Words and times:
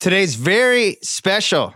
Today's 0.00 0.34
very 0.34 0.96
special 1.02 1.74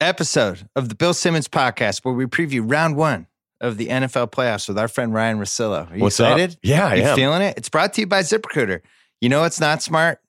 episode 0.00 0.66
of 0.74 0.88
the 0.88 0.94
Bill 0.94 1.12
Simmons 1.12 1.46
podcast, 1.46 2.02
where 2.02 2.14
we 2.14 2.24
preview 2.24 2.62
round 2.64 2.96
one 2.96 3.26
of 3.60 3.76
the 3.76 3.88
NFL 3.88 4.30
playoffs 4.32 4.66
with 4.68 4.78
our 4.78 4.88
friend 4.88 5.12
Ryen 5.12 5.38
Russillo. 5.38 5.90
Are 5.90 5.96
you 5.96 6.02
What's 6.02 6.18
up? 6.18 6.32
excited? 6.38 6.58
Yeah, 6.62 6.86
I 6.86 6.94
you 6.94 7.02
am. 7.02 7.14
feeling 7.16 7.42
it? 7.42 7.58
It's 7.58 7.68
brought 7.68 7.92
to 7.94 8.00
you 8.00 8.06
by 8.06 8.20
ZipRecruiter. 8.22 8.80
You 9.20 9.28
know 9.28 9.44
it's 9.44 9.60
not 9.60 9.82
smart? 9.82 10.20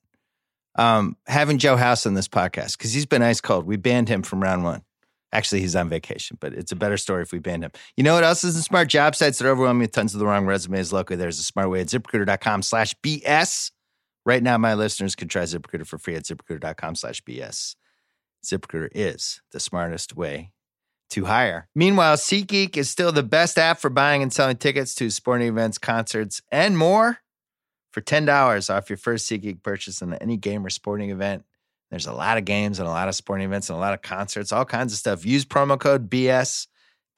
Um, 0.76 1.16
having 1.28 1.60
Joe 1.60 1.78
House 1.78 2.06
on 2.06 2.14
this 2.14 2.28
podcast 2.28 2.78
because 2.78 2.92
he's 2.94 3.06
been 3.06 3.22
ice 3.22 3.40
cold. 3.40 3.66
We 3.66 3.78
banned 3.78 4.10
him 4.10 4.22
from 4.22 4.44
round 4.44 4.66
one. 4.66 4.82
Actually, 5.32 5.62
he's 5.62 5.78
on 5.78 5.88
vacation, 5.88 6.38
but 6.42 6.54
it's 6.54 6.74
a 6.74 6.76
better 6.76 6.98
story 6.98 7.24
if 7.24 7.32
we 7.32 7.40
banned 7.40 7.64
him. 7.64 7.72
You 7.96 8.04
know 8.04 8.16
what 8.16 8.24
else 8.26 8.44
isn't 8.44 8.64
smart? 8.66 8.90
Job 8.90 9.16
sites 9.16 9.40
that 9.40 9.48
are 9.48 9.52
overwhelming 9.52 9.80
with 9.82 9.94
tons 9.94 10.14
of 10.14 10.20
the 10.20 10.26
wrong 10.26 10.46
resumes. 10.46 10.92
Luckily, 10.92 11.16
there's 11.16 11.40
a 11.40 11.44
smart 11.44 11.70
way 11.70 11.80
at 11.80 11.88
ziprecruiter.com 11.88 12.64
slash 12.64 12.94
BS. 13.02 13.72
Right 14.26 14.42
now, 14.42 14.58
my 14.58 14.74
listeners 14.74 15.16
can 15.16 15.28
try 15.28 15.44
ZipRecruiter 15.44 15.86
for 15.86 15.98
free 15.98 16.16
at 16.16 16.24
ziprecruiter.com 16.24 16.96
slash 16.96 17.22
BS. 17.24 17.76
ZipRecruiter 18.46 18.90
is 18.94 19.42
the 19.52 19.60
smartest 19.60 20.16
way 20.16 20.52
to 21.10 21.26
hire. 21.26 21.68
Meanwhile, 21.76 22.18
SeatGeek 22.18 22.78
is 22.78 22.90
still 22.90 23.12
the 23.12 23.24
best 23.24 23.58
app 23.58 23.80
for 23.80 23.90
buying 23.90 24.22
and 24.24 24.34
selling 24.34 24.58
tickets 24.58 24.96
to 24.96 25.10
sporting 25.10 25.48
events, 25.48 25.78
concerts, 25.78 26.42
and 26.52 26.78
more. 26.78 27.20
For 27.92 28.02
$10 28.02 28.76
off 28.76 28.90
your 28.90 28.98
first 28.98 29.30
SeatGeek 29.30 29.62
purchase 29.62 30.02
on 30.02 30.16
any 30.16 30.36
game 30.36 30.66
or 30.66 30.72
sporting 30.72 31.12
event. 31.12 31.44
There's 31.92 32.08
a 32.08 32.14
lot 32.14 32.40
of 32.40 32.46
games 32.46 32.80
and 32.80 32.88
a 32.88 32.92
lot 32.92 33.08
of 33.08 33.14
sporting 33.14 33.46
events 33.46 33.70
and 33.70 33.78
a 33.78 33.80
lot 33.80 33.94
of 33.94 34.02
concerts, 34.02 34.52
all 34.52 34.66
kinds 34.66 34.94
of 34.94 34.98
stuff. 34.98 35.28
Use 35.28 35.46
promo 35.46 35.80
code 35.80 36.10
BS. 36.10 36.66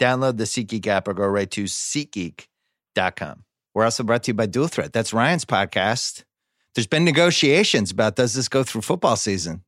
Download 0.01 0.35
the 0.35 0.43
SeatGeek 0.43 0.85
app 0.87 1.07
or 1.07 1.13
go 1.13 1.25
right 1.25 1.49
to 1.51 1.63
SeatGeek.com. 1.63 3.45
We're 3.73 3.85
also 3.85 4.03
brought 4.03 4.23
to 4.23 4.31
you 4.31 4.33
by 4.33 4.47
Dual 4.47 4.67
Threat. 4.67 4.91
That's 4.91 5.13
Ryen's 5.13 5.45
podcast. 5.45 6.24
There's 6.75 6.87
been 6.87 7.05
negotiations 7.05 7.89
about 7.91 8.15
does 8.15 8.33
this 8.33 8.47
go 8.49 8.63
through 8.63 8.81
football 8.81 9.15
season? 9.15 9.63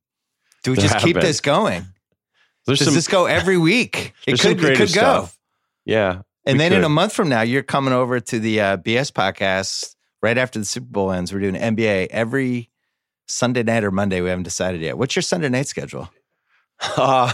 Do 0.62 0.72
we 0.72 0.76
There 0.76 0.88
just 0.88 0.98
keep 1.04 1.14
been. 1.14 1.24
this 1.24 1.40
going? 1.40 1.86
There's 2.66 2.78
Does 2.80 2.88
some, 2.88 2.94
this 2.94 3.08
go 3.08 3.24
every 3.26 3.56
week? 3.56 4.12
It 4.26 4.38
could, 4.38 4.62
it 4.62 4.76
could 4.76 4.78
go. 4.78 4.84
stuff. 4.86 5.38
Yeah. 5.86 6.22
And 6.44 6.60
then 6.60 6.72
in 6.72 6.84
a 6.84 6.88
month 6.88 7.12
from 7.14 7.28
now, 7.28 7.40
you're 7.42 7.62
coming 7.62 7.94
over 7.94 8.20
to 8.20 8.38
the 8.38 8.60
uh, 8.60 8.76
BS 8.76 9.10
podcast 9.10 9.94
right 10.22 10.36
after 10.36 10.58
the 10.58 10.64
Super 10.64 10.86
Bowl 10.86 11.10
ends. 11.12 11.32
We're 11.32 11.40
doing 11.40 11.54
NBA 11.54 12.08
every 12.10 12.70
Sunday 13.26 13.62
night 13.62 13.84
or 13.84 13.90
Monday. 13.90 14.20
We 14.20 14.28
haven't 14.28 14.44
decided 14.44 14.80
yet. 14.82 14.98
What's 14.98 15.16
your 15.16 15.22
Sunday 15.22 15.48
night 15.48 15.66
schedule? 15.66 16.10
Uh, 16.96 17.32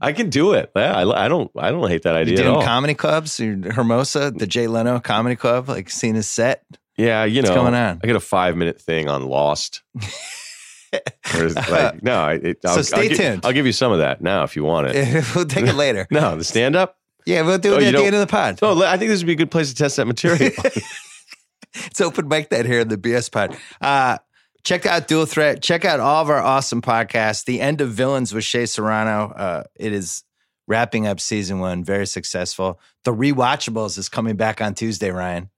I 0.00 0.12
can 0.14 0.30
do 0.30 0.54
it. 0.54 0.72
Yeah, 0.74 0.96
I, 0.96 1.26
I 1.26 1.28
don't. 1.28 1.50
I 1.54 1.70
don't 1.70 1.86
hate 1.90 2.00
that 2.04 2.14
You 2.14 2.20
idea 2.20 2.38
at 2.38 2.44
doing 2.44 2.62
comedy 2.62 2.94
clubs? 2.94 3.36
Hermosa, 3.36 4.30
the 4.30 4.46
Jay 4.46 4.68
Leno 4.68 5.00
comedy 5.00 5.36
club, 5.36 5.68
like 5.68 5.90
seeing 5.90 6.14
his 6.14 6.26
set. 6.30 6.64
Yeah, 7.00 7.24
you 7.24 7.42
know, 7.42 7.48
What's 7.50 7.60
going 7.62 7.74
on? 7.74 8.00
I 8.02 8.06
get 8.06 8.16
a 8.16 8.20
five 8.20 8.56
minute 8.56 8.80
thing 8.80 9.08
on 9.08 9.26
Lost. 9.26 9.82
Like, 11.32 12.02
no, 12.02 12.14
I, 12.14 12.32
it, 12.34 12.58
I'll, 12.64 12.74
So 12.74 12.82
stay 12.82 13.08
I'll 13.10 13.16
tuned. 13.16 13.46
I'll 13.46 13.52
give 13.52 13.64
you 13.64 13.72
some 13.72 13.92
of 13.92 13.98
that 13.98 14.20
now 14.20 14.42
if 14.42 14.56
you 14.56 14.64
want 14.64 14.88
it. 14.88 15.24
we'll 15.36 15.44
take 15.46 15.66
it 15.66 15.74
later. 15.76 16.08
No, 16.10 16.34
the 16.36 16.42
stand 16.42 16.74
up. 16.74 16.98
Yeah, 17.24 17.42
we'll 17.42 17.58
do 17.58 17.74
Oh, 17.74 17.76
it 17.76 17.82
you 17.82 17.88
at 17.90 17.94
the 17.94 18.04
end 18.04 18.14
of 18.16 18.20
the 18.20 18.26
pod. 18.26 18.58
No, 18.60 18.82
I 18.84 18.96
think 18.96 19.08
this 19.10 19.20
would 19.20 19.26
be 19.28 19.34
a 19.34 19.36
good 19.36 19.52
place 19.52 19.68
to 19.68 19.74
test 19.76 19.98
that 19.98 20.06
material. 20.06 20.50
It's 21.72 22.00
open 22.00 22.26
mic 22.26 22.50
that 22.50 22.66
here 22.66 22.80
in 22.80 22.88
the 22.88 22.96
BS 22.96 23.30
pod. 23.30 23.56
Uh, 23.80 24.18
check 24.64 24.84
out 24.86 25.06
Dual 25.06 25.26
Threat. 25.26 25.62
Check 25.62 25.84
out 25.84 26.00
all 26.00 26.22
of 26.22 26.28
our 26.30 26.40
awesome 26.40 26.82
podcasts. 26.82 27.44
The 27.44 27.60
End 27.60 27.80
of 27.80 27.90
Villains 27.90 28.34
with 28.34 28.42
Shea 28.42 28.66
Serrano. 28.66 29.30
Uh, 29.30 29.62
it 29.76 29.92
is 29.92 30.24
wrapping 30.66 31.06
up 31.06 31.20
season 31.20 31.60
one, 31.60 31.84
very 31.84 32.06
successful. 32.06 32.80
The 33.04 33.12
Rewatchables 33.14 33.96
is 33.98 34.08
coming 34.08 34.34
back 34.36 34.60
on 34.60 34.74
Tuesday, 34.74 35.12
Ryen. 35.12 35.50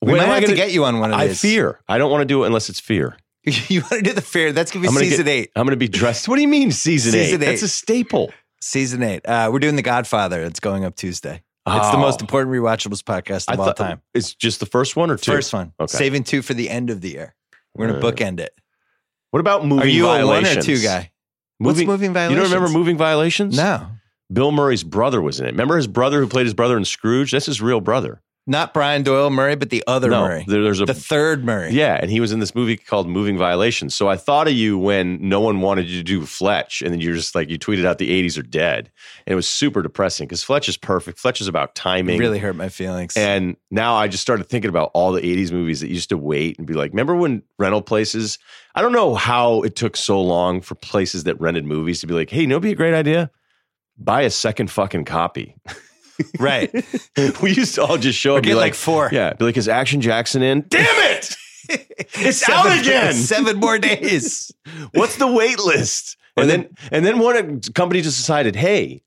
We 0.00 0.12
When 0.12 0.18
might 0.20 0.28
I 0.28 0.34
have 0.34 0.40
to 0.42 0.46
gonna- 0.48 0.56
get 0.56 0.72
you 0.72 0.84
on 0.84 1.00
one 1.00 1.12
of 1.12 1.20
these. 1.20 1.30
I 1.30 1.34
fear. 1.48 1.80
I 1.88 1.98
don't 1.98 2.10
want 2.10 2.22
to 2.22 2.26
do 2.26 2.44
it 2.44 2.46
unless 2.46 2.68
it's 2.68 2.80
fear. 2.80 3.16
you 3.44 3.80
want 3.80 3.94
to 3.94 4.02
do 4.02 4.12
the 4.12 4.20
fair? 4.22 4.52
That's 4.52 4.70
gonna 4.70 4.82
be 4.82 4.88
I'm 4.88 4.94
gonna 4.94 5.06
season 5.06 5.24
get- 5.26 5.32
eight. 5.32 5.50
I'm 5.56 5.64
going 5.64 5.72
to 5.72 5.76
be 5.76 5.88
dressed. 5.88 6.28
What 6.28 6.36
do 6.36 6.42
you 6.42 6.48
mean 6.48 6.70
season, 6.70 7.12
Season 7.12 7.40
eight? 7.40 7.44
eight. 7.44 7.46
That's 7.50 7.62
a 7.62 7.68
staple. 7.68 8.32
Season 8.60 9.02
eight. 9.02 9.26
Uh, 9.26 9.50
we're 9.52 9.58
doing 9.60 9.76
The 9.76 9.82
Godfather. 9.82 10.42
It's 10.44 10.60
going 10.60 10.84
up 10.84 10.94
Tuesday. 10.96 11.42
It's 11.66 11.90
the 11.90 11.96
Oh. 11.96 12.00
most 12.00 12.20
important 12.22 12.50
Rewatchables 12.54 13.02
podcast 13.02 13.44
I 13.48 13.54
of 13.54 13.60
all 13.60 13.66
thought 13.66 13.76
time. 13.76 14.00
it's 14.14 14.34
just 14.34 14.58
the 14.60 14.66
first 14.66 14.96
one 14.96 15.10
or 15.10 15.16
two. 15.18 15.32
First 15.32 15.52
one. 15.52 15.72
Okay. 15.78 15.96
Saving 15.98 16.24
two 16.24 16.40
for 16.42 16.54
the 16.54 16.70
end 16.70 16.88
of 16.90 17.00
the 17.02 17.10
year. 17.10 17.34
We're 17.74 17.88
gonna 17.88 17.98
Uh, 17.98 18.02
bookend 18.10 18.40
it. 18.40 18.52
What 19.32 19.40
about 19.40 19.66
moving 19.66 19.84
Are 19.84 19.86
you 19.86 20.04
violations? 20.04 20.48
a 20.48 20.50
one 20.54 20.58
or 20.58 20.62
two 20.62 20.82
guy? 20.82 21.10
What's 21.58 21.82
Moving, 21.82 22.12
violations? 22.14 22.30
you 22.36 22.42
don't 22.42 22.52
remember 22.62 22.78
moving 22.78 22.96
violations? 22.96 23.56
No. 23.56 23.88
Bill 24.32 24.50
Murray's 24.52 24.82
brother 24.84 25.20
was 25.20 25.40
in 25.40 25.46
it. 25.46 25.50
Remember 25.50 25.76
his 25.76 25.86
brother 25.88 26.20
who 26.20 26.26
played 26.28 26.46
his 26.46 26.54
brother 26.54 26.76
in 26.78 26.84
Scrooge? 26.84 27.32
That's 27.32 27.46
his 27.46 27.60
real 27.60 27.80
brother. 27.80 28.22
Not 28.50 28.72
Brian 28.72 29.02
Doyle 29.02 29.28
Murray, 29.28 29.54
but 29.56 29.68
the 29.68 29.84
other 29.86 30.08
no, 30.08 30.22
Murray. 30.22 30.44
there- 30.48 30.62
there's 30.62 30.80
a 30.80 30.86
the 30.86 30.94
third 30.94 31.44
Murray. 31.44 31.70
yeah, 31.70 31.98
and 32.00 32.10
he 32.10 32.18
was 32.18 32.32
in 32.32 32.40
this 32.40 32.54
movie 32.54 32.78
called 32.78 33.06
Moving 33.06 33.36
Violations. 33.36 33.94
So 33.94 34.08
I 34.08 34.16
thought 34.16 34.48
of 34.48 34.54
you 34.54 34.78
when 34.78 35.18
no 35.20 35.38
one 35.40 35.60
wanted 35.60 35.86
you 35.86 35.98
to 35.98 36.02
do 36.02 36.24
Fletch, 36.24 36.80
and 36.80 36.90
then 36.90 37.00
you're 37.00 37.14
just 37.14 37.34
like 37.34 37.50
you 37.50 37.58
tweeted 37.58 37.84
out 37.84 37.98
the 37.98 38.10
'80s 38.10 38.38
are 38.38 38.42
dead, 38.42 38.90
and 39.26 39.32
it 39.32 39.36
was 39.36 39.46
super 39.46 39.82
depressing 39.82 40.26
because 40.26 40.42
Fletch 40.42 40.66
is 40.68 40.78
perfect. 40.78 41.18
Fletch 41.18 41.40
is 41.42 41.46
about 41.46 41.68
It 41.68 41.74
timing. 41.74 42.18
really 42.18 42.38
hurt 42.38 42.56
my 42.56 42.70
feelings. 42.70 43.14
And 43.18 43.56
now 43.70 43.94
I 43.96 44.08
just 44.08 44.22
started 44.22 44.48
thinking 44.48 44.70
about 44.70 44.90
all 44.94 45.12
the 45.12 45.20
80s 45.20 45.52
movies 45.52 45.80
that 45.80 45.88
used 45.90 46.08
to 46.08 46.16
wait 46.16 46.56
and 46.56 46.66
be 46.66 46.72
like, 46.72 46.92
remember 46.92 47.14
when 47.14 47.42
rental 47.58 47.82
places, 47.82 48.38
I 48.74 48.80
don't 48.80 48.92
know 48.92 49.14
how 49.14 49.60
it 49.60 49.76
took 49.76 49.94
so 49.94 50.22
long 50.22 50.62
for 50.62 50.74
places 50.74 51.24
that 51.24 51.38
rented 51.38 51.66
movies 51.66 52.00
to 52.00 52.06
be 52.06 52.14
like, 52.14 52.30
hey, 52.30 52.40
you 52.40 52.46
know, 52.46 52.54
what'd 52.56 52.62
be 52.62 52.72
a 52.72 52.76
great 52.76 52.94
idea? 52.94 53.30
Buy 53.98 54.22
a 54.22 54.30
second 54.30 54.70
fucking 54.70 55.04
copy. 55.04 55.56
right. 56.38 56.72
we 57.42 57.52
used 57.52 57.74
to 57.76 57.84
all 57.84 57.98
just 57.98 58.18
show 58.18 58.36
up 58.36 58.42
be 58.42 58.50
get 58.50 58.54
like, 58.56 58.62
like 58.72 58.74
four. 58.74 59.08
yeah, 59.12 59.32
be 59.34 59.44
like, 59.44 59.56
is 59.56 59.68
Action 59.68 60.00
Jackson 60.00 60.42
in? 60.42 60.64
Damn 60.68 60.84
it! 61.12 61.34
It's 62.14 62.48
out 62.48 62.78
again. 62.80 63.12
Seven 63.12 63.58
more 63.60 63.78
days. 63.78 64.50
What's 64.94 65.16
the 65.16 65.26
wait 65.30 65.58
list? 65.58 66.16
Or 66.36 66.42
And 66.42 66.50
the- 66.50 66.56
then, 66.56 66.68
and 66.92 67.04
then 67.04 67.18
one 67.18 67.36
uh, 67.36 67.58
company 67.74 68.00
just 68.00 68.16
decided, 68.16 68.56
hey, 68.56 69.02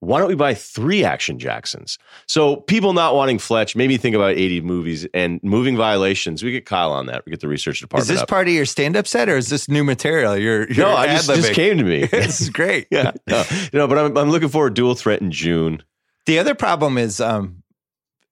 why 0.00 0.18
don't 0.18 0.28
we 0.28 0.34
buy 0.34 0.54
three 0.54 1.04
Action 1.04 1.38
Jacksons? 1.38 1.98
So 2.26 2.56
people 2.56 2.94
not 2.94 3.14
wanting 3.14 3.38
Fletch 3.38 3.76
made 3.76 3.88
me 3.88 3.96
think 3.98 4.16
about 4.16 4.32
80 4.32 4.62
movies 4.62 5.06
and 5.14 5.38
moving 5.44 5.76
violations. 5.76 6.42
We 6.42 6.50
get 6.52 6.64
Kyle 6.66 6.90
on 6.90 7.06
that. 7.06 7.24
We 7.26 7.30
get 7.30 7.40
the 7.40 7.48
research 7.48 7.80
department. 7.80 8.04
Is 8.04 8.08
this 8.08 8.22
up. 8.22 8.28
part 8.28 8.48
of 8.48 8.54
your 8.54 8.64
stand-up 8.64 9.06
set 9.06 9.28
or 9.28 9.36
is 9.36 9.48
this 9.50 9.68
new 9.68 9.84
material? 9.84 10.36
You're, 10.36 10.66
you're 10.72 10.86
no, 10.86 10.96
I 10.96 11.06
just, 11.08 11.26
just 11.28 11.52
came 11.52 11.76
to 11.78 11.84
me. 11.84 12.06
this 12.06 12.40
is 12.40 12.48
great. 12.50 12.88
yeah, 12.90 13.12
no, 13.28 13.44
you 13.72 13.78
know, 13.78 13.86
but 13.86 13.98
I'm, 13.98 14.16
I'm 14.16 14.30
looking 14.30 14.48
for 14.48 14.66
a 14.66 14.72
dual 14.74 14.94
threat 14.94 15.20
in 15.20 15.30
June. 15.30 15.82
The 16.26 16.38
other 16.38 16.54
problem 16.54 16.98
is 16.98 17.20
um 17.20 17.62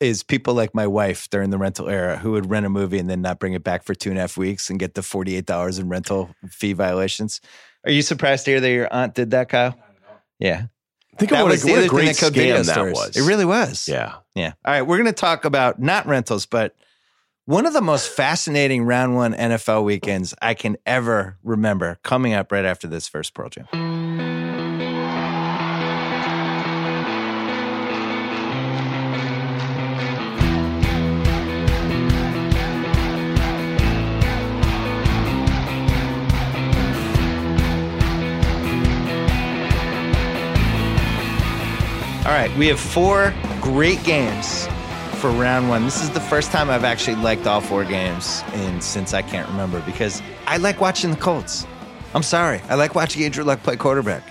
is 0.01 0.23
people 0.23 0.55
like 0.55 0.75
my 0.75 0.87
wife 0.87 1.29
during 1.31 1.51
the 1.51 1.59
rental 1.59 1.89
era 1.89 2.17
who 2.19 2.31
would 2.33 2.49
rent 2.49 2.65
a 2.65 2.69
movie 2.69 2.99
and 2.99 3.11
then 3.11 3.21
not 3.21 3.41
bring 3.41 3.55
it 3.55 3.65
back 3.65 3.83
for 3.83 3.95
two 3.95 4.11
and 4.11 4.19
a 4.19 4.21
half 4.23 4.37
weeks 4.37 4.71
and 4.71 4.79
get 4.79 4.95
the 4.95 5.03
forty 5.03 5.35
eight 5.37 5.47
dollars 5.47 5.79
in 5.79 5.89
rental 5.89 6.31
fee 6.51 6.73
violations. 6.73 7.41
Are 7.85 7.91
you 7.91 8.03
surprised 8.03 8.45
to 8.45 8.53
hear 8.53 8.61
that 8.61 8.71
your 8.71 8.93
aunt 8.93 9.15
did 9.15 9.31
that, 9.31 9.49
Kyle? 9.49 9.77
Yeah. 10.39 10.67
Think 11.19 11.31
That 11.33 11.41
of 11.41 11.47
what, 11.47 11.51
was 11.53 11.65
a, 11.65 11.67
the 11.67 11.73
what 11.73 11.79
a 11.79 11.81
other 11.81 11.89
thing 11.89 11.97
great 11.97 12.17
that 12.17 12.33
scam 12.33 12.67
that 12.67 12.73
stores. 12.75 12.93
was. 12.93 13.17
It 13.17 13.23
really 13.23 13.45
was. 13.45 13.89
yeah. 13.89 14.17
Yeah. 14.37 14.53
All 14.65 14.73
right. 14.73 14.83
We're 14.83 14.99
going 14.99 15.07
to 15.07 15.13
talk 15.13 15.45
about 15.45 15.81
not 15.81 16.07
rentals, 16.07 16.47
but 16.47 16.77
one 17.47 17.67
of 17.67 17.73
the 17.73 17.81
most 17.81 18.09
fascinating 18.09 18.85
round 18.85 19.17
one 19.17 19.33
NFL 19.35 19.83
weekends 19.83 20.33
I 20.41 20.55
can 20.55 20.77
ever 20.87 21.39
remember 21.43 21.99
coming 22.05 22.35
up 22.35 22.53
right 22.53 22.65
after 22.65 22.87
this 22.87 23.09
first 23.09 23.35
Pearl 23.35 23.49
Jam. 23.49 23.67
All 42.29 42.35
right, 42.35 42.55
we 42.59 42.67
have 42.67 42.79
four 42.79 43.33
great 43.63 44.05
games 44.05 44.67
for 45.15 45.31
round 45.31 45.71
one. 45.71 45.85
This 45.87 46.03
is 46.03 46.11
the 46.11 46.21
first 46.21 46.53
time 46.53 46.69
I've 46.69 46.85
actually 46.85 47.17
liked 47.17 47.47
all 47.47 47.63
four 47.63 47.85
games 47.85 48.43
in 48.53 48.83
since 48.83 49.15
I 49.15 49.23
can't 49.23 49.49
remember 49.49 49.81
because 49.87 50.21
I 50.47 50.59
like 50.59 50.79
watching 50.79 51.11
the 51.11 51.17
Colts. 51.17 51.67
I'm 52.15 52.23
sorry, 52.23 52.61
I 52.69 52.75
like 52.75 52.95
watching 52.95 53.25
Andrew 53.25 53.45
Luck 53.45 53.63
play 53.63 53.77
quarterback. 53.77 54.23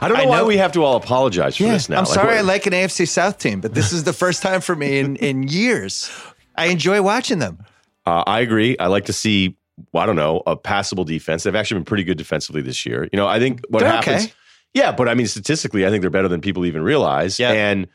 I 0.00 0.08
don't 0.08 0.16
know 0.18 0.24
I 0.24 0.26
why 0.26 0.38
know- 0.38 0.46
we 0.46 0.56
have 0.56 0.72
to 0.72 0.82
all 0.82 0.96
apologize 0.96 1.56
for 1.56 1.62
this 1.62 1.88
now. 1.88 1.98
I'm 1.98 2.04
Like, 2.06 2.14
sorry, 2.14 2.26
what- 2.30 2.38
I 2.38 2.40
like 2.40 2.66
an 2.66 2.72
AFC 2.74 3.06
South 3.06 3.38
team, 3.38 3.60
but 3.60 3.74
this 3.74 3.92
is 3.92 4.02
the 4.02 4.12
first 4.12 4.42
time 4.42 4.60
for 4.60 4.74
me 4.74 4.98
in 4.98 5.14
in 5.14 5.44
years. 5.46 6.10
I 6.56 6.66
enjoy 6.66 7.00
watching 7.00 7.38
them. 7.38 7.58
Uh, 8.06 8.24
I 8.26 8.40
agree. 8.40 8.76
I 8.80 8.88
like 8.88 9.04
to 9.04 9.12
see, 9.12 9.56
I 9.94 10.04
don't 10.04 10.16
know, 10.16 10.42
a 10.48 10.56
passable 10.56 11.04
defense. 11.04 11.44
They've 11.44 11.54
actually 11.54 11.78
been 11.78 11.84
pretty 11.84 12.02
good 12.04 12.18
defensively 12.18 12.60
this 12.62 12.84
year. 12.84 13.08
You 13.12 13.16
know, 13.18 13.28
I 13.28 13.38
think 13.38 13.60
what 13.68 13.80
They're 13.80 13.92
happens. 13.92 14.24
okay. 14.24 14.32
Yeah, 14.76 14.92
but 14.92 15.08
I 15.08 15.14
mean, 15.14 15.26
statistically, 15.26 15.86
I 15.86 15.90
think 15.90 16.02
they're 16.02 16.10
better 16.10 16.28
than 16.28 16.40
people 16.42 16.66
even 16.66 16.82
realize. 16.82 17.38
Yeah. 17.38 17.50
And 17.52 17.88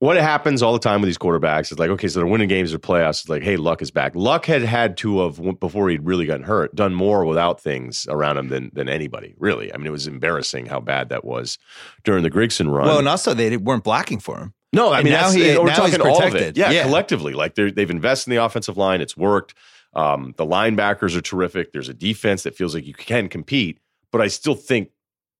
what 0.00 0.16
happens 0.18 0.62
all 0.62 0.74
the 0.74 0.78
time 0.78 1.00
with 1.00 1.08
these 1.08 1.16
quarterbacks 1.16 1.72
is 1.72 1.78
like, 1.78 1.88
okay, 1.88 2.08
so 2.08 2.18
they're 2.18 2.26
winning 2.26 2.48
games 2.48 2.74
or 2.74 2.78
playoffs. 2.78 3.20
It's 3.22 3.28
like, 3.30 3.42
hey, 3.42 3.56
Luck 3.56 3.80
is 3.80 3.90
back. 3.90 4.14
Luck 4.14 4.44
had 4.44 4.60
had 4.62 4.98
to 4.98 5.20
have 5.20 5.40
before 5.60 5.88
he'd 5.88 6.04
really 6.04 6.26
gotten 6.26 6.44
hurt, 6.44 6.74
done 6.74 6.92
more 6.94 7.24
without 7.24 7.58
things 7.60 8.06
around 8.10 8.36
him 8.36 8.48
than 8.48 8.70
than 8.74 8.88
anybody. 8.88 9.34
Really, 9.38 9.72
I 9.72 9.78
mean, 9.78 9.86
it 9.86 9.92
was 9.92 10.06
embarrassing 10.06 10.66
how 10.66 10.80
bad 10.80 11.08
that 11.08 11.24
was 11.24 11.56
during 12.02 12.22
the 12.22 12.30
Grigson 12.30 12.70
run. 12.70 12.86
Well, 12.86 12.98
and 12.98 13.08
also 13.08 13.32
they 13.32 13.56
weren't 13.56 13.84
blocking 13.84 14.18
for 14.20 14.38
him. 14.38 14.52
No, 14.74 14.90
I 14.92 14.98
And 14.98 15.04
mean 15.04 15.14
now 15.14 15.30
he- 15.30 15.56
we're 15.56 15.64
now 15.64 15.84
he's 15.86 15.96
talking 15.96 16.00
all 16.02 16.16
of 16.18 16.32
protected. 16.32 16.42
it. 16.42 16.60
Yeah, 16.60 16.70
Yeah. 16.70 16.82
collectively, 16.82 17.32
like 17.32 17.54
they've 17.54 17.90
invested 17.90 18.30
in 18.30 18.36
the 18.36 18.44
offensive 18.44 18.76
line. 18.76 19.00
It's 19.00 19.16
worked. 19.16 19.54
Um, 19.94 20.34
the 20.36 20.44
linebackers 20.44 21.16
are 21.16 21.20
terrific. 21.22 21.72
There's 21.72 21.88
a 21.88 21.94
defense 21.94 22.42
that 22.42 22.54
feels 22.56 22.74
like 22.74 22.84
you 22.86 22.94
can 22.94 23.28
compete. 23.30 23.78
but 24.12 24.20
I 24.20 24.28
still 24.28 24.54
think 24.54 24.90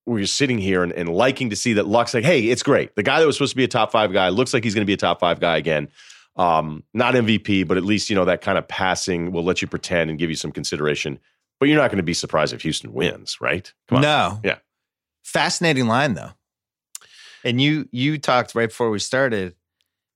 we're 0.05 0.25
sitting 0.25 0.57
here 0.57 0.83
and, 0.83 0.93
and 0.93 1.09
liking 1.09 1.49
to 1.49 1.55
see 1.55 1.73
that 1.73 1.87
Luck's 1.87 2.13
like, 2.13 2.23
hey, 2.23 2.47
it's 2.47 2.63
great. 2.63 2.95
The 2.95 3.03
guy 3.03 3.19
that 3.19 3.25
was 3.25 3.35
supposed 3.35 3.51
to 3.53 3.57
be 3.57 3.63
a 3.63 3.67
top 3.67 3.91
five 3.91 4.13
guy 4.13 4.29
looks 4.29 4.53
like 4.53 4.63
he's 4.63 4.75
going 4.75 4.83
to 4.83 4.87
be 4.87 4.93
a 4.93 4.97
top 4.97 5.19
five 5.19 5.39
guy 5.39 5.57
again. 5.57 5.89
Um, 6.35 6.83
not 6.93 7.13
MVP, 7.13 7.67
but 7.67 7.77
at 7.77 7.83
least 7.83 8.09
you 8.09 8.15
know 8.15 8.25
that 8.25 8.41
kind 8.41 8.57
of 8.57 8.67
passing 8.67 9.31
will 9.31 9.43
let 9.43 9.61
you 9.61 9.67
pretend 9.67 10.09
and 10.09 10.19
give 10.19 10.29
you 10.29 10.35
some 10.35 10.51
consideration. 10.51 11.19
But 11.59 11.69
you're 11.69 11.77
not 11.77 11.89
going 11.89 11.97
to 11.97 12.03
be 12.03 12.13
surprised 12.13 12.53
if 12.53 12.61
Houston 12.63 12.93
wins, 12.93 13.39
right? 13.39 13.71
Come 13.87 13.97
on. 13.97 14.01
No. 14.01 14.39
Yeah. 14.43 14.57
Fascinating 15.23 15.87
line 15.87 16.13
though. 16.13 16.31
And 17.43 17.61
you 17.61 17.87
you 17.91 18.17
talked 18.17 18.53
right 18.53 18.69
before 18.69 18.89
we 18.89 18.99
started. 18.99 19.55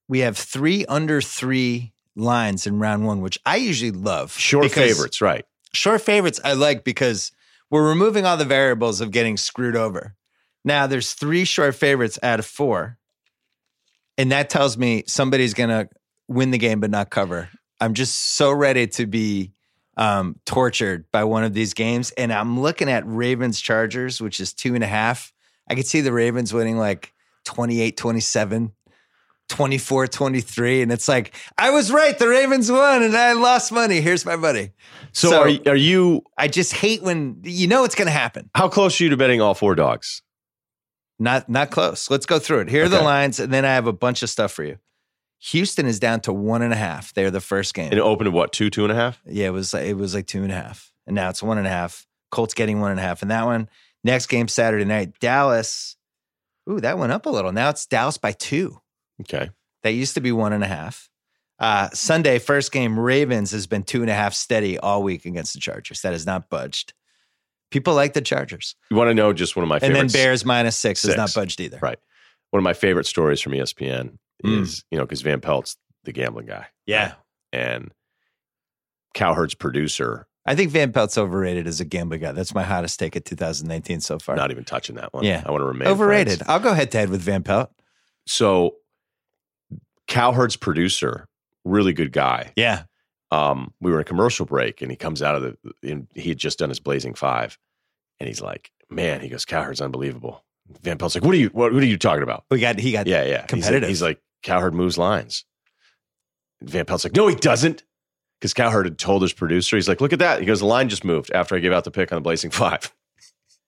We 0.08 0.20
have 0.20 0.38
three 0.38 0.86
under 0.88 1.22
three 1.22 1.94
lines 2.16 2.68
in 2.68 2.80
round 2.80 3.06
one, 3.06 3.22
which 3.22 3.40
I 3.46 3.58
usually 3.58 3.92
love. 3.92 4.34
Short 4.34 4.72
favorites, 4.72 5.22
right? 5.22 5.46
Short 5.74 6.02
favorites 6.02 6.40
I 6.44 6.54
like 6.54 6.84
because 6.84 7.32
we're 7.70 7.88
removing 7.88 8.26
all 8.26 8.38
the 8.38 8.46
variables 8.46 9.02
of 9.02 9.12
getting 9.12 9.38
screwed 9.38 9.76
over. 9.76 10.16
Now 10.66 10.88
there's 10.88 11.14
three 11.14 11.46
short 11.46 11.76
favorites 11.76 12.20
out 12.22 12.40
of 12.40 12.46
four. 12.46 12.98
And 14.18 14.32
that 14.32 14.50
tells 14.50 14.78
me 14.78 15.04
somebody's 15.08 15.54
gonna 15.54 15.90
win 16.28 16.52
the 16.52 16.58
game 16.58 16.80
but 16.80 16.90
not 16.90 17.10
cover. 17.10 17.50
I'm 17.80 17.94
just 17.94 18.36
so 18.36 18.52
ready 18.52 18.88
to 18.88 19.06
be 19.06 19.54
um, 19.98 20.40
tortured 20.46 21.06
by 21.12 21.24
one 21.26 21.44
of 21.44 21.54
these 21.54 21.74
games. 21.74 22.12
And 22.12 22.32
I'm 22.32 22.60
looking 22.60 22.90
at 22.90 23.04
Ravens 23.06 23.60
Chargers, 23.60 24.22
which 24.22 24.40
is 24.40 24.54
two 24.54 24.76
and 24.76 24.84
a 24.84 24.88
half. 24.88 25.34
I 25.70 25.76
could 25.76 25.88
see 25.88 26.02
the 26.02 26.14
Ravens 26.14 26.54
winning 26.54 26.78
like 26.78 27.14
28 27.46 27.98
27, 27.98 28.72
24 29.50 30.08
23. 30.08 30.82
And 30.82 30.92
it's 30.92 31.08
like, 31.08 31.36
I 31.58 31.72
was 31.72 31.92
right. 31.92 32.18
The 32.18 32.28
Ravens 32.30 32.72
won 32.72 33.04
and 33.04 33.16
I 33.18 33.34
lost 33.34 33.72
money. 33.72 34.00
Here's 34.02 34.26
my 34.26 34.36
money. 34.36 34.72
So, 35.12 35.30
So- 35.30 35.42
are, 35.44 35.72
are 35.72 35.76
you, 35.76 36.24
I 36.38 36.48
just 36.48 36.74
hate 36.74 37.02
when 37.04 37.42
you 37.44 37.68
know 37.68 37.84
it's 37.84 37.96
going 37.96 38.08
to 38.08 38.12
happen. 38.12 38.50
how 38.56 38.70
close 38.70 39.00
are 39.00 39.04
you 39.04 39.10
to 39.10 39.18
betting 39.18 39.42
all 39.42 39.54
four 39.54 39.76
dogs? 39.76 40.22
Not 41.22 41.50
not 41.50 41.70
close. 41.70 42.10
Let's 42.10 42.26
go 42.26 42.40
through 42.40 42.60
it. 42.62 42.70
Here 42.70 42.86
are 42.86 42.90
the 42.90 43.02
lines, 43.02 43.42
and 43.42 43.52
then 43.52 43.66
I 43.66 43.74
have 43.74 43.88
a 43.88 43.92
bunch 43.92 44.24
of 44.24 44.30
stuff 44.30 44.54
for 44.54 44.64
you. 44.64 44.78
Houston 45.40 45.86
is 45.86 46.00
down 46.00 46.22
to 46.22 46.32
one 46.32 46.62
and 46.62 46.72
a 46.72 46.78
half. 46.78 47.14
They're 47.14 47.30
the 47.30 47.42
first 47.42 47.74
game. 47.74 47.86
And 47.92 47.96
it 47.96 48.00
opened 48.02 48.28
at 48.28 48.34
what, 48.34 48.54
two, 48.54 48.70
two 48.70 48.84
and 48.84 48.92
a 48.92 48.96
half? 48.96 49.22
Yeah, 49.26 49.48
it 49.48 49.52
was 49.52 49.74
like 49.74 49.86
it 49.86 49.96
was 49.96 50.14
like 50.16 50.28
two 50.28 50.44
and 50.44 50.52
a 50.52 50.56
half, 50.56 50.94
and 51.06 51.16
now 51.16 51.28
it's 51.30 51.44
one 51.44 51.58
and 51.58 51.68
a 51.68 51.70
half. 51.70 52.06
Colts 52.32 52.54
getting 52.54 52.80
one 52.80 52.92
and 52.92 53.00
a 53.02 53.04
half, 53.04 53.22
and 53.22 53.30
that 53.32 53.46
one 53.46 53.68
next 54.02 54.28
game 54.28 54.48
Saturday 54.48 54.86
night, 54.86 55.20
Dallas. 55.20 55.98
Ooh, 56.70 56.80
that 56.80 56.98
went 56.98 57.12
up 57.12 57.26
a 57.26 57.30
little. 57.30 57.52
Now 57.52 57.70
it's 57.70 57.86
Dallas 57.86 58.18
by 58.18 58.32
two. 58.32 58.80
Okay. 59.22 59.50
That 59.84 59.92
used 59.92 60.14
to 60.16 60.22
be 60.22 60.32
one 60.32 60.54
and 60.54 60.64
a 60.64 60.68
half. 60.68 61.10
Uh, 61.60 61.90
Sunday, 61.94 62.40
first 62.40 62.72
game, 62.72 62.98
Ravens 63.00 63.52
has 63.52 63.68
been 63.68 63.84
two 63.84 64.02
and 64.02 64.10
a 64.10 64.14
half 64.14 64.34
steady 64.34 64.78
all 64.78 65.04
week 65.04 65.26
against 65.26 65.54
the 65.54 65.60
Chargers. 65.60 66.02
That 66.02 66.14
has 66.14 66.26
not 66.26 66.50
budged. 66.50 66.94
People 67.72 67.94
like 67.94 68.14
the 68.14 68.22
Chargers, 68.22 68.76
You 68.90 68.98
want 68.98 69.10
to 69.10 69.14
know 69.14 69.32
just 69.34 69.56
one 69.56 69.64
of 69.64 69.70
my 69.70 69.76
and 69.76 69.84
then 69.84 69.94
favorites? 69.94 70.14
Bears 70.14 70.46
minus 70.46 70.78
six, 70.78 71.04
has 71.04 71.16
not 71.16 71.34
budged 71.34 71.60
either. 71.62 71.78
Right. 71.82 72.00
One 72.52 72.60
of 72.60 72.64
my 72.64 72.74
favorite 72.74 73.06
stories 73.06 73.42
from 73.42 73.52
ESPN 73.54 74.18
Mm. 74.44 74.62
is, 74.62 74.84
you 74.90 74.98
know, 74.98 75.04
because 75.06 75.22
Van 75.22 75.42
Pelt's 75.42 75.76
the 76.06 76.14
gambling 76.14 76.46
guy. 76.46 76.66
Yeah. 76.86 77.16
And 77.52 77.92
Cowherd's 79.14 79.54
producer, 79.54 80.28
I 80.46 80.56
think 80.56 80.72
Van 80.72 80.92
Pelt's 80.94 81.18
overrated 81.18 81.68
as 81.68 81.80
a 81.82 81.86
gambling 81.86 82.22
guy. 82.22 82.32
That's 82.32 82.54
my 82.56 82.64
hottest 82.64 82.98
take 83.00 83.16
of 83.18 83.24
2019 83.26 84.00
so 84.02 84.18
far. 84.18 84.36
not 84.36 84.50
even 84.52 84.64
touching 84.64 84.96
that 84.96 85.14
one. 85.14 85.24
Yeah. 85.26 85.44
I 85.46 85.52
want 85.52 85.62
to 85.62 85.66
remain 85.66 85.90
overrated. 85.90 86.38
friends. 86.40 86.50
I'll 86.50 86.60
go 86.60 86.74
head 86.74 86.90
to 86.92 86.98
head 87.00 87.10
with 87.10 87.22
Van 87.22 87.44
Pelt. 87.44 87.70
So 88.28 88.76
Cowherd's 90.10 90.58
producer, 90.58 91.28
really 91.64 91.94
good 91.94 92.12
guy. 92.12 92.52
Yeah. 92.58 92.84
Um, 93.32 93.74
we 93.80 93.92
were 93.92 93.98
in 93.98 94.02
a 94.02 94.06
commercial 94.06 94.46
break 94.46 94.82
and 94.82 94.92
he 94.92 94.98
comes 94.98 95.22
out 95.22 95.36
of 95.36 95.42
the 95.44 95.58
and 95.84 96.08
he 96.16 96.30
had 96.30 96.38
just 96.38 96.60
done 96.60 96.70
his 96.70 96.80
blazing 96.82 97.14
five. 97.14 97.58
And 98.20 98.28
he's 98.28 98.42
like, 98.42 98.72
Man, 98.90 99.22
he 99.22 99.30
goes, 99.30 99.46
Cowherd's 99.46 99.82
unbelievable. 99.82 100.44
Van 100.82 100.98
Pelt's 100.98 101.16
like, 101.16 101.24
What 101.24 101.34
are 101.34 101.38
you 101.38 101.50
what, 101.50 101.72
what 101.74 101.82
are 101.82 101.86
you 101.86 101.98
talking 101.98 102.24
about? 102.24 102.44
We 102.50 102.60
got 102.60 102.80
he 102.80 102.92
got 102.92 103.08
Yeah, 103.08 103.24
yeah. 103.24 103.28
He's 103.28 103.38
like- 103.40 103.48
competitive. 103.48 103.90
He's 103.90 104.02
like, 104.02 104.20
Cowherd 104.44 104.74
moves 104.74 104.98
lines. 104.98 105.46
Van 106.62 106.86
Pelt's 106.86 107.04
like, 107.06 107.16
no, 107.16 107.28
he 107.28 107.36
doesn't. 107.36 107.84
Because 108.40 108.54
Cowherd 108.54 108.86
had 108.86 108.98
told 108.98 109.22
his 109.22 109.34
producer, 109.34 109.76
he's 109.76 109.88
like, 109.90 110.02
look 110.02 110.14
at 110.14 110.20
that. 110.20 110.40
He 110.40 110.46
goes, 110.46 110.60
the 110.60 110.66
line 110.66 110.88
just 110.90 111.04
moved 111.04 111.30
after 111.34 111.56
I 111.56 111.60
gave 111.60 111.74
out 111.74 111.84
the 111.84 111.92
pick 111.92 112.12
on 112.12 112.18
the 112.18 112.22
Blazing 112.22 112.52
Five. 112.52 112.94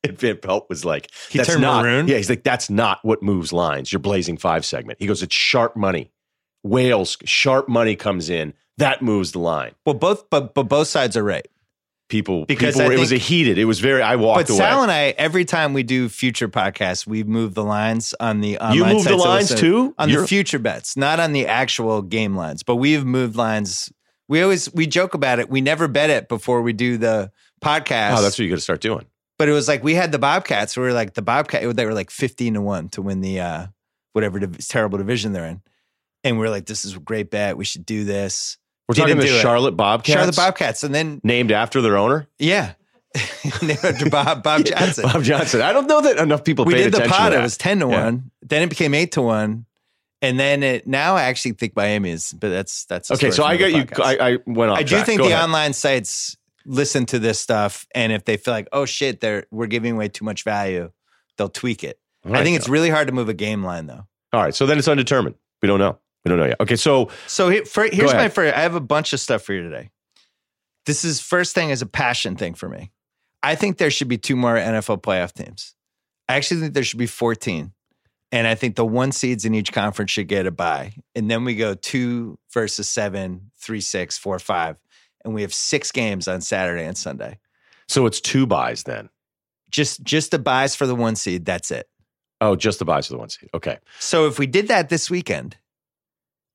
And 0.03 0.17
Van 0.17 0.37
Pelt 0.37 0.65
was 0.67 0.83
like, 0.83 1.11
He 1.29 1.37
that's 1.37 1.49
turned 1.49 1.61
not, 1.61 1.83
maroon? 1.83 2.07
Yeah, 2.07 2.17
he's 2.17 2.27
like, 2.27 2.43
that's 2.43 2.71
not 2.71 2.97
what 3.03 3.21
moves 3.21 3.53
lines. 3.53 3.91
Your 3.93 3.99
Blazing 3.99 4.35
Five 4.35 4.65
segment. 4.65 4.97
He 4.99 5.05
goes, 5.05 5.21
it's 5.21 5.35
sharp 5.35 5.75
money. 5.75 6.11
Whales, 6.63 7.17
sharp 7.25 7.67
money 7.67 7.95
comes 7.95 8.29
in. 8.29 8.53
That 8.77 9.01
moves 9.01 9.31
the 9.33 9.39
line. 9.39 9.73
well 9.85 9.95
both 9.95 10.29
but 10.29 10.53
but 10.53 10.63
both 10.63 10.87
sides 10.87 11.15
are 11.17 11.23
right. 11.23 11.47
People, 12.09 12.45
Because 12.45 12.75
people 12.75 12.87
were, 12.89 12.93
it 12.93 12.99
was 12.99 13.13
a 13.13 13.17
heated. 13.17 13.57
It 13.57 13.63
was 13.63 13.79
very, 13.79 14.01
I 14.01 14.17
walked 14.17 14.47
But 14.47 14.49
away. 14.49 14.57
Sal 14.57 14.83
and 14.83 14.91
I, 14.91 15.11
every 15.17 15.45
time 15.45 15.71
we 15.73 15.81
do 15.81 16.09
future 16.09 16.49
podcasts, 16.49 17.07
we 17.07 17.23
move 17.23 17.53
the 17.53 17.63
lines 17.63 18.13
on 18.19 18.41
the 18.41 18.57
online 18.57 18.75
you 18.75 18.83
move 18.95 19.03
the 19.05 19.15
lines 19.15 19.55
too? 19.55 19.95
on 19.97 20.09
You're- 20.09 20.23
the 20.23 20.27
future 20.27 20.59
bets, 20.59 20.97
not 20.97 21.21
on 21.21 21.31
the 21.31 21.47
actual 21.47 22.01
game 22.01 22.35
lines. 22.35 22.63
But 22.63 22.75
we've 22.75 23.05
moved 23.05 23.37
lines. 23.37 23.93
We 24.27 24.41
always 24.41 24.73
we 24.73 24.87
joke 24.87 25.13
about 25.13 25.39
it. 25.39 25.49
We 25.49 25.61
never 25.61 25.87
bet 25.87 26.09
it 26.09 26.27
before 26.27 26.61
we 26.61 26.73
do 26.73 26.97
the 26.97 27.31
podcast. 27.63 28.17
oh, 28.17 28.21
that's 28.21 28.37
what 28.37 28.39
you 28.39 28.49
got 28.49 28.55
to 28.55 28.61
start 28.61 28.81
doing. 28.81 29.05
but 29.39 29.47
it 29.47 29.53
was 29.53 29.69
like 29.69 29.81
we 29.81 29.95
had 29.95 30.11
the 30.11 30.19
Bobcats. 30.19 30.75
We 30.75 30.83
were 30.83 30.91
like 30.93 31.13
the 31.13 31.21
Bobcat. 31.21 31.77
They 31.77 31.85
were 31.85 31.93
like 31.93 32.09
fifteen 32.11 32.55
to 32.55 32.61
one 32.61 32.89
to 32.89 33.01
win 33.01 33.21
the 33.21 33.39
uh, 33.39 33.67
whatever 34.11 34.37
div- 34.39 34.67
terrible 34.67 34.97
division 34.97 35.31
they're 35.31 35.45
in, 35.45 35.61
and 36.23 36.39
we 36.39 36.45
are 36.45 36.49
like, 36.49 36.65
"This 36.65 36.85
is 36.85 36.95
a 36.95 36.99
great 36.99 37.29
bet. 37.31 37.57
We 37.57 37.65
should 37.65 37.85
do 37.85 38.03
this." 38.03 38.57
We're 38.87 38.95
Didn't 38.95 39.07
talking 39.09 39.21
the 39.21 39.27
do 39.27 39.35
it. 39.37 39.41
Charlotte 39.41 39.77
Bobcats. 39.77 40.13
Charlotte 40.13 40.35
Bobcats, 40.35 40.83
and 40.83 40.93
then 40.93 41.21
Named 41.23 41.51
after 41.51 41.81
their 41.81 41.97
owner? 41.97 42.27
yeah, 42.39 42.73
Named 43.61 43.79
after 43.83 44.09
Bob 44.09 44.43
Bob 44.43 44.63
Johnson. 44.65 45.03
Bob 45.03 45.23
Johnson. 45.23 45.61
I 45.61 45.71
don't 45.73 45.87
know 45.87 46.01
that 46.01 46.17
enough 46.17 46.43
people 46.43 46.65
we 46.65 46.73
did 46.75 46.93
the 46.93 47.01
pot. 47.01 47.33
It 47.33 47.41
was 47.41 47.57
ten 47.57 47.79
to 47.79 47.87
Yeah. 47.87 48.03
one. 48.05 48.31
Then 48.41 48.63
it 48.63 48.69
became 48.69 48.93
eight 48.93 49.13
to 49.13 49.21
one, 49.21 49.65
and 50.21 50.39
then 50.39 50.63
it 50.63 50.87
now 50.87 51.15
I 51.15 51.23
actually 51.23 51.53
think 51.53 51.75
Miami 51.75 52.09
is. 52.11 52.33
But 52.33 52.49
that's 52.49 52.85
that's 52.85 53.11
okay, 53.11 53.31
so 53.31 53.43
I 53.43 53.57
got 53.57 53.71
you. 53.71 53.85
I, 54.03 54.17
I 54.33 54.37
went 54.45 54.71
on. 54.71 54.77
I 54.77 54.83
do 54.83 54.89
track. 54.95 55.05
think 55.05 55.19
Go 55.21 55.27
the 55.27 55.33
ahead. 55.33 55.45
online 55.45 55.73
sites 55.73 56.35
listen 56.65 57.05
to 57.07 57.17
this 57.19 57.39
stuff, 57.39 57.87
and 57.95 58.11
if 58.11 58.25
they 58.25 58.37
feel 58.37 58.53
like, 58.53 58.67
oh 58.73 58.85
shit, 58.85 59.19
they're 59.21 59.45
we're 59.51 59.67
giving 59.67 59.93
away 59.95 60.09
too 60.09 60.25
much 60.25 60.43
value, 60.43 60.91
they'll 61.37 61.49
tweak 61.49 61.83
it. 61.83 61.99
All 62.25 62.31
I 62.31 62.35
right, 62.35 62.43
think 62.43 62.57
it's 62.57 62.69
really 62.69 62.89
hard 62.89 63.07
to 63.07 63.13
move 63.13 63.29
a 63.29 63.33
game 63.33 63.63
line 63.63 63.87
though. 63.87 64.05
all 64.33 64.41
right. 64.43 64.53
So 64.53 64.65
then 64.65 64.77
it's 64.77 64.87
undetermined. 64.87 65.35
We 65.61 65.67
don't 65.67 65.79
know. 65.79 65.97
We 66.23 66.29
don't 66.29 66.39
know 66.39 66.45
yet. 66.45 66.59
Okay, 66.59 66.75
so 66.75 67.09
So 67.27 67.49
here, 67.49 67.65
for, 67.65 67.87
here's 67.91 68.13
my 68.13 68.29
first. 68.29 68.55
I 68.55 68.61
have 68.61 68.75
a 68.75 68.79
bunch 68.81 69.13
of 69.13 69.19
stuff 69.19 69.41
for 69.41 69.53
you 69.53 69.63
today. 69.63 69.89
This 70.85 71.03
is 71.03 71.19
first 71.19 71.55
thing 71.55 71.69
is 71.69 71.81
a 71.81 71.85
passion 71.85 72.35
thing 72.35 72.53
for 72.53 72.69
me. 72.69 72.91
I 73.43 73.55
think 73.55 73.77
there 73.77 73.91
should 73.91 74.07
be 74.07 74.17
two 74.17 74.35
more 74.35 74.55
NFL 74.55 75.01
playoff 75.01 75.33
teams. 75.33 75.73
I 76.29 76.35
actually 76.35 76.61
think 76.61 76.73
there 76.73 76.83
should 76.83 76.99
be 76.99 77.07
14. 77.07 77.71
And 78.31 78.47
I 78.47 78.55
think 78.55 78.75
the 78.75 78.85
one 78.85 79.11
seeds 79.11 79.43
in 79.45 79.53
each 79.53 79.73
conference 79.73 80.11
should 80.11 80.27
get 80.27 80.45
a 80.47 80.51
bye. 80.51 80.93
And 81.15 81.29
then 81.29 81.43
we 81.43 81.55
go 81.55 81.73
two 81.73 82.39
versus 82.53 82.87
seven, 82.87 83.51
three, 83.57 83.81
six, 83.81 84.17
four, 84.17 84.39
five. 84.39 84.77
And 85.25 85.33
we 85.33 85.41
have 85.41 85.53
six 85.53 85.91
games 85.91 86.27
on 86.27 86.41
Saturday 86.41 86.85
and 86.85 86.97
Sunday. 86.97 87.39
so 87.87 88.05
it's 88.05 88.21
two 88.21 88.45
buys 88.47 88.83
then. 88.83 89.09
Just 89.69 90.03
just 90.03 90.31
the 90.31 90.39
buys 90.39 90.75
for 90.75 90.85
the 90.85 90.95
one 90.95 91.15
seed. 91.15 91.45
That's 91.45 91.71
it. 91.71 91.87
Oh, 92.39 92.55
just 92.55 92.79
the 92.79 92.85
buys 92.85 93.07
for 93.07 93.13
the 93.13 93.19
one 93.19 93.29
seed. 93.29 93.49
Okay. 93.53 93.77
So 93.99 94.27
if 94.27 94.39
we 94.39 94.47
did 94.47 94.67
that 94.69 94.89
this 94.89 95.09
weekend 95.09 95.57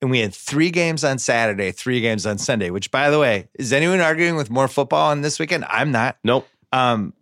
and 0.02 0.10
we 0.10 0.20
had 0.20 0.34
three 0.34 0.70
games 0.70 1.04
on 1.04 1.18
Saturday, 1.18 1.72
three 1.72 2.00
games 2.00 2.26
on 2.26 2.38
Sunday, 2.38 2.70
which 2.70 2.90
by 2.90 3.10
the 3.10 3.18
way, 3.18 3.48
is 3.54 3.72
anyone 3.72 4.00
arguing 4.00 4.36
with 4.36 4.50
more 4.50 4.68
football 4.68 5.10
on 5.10 5.22
this 5.22 5.38
weekend? 5.38 5.64
I'm 5.68 5.90
not. 5.90 6.16
Nope. 6.22 6.46
Um, 6.72 7.14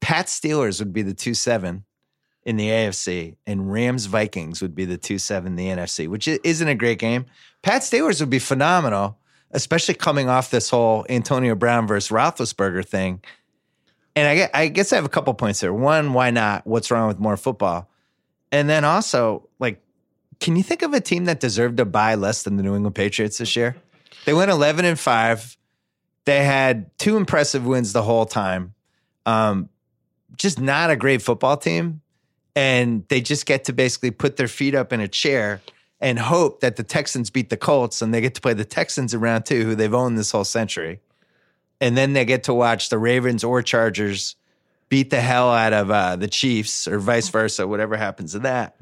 Pat 0.00 0.26
Steelers 0.26 0.78
would 0.78 0.92
be 0.92 1.02
the 1.02 1.14
two 1.14 1.34
seven 1.34 1.84
in 2.44 2.56
the 2.56 2.68
AFC, 2.68 3.36
and 3.46 3.70
Rams 3.70 4.06
Vikings 4.06 4.62
would 4.62 4.74
be 4.74 4.84
the 4.84 4.96
two 4.96 5.18
seven 5.18 5.52
in 5.52 5.56
the 5.56 5.66
NFC, 5.66 6.08
which 6.08 6.26
isn't 6.26 6.68
a 6.68 6.74
great 6.74 6.98
game. 6.98 7.26
Pat 7.62 7.82
Steelers 7.82 8.20
would 8.20 8.30
be 8.30 8.38
phenomenal, 8.38 9.18
especially 9.50 9.94
coming 9.94 10.28
off 10.28 10.50
this 10.50 10.70
whole 10.70 11.04
Antonio 11.08 11.54
Brown 11.54 11.86
versus 11.86 12.10
Roethlisberger 12.10 12.86
thing. 12.86 13.22
And 14.16 14.50
I, 14.52 14.68
guess 14.68 14.92
I 14.92 14.96
have 14.96 15.04
a 15.04 15.10
couple 15.10 15.32
points 15.34 15.60
there. 15.60 15.72
One, 15.72 16.12
why 16.12 16.30
not? 16.30 16.66
What's 16.66 16.90
wrong 16.90 17.08
with 17.08 17.18
more 17.18 17.36
football? 17.36 17.88
And 18.50 18.68
then 18.68 18.84
also, 18.84 19.48
can 20.40 20.56
you 20.56 20.62
think 20.62 20.82
of 20.82 20.94
a 20.94 21.00
team 21.00 21.26
that 21.26 21.38
deserved 21.38 21.76
to 21.76 21.84
buy 21.84 22.14
less 22.14 22.42
than 22.42 22.56
the 22.56 22.62
New 22.62 22.74
England 22.74 22.94
Patriots 22.94 23.38
this 23.38 23.54
year? 23.54 23.76
They 24.24 24.32
went 24.32 24.50
11 24.50 24.84
and 24.84 24.98
5. 24.98 25.56
They 26.24 26.44
had 26.44 26.90
two 26.98 27.16
impressive 27.16 27.66
wins 27.66 27.92
the 27.92 28.02
whole 28.02 28.26
time. 28.26 28.74
Um, 29.26 29.68
just 30.36 30.58
not 30.58 30.90
a 30.90 30.96
great 30.96 31.22
football 31.22 31.56
team. 31.56 32.00
And 32.56 33.06
they 33.08 33.20
just 33.20 33.46
get 33.46 33.64
to 33.64 33.72
basically 33.72 34.10
put 34.10 34.36
their 34.36 34.48
feet 34.48 34.74
up 34.74 34.92
in 34.92 35.00
a 35.00 35.08
chair 35.08 35.60
and 36.00 36.18
hope 36.18 36.60
that 36.60 36.76
the 36.76 36.82
Texans 36.82 37.30
beat 37.30 37.50
the 37.50 37.56
Colts 37.56 38.02
and 38.02 38.12
they 38.12 38.20
get 38.20 38.34
to 38.34 38.40
play 38.40 38.54
the 38.54 38.64
Texans 38.64 39.14
around 39.14 39.44
too, 39.44 39.64
who 39.64 39.74
they've 39.74 39.94
owned 39.94 40.18
this 40.18 40.30
whole 40.30 40.44
century. 40.44 41.00
And 41.80 41.96
then 41.96 42.14
they 42.14 42.24
get 42.24 42.44
to 42.44 42.54
watch 42.54 42.88
the 42.88 42.98
Ravens 42.98 43.44
or 43.44 43.62
Chargers 43.62 44.36
beat 44.88 45.10
the 45.10 45.20
hell 45.20 45.50
out 45.50 45.72
of 45.72 45.90
uh, 45.90 46.16
the 46.16 46.28
Chiefs 46.28 46.88
or 46.88 46.98
vice 46.98 47.28
versa, 47.28 47.66
whatever 47.66 47.96
happens 47.96 48.32
to 48.32 48.40
that. 48.40 48.76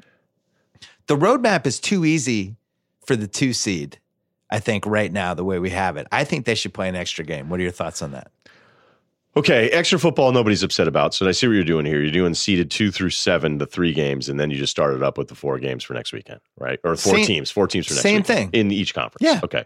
The 1.09 1.17
roadmap 1.17 1.67
is 1.67 1.81
too 1.81 2.05
easy 2.05 2.57
for 3.05 3.17
the 3.17 3.27
two 3.27 3.53
seed, 3.53 3.99
I 4.50 4.61
think, 4.61 4.87
right 4.87 5.12
now, 5.12 5.35
the 5.35 5.45
way 5.45 5.59
we 5.59 5.71
have 5.71 5.97
it. 5.97 6.07
I 6.12 6.25
think 6.25 6.45
they 6.45 6.55
should 6.55 6.73
play 6.75 6.88
an 6.88 6.95
extra 6.97 7.25
game. 7.25 7.49
What 7.49 7.59
are 7.61 7.62
your 7.62 7.73
thoughts 7.73 8.03
on 8.03 8.12
that? 8.12 8.31
Okay, 9.37 9.69
extra 9.71 9.99
football 9.99 10.33
nobody's 10.33 10.62
upset 10.62 10.88
about. 10.88 11.15
So 11.15 11.29
I 11.29 11.31
see 11.33 11.47
what 11.47 11.53
you're 11.55 11.62
doing 11.65 11.87
here. 11.87 12.00
You're 12.03 12.11
doing 12.11 12.35
seeded 12.35 12.71
two 12.71 12.91
through 12.91 13.11
seven, 13.11 13.59
the 13.59 13.67
three 13.67 13.93
games, 13.93 14.29
and 14.29 14.38
then 14.41 14.50
you 14.50 14.57
just 14.59 14.71
started 14.71 15.03
up 15.03 15.17
with 15.17 15.29
the 15.29 15.35
four 15.35 15.59
games 15.59 15.85
for 15.85 15.95
next 15.95 16.12
weekend, 16.12 16.41
right? 16.59 16.79
Or 16.85 16.97
four 16.97 17.15
Same- 17.17 17.27
teams, 17.27 17.50
four 17.50 17.67
teams 17.69 17.87
for 17.87 17.95
next 17.95 18.03
same 18.03 18.17
weekend 18.17 18.27
thing. 18.27 18.50
in 18.53 18.71
each 18.73 18.95
conference. 18.95 19.23
Yeah. 19.23 19.41
Okay. 19.45 19.65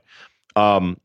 Um, 0.57 0.99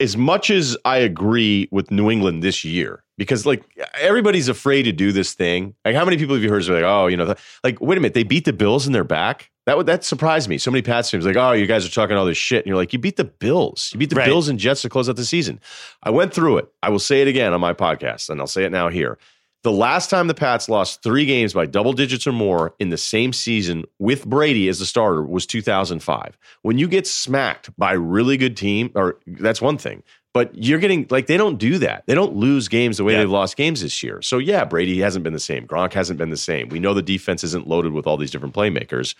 as 0.00 0.16
much 0.16 0.50
as 0.50 0.76
I 0.84 0.98
agree 0.98 1.68
with 1.70 1.90
New 1.90 2.10
England 2.10 2.42
this 2.42 2.64
year, 2.64 3.04
because 3.18 3.44
like 3.44 3.62
everybody's 4.00 4.48
afraid 4.48 4.84
to 4.84 4.92
do 4.92 5.12
this 5.12 5.34
thing. 5.34 5.74
Like, 5.84 5.94
how 5.94 6.06
many 6.06 6.16
people 6.16 6.34
have 6.34 6.42
you 6.42 6.48
heard 6.48 6.64
say, 6.64 6.72
like, 6.72 6.84
oh, 6.84 7.08
you 7.08 7.16
know, 7.18 7.26
th- 7.26 7.38
like, 7.62 7.78
wait 7.80 7.98
a 7.98 8.00
minute, 8.00 8.14
they 8.14 8.22
beat 8.22 8.46
the 8.46 8.52
Bills 8.54 8.86
in 8.86 8.94
their 8.94 9.04
back? 9.04 9.50
That 9.66 9.76
would 9.76 9.84
that 9.86 10.04
surprised 10.04 10.48
me. 10.48 10.56
So 10.56 10.70
many 10.70 10.80
Pats 10.80 11.10
fans 11.10 11.26
like, 11.26 11.36
oh, 11.36 11.52
you 11.52 11.66
guys 11.66 11.84
are 11.84 11.90
talking 11.90 12.16
all 12.16 12.24
this 12.24 12.38
shit, 12.38 12.64
and 12.64 12.66
you're 12.68 12.76
like, 12.76 12.94
you 12.94 12.98
beat 12.98 13.16
the 13.16 13.24
Bills, 13.24 13.90
you 13.92 13.98
beat 13.98 14.08
the 14.08 14.16
Right. 14.16 14.24
Bills 14.24 14.48
and 14.48 14.58
Jets 14.58 14.80
to 14.82 14.88
close 14.88 15.10
out 15.10 15.16
the 15.16 15.26
season. 15.26 15.60
I 16.02 16.08
went 16.10 16.32
through 16.32 16.56
it. 16.58 16.72
I 16.82 16.88
will 16.88 16.98
say 16.98 17.20
it 17.20 17.28
again 17.28 17.52
on 17.52 17.60
my 17.60 17.74
podcast, 17.74 18.30
and 18.30 18.40
I'll 18.40 18.46
say 18.46 18.64
it 18.64 18.72
now 18.72 18.88
here. 18.88 19.18
The 19.64 19.72
last 19.72 20.08
time 20.08 20.28
the 20.28 20.34
Pats 20.34 20.68
lost 20.68 21.02
three 21.02 21.26
games 21.26 21.52
by 21.52 21.66
double 21.66 21.92
digits 21.92 22.28
or 22.28 22.32
more 22.32 22.74
in 22.78 22.90
the 22.90 22.96
same 22.96 23.32
season 23.32 23.84
with 23.98 24.24
Brady 24.24 24.68
as 24.68 24.78
the 24.78 24.86
starter 24.86 25.22
was 25.24 25.46
2005. 25.46 26.38
When 26.62 26.78
you 26.78 26.86
get 26.86 27.08
smacked 27.08 27.76
by 27.76 27.94
a 27.94 27.98
really 27.98 28.36
good 28.36 28.56
team, 28.56 28.92
or 28.94 29.18
that's 29.26 29.60
one 29.60 29.76
thing, 29.76 30.04
but 30.38 30.54
you're 30.54 30.78
getting 30.78 31.04
like 31.10 31.26
they 31.26 31.36
don't 31.36 31.58
do 31.58 31.78
that. 31.78 32.04
They 32.06 32.14
don't 32.14 32.36
lose 32.36 32.68
games 32.68 32.98
the 32.98 33.02
way 33.04 33.14
Yeah. 33.14 33.18
they've 33.18 33.30
lost 33.30 33.56
games 33.56 33.82
this 33.82 34.04
year. 34.04 34.22
So 34.22 34.38
yeah, 34.38 34.64
Brady 34.64 35.00
hasn't 35.00 35.24
been 35.24 35.32
the 35.32 35.40
same. 35.40 35.66
Gronk 35.66 35.94
hasn't 35.94 36.16
been 36.16 36.30
the 36.30 36.36
same. 36.36 36.68
We 36.68 36.78
know 36.78 36.94
the 36.94 37.02
defense 37.02 37.42
isn't 37.42 37.66
loaded 37.66 37.92
with 37.92 38.06
all 38.06 38.16
these 38.16 38.30
different 38.30 38.54
playmakers. 38.54 39.16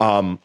Um, 0.00 0.38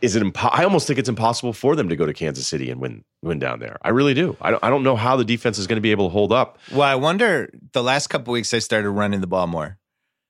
is 0.00 0.16
it? 0.16 0.22
Impo- 0.22 0.48
I 0.52 0.64
almost 0.64 0.86
think 0.86 0.98
it's 0.98 1.08
impossible 1.10 1.52
for 1.52 1.76
them 1.76 1.90
to 1.90 1.96
go 1.96 2.06
to 2.06 2.14
Kansas 2.14 2.46
City 2.46 2.70
and 2.70 2.80
win 2.80 3.04
win 3.22 3.38
down 3.38 3.58
there. 3.60 3.76
I 3.82 3.90
really 3.90 4.14
do. 4.14 4.36
I 4.40 4.50
don't, 4.52 4.64
I 4.64 4.70
don't 4.70 4.82
know 4.82 4.96
how 4.96 5.16
the 5.16 5.24
defense 5.24 5.58
is 5.58 5.66
going 5.66 5.76
to 5.76 5.80
be 5.82 5.90
able 5.90 6.06
to 6.08 6.12
hold 6.12 6.32
up. 6.32 6.58
Well, 6.72 6.82
I 6.88 6.94
wonder 6.94 7.50
the 7.72 7.82
last 7.82 8.06
couple 8.06 8.32
weeks 8.32 8.50
they 8.50 8.60
started 8.60 8.88
running 8.90 9.20
the 9.20 9.26
ball 9.26 9.46
more. 9.46 9.76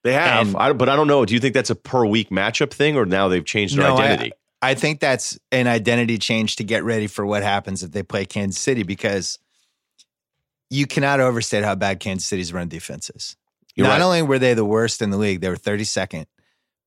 They 0.05 0.15
have, 0.15 0.49
And- 0.49 0.57
I, 0.57 0.73
but 0.73 0.89
I 0.89 0.97
don't 0.97 1.09
know. 1.09 1.25
Do 1.25 1.35
you 1.35 1.41
think 1.41 1.55
that's 1.55 1.71
a 1.71 1.75
per 1.77 2.05
week 2.07 2.31
matchup 2.31 2.71
thing, 2.73 2.97
or 2.97 3.07
now 3.07 3.29
they've 3.29 3.45
changed 3.45 3.77
their 3.77 3.89
No, 3.89 3.99
identity? 3.99 4.33
I 4.33 4.37
think 4.75 5.01
that's 5.01 5.39
an 5.53 5.67
identity 5.67 6.19
change 6.19 6.57
to 6.57 6.65
get 6.65 6.85
ready 6.85 7.07
for 7.07 7.25
what 7.27 7.43
happens 7.43 7.83
if 7.83 7.93
they 7.93 8.03
play 8.03 8.25
Kansas 8.25 8.61
City 8.61 8.83
because 8.83 9.39
you 10.71 10.87
cannot 10.87 11.21
overstate 11.21 11.65
how 11.65 11.75
bad 11.75 12.01
Kansas 12.01 12.27
City's 12.27 12.53
run 12.53 12.69
defense 12.69 13.11
is. 13.11 13.37
You're 13.75 13.87
Not 13.87 13.95
right. 13.95 14.03
only 14.03 14.23
were 14.23 14.39
they 14.39 14.55
the 14.55 14.65
worst 14.65 15.03
in 15.03 15.11
the 15.11 15.19
league, 15.19 15.41
they 15.41 15.49
were 15.49 15.57
32nd, 15.57 16.27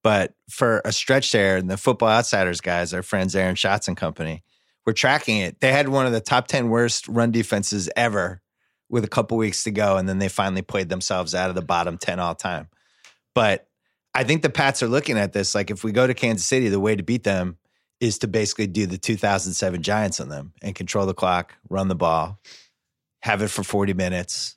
but 0.03 0.33
for 0.49 0.81
a 0.83 0.91
stretch 0.91 1.31
there, 1.31 1.57
and 1.57 1.69
the 1.69 1.77
Football 1.77 2.09
Outsiders 2.09 2.61
guys, 2.61 2.93
our 2.93 3.03
friends 3.03 3.35
Aaron 3.35 3.55
Schatz 3.55 3.87
and 3.87 3.95
company, 3.95 4.43
were 4.85 4.93
tracking 4.93 5.37
it. 5.37 5.61
They 5.61 5.71
had 5.71 5.89
one 5.89 6.07
of 6.07 6.11
the 6.11 6.21
top 6.21 6.47
10 6.47 6.69
worst 6.69 7.07
run 7.07 7.31
defenses 7.31 7.89
ever 7.95 8.41
with 8.89 9.03
a 9.03 9.07
couple 9.09 9.37
weeks 9.37 9.63
to 9.65 9.71
go, 9.71 9.97
and 9.97 10.09
then 10.09 10.17
they 10.17 10.29
finally 10.29 10.63
played 10.63 10.89
themselves 10.89 11.35
out 11.35 11.49
of 11.49 11.55
the 11.55 11.61
bottom 11.61 11.97
10 11.97 12.19
all 12.19 12.33
time. 12.33 12.67
But 13.35 13.67
I 14.15 14.23
think 14.23 14.41
the 14.41 14.49
Pats 14.49 14.81
are 14.81 14.87
looking 14.87 15.17
at 15.17 15.33
this 15.33 15.53
like 15.53 15.69
if 15.69 15.83
we 15.83 15.91
go 15.91 16.07
to 16.07 16.15
Kansas 16.15 16.47
City, 16.47 16.69
the 16.69 16.79
way 16.79 16.95
to 16.95 17.03
beat 17.03 17.23
them 17.23 17.57
is 17.99 18.17
to 18.19 18.27
basically 18.27 18.67
do 18.67 18.85
the 18.85 18.97
2007 18.97 19.81
Giants 19.81 20.19
on 20.19 20.29
them 20.29 20.53
and 20.61 20.73
control 20.75 21.05
the 21.05 21.13
clock, 21.13 21.55
run 21.69 21.87
the 21.87 21.95
ball, 21.95 22.39
have 23.21 23.41
it 23.41 23.49
for 23.49 23.63
40 23.63 23.93
minutes. 23.93 24.55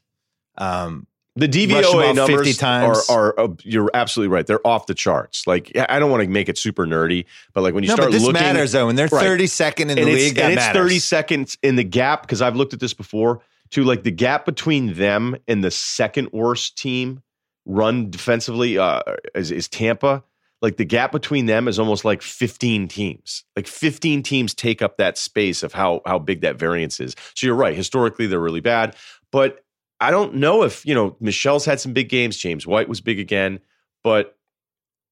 Um, 0.58 1.06
The 1.34 1.49
the 1.49 1.66
DVOA 1.66 1.82
ball 1.82 2.26
50 2.26 2.32
numbers 2.32 2.56
times. 2.58 3.11
are, 3.11 3.34
are 3.38 3.40
uh, 3.40 3.49
you're 3.64 3.90
absolutely 3.94 4.32
right. 4.34 4.46
They're 4.46 4.64
off 4.66 4.87
the 4.87 4.94
charts. 4.94 5.46
Like 5.46 5.72
I 5.88 5.99
don't 5.99 6.11
want 6.11 6.22
to 6.22 6.28
make 6.28 6.49
it 6.49 6.58
super 6.58 6.87
nerdy, 6.87 7.25
but 7.54 7.62
like 7.62 7.75
when 7.75 7.82
you 7.84 7.88
no, 7.88 7.94
start 7.94 8.08
but 8.08 8.12
this 8.12 8.22
looking, 8.22 8.34
matters 8.42 8.72
though. 8.72 8.87
When 8.87 8.96
they're 8.96 9.08
Right. 9.11 9.26
32nd 9.26 9.80
in 9.80 9.88
the 9.88 9.92
and 10.00 10.08
it's, 10.11 10.22
league, 10.22 10.34
that 10.37 10.44
and 10.50 10.54
it's 10.54 10.68
30 10.68 10.99
seconds 10.99 11.58
in 11.62 11.76
the 11.76 11.84
gap 11.84 12.22
because 12.22 12.42
I've 12.42 12.54
looked 12.56 12.75
at 12.75 12.80
this 12.80 12.94
before 12.94 13.40
to 13.70 13.82
like 13.84 14.02
the 14.02 14.11
gap 14.11 14.44
between 14.44 14.92
them 14.94 15.37
and 15.49 15.64
the 15.64 15.70
second 15.70 16.28
worst 16.32 16.76
team 16.76 17.22
run 17.64 18.11
defensively 18.11 18.76
uh, 18.76 19.00
is, 19.34 19.50
is 19.50 19.68
Tampa. 19.68 20.22
Like 20.62 20.76
the 20.76 20.85
gap 20.85 21.12
between 21.12 21.47
them 21.47 21.66
is 21.66 21.78
almost 21.78 22.04
like 22.04 22.23
15 22.23 22.88
teams. 22.88 23.45
Like 23.57 23.66
15 23.66 24.23
teams 24.23 24.54
take 24.54 24.81
up 24.81 24.97
that 24.97 25.19
space 25.19 25.62
of 25.62 25.73
how 25.73 26.00
how 26.07 26.19
big 26.19 26.42
that 26.42 26.57
variance 26.57 27.00
is. 27.00 27.16
So 27.35 27.47
you're 27.47 27.57
right. 27.57 27.76
Historically, 27.76 28.28
they're 28.28 28.40
really 28.40 28.61
bad, 28.61 28.97
but 29.33 29.64
I 30.00 30.11
don't 30.11 30.37
know 30.37 30.62
if 30.62 30.87
you 30.87 30.95
know 30.95 31.16
Michel's 31.21 31.64
had 31.64 31.81
some 31.81 31.92
big 31.92 32.09
games. 32.09 32.37
James 32.37 32.66
White 32.66 32.88
was 32.88 33.00
big 33.00 33.19
again, 33.19 33.61
but 34.02 34.37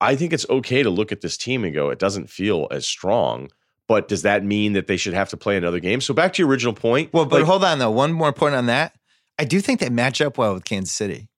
I 0.00 0.16
think 0.16 0.32
it's 0.32 0.48
okay 0.48 0.82
to 0.82 0.90
look 0.90 1.12
at 1.12 1.20
this 1.20 1.36
team 1.36 1.64
and 1.64 1.74
go, 1.74 1.90
it 1.90 1.98
doesn't 1.98 2.30
feel 2.30 2.66
as 2.70 2.86
strong. 2.86 3.50
But 3.86 4.08
does 4.08 4.22
that 4.22 4.44
mean 4.44 4.74
that 4.74 4.86
they 4.86 4.96
should 4.96 5.14
have 5.14 5.30
to 5.30 5.36
play 5.36 5.56
another 5.56 5.80
game? 5.80 6.00
So 6.00 6.14
back 6.14 6.32
to 6.34 6.42
your 6.42 6.48
original 6.48 6.72
point. 6.72 7.12
Well, 7.12 7.24
but 7.24 7.40
like, 7.40 7.46
hold 7.46 7.64
on 7.64 7.78
though. 7.78 7.90
One 7.90 8.12
more 8.12 8.32
point 8.32 8.54
on 8.54 8.66
that. 8.66 8.94
I 9.38 9.44
do 9.44 9.60
think 9.60 9.80
they 9.80 9.88
match 9.88 10.20
up 10.20 10.38
well 10.38 10.54
with 10.54 10.64
Kansas 10.64 10.92
City. 10.92 11.29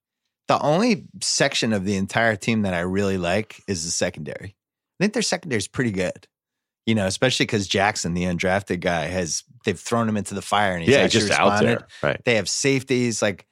The 0.53 0.61
only 0.63 1.07
section 1.23 1.73
of 1.73 1.87
the 1.87 1.97
entire 1.97 2.37
team 2.37 2.63
that 2.63 2.75
I 2.75 2.81
really 2.81 3.17
like 3.17 3.63
is 3.67 3.85
the 3.87 3.91
secondary. 3.91 4.49
I 5.01 5.05
think 5.05 5.15
their 5.15 5.23
secondary 5.23 5.57
is 5.57 5.67
pretty 5.67 5.93
good. 5.93 6.29
You 6.85 6.95
know, 6.95 7.07
especially 7.07 7.47
because 7.47 7.67
Jackson, 7.67 8.13
the 8.13 8.25
undrafted 8.25 8.81
guy, 8.81 9.07
has 9.07 9.45
they've 9.65 9.81
thrown 9.81 10.07
him 10.07 10.19
into 10.19 10.35
the 10.35 10.43
fire 10.43 10.75
and 10.75 10.83
he's 10.83 10.95
yeah, 10.95 11.07
just 11.07 11.31
out 11.31 11.53
responded. 11.53 11.79
there, 11.79 11.87
right? 12.03 12.21
They 12.27 12.35
have 12.35 12.51
safeties. 12.51 13.23
Like, 13.23 13.47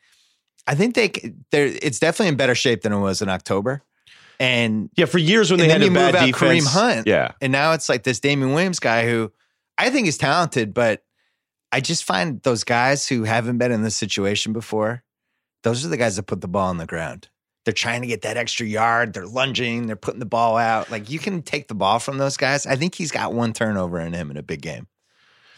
I 0.66 0.74
think 0.74 0.94
they 0.94 1.12
they're 1.50 1.68
it's 1.80 2.00
definitely 2.00 2.28
in 2.28 2.36
better 2.36 2.54
shape 2.54 2.82
than 2.82 2.92
it 2.92 2.98
was 2.98 3.22
in 3.22 3.30
October. 3.30 3.82
And 4.38 4.90
Yeah, 4.96 5.06
for 5.06 5.16
years 5.16 5.50
when 5.50 5.58
they 5.58 5.70
had 5.70 5.80
a 5.80 5.86
move 5.86 5.94
bad 5.94 6.16
out 6.16 6.26
defense, 6.26 6.66
Kareem 6.66 6.70
Hunt. 6.70 7.06
yeah, 7.06 7.32
and 7.40 7.50
now 7.50 7.72
it's 7.72 7.88
like 7.88 8.02
this 8.02 8.20
Damien 8.20 8.52
Williams 8.52 8.78
guy 8.78 9.08
who 9.08 9.32
I 9.78 9.88
think 9.88 10.06
is 10.06 10.18
talented, 10.18 10.74
but 10.74 11.02
I 11.72 11.80
just 11.80 12.04
find 12.04 12.42
those 12.42 12.62
guys 12.64 13.08
who 13.08 13.24
haven't 13.24 13.56
been 13.56 13.72
in 13.72 13.82
this 13.82 13.96
situation 13.96 14.52
before, 14.52 15.02
those 15.62 15.84
are 15.84 15.88
the 15.88 15.96
guys 15.96 16.16
that 16.16 16.24
put 16.24 16.40
the 16.40 16.48
ball 16.48 16.68
on 16.68 16.78
the 16.78 16.86
ground. 16.86 17.28
They're 17.64 17.74
trying 17.74 18.00
to 18.00 18.06
get 18.06 18.22
that 18.22 18.36
extra 18.36 18.66
yard. 18.66 19.12
They're 19.12 19.26
lunging. 19.26 19.86
They're 19.86 19.96
putting 19.96 20.20
the 20.20 20.26
ball 20.26 20.56
out. 20.56 20.90
Like 20.90 21.10
you 21.10 21.18
can 21.18 21.42
take 21.42 21.68
the 21.68 21.74
ball 21.74 21.98
from 21.98 22.18
those 22.18 22.36
guys. 22.36 22.66
I 22.66 22.76
think 22.76 22.94
he's 22.94 23.12
got 23.12 23.34
one 23.34 23.52
turnover 23.52 24.00
in 24.00 24.12
him 24.12 24.30
in 24.30 24.36
a 24.36 24.42
big 24.42 24.62
game. 24.62 24.86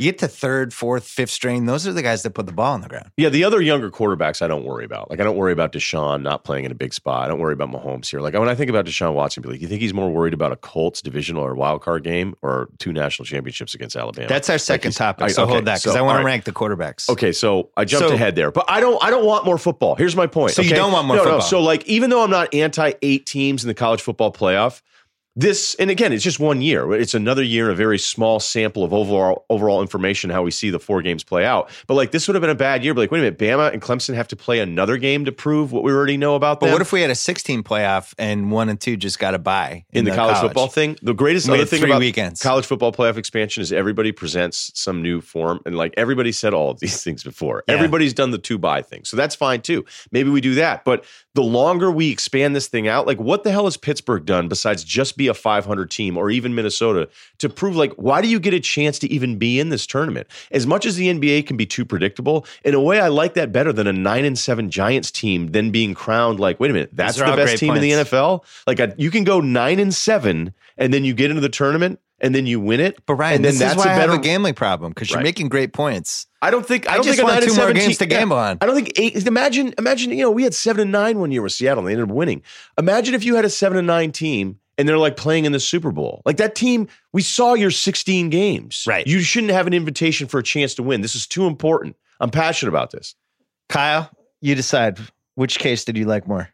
You 0.02 0.10
get 0.10 0.18
to 0.18 0.26
third, 0.28 0.74
fourth, 0.74 1.04
fifth 1.06 1.30
string. 1.30 1.66
Those 1.66 1.86
are 1.86 1.92
the 1.92 2.02
guys 2.02 2.24
that 2.24 2.30
put 2.30 2.46
the 2.46 2.52
ball 2.52 2.72
on 2.74 2.80
the 2.80 2.88
ground. 2.88 3.12
yeah. 3.16 3.28
The 3.28 3.44
other 3.44 3.60
younger 3.62 3.88
quarterbacks, 3.88 4.42
I 4.42 4.48
don't 4.48 4.64
worry 4.64 4.84
about. 4.84 5.08
Like 5.10 5.20
I 5.20 5.22
don't 5.22 5.36
worry 5.36 5.52
about 5.52 5.72
Deshaun 5.72 6.22
not 6.22 6.42
playing 6.42 6.64
in 6.64 6.72
a 6.72 6.74
big 6.74 6.92
spot. 6.92 7.24
I 7.24 7.28
don't 7.28 7.38
worry 7.38 7.52
about 7.52 7.70
Mahomes 7.70 8.10
here. 8.10 8.20
Like 8.20 8.34
when 8.34 8.48
I 8.48 8.56
think 8.56 8.68
about 8.68 8.84
Deshaun 8.84 9.14
Watson, 9.14 9.42
be 9.44 9.50
like, 9.50 9.60
you 9.60 9.68
think 9.68 9.80
he's 9.80 9.94
more 9.94 10.10
worried 10.10 10.34
about 10.34 10.50
a 10.50 10.56
Colts 10.56 11.02
divisional 11.02 11.44
or 11.44 11.54
wild 11.54 11.82
card 11.82 12.02
game 12.02 12.34
or 12.42 12.68
two 12.78 12.92
national 12.92 13.26
championships 13.26 13.74
against 13.74 13.94
Alabama? 13.94 14.26
That's 14.28 14.50
our 14.50 14.58
second 14.58 14.88
he's- 14.88 14.96
topic. 14.98 15.24
I- 15.24 15.28
so 15.28 15.44
okay, 15.44 15.52
hold 15.52 15.64
that 15.66 15.80
because 15.80 15.92
so, 15.92 15.98
I 15.98 16.02
want 16.02 16.16
all 16.16 16.22
to 16.22 16.26
rank 16.26 16.44
the 16.44 16.52
quarterbacks. 16.52 17.08
Okay, 17.08 17.30
so 17.30 17.70
I 17.76 17.84
jumped 17.84 18.08
So- 18.08 18.14
ahead 18.14 18.34
there, 18.34 18.50
but 18.50 18.64
I 18.68 18.80
don't. 18.80 19.00
I 19.04 19.10
don't 19.10 19.24
want 19.24 19.44
more 19.44 19.56
football. 19.58 19.94
Here's 19.94 20.16
my 20.16 20.26
point. 20.26 20.52
So 20.54 20.62
you 20.62 20.74
don't 20.74 20.90
want 20.92 21.06
more 21.06 21.16
no, 21.16 21.22
No. 21.22 21.30
football. 21.30 21.48
So 21.48 21.60
like, 21.62 21.86
even 21.86 22.10
though 22.10 22.24
I'm 22.24 22.30
not 22.30 22.52
anti 22.52 22.92
eight 23.02 23.24
teams 23.26 23.62
in 23.62 23.68
the 23.68 23.74
college 23.74 24.00
football 24.02 24.32
playoff, 24.32 24.82
this 25.34 25.74
and 25.76 25.90
again, 25.90 26.12
it's 26.12 26.22
just 26.22 26.38
one 26.38 26.60
year. 26.60 26.92
It's 26.92 27.14
another 27.14 27.42
year, 27.42 27.70
a 27.70 27.74
very 27.74 27.98
small 27.98 28.38
sample 28.38 28.84
of 28.84 28.92
overall 28.92 29.46
overall 29.48 29.80
information 29.80 30.28
how 30.28 30.42
we 30.42 30.50
see 30.50 30.68
the 30.68 30.78
four 30.78 31.00
games 31.00 31.24
play 31.24 31.44
out. 31.44 31.70
But 31.86 31.94
like, 31.94 32.10
this 32.10 32.28
would 32.28 32.34
have 32.34 32.42
been 32.42 32.50
a 32.50 32.54
bad 32.54 32.84
year. 32.84 32.92
But 32.92 33.02
like, 33.02 33.10
wait 33.10 33.20
a 33.20 33.22
minute, 33.22 33.38
Bama 33.38 33.72
and 33.72 33.80
Clemson 33.80 34.14
have 34.14 34.28
to 34.28 34.36
play 34.36 34.58
another 34.58 34.98
game 34.98 35.24
to 35.24 35.32
prove 35.32 35.72
what 35.72 35.84
we 35.84 35.92
already 35.92 36.18
know 36.18 36.34
about 36.34 36.60
But 36.60 36.66
them. 36.66 36.72
what 36.74 36.82
if 36.82 36.92
we 36.92 37.00
had 37.00 37.10
a 37.10 37.14
16 37.14 37.62
playoff 37.62 38.12
and 38.18 38.50
one 38.50 38.68
and 38.68 38.78
two 38.78 38.96
just 38.96 39.18
got 39.18 39.34
a 39.34 39.38
bye 39.38 39.84
in, 39.90 40.04
the, 40.04 40.14
college, 40.14 40.36
football 40.38 40.68
thing. 40.68 40.96
The 41.02 41.14
greatest 41.14 41.48
other 41.48 41.64
thing 41.64 41.82
about 41.82 42.00
weekends. 42.00 42.42
college 42.42 42.66
football 42.66 42.92
playoff 42.92 43.16
expansion 43.16 43.62
is 43.62 43.72
everybody 43.72 44.12
presents 44.12 44.70
some 44.74 45.00
new 45.00 45.22
form, 45.22 45.60
and 45.64 45.76
like 45.78 45.94
everybody 45.96 46.32
said 46.32 46.52
all 46.52 46.70
of 46.70 46.80
these 46.80 47.02
things 47.04 47.24
before. 47.24 47.64
Yeah. 47.68 47.76
Everybody's 47.76 48.12
done 48.12 48.32
the 48.32 48.38
two 48.38 48.58
buy 48.58 48.82
thing, 48.82 49.04
so 49.04 49.16
that's 49.16 49.34
fine 49.34 49.62
too. 49.62 49.84
Maybe 50.10 50.28
we 50.28 50.42
do 50.42 50.56
that, 50.56 50.84
but 50.84 51.04
the 51.34 51.42
longer 51.42 51.90
we 51.90 52.10
expand 52.10 52.54
this 52.54 52.68
thing 52.68 52.88
out, 52.88 53.06
like 53.06 53.18
what 53.18 53.44
the 53.44 53.50
hell 53.50 53.64
has 53.64 53.76
Pittsburgh 53.76 54.24
done 54.26 54.48
besides 54.48 54.84
just 54.84 55.16
be 55.16 55.28
a 55.28 55.34
500 55.34 55.90
team 55.90 56.16
or 56.16 56.30
even 56.30 56.54
Minnesota 56.54 57.08
to 57.38 57.48
prove 57.48 57.76
like 57.76 57.92
why 57.94 58.20
do 58.20 58.28
you 58.28 58.38
get 58.40 58.52
a 58.52 58.60
chance 58.60 58.98
to 58.98 59.10
even 59.10 59.38
be 59.38 59.58
in 59.58 59.70
this 59.70 59.86
tournament? 59.86 60.26
As 60.50 60.66
much 60.66 60.84
as 60.84 60.96
the 60.96 61.08
NBA 61.08 61.46
can 61.46 61.56
be 61.56 61.66
too 61.66 61.84
predictable, 61.84 62.46
in 62.64 62.74
a 62.74 62.80
way, 62.80 63.00
I 63.00 63.08
like 63.08 63.34
that 63.34 63.52
better 63.52 63.72
than 63.72 63.86
a 63.86 63.92
nine 63.92 64.24
and 64.24 64.38
seven 64.38 64.70
Giants 64.70 65.10
team 65.10 65.52
then 65.52 65.70
being 65.70 65.94
crowned 65.94 66.40
like, 66.40 66.60
wait 66.60 66.70
a 66.70 66.74
minute, 66.74 66.90
that's 66.92 67.16
the 67.16 67.24
best 67.24 67.58
team 67.58 67.74
in 67.74 67.80
the. 67.80 67.92
NFL. 67.92 68.44
Like 68.66 68.80
a, 68.80 68.94
you 68.96 69.10
can 69.10 69.24
go 69.24 69.40
nine 69.40 69.78
and 69.78 69.94
seven, 69.94 70.54
and 70.76 70.92
then 70.92 71.04
you 71.04 71.14
get 71.14 71.30
into 71.30 71.40
the 71.40 71.48
tournament, 71.48 72.00
and 72.22 72.34
then 72.34 72.46
you 72.46 72.60
win 72.60 72.80
it. 72.80 73.04
But 73.04 73.16
Ryen, 73.16 73.36
and 73.36 73.44
then 73.44 73.52
this 73.52 73.58
that's 73.60 73.72
is 73.72 73.76
why 73.78 73.92
a 73.92 73.94
I 73.94 73.98
better. 73.98 74.12
have 74.12 74.20
a 74.20 74.22
gambling 74.22 74.54
problem 74.54 74.92
because 74.92 75.10
you're 75.10 75.18
Right. 75.18 75.24
making 75.24 75.48
great 75.50 75.72
points. 75.74 76.26
I 76.40 76.50
don't 76.50 76.64
think. 76.66 76.88
I 76.88 76.92
I 76.92 76.94
don't 76.96 77.04
just 77.04 77.18
think 77.18 77.28
want 77.28 77.44
two 77.44 77.54
more 77.54 77.72
games 77.72 77.98
to 77.98 78.06
gamble 78.06 78.36
on. 78.38 78.58
I 78.60 78.66
don't 78.66 78.74
think 78.74 78.92
eight. 78.98 79.26
Imagine, 79.26 79.74
imagine. 79.78 80.10
You 80.10 80.22
know, 80.24 80.30
we 80.30 80.42
had 80.44 80.54
seven 80.54 80.80
and 80.82 80.92
nine 80.92 81.18
one 81.18 81.30
year 81.30 81.42
with 81.42 81.52
Seattle. 81.52 81.80
and 81.80 81.88
They 81.88 81.92
ended 81.92 82.08
up 82.10 82.14
winning. 82.16 82.42
Imagine 82.78 83.14
if 83.14 83.24
you 83.24 83.34
had 83.36 83.44
a 83.44 83.50
seven 83.50 83.76
and 83.76 83.86
nine 83.86 84.12
team. 84.12 84.58
And 84.78 84.88
they're 84.88 84.96
like 84.98 85.18
playing 85.18 85.44
in 85.44 85.52
the 85.52 85.60
Super 85.60 85.92
Bowl. 85.92 86.22
Like 86.24 86.38
that 86.38 86.54
team, 86.54 86.88
we 87.12 87.20
saw 87.20 87.52
your 87.52 87.70
16 87.70 88.30
games. 88.30 88.84
Right. 88.88 89.06
You 89.06 89.20
shouldn't 89.20 89.52
have 89.52 89.66
an 89.66 89.74
invitation 89.74 90.26
for 90.28 90.38
a 90.40 90.42
chance 90.42 90.74
to 90.76 90.82
win. 90.82 91.02
This 91.02 91.14
is 91.14 91.26
too 91.26 91.46
important. 91.46 91.94
I'm 92.20 92.30
passionate 92.30 92.70
about 92.70 92.90
this. 92.90 93.14
Kyle, 93.68 94.10
you 94.40 94.54
decide 94.54 94.98
which 95.34 95.58
case 95.58 95.84
did 95.84 95.98
you 95.98 96.06
like 96.06 96.26
more? 96.26 96.48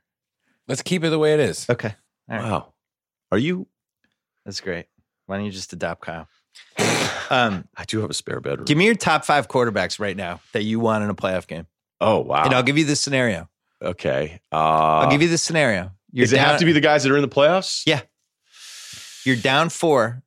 Let's 0.67 0.83
keep 0.83 1.05
it 1.05 1.11
the 1.11 1.19
way 1.19 1.33
it 1.33 1.41
is. 1.41 1.65
Okay. 1.71 1.95
All 2.29 2.37
right. 2.37 2.45
Wow. 2.51 2.73
Are 3.31 3.39
you? 3.39 3.69
That's 4.45 4.61
great. 4.61 4.87
Why 5.29 5.37
don't 5.37 5.47
you 5.47 5.53
just 5.53 5.73
adopt 5.73 6.03
Kyle? 6.03 6.29
Um, 7.31 7.69
I 7.77 7.85
do 7.85 8.01
have 8.01 8.09
a 8.09 8.15
spare 8.15 8.41
bedroom. 8.41 8.65
give 8.65 8.79
me 8.79 8.87
your 8.87 8.95
top 8.95 9.23
five 9.23 9.49
quarterbacks 9.49 10.01
right 10.01 10.17
now 10.17 10.41
that 10.55 10.63
you 10.63 10.81
want 10.81 11.05
in 11.05 11.11
a 11.11 11.15
playoff 11.15 11.47
game. 11.47 11.67
Oh 12.01 12.21
wow. 12.21 12.45
And 12.45 12.55
I'll 12.55 12.63
give 12.63 12.79
you 12.79 12.87
the 12.87 12.97
scenario. 12.97 13.51
okay. 13.83 14.41
Uh, 14.51 14.57
I'll 14.57 15.11
give 15.11 15.21
you 15.21 15.29
the 15.29 15.37
scenario. 15.37 15.91
You're 16.11 16.25
does 16.25 16.33
it 16.33 16.39
have 16.39 16.59
to 16.61 16.65
be 16.65 16.73
the 16.73 16.81
guys 16.81 17.03
that 17.03 17.13
are 17.13 17.17
in 17.17 17.21
the 17.23 17.29
playoffs? 17.29 17.83
Yeah. 17.85 18.01
You're 19.27 19.37
down 19.37 19.69
four. 19.69 20.23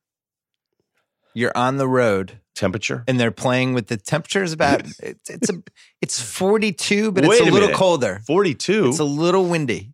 You're 1.34 1.52
on 1.58 1.78
the 1.78 1.88
road, 1.88 2.40
Temperature. 2.54 3.04
and 3.08 3.20
they're 3.20 3.32
playing 3.32 3.74
with 3.74 3.88
the 3.88 3.98
temperature 3.98 4.44
is 4.44 4.54
about 4.54 4.82
it's 5.00 5.28
it's 5.28 5.50
a 5.50 5.64
it's 6.02 6.22
42, 6.22 7.12
but 7.12 7.26
Wait 7.26 7.38
it's 7.38 7.40
a 7.42 7.44
a 7.44 7.52
little 7.52 7.70
minute. 7.70 7.78
colder. 7.78 8.22
Forty-two. 8.28 8.90
It's 8.90 9.00
a 9.00 9.04
little 9.04 9.46
windy. 9.46 9.94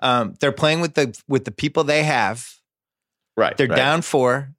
Um, 0.00 0.34
they're 0.40 0.50
playing 0.50 0.80
with 0.80 0.94
the 0.94 1.16
with 1.28 1.44
the 1.44 1.52
people 1.52 1.84
they 1.84 2.02
have. 2.02 2.48
Right. 3.38 3.56
They're 3.56 3.68
right. 3.68 3.76
down 3.76 4.02
four. 4.02 4.54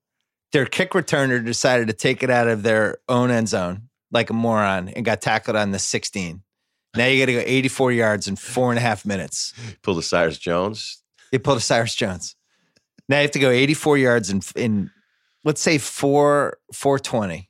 Their 0.52 0.66
kick 0.66 0.92
returner 0.92 1.44
decided 1.46 1.88
to 1.88 1.94
take 1.94 2.24
it 2.24 2.30
out 2.30 2.48
of 2.48 2.64
their 2.64 2.98
own 3.08 3.30
end 3.30 3.50
zone 3.50 3.90
like 4.12 4.30
a 4.30 4.34
moron 4.34 4.90
and 4.90 5.06
got 5.06 5.22
tackled 5.22 5.56
on 5.56 5.72
the 5.72 5.80
16. 5.80 6.42
Now 6.96 7.06
you 7.06 7.20
got 7.20 7.28
to 7.28 7.34
go 7.34 7.44
84 7.46 7.92
yards 7.92 8.28
in 8.28 8.36
four 8.36 8.72
and 8.72 8.80
a 8.80 8.82
half 8.82 9.06
minutes. 9.06 9.54
Pull 9.84 9.94
the 9.94 10.02
Cyrus 10.02 10.40
Jones. 10.40 11.04
They 11.32 11.38
pulled 11.38 11.60
a 11.60 11.62
Cyrus 11.62 11.94
Jones. 11.94 12.36
Now 13.08 13.18
you 13.18 13.24
have 13.24 13.32
to 13.32 13.40
go 13.40 13.52
84 13.52 13.98
yards 13.98 14.30
in 14.30 14.42
in 14.56 14.92
let's 15.44 15.62
say 15.62 15.78
four 15.78 16.58
420. 16.74 17.50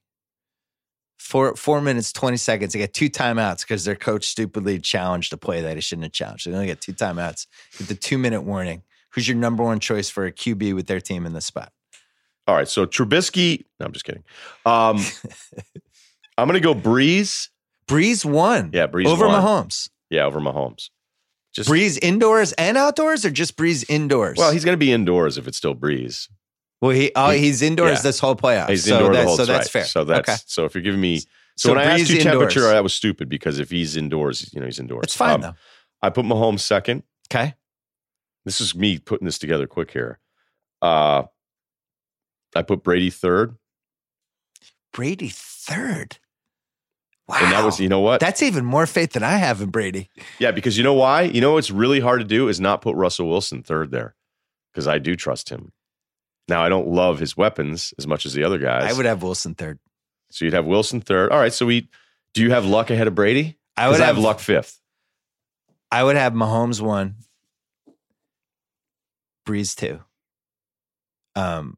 Four 1.18 1.56
four 1.56 1.80
minutes, 1.80 2.12
20 2.12 2.38
seconds. 2.38 2.74
They 2.74 2.80
get 2.80 2.94
two 2.94 3.10
timeouts 3.10 3.62
because 3.62 3.86
their 3.86 3.96
coach 3.96 4.26
stupidly 4.26 4.80
challenged 4.80 5.32
a 5.32 5.38
play 5.38 5.62
that 5.62 5.76
he 5.76 5.82
shouldn't 5.82 6.06
have 6.06 6.12
challenged. 6.12 6.48
They 6.48 6.54
only 6.54 6.66
get 6.66 6.82
two 6.82 6.94
timeouts 6.94 7.46
with 7.78 7.88
the 7.88 7.96
two 7.96 8.18
minute 8.18 8.42
warning. 8.42 8.82
Who's 9.12 9.28
your 9.28 9.38
number 9.38 9.64
one 9.64 9.80
choice 9.80 10.10
for 10.10 10.26
a 10.26 10.32
QB 10.32 10.76
with 10.76 10.88
their 10.88 11.02
team 11.02 11.26
in 11.26 11.34
the 11.34 11.42
spot? 11.42 11.72
All 12.48 12.56
right. 12.56 12.68
So 12.68 12.86
Trubisky. 12.86 13.66
No, 13.80 13.86
I'm 13.88 13.92
just 13.94 14.06
kidding. 14.06 14.24
Um, 14.66 15.04
I'm 16.38 16.48
going 16.48 16.54
to 16.54 16.60
go 16.60 16.74
Brees. 16.76 17.50
Brees 17.88 18.24
won. 18.24 18.70
Yeah, 18.74 18.88
Brees 18.88 19.06
over 19.08 19.28
won. 19.28 19.42
Mahomes. 19.42 19.90
Yeah, 20.10 20.26
over 20.26 20.40
Mahomes. 20.40 20.90
Just 21.54 21.70
Brees 21.70 21.98
indoors 22.02 22.54
and 22.54 22.78
outdoors, 22.78 23.26
or 23.26 23.32
just 23.32 23.58
Brees 23.58 23.84
indoors? 23.90 24.38
Well, 24.38 24.52
he's 24.52 24.64
going 24.64 24.74
to 24.74 24.78
be 24.78 24.92
indoors 24.92 25.38
if 25.38 25.48
it's 25.48 25.58
still 25.58 25.74
Brees. 25.76 26.30
well, 26.82 26.92
he 26.92 27.12
oh, 27.16 27.32
he's 27.32 27.62
indoors 27.64 27.98
yeah. 27.98 28.02
this 28.04 28.20
whole 28.20 28.36
playoff. 28.36 28.70
He's 28.70 28.86
so 28.86 28.98
indoor 28.98 29.14
that- 29.14 29.22
the 29.22 29.28
whole 29.28 29.38
So 29.38 29.46
that's 29.46 29.66
right. 29.66 29.82
fair. 29.82 29.86
So 29.86 30.04
that's 30.04 30.30
okay. 30.30 30.38
so 30.46 30.66
if 30.66 30.76
you're 30.76 30.84
giving 30.84 31.02
me 31.02 31.20
so, 31.20 31.26
So 31.58 31.74
when 31.76 31.80
I 31.80 31.86
asked 32.00 32.10
you 32.10 32.20
temperature, 32.22 32.60
indoors. 32.60 32.74
that 32.74 32.84
was 32.84 32.94
stupid 32.94 33.28
because 33.30 33.58
if 33.60 33.72
he's 33.72 33.98
indoors, 33.98 34.50
you 34.54 34.60
know 34.60 34.68
he's 34.68 34.80
indoors. 34.80 35.06
It's 35.06 35.16
fine 35.16 35.36
Um, 35.36 35.42
though. 35.42 35.54
I 36.02 36.10
put 36.12 36.26
Mahomes 36.26 36.60
second. 36.62 37.04
Okay. 37.34 37.56
This 38.50 38.62
is 38.62 38.74
me 38.74 38.98
putting 38.98 39.26
this 39.26 39.38
together 39.38 39.68
quick 39.68 39.92
here. 39.92 40.18
Uh, 40.82 41.26
I 42.56 42.64
put 42.64 42.82
Brady 42.82 43.12
third, 43.12 43.56
Brady 44.92 45.30
third. 45.32 46.18
Wow. 47.28 47.38
and 47.44 47.52
that 47.52 47.64
was 47.64 47.80
you 47.80 47.90
know 47.90 48.00
what? 48.00 48.20
That's 48.20 48.42
even 48.42 48.66
more 48.66 48.88
faith 48.88 49.12
than 49.12 49.22
I 49.22 49.34
have 49.34 49.62
in 49.62 49.70
Brady. 49.70 50.10
yeah, 50.40 50.50
because 50.50 50.80
you 50.80 50.84
know 50.84 50.96
why? 50.96 51.22
You 51.22 51.42
know 51.42 51.54
what's 51.54 51.70
really 51.70 52.00
hard 52.00 52.22
to 52.22 52.26
do 52.26 52.48
is 52.48 52.60
not 52.60 52.82
put 52.82 52.96
Russell 52.96 53.30
Wilson 53.30 53.62
third 53.62 53.92
there 53.92 54.16
because 54.74 54.88
I 54.88 54.98
do 54.98 55.16
trust 55.16 55.50
him. 55.50 55.72
Now 56.48 56.64
I 56.64 56.70
don't 56.70 56.88
love 56.88 57.20
his 57.20 57.38
weapons 57.38 57.94
as 58.00 58.08
much 58.08 58.26
as 58.26 58.34
the 58.34 58.44
other 58.44 58.58
guys. 58.58 58.92
I 58.92 58.98
would 58.98 59.06
have 59.06 59.22
Wilson 59.22 59.54
third. 59.54 59.78
so 60.32 60.44
you'd 60.44 60.56
have 60.56 60.66
Wilson 60.66 61.02
third. 61.02 61.32
All 61.32 61.38
right. 61.38 61.54
So 61.54 61.68
we 61.68 61.88
do 62.34 62.42
you 62.42 62.50
have 62.50 62.66
Luck 62.66 62.90
ahead 62.90 63.06
of 63.06 63.14
Brady? 63.14 63.60
I 63.78 63.90
would 63.90 64.02
I 64.02 64.08
have, 64.08 64.16
have 64.16 64.24
Luck 64.24 64.40
fifth. 64.40 64.80
I 65.92 66.04
would 66.04 66.16
have 66.16 66.34
Mahomes 66.34 66.82
one, 66.82 67.18
Brees 69.50 69.76
two, 69.76 70.00
um, 71.36 71.76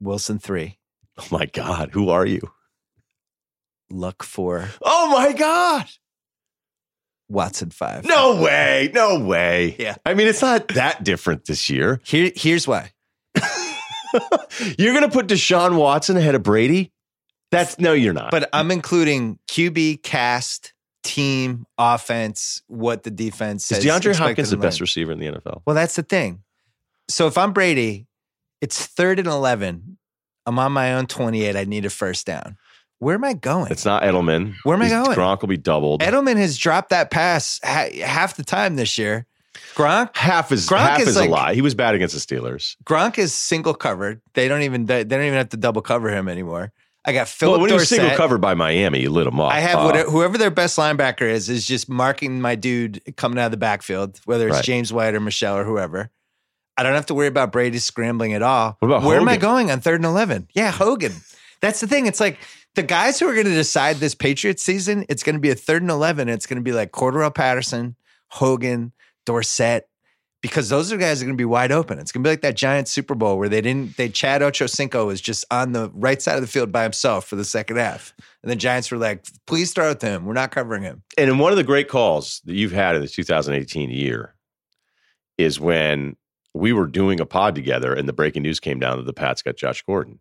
Wilson 0.00 0.40
Oh 0.48 1.26
my 1.30 1.44
God, 1.44 1.90
who 1.92 2.08
are 2.08 2.24
you? 2.24 2.40
Luck 3.90 4.22
four. 4.22 4.70
Oh 4.80 5.10
my 5.10 5.34
God. 5.34 5.84
Watson 7.28 7.68
five. 7.68 8.06
No 8.06 8.40
way. 8.42 8.90
No 8.94 9.20
way. 9.20 9.76
Yeah. 9.78 9.96
I 10.06 10.14
mean, 10.14 10.28
it's 10.28 10.40
not 10.40 10.68
that 10.68 11.04
different 11.04 11.44
this 11.44 11.68
year. 11.68 12.00
Here, 12.04 12.32
here's 12.34 12.66
why. 12.66 12.92
you're 14.78 14.94
going 14.94 15.02
to 15.02 15.10
put 15.10 15.26
Deshaun 15.26 15.76
Watson 15.76 16.16
ahead 16.16 16.34
of 16.34 16.42
Brady? 16.42 16.90
That's 17.50 17.78
no, 17.78 17.92
you're 17.92 18.14
not. 18.14 18.30
But 18.30 18.48
I'm 18.54 18.70
including 18.70 19.38
QB, 19.48 20.02
cast, 20.02 20.72
team, 21.02 21.66
offense, 21.76 22.62
what 22.66 23.02
the 23.02 23.10
defense 23.10 23.70
is. 23.70 23.84
DeAndre 23.84 24.16
Hopkins 24.16 24.50
the 24.50 24.56
best 24.56 24.80
receiver 24.80 25.12
in 25.12 25.18
the 25.18 25.26
NFL? 25.26 25.62
Well, 25.66 25.76
that's 25.76 25.96
the 25.96 26.02
thing. 26.02 26.43
So 27.08 27.26
if 27.26 27.36
I'm 27.38 27.52
Brady, 27.52 28.06
it's 28.60 28.86
third 28.86 29.18
and 29.18 29.28
11. 29.28 29.98
I'm 30.46 30.58
on 30.58 30.72
my 30.72 30.94
own 30.94 31.06
28. 31.06 31.56
I 31.56 31.64
need 31.64 31.84
a 31.84 31.90
first 31.90 32.26
down. 32.26 32.56
Where 32.98 33.14
am 33.14 33.24
I 33.24 33.34
going? 33.34 33.70
It's 33.70 33.84
not 33.84 34.02
Edelman. 34.02 34.54
Where 34.62 34.76
am 34.76 34.82
I 34.82 34.88
going? 34.88 35.16
Gronk 35.16 35.40
will 35.42 35.48
be 35.48 35.56
doubled. 35.56 36.00
Edelman 36.00 36.36
has 36.36 36.56
dropped 36.56 36.90
that 36.90 37.10
pass 37.10 37.60
ha- 37.62 37.90
half 38.02 38.36
the 38.36 38.44
time 38.44 38.76
this 38.76 38.96
year. 38.96 39.26
Gronk, 39.74 40.16
half 40.16 40.50
is 40.52 40.66
Gronk 40.68 40.78
half 40.78 41.00
is 41.00 41.08
is, 41.08 41.16
like- 41.16 41.28
a 41.28 41.32
lie. 41.32 41.54
He 41.54 41.60
was 41.60 41.74
bad 41.74 41.94
against 41.94 42.14
the 42.14 42.20
Steelers. 42.20 42.76
Gronk 42.84 43.18
is 43.18 43.34
single 43.34 43.74
covered. 43.74 44.20
They 44.34 44.48
don't 44.48 44.62
even 44.62 44.86
they 44.86 45.04
don't 45.04 45.22
even 45.22 45.34
have 45.34 45.50
to 45.50 45.56
double 45.56 45.82
cover 45.82 46.10
him 46.10 46.28
anymore. 46.28 46.72
I 47.04 47.12
got 47.12 47.18
Well, 47.20 47.26
Philip 47.26 47.60
when 47.60 47.70
he 47.70 47.74
was 47.76 47.88
single 47.88 48.16
covered 48.16 48.40
by 48.40 48.54
Miami, 48.54 49.00
you 49.02 49.10
lit 49.10 49.26
him 49.26 49.38
up. 49.38 49.52
I 49.52 49.60
have 49.60 49.80
Uh, 49.80 49.84
whatever, 49.84 50.10
whoever 50.10 50.38
their 50.38 50.50
best 50.50 50.78
linebacker 50.78 51.22
is 51.28 51.48
is 51.50 51.66
just 51.66 51.88
marking 51.88 52.40
my 52.40 52.54
dude 52.54 53.02
coming 53.16 53.38
out 53.38 53.46
of 53.46 53.50
the 53.50 53.56
backfield, 53.58 54.20
whether 54.24 54.46
it's 54.48 54.56
Right. 54.56 54.64
James 54.64 54.92
White 54.92 55.14
or 55.14 55.20
Michel 55.20 55.56
or 55.58 55.64
whoever. 55.64 56.10
I 56.76 56.82
don't 56.82 56.94
have 56.94 57.06
to 57.06 57.14
worry 57.14 57.28
about 57.28 57.52
Brady 57.52 57.78
scrambling 57.78 58.34
at 58.34 58.42
all. 58.42 58.76
What 58.80 58.88
about 58.88 59.02
Where 59.04 59.20
am 59.20 59.28
I 59.28 59.36
going 59.36 59.70
on 59.70 59.80
third 59.80 59.96
and 59.96 60.04
eleven? 60.04 60.48
Yeah, 60.54 60.70
Hogan. 60.70 61.12
That's 61.60 61.80
the 61.80 61.86
thing. 61.86 62.06
It's 62.06 62.20
like 62.20 62.38
the 62.74 62.82
guys 62.82 63.20
who 63.20 63.28
are 63.28 63.34
going 63.34 63.46
to 63.46 63.54
decide 63.54 63.96
this 63.96 64.14
Patriots 64.14 64.62
season. 64.62 65.06
It's 65.08 65.22
going 65.22 65.34
to 65.34 65.40
be 65.40 65.50
a 65.50 65.54
third 65.54 65.82
and 65.82 65.90
eleven. 65.90 66.28
It's 66.28 66.46
going 66.46 66.58
to 66.58 66.62
be 66.62 66.72
like 66.72 66.92
Cordarrelle 66.92 67.34
Patterson, 67.34 67.96
Hogan, 68.28 68.92
Dorsett, 69.24 69.88
because 70.42 70.68
those 70.68 70.92
are 70.92 70.96
guys 70.98 71.20
that 71.20 71.24
are 71.24 71.28
going 71.28 71.36
to 71.36 71.40
be 71.40 71.46
wide 71.46 71.72
open. 71.72 71.98
It's 71.98 72.12
going 72.12 72.22
to 72.22 72.28
be 72.28 72.32
like 72.32 72.42
that 72.42 72.56
giant 72.56 72.88
Super 72.88 73.14
Bowl 73.14 73.38
where 73.38 73.48
they 73.48 73.60
didn't. 73.60 73.96
They 73.96 74.08
Chad 74.08 74.42
Ochocinco 74.42 75.06
was 75.06 75.20
just 75.20 75.44
on 75.50 75.72
the 75.72 75.90
right 75.94 76.20
side 76.20 76.34
of 76.34 76.42
the 76.42 76.48
field 76.48 76.72
by 76.72 76.82
himself 76.82 77.24
for 77.26 77.36
the 77.36 77.44
second 77.44 77.76
half, 77.76 78.12
and 78.42 78.50
the 78.50 78.56
Giants 78.56 78.90
were 78.90 78.98
like, 78.98 79.24
"Please 79.46 79.70
start 79.70 79.88
with 79.88 80.02
him. 80.02 80.26
We're 80.26 80.34
not 80.34 80.50
covering 80.50 80.82
him." 80.82 81.02
and 81.16 81.30
in 81.30 81.38
one 81.38 81.52
of 81.52 81.56
the 81.56 81.64
great 81.64 81.88
calls 81.88 82.42
that 82.46 82.54
you've 82.54 82.72
had 82.72 82.96
in 82.96 83.02
the 83.02 83.08
2018 83.08 83.90
year 83.90 84.34
is 85.38 85.58
when 85.58 86.16
we 86.54 86.72
were 86.72 86.86
doing 86.86 87.20
a 87.20 87.26
pod 87.26 87.54
together 87.54 87.92
and 87.92 88.08
the 88.08 88.12
breaking 88.12 88.42
news 88.42 88.60
came 88.60 88.78
down 88.78 88.96
that 88.98 89.06
the 89.06 89.12
Pats 89.12 89.42
got 89.42 89.56
Josh 89.56 89.82
Gordon. 89.82 90.20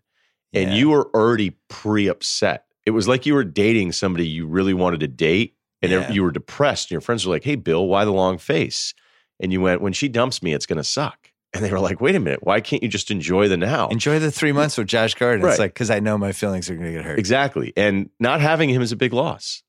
And 0.52 0.72
Yeah. 0.72 0.76
you 0.76 0.90
were 0.90 1.10
already 1.16 1.52
pre 1.70 2.08
upset. 2.08 2.66
It 2.86 2.92
was 2.92 3.08
like 3.08 3.26
you 3.26 3.34
were 3.34 3.44
dating 3.44 3.92
somebody 3.94 4.28
you 4.28 4.46
really 4.48 4.74
wanted 4.74 5.00
to 5.02 5.08
date 5.08 5.56
and 5.82 5.92
Yeah. 5.92 6.12
you 6.12 6.24
were 6.24 6.32
depressed. 6.32 6.88
And 6.88 6.92
your 6.92 7.02
friends 7.02 7.26
were 7.26 7.34
like, 7.34 7.44
hey, 7.44 7.56
Bill, 7.56 7.86
why 7.88 8.04
the 8.06 8.12
long 8.12 8.38
face? 8.38 8.94
And 9.40 9.52
you 9.52 9.62
went, 9.62 9.82
when 9.82 9.94
she 9.94 10.08
dumps 10.10 10.42
me, 10.44 10.54
it's 10.54 10.66
going 10.66 10.78
to 10.78 10.84
suck. 10.84 11.30
And 11.54 11.64
they 11.64 11.72
were 11.72 11.80
like, 11.80 12.02
wait 12.02 12.16
a 12.16 12.20
minute, 12.20 12.44
why 12.44 12.62
can't 12.62 12.82
you 12.82 12.90
just 12.90 13.12
enjoy 13.12 13.48
the 13.48 13.58
now? 13.58 13.88
Enjoy 13.90 14.18
the 14.18 14.32
three 14.32 14.52
months 14.52 14.76
with 14.78 14.88
Josh 14.88 15.14
Gordon. 15.14 15.44
Right. 15.46 15.52
It's 15.52 15.60
like 15.60 15.74
because 15.74 15.92
I 15.92 16.00
know 16.00 16.18
my 16.18 16.32
feelings 16.32 16.68
are 16.70 16.76
going 16.76 16.88
to 16.88 16.94
get 16.94 17.06
hurt. 17.06 17.20
Exactly. 17.20 17.74
And 17.78 18.10
not 18.20 18.42
having 18.42 18.70
him 18.70 18.82
is 18.82 18.92
a 18.92 18.96
big 18.96 19.14
loss. 19.14 19.62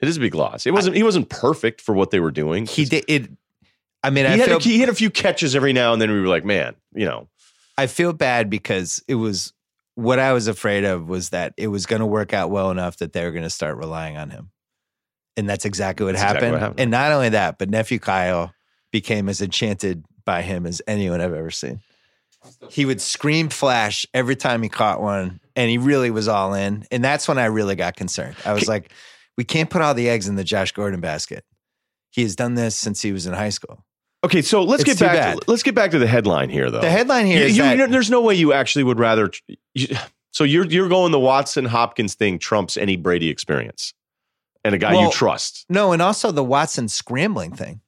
It 0.00 0.08
is 0.08 0.16
a 0.16 0.20
big 0.20 0.34
loss. 0.34 0.66
It 0.66 0.72
wasn't. 0.72 0.96
he 0.96 1.02
wasn't 1.02 1.28
perfect 1.28 1.80
for 1.82 1.94
what 1.94 2.10
they 2.10 2.20
were 2.20 2.30
doing. 2.30 2.64
He 2.66 2.84
did 2.86 3.04
it. 3.08 3.30
I 4.02 4.10
mean, 4.10 4.26
He 4.26 4.32
I 4.32 4.36
had, 4.36 4.46
feel 4.48 4.56
a, 4.58 4.60
he 4.60 4.80
had 4.80 4.88
a 4.88 4.94
few 4.94 5.10
catches 5.10 5.56
every 5.56 5.72
now 5.72 5.92
and 5.92 6.00
then. 6.00 6.10
We 6.10 6.20
were 6.20 6.28
like, 6.28 6.44
man, 6.44 6.74
you 6.94 7.04
know, 7.04 7.28
I 7.76 7.86
feel 7.86 8.12
bad 8.12 8.48
because 8.50 9.02
it 9.08 9.16
was 9.16 9.52
what 9.94 10.18
I 10.18 10.32
was 10.32 10.46
afraid 10.46 10.84
of 10.84 11.08
was 11.08 11.30
that 11.30 11.54
it 11.56 11.68
was 11.68 11.86
going 11.86 12.00
to 12.00 12.06
work 12.06 12.32
out 12.32 12.50
well 12.50 12.70
enough 12.70 12.98
that 12.98 13.12
they 13.12 13.24
were 13.24 13.32
going 13.32 13.42
to 13.44 13.50
start 13.50 13.76
relying 13.76 14.16
on 14.16 14.30
him, 14.30 14.50
and 15.36 15.48
that's 15.48 15.64
exactly 15.64 16.04
what, 16.04 16.12
That's 16.12 16.22
happened. 16.22 16.36
exactly 16.38 16.52
what 16.52 16.60
happened. 16.60 16.80
And 16.80 16.90
not 16.90 17.12
only 17.12 17.30
that, 17.30 17.58
but 17.58 17.70
nephew 17.70 17.98
Kyle 17.98 18.52
became 18.92 19.28
as 19.28 19.40
enchanted 19.40 20.04
by 20.24 20.42
him 20.42 20.66
as 20.66 20.82
anyone 20.86 21.20
I've 21.20 21.32
ever 21.32 21.50
seen. 21.50 21.80
He 22.70 22.84
would 22.84 23.00
scream 23.00 23.48
flash 23.48 24.06
every 24.14 24.36
time 24.36 24.62
he 24.62 24.68
caught 24.68 25.00
one, 25.02 25.40
and 25.56 25.70
he 25.70 25.78
really 25.78 26.10
was 26.10 26.28
all 26.28 26.54
in. 26.54 26.86
And 26.90 27.02
that's 27.02 27.26
when 27.26 27.38
I 27.38 27.46
really 27.46 27.74
got 27.74 27.96
concerned. 27.96 28.36
I 28.44 28.52
was 28.52 28.68
like, 28.68 28.92
we 29.36 29.44
can't 29.44 29.68
put 29.68 29.82
all 29.82 29.94
the 29.94 30.08
eggs 30.08 30.28
in 30.28 30.36
the 30.36 30.44
Josh 30.44 30.72
Gordon 30.72 31.00
basket. 31.00 31.44
He 32.10 32.22
has 32.22 32.36
done 32.36 32.54
this 32.54 32.76
since 32.76 33.02
he 33.02 33.12
was 33.12 33.26
in 33.26 33.32
high 33.32 33.48
school. 33.48 33.84
Okay. 34.26 34.42
So 34.42 34.62
let's 34.62 34.82
It's 34.82 34.92
get 34.94 35.00
back. 35.00 35.14
bad. 35.16 35.40
To, 35.40 35.50
let's 35.50 35.62
get 35.62 35.74
back 35.74 35.90
to 35.92 35.98
the 35.98 36.06
headline 36.06 36.50
here, 36.50 36.70
though. 36.70 36.80
The 36.80 36.90
headline 36.90 37.26
here 37.26 37.40
You- 37.40 37.44
is 37.46 37.56
you- 37.56 37.62
that- 37.62 37.90
there's 37.90 38.10
no 38.10 38.20
way 38.20 38.34
you 38.34 38.52
actually 38.52 38.84
would 38.84 38.98
rather. 38.98 39.30
You, 39.74 39.88
so 40.32 40.44
you're 40.44 40.66
you're 40.66 40.88
going 40.88 41.12
the 41.12 41.18
Watson 41.20 41.64
Hopkins 41.64 42.14
thing 42.14 42.38
trumps 42.38 42.76
any 42.76 42.96
Brady 42.96 43.30
experience, 43.30 43.94
and 44.64 44.74
a 44.74 44.78
guy 44.78 44.92
you 45.00 45.10
trust. 45.10 45.64
No, 45.70 45.92
and 45.92 46.02
also 46.02 46.30
the 46.30 46.44
Watson 46.44 46.88
scrambling 46.88 47.52
thing. 47.54 47.80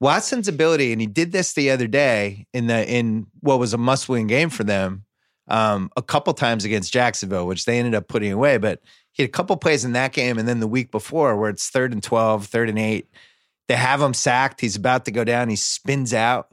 Watson's 0.00 0.48
ability, 0.48 0.92
and 0.92 1.00
he 1.00 1.06
did 1.06 1.32
this 1.32 1.54
the 1.54 1.70
other 1.70 1.86
day 1.86 2.46
in 2.52 2.66
the 2.66 2.86
in 2.90 3.26
what 3.40 3.58
was 3.58 3.72
a 3.72 3.78
must-win 3.78 4.26
game 4.26 4.50
for 4.50 4.64
them, 4.64 5.04
um, 5.48 5.90
a 5.96 6.02
couple 6.02 6.34
times 6.34 6.64
against 6.64 6.92
Jacksonville, 6.92 7.46
which 7.46 7.64
they 7.64 7.78
ended 7.78 7.94
up 7.94 8.08
putting 8.08 8.32
away. 8.32 8.58
But 8.58 8.80
he 9.12 9.22
had 9.22 9.30
a 9.30 9.32
couple 9.32 9.56
plays 9.56 9.84
in 9.84 9.92
that 9.92 10.12
game, 10.12 10.36
and 10.36 10.46
then 10.48 10.60
the 10.60 10.66
week 10.66 10.90
before, 10.90 11.36
where 11.36 11.48
it's 11.48 11.70
third 11.70 11.92
and 11.92 12.02
12, 12.02 12.46
third 12.46 12.68
and 12.68 12.78
eight, 12.78 13.06
they 13.68 13.76
have 13.76 14.00
him 14.00 14.14
sacked. 14.14 14.60
He's 14.60 14.76
about 14.76 15.04
to 15.06 15.10
go 15.10 15.24
down. 15.24 15.48
He 15.48 15.56
spins 15.56 16.12
out 16.12 16.48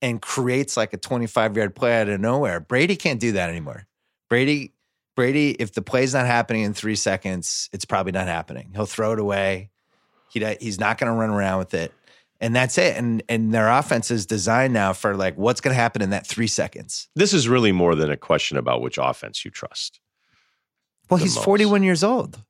and 0.00 0.22
creates 0.22 0.76
like 0.76 0.92
a 0.92 0.98
25-yard 0.98 1.74
play 1.74 2.00
out 2.00 2.08
of 2.08 2.20
nowhere. 2.20 2.60
Brady 2.60 2.96
can't 2.96 3.20
do 3.20 3.32
that 3.32 3.50
anymore. 3.50 3.86
Brady, 4.28 4.72
Brady, 5.16 5.50
if 5.50 5.72
the 5.72 5.82
play's 5.82 6.14
not 6.14 6.26
happening 6.26 6.62
in 6.62 6.74
three 6.74 6.94
seconds, 6.94 7.68
it's 7.72 7.84
probably 7.84 8.12
not 8.12 8.28
happening. 8.28 8.70
He'll 8.74 8.86
throw 8.86 9.12
it 9.12 9.18
away. 9.18 9.70
He 10.30 10.44
he's 10.60 10.78
not 10.78 10.98
going 10.98 11.12
to 11.12 11.18
run 11.18 11.30
around 11.30 11.58
with 11.58 11.74
it, 11.74 11.92
and 12.40 12.54
that's 12.54 12.76
it. 12.76 12.96
And 12.96 13.22
and 13.28 13.52
their 13.52 13.68
offense 13.68 14.10
is 14.10 14.26
designed 14.26 14.74
now 14.74 14.92
for 14.92 15.16
like 15.16 15.36
what's 15.36 15.60
going 15.60 15.74
to 15.74 15.80
happen 15.80 16.02
in 16.02 16.10
that 16.10 16.26
three 16.26 16.46
seconds. 16.46 17.08
This 17.16 17.32
is 17.32 17.48
really 17.48 17.72
more 17.72 17.94
than 17.94 18.10
a 18.10 18.16
question 18.16 18.58
about 18.58 18.82
which 18.82 18.98
offense 18.98 19.44
you 19.44 19.50
trust. 19.50 20.00
Well, 21.10 21.18
he's 21.18 21.34
most. 21.34 21.44
41 21.44 21.82
years 21.82 22.04
old. 22.04 22.42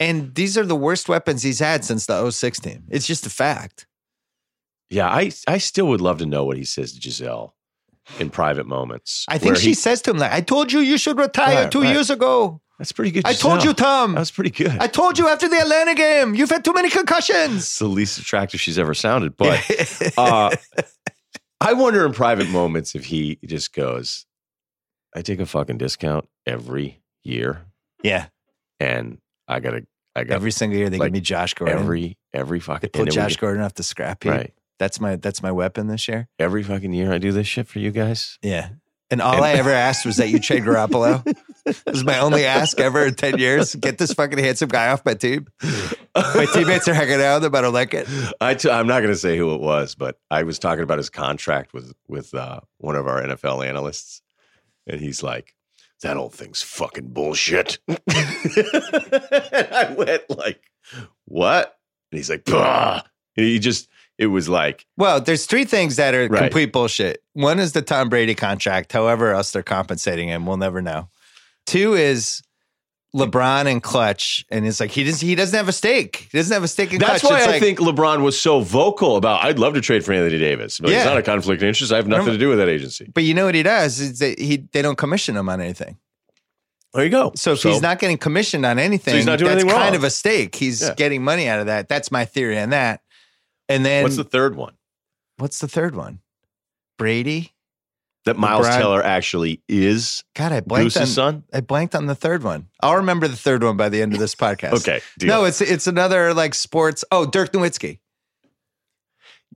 And 0.00 0.34
these 0.34 0.56
are 0.58 0.64
the 0.64 0.74
worst 0.74 1.08
weapons 1.08 1.42
he's 1.42 1.58
had 1.60 1.84
since 1.84 2.06
the 2.06 2.28
06 2.30 2.58
team. 2.60 2.84
It's 2.88 3.06
just 3.06 3.26
a 3.26 3.30
fact. 3.30 3.86
Yeah, 4.88 5.08
I 5.08 5.30
I 5.46 5.58
still 5.58 5.86
would 5.88 6.00
love 6.00 6.18
to 6.18 6.26
know 6.26 6.44
what 6.44 6.56
he 6.56 6.64
says 6.64 6.92
to 6.94 7.00
Gisele 7.00 7.54
in 8.18 8.30
private 8.30 8.66
moments. 8.66 9.24
I 9.28 9.38
think 9.38 9.56
she 9.56 9.68
he- 9.68 9.74
says 9.74 10.02
to 10.02 10.10
him, 10.10 10.16
like, 10.18 10.32
I 10.32 10.40
told 10.40 10.72
you 10.72 10.80
you 10.80 10.98
should 10.98 11.16
retire 11.18 11.62
Right, 11.64 11.70
two 11.70 11.82
right. 11.82 11.92
years 11.92 12.10
ago. 12.10 12.60
that's 12.78 12.90
pretty 12.90 13.12
good. 13.12 13.24
I 13.26 13.34
told 13.34 13.62
you, 13.62 13.72
Tom. 13.74 14.14
That 14.14 14.20
was 14.20 14.30
pretty 14.32 14.50
good. 14.50 14.76
I 14.80 14.88
told 14.88 15.16
you 15.18 15.28
after 15.28 15.48
the 15.48 15.58
Atlanta 15.60 15.94
game, 15.94 16.34
you've 16.34 16.50
had 16.50 16.64
too 16.64 16.72
many 16.72 16.88
concussions. 16.90 17.56
it's 17.56 17.78
the 17.78 17.86
least 17.86 18.18
attractive 18.18 18.58
she's 18.60 18.78
ever 18.78 18.94
sounded. 18.94 19.36
But 19.36 19.62
uh, 20.18 20.56
I 21.60 21.74
wonder 21.74 22.04
in 22.06 22.12
private 22.12 22.48
moments 22.48 22.94
if 22.96 23.04
he 23.04 23.38
just 23.44 23.72
goes, 23.74 24.24
I 25.14 25.22
take 25.22 25.40
a 25.40 25.46
fucking 25.46 25.78
discount 25.78 26.26
every 26.46 27.02
year 27.22 27.66
yeah. 28.02 28.26
and 28.80 29.18
I 29.46 29.60
gotta 29.60 29.86
I 30.16 30.24
got 30.24 30.34
Every 30.34 30.50
single 30.50 30.78
year 30.78 30.90
they 30.90 30.98
like, 30.98 31.08
give 31.08 31.12
me 31.14 31.20
Josh 31.20 31.54
Gordon. 31.54 31.78
every 31.78 32.18
every 32.32 32.58
they 32.58 32.64
fucking 32.64 32.90
pull 32.90 33.02
and 33.02 33.12
Josh 33.12 33.32
get- 33.32 33.40
Gordon 33.40 33.62
off 33.62 33.74
the 33.74 33.82
scrap 33.82 34.22
heap. 34.24 34.32
right. 34.32 34.54
That's 34.78 35.00
my 35.00 35.16
that's 35.16 35.42
my 35.42 35.52
weapon 35.52 35.86
this 35.88 36.08
year. 36.08 36.28
Every 36.38 36.62
fucking 36.62 36.92
year 36.92 37.12
I 37.12 37.18
do 37.18 37.32
this 37.32 37.46
shit 37.46 37.68
for 37.68 37.78
you 37.78 37.90
guys. 37.90 38.38
Yeah. 38.42 38.70
And 39.12 39.20
all 39.20 39.34
And- 39.34 39.44
I 39.44 39.52
ever 39.52 39.70
asked 39.70 40.06
was 40.06 40.16
that 40.18 40.28
you 40.30 40.38
trade 40.38 40.62
Garoppolo. 40.62 41.22
this 41.64 41.82
is 41.86 42.04
my 42.04 42.18
only 42.20 42.44
ask 42.46 42.78
ever 42.80 43.04
in 43.04 43.14
10 43.14 43.38
years. 43.38 43.74
Get 43.74 43.98
this 43.98 44.12
fucking 44.14 44.38
handsome 44.38 44.68
guy 44.68 44.88
off 44.88 45.04
my 45.04 45.14
team. 45.14 45.48
My 46.14 46.46
teammates 46.54 46.86
are 46.88 46.94
hanging 46.94 47.20
out. 47.20 47.40
They're 47.40 47.48
about 47.48 47.62
to 47.62 47.70
like 47.70 47.92
it. 47.94 48.08
I 48.40 48.54
t- 48.54 48.70
I'm 48.70 48.86
not 48.86 49.00
going 49.00 49.12
to 49.12 49.18
say 49.18 49.36
who 49.36 49.54
it 49.54 49.60
was, 49.60 49.94
but 49.96 50.18
I 50.30 50.44
was 50.44 50.58
talking 50.58 50.82
about 50.84 50.98
his 50.98 51.10
contract 51.10 51.72
with 51.74 51.92
with 52.08 52.32
uh, 52.34 52.60
one 52.78 52.96
of 52.96 53.06
our 53.06 53.20
NFL 53.22 53.66
analysts, 53.66 54.22
and 54.86 55.00
he's 55.00 55.22
like, 55.22 55.54
"That 56.02 56.16
old 56.16 56.34
thing's 56.34 56.62
fucking 56.62 57.08
bullshit." 57.08 57.78
and 57.88 57.98
I 59.72 59.94
went 59.96 60.30
like, 60.30 60.62
"What?" 61.26 61.76
And 62.12 62.18
he's 62.18 62.30
like, 62.30 62.44
"Bah." 62.44 63.02
And 63.36 63.46
he 63.46 63.58
just, 63.58 63.88
it 64.18 64.26
was 64.26 64.48
like, 64.48 64.86
Well, 64.96 65.20
there's 65.20 65.46
three 65.46 65.64
things 65.64 65.96
that 65.96 66.14
are 66.14 66.26
Right. 66.26 66.40
complete 66.42 66.72
bullshit. 66.72 67.22
One 67.32 67.58
is 67.60 67.72
the 67.72 67.80
Tom 67.80 68.08
Brady 68.08 68.34
contract, 68.34 68.92
however 68.92 69.32
else 69.32 69.52
they're 69.52 69.62
compensating 69.62 70.28
him, 70.28 70.46
we'll 70.46 70.56
never 70.56 70.82
know. 70.82 71.08
Two 71.66 71.94
is 71.94 72.42
LeBron 73.14 73.66
and 73.66 73.82
Clutch, 73.82 74.44
and 74.50 74.64
it's 74.66 74.78
like 74.78 74.90
he 74.92 75.02
doesn't 75.02 75.26
he 75.26 75.34
doesn't 75.34 75.56
have 75.56 75.68
a 75.68 75.72
stake. 75.72 76.28
He 76.30 76.38
doesn't 76.38 76.54
have 76.54 76.62
a 76.62 76.68
stake 76.68 76.92
in 76.92 77.00
that's 77.00 77.20
Clutch. 77.22 77.32
why 77.32 77.38
It's 77.38 77.48
I 77.48 77.50
like, 77.52 77.60
think 77.60 77.78
LeBron 77.80 78.22
was 78.22 78.40
so 78.40 78.60
vocal 78.60 79.16
about. 79.16 79.42
I'd 79.44 79.58
love 79.58 79.74
to 79.74 79.80
trade 79.80 80.04
for 80.04 80.12
Anthony 80.12 80.38
Davis, 80.38 80.78
but 80.78 80.90
Yeah. 80.90 80.98
it's 80.98 81.06
not 81.06 81.16
a 81.16 81.22
conflict 81.22 81.60
of 81.62 81.66
interest. 81.68 81.92
I 81.92 81.96
have 81.96 82.06
nothing 82.06 82.32
to 82.32 82.38
do 82.38 82.48
with 82.48 82.58
that 82.58 82.68
agency. 82.68 83.10
But 83.12 83.24
you 83.24 83.34
know 83.34 83.46
what 83.46 83.54
he 83.56 83.64
does 83.64 83.98
is 83.98 84.20
that 84.20 84.38
he 84.38 84.58
they 84.72 84.80
don't 84.82 84.96
commission 84.96 85.36
him 85.36 85.48
on 85.48 85.60
anything. 85.60 85.96
There 86.94 87.04
you 87.04 87.10
go. 87.10 87.32
So 87.36 87.52
if 87.52 87.62
he's 87.62 87.82
not 87.82 87.98
getting 87.98 88.18
commissioned 88.18 88.64
on 88.66 88.78
anything, 88.78 89.14
he's 89.16 89.26
not 89.26 89.38
doing 89.38 89.50
that's 89.50 89.62
anything 89.64 89.76
kind 89.78 89.92
wrong. 89.94 89.96
of 89.96 90.04
a 90.04 90.10
stake. 90.10 90.54
He's 90.54 90.80
Yeah. 90.82 90.94
getting 90.94 91.22
money 91.22 91.48
out 91.48 91.60
of 91.60 91.66
that. 91.66 91.88
That's 91.88 92.10
my 92.12 92.24
theory 92.24 92.58
on 92.58 92.70
that. 92.70 93.02
And 93.68 93.84
then 93.86 94.02
what's 94.04 94.16
the 94.16 94.24
third 94.24 94.54
one? 94.56 94.74
what's 95.38 95.58
the 95.60 95.68
third 95.68 95.94
one? 95.96 96.20
Brady. 96.98 97.54
That 98.26 98.36
Miles 98.36 98.66
LeBron- 98.66 98.78
Teller 98.78 99.02
actually 99.02 99.62
is 99.66 100.24
God, 100.34 100.52
I 100.52 100.60
blanked 100.60 100.96
on 100.96 101.06
son. 101.06 101.44
I 101.54 101.60
blanked 101.60 101.94
on 101.94 102.04
the 102.04 102.14
third 102.14 102.42
one. 102.42 102.68
I'll 102.82 102.96
remember 102.96 103.26
the 103.28 103.36
third 103.36 103.62
one 103.62 103.78
by 103.78 103.88
the 103.88 104.02
end 104.02 104.12
of 104.12 104.18
this 104.18 104.34
podcast. 104.34 104.72
Okay, 104.74 105.00
deal. 105.18 105.28
No, 105.28 105.44
it's 105.44 105.62
it's 105.62 105.86
another 105.86 106.34
like 106.34 106.54
sports. 106.54 107.02
Oh, 107.10 107.24
Dirk 107.24 107.52
Nowitzki. 107.52 107.98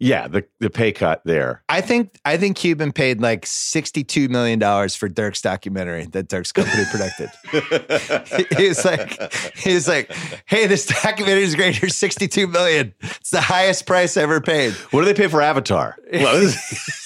Yeah, 0.01 0.27
the 0.27 0.45
the 0.59 0.71
pay 0.71 0.91
cut 0.91 1.23
there. 1.25 1.63
I 1.69 1.81
think 1.81 2.19
I 2.25 2.37
think 2.37 2.57
Cuban 2.57 2.91
paid 2.91 3.21
like 3.21 3.47
sixty 3.47 4.03
two 4.03 4.29
million 4.29 4.59
dollars 4.59 4.97
for 4.97 5.09
Dirk's 5.09 5.41
documentary 5.41 6.07
that 6.07 6.29
Dirk's 6.29 6.51
company 6.51 6.85
predicted. 6.91 7.31
he 8.59 8.69
was 8.69 8.85
like, 8.85 9.33
he 9.57 9.73
was 9.75 9.87
like, 9.87 10.13
"Hey, 10.47 10.67
this 10.67 10.87
documentary 10.87 11.45
is 11.45 11.55
great. 11.55 11.77
Here's 11.77 11.95
sixty 11.95 12.27
two 12.27 12.49
million. 12.49 12.93
It's 13.03 13.31
the 13.31 13.41
highest 13.41 13.87
price 13.87 14.17
ever 14.17 14.41
paid." 14.41 14.73
what 14.91 15.03
do 15.03 15.07
they 15.07 15.15
pay 15.15 15.29
for 15.29 15.41
Avatar? 15.41 15.97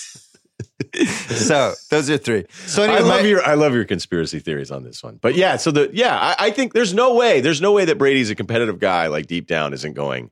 So 1.29 1.75
those 1.91 2.11
are 2.11 2.17
three. 2.19 2.45
So 2.67 2.83
anyway, 2.83 2.99
I 2.99 3.03
love 3.03 3.23
my- 3.23 3.29
your 3.29 3.43
I 3.45 3.55
love 3.55 3.75
your 3.75 3.85
conspiracy 3.85 4.39
theories 4.41 4.71
on 4.71 4.83
this 4.85 5.03
one. 5.03 5.19
But 5.21 5.35
yeah, 5.35 5.57
so 5.57 5.71
the 5.71 5.91
yeah, 5.93 6.17
I, 6.19 6.47
I 6.47 6.51
think 6.51 6.73
there's 6.73 6.95
no 6.95 7.15
way 7.15 7.41
there's 7.41 7.61
no 7.61 7.73
way 7.73 7.85
that 7.85 7.99
Brady's 7.99 8.31
a 8.31 8.35
competitive 8.35 8.79
guy 8.79 9.07
like 9.07 9.27
deep 9.27 9.47
down 9.47 9.73
isn't 9.73 9.93
going. 9.95 10.31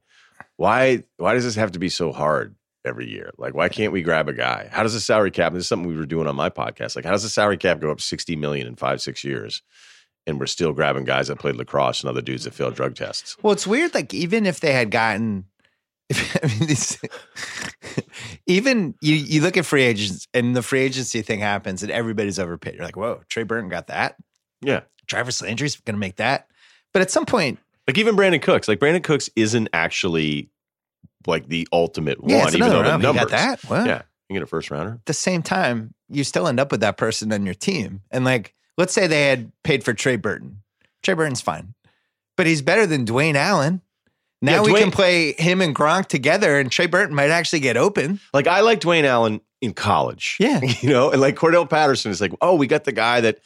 Why 0.56 1.04
why 1.18 1.34
does 1.34 1.44
this 1.44 1.54
have 1.56 1.72
to 1.72 1.78
be 1.78 1.88
so 1.88 2.12
hard 2.12 2.56
every 2.84 3.08
year? 3.08 3.32
Like 3.38 3.54
why 3.54 3.68
can't 3.68 3.92
we 3.92 4.02
grab 4.02 4.28
a 4.28 4.32
guy? 4.32 4.68
How 4.72 4.82
does 4.82 4.94
the 4.94 5.00
salary 5.00 5.30
cap? 5.30 5.52
This 5.52 5.62
is 5.64 5.68
something 5.68 5.88
we 5.88 5.96
were 5.96 6.06
doing 6.06 6.26
on 6.26 6.34
my 6.36 6.50
podcast. 6.50 6.96
Like 6.96 7.04
how 7.04 7.12
does 7.12 7.22
the 7.22 7.28
salary 7.28 7.58
cap 7.58 7.80
go 7.80 7.90
up 7.90 8.00
sixty 8.00 8.34
million 8.34 8.66
in 8.66 8.74
five 8.76 9.00
six 9.00 9.22
years? 9.22 9.62
And 10.26 10.40
we're 10.40 10.46
still 10.46 10.72
grabbing 10.72 11.04
guys 11.04 11.28
that 11.28 11.38
played 11.38 11.54
lacrosse 11.54 12.00
and 12.00 12.10
other 12.10 12.22
dudes 12.22 12.44
that 12.44 12.54
failed 12.54 12.74
drug 12.74 12.96
tests. 12.96 13.36
Well, 13.42 13.52
it's 13.52 13.66
weird. 13.66 13.94
Like 13.94 14.12
even 14.12 14.44
if 14.44 14.58
they 14.58 14.72
had 14.72 14.90
gotten, 14.90 15.44
I 16.42 16.46
mean, 16.46 16.68
these, 16.68 16.98
even 18.46 18.94
you 19.00 19.14
you 19.14 19.40
look 19.42 19.56
at 19.56 19.66
free 19.66 19.82
agents 19.82 20.28
and 20.32 20.54
the 20.54 20.62
free 20.62 20.80
agency 20.80 21.22
thing 21.22 21.40
happens 21.40 21.82
and 21.82 21.90
everybody's 21.90 22.38
overpaid. 22.38 22.74
You're 22.74 22.84
like, 22.84 22.96
whoa, 22.96 23.22
Trey 23.28 23.42
Burton 23.42 23.68
got 23.68 23.88
that. 23.88 24.16
Yeah. 24.62 24.80
Jarvis 25.06 25.42
Landry's 25.42 25.76
going 25.76 25.94
to 25.94 26.00
make 26.00 26.16
that. 26.16 26.48
But 26.92 27.02
at 27.02 27.10
some 27.10 27.26
point, 27.26 27.58
Like 27.86 27.98
even 27.98 28.16
Brandin 28.16 28.42
Cooks, 28.42 28.68
like 28.68 28.78
Brandin 28.78 29.02
Cooks 29.02 29.30
isn't 29.36 29.68
actually 29.72 30.50
like 31.26 31.48
the 31.48 31.66
ultimate 31.72 32.18
yeah, 32.24 32.44
one, 32.44 32.54
even 32.54 32.68
though 32.70 32.78
the 32.78 32.82
round. 32.84 33.02
You 33.02 33.08
numbers. 33.08 33.24
got 33.24 33.30
that. 33.30 33.64
Well, 33.70 33.86
Yeah, 33.86 34.02
you 34.28 34.34
get 34.34 34.42
a 34.42 34.46
first 34.46 34.70
rounder. 34.70 34.92
At 34.92 35.06
the 35.06 35.12
same 35.14 35.42
time, 35.42 35.94
you 36.08 36.24
still 36.24 36.46
end 36.46 36.60
up 36.60 36.70
with 36.70 36.80
that 36.80 36.96
person 36.96 37.32
on 37.32 37.44
your 37.44 37.54
team. 37.54 38.00
And 38.10 38.24
like, 38.24 38.54
let's 38.78 38.92
say 38.92 39.06
they 39.06 39.26
had 39.28 39.50
paid 39.64 39.84
for 39.84 39.92
Trey 39.92 40.16
Burton. 40.16 40.62
Trey 41.02 41.14
Burton's 41.14 41.40
fine, 41.40 41.74
but 42.36 42.46
he's 42.46 42.62
better 42.62 42.86
than 42.86 43.04
Dwayne 43.04 43.34
Allen. 43.34 43.80
Now 44.42 44.56
Yeah, 44.56 44.60
we 44.62 44.72
Dwayne- 44.72 44.78
can 44.80 44.90
play 44.90 45.32
him 45.32 45.60
and 45.60 45.74
Gronk 45.74 46.06
together, 46.06 46.58
and 46.58 46.70
Trey 46.70 46.86
Burton 46.86 47.14
might 47.14 47.30
actually 47.30 47.60
get 47.60 47.76
open. 47.76 48.20
Like 48.34 48.46
I 48.46 48.60
like 48.60 48.80
Dwayne 48.80 49.04
Allen 49.04 49.40
in 49.60 49.72
college. 49.72 50.36
Yeah. 50.38 50.60
You 50.82 50.90
know, 50.90 51.10
and 51.10 51.20
like 51.20 51.36
Cordarrelle 51.36 51.68
Patterson 51.68 52.10
is 52.10 52.20
like, 52.20 52.32
oh, 52.40 52.54
we 52.54 52.66
got 52.66 52.84
the 52.84 52.92
guy 52.92 53.20
that 53.22 53.38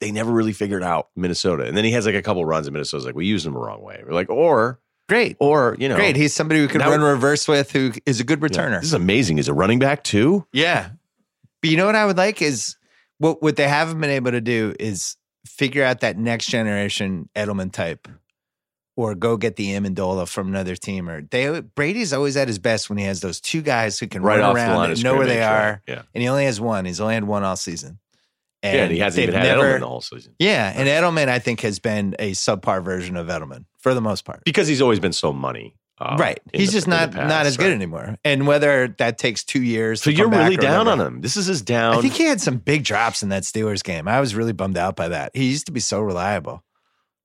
they 0.00 0.10
never 0.10 0.30
really 0.32 0.52
figured 0.52 0.82
out 0.82 1.08
Minnesota. 1.16 1.64
And 1.64 1.76
then 1.76 1.84
he 1.84 1.90
has 1.92 2.06
like 2.06 2.14
a 2.14 2.22
couple 2.22 2.44
runs 2.44 2.66
in 2.66 2.72
Minnesota. 2.72 2.98
It's 2.98 3.06
like, 3.06 3.14
we 3.14 3.26
used 3.26 3.46
him 3.46 3.52
the 3.54 3.58
wrong 3.58 3.82
way. 3.82 4.02
We're 4.06 4.12
like, 4.14 4.28
or, 4.30 4.78
Great. 5.08 5.36
or, 5.40 5.76
you 5.78 5.88
know, 5.88 5.96
Great. 5.96 6.16
He's 6.16 6.34
somebody 6.34 6.60
who 6.60 6.68
can 6.68 6.80
Now- 6.80 6.90
run 6.90 7.00
reverse 7.02 7.46
with, 7.48 7.70
who 7.72 7.92
is 8.06 8.18
a 8.20 8.24
good 8.24 8.40
yeah, 8.40 8.48
returner. 8.48 8.76
This 8.80 8.88
is 8.88 8.92
amazing. 8.94 9.38
Is 9.38 9.48
a 9.48 9.54
running 9.54 9.78
back 9.78 10.02
too? 10.04 10.46
Yeah. 10.52 10.90
But 11.62 11.70
you 11.70 11.76
know 11.76 11.86
what 11.86 11.94
I 11.94 12.04
would 12.06 12.16
like 12.18 12.42
is 12.42 12.76
what 13.18 13.42
what 13.42 13.56
they 13.56 13.68
haven't 13.68 14.00
been 14.00 14.10
able 14.10 14.30
to 14.32 14.40
do 14.42 14.74
is 14.78 15.16
figure 15.46 15.84
out 15.84 16.00
that 16.00 16.18
next 16.18 16.46
generation 16.46 17.28
Edelman 17.34 17.72
type 17.72 18.06
or 18.96 19.14
go 19.14 19.36
get 19.36 19.56
the 19.56 19.68
Amendola 19.74 20.26
from 20.28 20.48
another 20.48 20.74
team 20.74 21.08
or 21.08 21.20
they 21.22 21.60
Brady's 21.60 22.12
always 22.12 22.36
at 22.36 22.48
his 22.48 22.58
best 22.58 22.88
when 22.88 22.98
he 22.98 23.04
has 23.04 23.20
those 23.20 23.40
two 23.40 23.62
guys 23.62 23.98
who 23.98 24.06
can 24.08 24.22
Right 24.22 24.40
run 24.40 24.48
off 24.48 24.54
the 24.56 24.60
around 24.62 24.90
and 24.90 25.04
know 25.04 25.16
where 25.16 25.26
they 25.26 25.42
are. 25.42 25.82
Yeah. 25.86 26.02
And 26.14 26.22
he 26.22 26.28
only 26.28 26.46
has 26.46 26.60
one. 26.60 26.84
He's 26.86 27.00
only 27.00 27.14
had 27.14 27.24
one 27.24 27.44
all 27.44 27.56
season. 27.56 27.98
yeah. 28.62 28.70
And 28.84 28.92
he 28.92 28.98
hasn't 28.98 29.22
even 29.22 29.34
had 29.34 29.44
never- 29.44 29.62
Edelman 29.76 29.80
the 29.80 29.88
whole 29.88 30.00
season. 30.00 30.34
Yeah. 30.38 30.72
And 30.74 30.88
Edelman, 30.88 31.28
I 31.28 31.38
think, 31.38 31.60
has 31.60 31.78
been 31.78 32.16
a 32.18 32.32
subpar 32.32 32.82
version 32.82 33.16
of 33.16 33.26
Edelman 33.28 33.66
for 33.78 33.92
the 33.94 34.00
most 34.00 34.24
part. 34.24 34.42
Because 34.44 34.66
he's 34.66 34.80
always 34.82 34.98
been 34.98 35.12
so 35.12 35.32
money. 35.32 35.76
uh, 35.98 36.16
right. 36.18 36.40
He's 36.52 36.68
the- 36.68 36.72
just 36.78 36.86
not 36.88 37.12
past, 37.12 37.28
not 37.28 37.46
as 37.46 37.56
good 37.56 37.72
anymore. 37.72 38.16
And 38.24 38.46
whether 38.46 38.88
that 38.98 39.16
takes 39.18 39.44
two 39.44 39.62
years 39.62 40.02
So 40.02 40.10
you're 40.10 40.28
really 40.28 40.56
down 40.58 40.86
whatever. 40.86 41.02
on 41.02 41.06
him. 41.14 41.20
This 41.22 41.36
is 41.38 41.46
his 41.46 41.62
down. 41.62 41.96
I 41.96 42.00
think 42.02 42.12
he 42.14 42.24
had 42.24 42.38
some 42.40 42.58
big 42.58 42.84
drops 42.84 43.22
in 43.22 43.28
that 43.30 43.44
Steelers 43.44 43.82
game. 43.84 44.06
I 44.08 44.20
was 44.20 44.34
really 44.34 44.52
bummed 44.52 44.76
out 44.76 44.94
by 44.96 45.08
that. 45.08 45.30
He 45.34 45.44
used 45.48 45.64
to 45.66 45.72
be 45.72 45.80
so 45.80 46.00
reliable, 46.00 46.62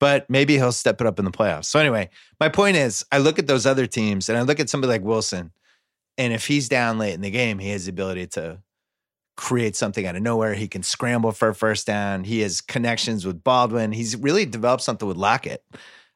but 0.02 0.30
maybe 0.30 0.56
he'll 0.56 0.74
step 0.74 1.00
it 1.00 1.08
up 1.08 1.20
in 1.20 1.26
the 1.26 1.32
playoffs. 1.32 1.66
So, 1.66 1.80
anyway, 1.80 2.10
my 2.40 2.50
point 2.50 2.76
is 2.76 3.06
I 3.12 3.20
look 3.20 3.40
at 3.40 3.48
those 3.48 3.66
other 3.66 3.86
teams 3.86 4.28
and 4.28 4.38
I 4.38 4.42
look 4.42 4.60
at 4.60 4.70
somebody 4.70 4.90
like 4.90 5.04
Wilson, 5.04 5.52
and 6.18 6.34
if 6.34 6.48
he's 6.48 6.68
down 6.68 6.98
late 6.98 7.14
in 7.14 7.22
the 7.22 7.32
game, 7.32 7.60
he 7.60 7.70
has 7.70 7.86
the 7.86 7.92
ability 7.92 8.28
to 8.28 8.60
create 9.38 9.76
something 9.76 10.06
out 10.06 10.16
of 10.16 10.22
nowhere. 10.22 10.56
He 10.56 10.68
can 10.68 10.84
scramble 10.84 11.32
for 11.32 11.50
a 11.50 11.56
first 11.56 11.88
down. 11.88 12.24
He 12.24 12.42
has 12.42 12.60
connections 12.60 13.26
with 13.26 13.44
Baldwin. 13.44 13.92
He's 13.92 14.18
really 14.18 14.46
developed 14.46 14.84
something 14.84 15.08
with 15.08 15.18
Lockett. 15.18 15.64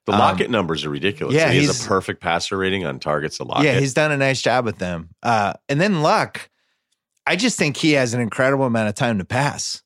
the 0.06 0.13
um, 0.13 0.19
Lockett 0.19 0.50
numbers 0.50 0.84
are 0.84 0.89
ridiculous. 0.89 1.36
yeah, 1.36 1.52
he 1.52 1.63
has 1.63 1.86
a 1.86 1.88
perfect 1.88 2.21
passer 2.21 2.58
rating 2.58 2.86
on 2.86 3.00
targets 3.00 3.38
to 3.38 3.43
Lockett. 3.43 3.65
Yeah, 3.65 3.80
he's 3.80 3.93
done 3.93 4.12
a 4.12 4.17
nice 4.17 4.41
job 4.41 4.65
with 4.65 4.80
them. 4.80 5.10
Uh, 5.24 5.54
and 5.69 5.80
then 5.80 6.02
Luck, 6.02 6.50
I 7.28 7.36
just 7.36 7.58
think 7.58 7.78
he 7.78 7.93
has 7.93 8.15
an 8.15 8.19
incredible 8.19 8.65
amount 8.65 8.89
of 8.89 8.95
time 8.95 9.19
to 9.19 9.26
pass. 9.26 9.84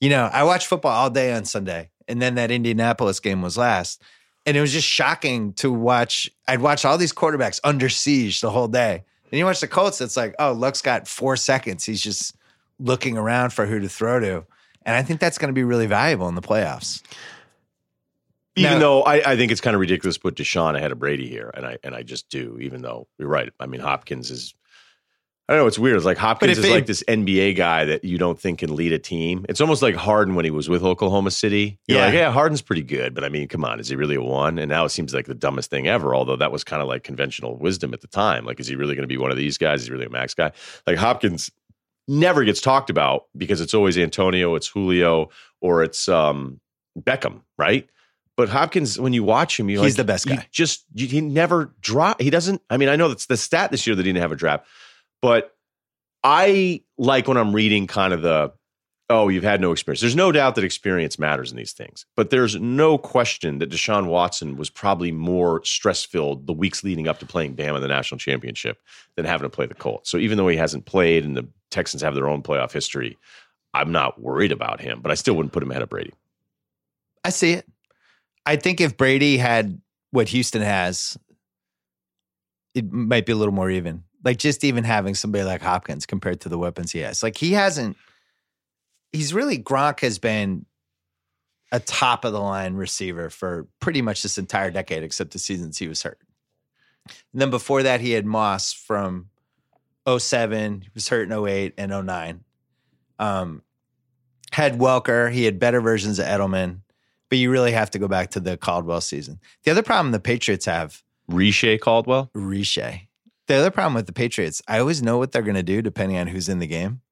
You 0.00 0.10
know, 0.10 0.28
I 0.32 0.44
watch 0.44 0.66
football 0.66 0.92
all 0.92 1.10
day 1.10 1.32
on 1.32 1.44
Sunday, 1.44 1.90
and 2.08 2.20
then 2.20 2.34
that 2.36 2.50
Indianapolis 2.50 3.20
game 3.20 3.42
was 3.42 3.56
last. 3.56 4.02
And 4.44 4.56
it 4.56 4.60
was 4.60 4.72
just 4.72 4.86
shocking 4.86 5.52
to 5.54 5.72
watch. 5.72 6.30
I'd 6.46 6.60
watch 6.60 6.84
all 6.84 6.98
these 6.98 7.12
quarterbacks 7.12 7.60
under 7.64 7.88
siege 7.88 8.40
the 8.40 8.50
whole 8.50 8.68
day. 8.68 9.02
And 9.30 9.38
you 9.38 9.44
watch 9.44 9.60
the 9.60 9.66
Colts, 9.66 10.00
it's 10.00 10.16
like, 10.16 10.36
oh, 10.38 10.52
Luck's 10.52 10.82
got 10.82 11.08
four 11.08 11.36
seconds. 11.36 11.84
He's 11.84 12.00
just 12.00 12.36
looking 12.78 13.18
around 13.18 13.50
for 13.50 13.66
who 13.66 13.80
to 13.80 13.88
throw 13.88 14.20
to. 14.20 14.44
And 14.84 14.94
I 14.94 15.02
think 15.02 15.18
that's 15.18 15.36
going 15.36 15.48
to 15.48 15.52
be 15.52 15.64
really 15.64 15.86
valuable 15.86 16.28
in 16.28 16.36
the 16.36 16.42
playoffs. 16.42 17.02
Even 18.54 18.74
Now- 18.74 18.78
though 18.78 19.02
I, 19.02 19.32
I 19.32 19.36
think 19.36 19.50
it's 19.52 19.60
kind 19.60 19.74
of 19.74 19.80
ridiculous 19.80 20.16
to 20.16 20.20
put 20.20 20.36
Deshaun 20.36 20.76
ahead 20.76 20.92
of 20.92 20.98
Brady 20.98 21.28
here, 21.28 21.50
and 21.54 21.66
I 21.66 21.78
and 21.84 21.94
I 21.94 22.02
just 22.02 22.30
do. 22.30 22.56
Even 22.60 22.82
though 22.82 23.06
you're 23.18 23.28
right, 23.28 23.52
I 23.60 23.66
mean 23.66 23.80
Hopkins 23.80 24.30
is. 24.30 24.54
I 25.48 25.52
don't 25.52 25.62
know. 25.62 25.66
It's 25.68 25.78
weird. 25.78 25.96
It's 25.96 26.04
like 26.04 26.18
Hopkins 26.18 26.58
is 26.58 26.64
it- 26.64 26.70
like 26.72 26.86
this 26.86 27.04
NBA 27.06 27.54
guy 27.56 27.84
that 27.84 28.02
you 28.04 28.18
don't 28.18 28.36
think 28.38 28.58
can 28.58 28.74
lead 28.74 28.92
a 28.92 28.98
team. 28.98 29.46
It's 29.48 29.60
almost 29.60 29.80
like 29.80 29.94
Harden 29.94 30.34
when 30.34 30.44
he 30.44 30.50
was 30.50 30.68
with 30.68 30.82
Oklahoma 30.82 31.30
City. 31.30 31.78
You're 31.86 31.98
Yeah. 31.98 32.04
like, 32.06 32.14
yeah, 32.14 32.32
Harden's 32.32 32.62
pretty 32.62 32.82
good, 32.82 33.14
but 33.14 33.22
I 33.22 33.28
mean, 33.28 33.46
come 33.46 33.64
on, 33.64 33.78
is 33.78 33.88
he 33.88 33.94
really 33.94 34.16
a 34.16 34.20
one? 34.22 34.58
And 34.58 34.68
now 34.68 34.84
it 34.84 34.88
seems 34.88 35.14
like 35.14 35.26
the 35.26 35.34
dumbest 35.36 35.70
thing 35.70 35.86
ever. 35.86 36.16
Although 36.16 36.34
that 36.36 36.50
was 36.50 36.64
kind 36.64 36.82
of 36.82 36.88
like 36.88 37.04
conventional 37.04 37.56
wisdom 37.56 37.94
at 37.94 38.00
the 38.00 38.08
time. 38.08 38.44
Like, 38.44 38.58
is 38.58 38.66
he 38.66 38.74
really 38.74 38.96
going 38.96 39.04
to 39.04 39.06
be 39.08 39.18
one 39.18 39.30
of 39.30 39.36
these 39.36 39.56
guys? 39.56 39.82
Is 39.82 39.86
he 39.86 39.92
really 39.92 40.06
a 40.06 40.10
max 40.10 40.34
guy? 40.34 40.50
Like 40.86 40.96
Hopkins 40.98 41.50
never 42.08 42.42
gets 42.44 42.60
talked 42.60 42.90
about 42.90 43.26
because 43.36 43.60
it's 43.60 43.74
always 43.74 43.96
Antonio, 43.96 44.54
it's 44.56 44.66
Julio, 44.68 45.30
or 45.60 45.84
it's 45.84 46.08
um, 46.08 46.60
Beckham, 46.98 47.42
right? 47.56 47.88
But 48.36 48.48
Hopkins, 48.48 48.98
when 49.00 49.12
you 49.12 49.22
watch 49.24 49.58
him, 49.58 49.70
you 49.70 49.80
He's 49.80 49.92
like, 49.92 49.96
the 49.96 50.12
best 50.12 50.26
guy. 50.26 50.46
just 50.52 50.84
you, 50.94 51.06
he 51.06 51.20
never 51.20 51.72
drop. 51.80 52.20
He 52.20 52.30
doesn't. 52.30 52.60
I 52.68 52.76
mean, 52.76 52.88
I 52.90 52.96
know 52.96 53.08
that's 53.08 53.26
the 53.26 53.36
stat 53.36 53.70
this 53.70 53.86
year 53.86 53.96
that 53.96 54.04
he 54.04 54.12
didn't 54.12 54.20
have 54.22 54.32
a 54.32 54.36
draft, 54.36 54.66
but 55.26 55.56
I 56.22 56.82
like 56.98 57.26
when 57.26 57.36
I'm 57.36 57.52
reading 57.52 57.88
kind 57.88 58.12
of 58.12 58.22
the 58.22 58.52
oh, 59.10 59.26
you've 59.28 59.42
had 59.42 59.60
no 59.60 59.72
experience. 59.72 60.00
There's 60.00 60.14
no 60.14 60.30
doubt 60.30 60.54
that 60.54 60.62
experience 60.62 61.18
matters 61.18 61.50
in 61.50 61.56
these 61.56 61.72
things, 61.72 62.06
but 62.14 62.30
there's 62.30 62.54
no 62.60 62.96
question 62.96 63.58
that 63.58 63.70
Deshaun 63.70 64.06
Watson 64.06 64.56
was 64.56 64.70
probably 64.70 65.10
more 65.10 65.64
stress 65.64 66.04
filled 66.04 66.46
the 66.46 66.52
weeks 66.52 66.84
leading 66.84 67.08
up 67.08 67.18
to 67.18 67.26
playing 67.26 67.56
Bama 67.56 67.74
in 67.74 67.82
the 67.82 67.88
national 67.88 68.20
championship 68.20 68.78
than 69.16 69.24
having 69.24 69.44
to 69.44 69.48
play 69.48 69.66
the 69.66 69.74
Colts. 69.74 70.08
So 70.08 70.16
even 70.16 70.38
though 70.38 70.46
he 70.46 70.56
hasn't 70.56 70.86
played 70.86 71.24
and 71.24 71.36
the 71.36 71.48
Texans 71.72 72.04
have 72.04 72.14
their 72.14 72.28
own 72.28 72.40
playoff 72.44 72.70
history, 72.70 73.18
I'm 73.74 73.90
not 73.90 74.20
worried 74.20 74.52
about 74.52 74.80
him, 74.80 75.00
but 75.02 75.10
I 75.10 75.16
still 75.16 75.34
wouldn't 75.34 75.52
put 75.52 75.64
him 75.64 75.72
ahead 75.72 75.82
of 75.82 75.88
Brady. 75.88 76.12
I 77.24 77.30
see 77.30 77.50
it. 77.54 77.66
I 78.44 78.54
think 78.54 78.80
if 78.80 78.96
Brady 78.96 79.38
had 79.38 79.80
what 80.12 80.28
Houston 80.28 80.62
has, 80.62 81.18
it 82.76 82.92
might 82.92 83.26
be 83.26 83.32
a 83.32 83.36
little 83.36 83.54
more 83.54 83.70
even. 83.70 84.04
Like 84.24 84.38
just 84.38 84.64
even 84.64 84.84
having 84.84 85.14
somebody 85.14 85.44
like 85.44 85.62
Hopkins 85.62 86.06
compared 86.06 86.40
to 86.40 86.48
the 86.48 86.58
weapons 86.58 86.92
he 86.92 87.00
has. 87.00 87.22
Like 87.22 87.36
he 87.36 87.52
hasn't, 87.52 87.96
he's 89.12 89.32
really, 89.32 89.58
Gronk 89.58 90.00
has 90.00 90.18
been 90.18 90.66
a 91.72 91.80
top 91.80 92.24
of 92.24 92.32
the 92.32 92.40
line 92.40 92.74
receiver 92.74 93.30
for 93.30 93.66
pretty 93.80 94.02
much 94.02 94.22
this 94.22 94.38
entire 94.38 94.70
decade, 94.70 95.02
except 95.02 95.32
the 95.32 95.38
seasons 95.38 95.78
he 95.78 95.88
was 95.88 96.02
hurt. 96.02 96.20
And 97.32 97.40
then 97.40 97.50
before 97.50 97.82
that, 97.82 98.00
he 98.00 98.12
had 98.12 98.26
Moss 98.26 98.72
from 98.72 99.30
07, 100.08 100.80
he 100.82 100.90
was 100.94 101.08
hurt 101.08 101.30
in 101.30 101.46
08 101.46 101.74
and 101.78 102.06
09. 102.06 102.44
Um, 103.18 103.62
had 104.52 104.78
Welker, 104.78 105.30
he 105.30 105.44
had 105.44 105.58
better 105.58 105.80
versions 105.80 106.18
of 106.18 106.26
Edelman 106.26 106.80
but 107.28 107.38
you 107.38 107.50
really 107.50 107.72
have 107.72 107.90
to 107.90 107.98
go 107.98 108.08
back 108.08 108.30
to 108.30 108.40
the 108.40 108.56
Caldwell 108.56 109.00
season. 109.00 109.40
The 109.64 109.70
other 109.70 109.82
problem 109.82 110.12
the 110.12 110.20
Patriots 110.20 110.66
have, 110.66 111.02
Reche 111.28 111.80
Caldwell. 111.80 112.30
Reche. 112.34 113.05
The 113.46 113.54
other 113.54 113.70
problem 113.70 113.94
with 113.94 114.06
the 114.06 114.12
Patriots, 114.12 114.60
I 114.66 114.78
always 114.80 115.02
know 115.02 115.18
what 115.18 115.32
they're 115.32 115.42
going 115.42 115.54
to 115.54 115.62
do 115.62 115.82
depending 115.82 116.18
on 116.18 116.26
who's 116.26 116.48
in 116.48 116.58
the 116.58 116.66
game. 116.66 117.02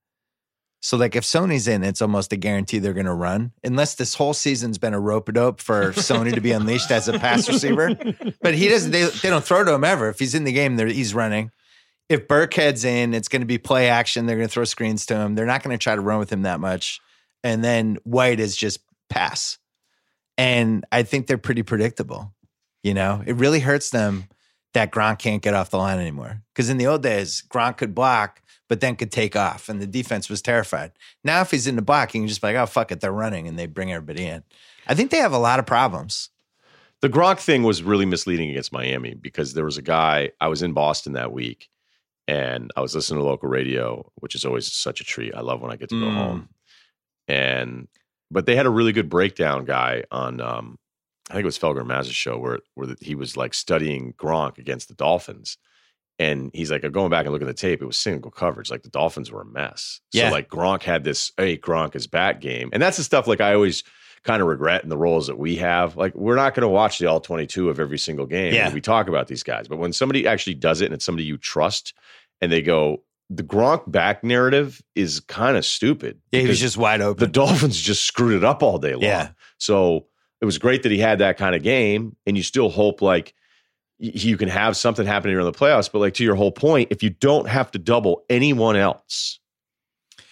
So, 0.80 0.98
like, 0.98 1.16
if 1.16 1.24
Sony's 1.24 1.66
in, 1.66 1.82
it's 1.82 2.02
almost 2.02 2.30
a 2.34 2.36
guarantee 2.36 2.78
they're 2.78 2.92
going 2.92 3.06
to 3.06 3.14
run, 3.14 3.52
unless 3.62 3.94
this 3.94 4.14
whole 4.14 4.34
season's 4.34 4.76
been 4.76 4.92
a 4.92 5.00
rope 5.00 5.30
a 5.30 5.32
dope 5.32 5.60
for 5.60 5.92
Sony 5.94 6.34
to 6.34 6.42
be 6.42 6.52
unleashed 6.52 6.90
as 6.90 7.08
a 7.08 7.18
pass 7.18 7.48
receiver. 7.48 7.94
But 8.42 8.54
he 8.54 8.68
doesn't. 8.68 8.90
They, 8.90 9.04
they 9.04 9.30
don't 9.30 9.42
throw 9.42 9.64
to 9.64 9.72
him 9.72 9.84
ever. 9.84 10.10
If 10.10 10.18
he's 10.18 10.34
in 10.34 10.44
the 10.44 10.52
game, 10.52 10.76
they're, 10.76 10.86
he's 10.86 11.14
running. 11.14 11.50
If 12.10 12.28
Burkhead's 12.28 12.84
in, 12.84 13.14
it's 13.14 13.28
going 13.28 13.40
to 13.40 13.46
be 13.46 13.56
play 13.56 13.88
action. 13.88 14.26
They're 14.26 14.36
going 14.36 14.48
to 14.48 14.52
throw 14.52 14.64
screens 14.64 15.06
to 15.06 15.16
him. 15.16 15.34
They're 15.34 15.46
not 15.46 15.62
going 15.62 15.72
to 15.72 15.82
try 15.82 15.94
to 15.94 16.02
run 16.02 16.18
with 16.18 16.30
him 16.30 16.42
that 16.42 16.60
much. 16.60 17.00
And 17.42 17.64
then 17.64 17.96
White 18.04 18.38
is 18.38 18.54
just 18.54 18.80
pass. 19.08 19.56
And 20.36 20.84
I 20.92 21.02
think 21.02 21.28
they're 21.28 21.38
pretty 21.38 21.62
predictable. 21.62 22.34
You 22.82 22.92
know, 22.92 23.22
it 23.24 23.36
really 23.36 23.60
hurts 23.60 23.88
them 23.88 24.28
that 24.74 24.92
Gronk 24.92 25.18
can't 25.18 25.42
get 25.42 25.54
off 25.54 25.70
the 25.70 25.78
line 25.78 25.98
anymore. 25.98 26.42
Because 26.52 26.68
in 26.68 26.76
the 26.76 26.86
old 26.86 27.02
days, 27.02 27.42
Gronk 27.48 27.78
could 27.78 27.94
block, 27.94 28.42
but 28.68 28.80
then 28.80 28.96
could 28.96 29.12
take 29.12 29.34
off, 29.36 29.68
and 29.68 29.80
the 29.80 29.86
defense 29.86 30.28
was 30.28 30.42
terrified. 30.42 30.92
Now, 31.22 31.40
if 31.40 31.50
he's 31.50 31.66
in 31.66 31.76
the 31.76 31.82
block, 31.82 32.14
you 32.14 32.20
can 32.20 32.28
just 32.28 32.40
be 32.40 32.48
like, 32.48 32.56
oh, 32.56 32.66
fuck 32.66 32.92
it, 32.92 33.00
they're 33.00 33.12
running, 33.12 33.48
and 33.48 33.58
they 33.58 33.66
bring 33.66 33.92
everybody 33.92 34.26
in. 34.26 34.42
I 34.86 34.94
think 34.94 35.10
they 35.10 35.18
have 35.18 35.32
a 35.32 35.38
lot 35.38 35.58
of 35.58 35.66
problems. 35.66 36.30
The 37.00 37.08
Gronk 37.08 37.38
thing 37.38 37.62
was 37.62 37.82
really 37.82 38.06
misleading 38.06 38.50
against 38.50 38.72
Miami 38.72 39.14
because 39.14 39.52
there 39.54 39.64
was 39.64 39.76
a 39.76 39.82
guy 39.82 40.30
I 40.40 40.48
was 40.48 40.62
in 40.62 40.72
Boston 40.72 41.12
that 41.14 41.32
week 41.32 41.68
and 42.26 42.70
I 42.76 42.80
was 42.80 42.94
listening 42.94 43.20
to 43.20 43.26
local 43.26 43.48
radio, 43.50 44.10
which 44.16 44.34
is 44.34 44.46
always 44.46 44.72
such 44.72 45.00
a 45.00 45.04
treat. 45.04 45.34
I 45.34 45.40
love 45.40 45.60
when 45.60 45.70
I 45.70 45.76
get 45.76 45.90
to 45.90 46.00
go 46.00 46.06
Mm. 46.06 46.14
home. 46.14 46.48
And 47.28 47.88
but 48.30 48.46
they 48.46 48.56
had 48.56 48.64
a 48.66 48.70
really 48.70 48.92
good 48.92 49.10
breakdown 49.10 49.66
guy 49.66 50.04
on 50.10 50.40
um 50.40 50.78
I 51.30 51.34
think 51.34 51.42
it 51.42 51.46
was 51.46 51.58
Felger 51.58 51.86
Mazz's 51.86 52.14
show 52.14 52.38
where 52.38 52.60
where 52.74 52.94
he 53.00 53.14
was 53.14 53.36
like 53.36 53.54
studying 53.54 54.12
Gronk 54.14 54.58
against 54.58 54.88
the 54.88 54.94
Dolphins. 54.94 55.56
And 56.18 56.52
he's 56.54 56.70
like, 56.70 56.88
going 56.92 57.10
back 57.10 57.26
and 57.26 57.32
looking 57.32 57.48
at 57.48 57.56
the 57.56 57.60
tape, 57.60 57.82
it 57.82 57.86
was 57.86 57.98
single 57.98 58.30
coverage. 58.30 58.70
Like 58.70 58.84
the 58.84 58.88
Dolphins 58.88 59.32
were 59.32 59.40
a 59.40 59.44
mess. 59.44 60.00
Yeah. 60.12 60.28
So 60.28 60.34
like 60.34 60.48
Gronk 60.48 60.84
had 60.84 61.02
this, 61.02 61.32
hey, 61.36 61.58
Gronk 61.58 61.96
is 61.96 62.06
back 62.06 62.40
game. 62.40 62.70
And 62.72 62.80
that's 62.80 62.98
the 62.98 63.02
stuff 63.02 63.26
like 63.26 63.40
I 63.40 63.52
always 63.54 63.82
kind 64.22 64.40
of 64.40 64.46
regret 64.46 64.84
in 64.84 64.90
the 64.90 64.96
roles 64.96 65.26
that 65.26 65.38
we 65.38 65.56
have. 65.56 65.96
Like 65.96 66.14
we're 66.14 66.36
not 66.36 66.54
going 66.54 66.62
to 66.62 66.68
watch 66.68 66.98
the 66.98 67.06
all 67.06 67.20
22 67.20 67.68
of 67.68 67.80
every 67.80 67.98
single 67.98 68.26
game. 68.26 68.54
Yeah. 68.54 68.72
We 68.72 68.80
talk 68.80 69.08
about 69.08 69.26
these 69.26 69.42
guys, 69.42 69.66
but 69.66 69.78
when 69.78 69.92
somebody 69.92 70.26
actually 70.26 70.54
does 70.54 70.80
it 70.80 70.86
and 70.86 70.94
it's 70.94 71.04
somebody 71.04 71.24
you 71.24 71.36
trust 71.36 71.94
and 72.40 72.52
they 72.52 72.62
go, 72.62 73.02
the 73.28 73.42
Gronk 73.42 73.90
back 73.90 74.22
narrative 74.22 74.82
is 74.94 75.18
kind 75.18 75.56
of 75.56 75.64
stupid. 75.64 76.20
Yeah, 76.30 76.42
he 76.42 76.46
was 76.46 76.60
just 76.60 76.76
wide 76.76 77.00
open. 77.00 77.24
the. 77.24 77.32
Dolphins 77.32 77.80
just 77.80 78.04
screwed 78.04 78.34
it 78.34 78.44
up 78.44 78.62
all 78.62 78.78
day 78.78 78.92
long. 78.92 79.02
Yeah. 79.02 79.30
So 79.58 80.06
it 80.44 80.46
was 80.46 80.58
great 80.58 80.82
that 80.82 80.92
he 80.92 80.98
had 80.98 81.20
that 81.20 81.38
kind 81.38 81.54
of 81.54 81.62
game, 81.62 82.16
and 82.26 82.36
you 82.36 82.42
still 82.42 82.68
hope 82.68 83.00
like 83.00 83.32
you 83.98 84.36
can 84.36 84.50
have 84.50 84.76
something 84.76 85.06
happening 85.06 85.34
around 85.34 85.46
the 85.50 85.58
playoffs. 85.58 85.90
But 85.90 86.00
like 86.00 86.12
to 86.14 86.22
your 86.24 86.34
whole 86.34 86.52
point, 86.52 86.88
if 86.90 87.02
you 87.02 87.08
don't 87.08 87.48
have 87.48 87.70
to 87.70 87.78
double 87.78 88.26
anyone 88.28 88.76
else, 88.76 89.40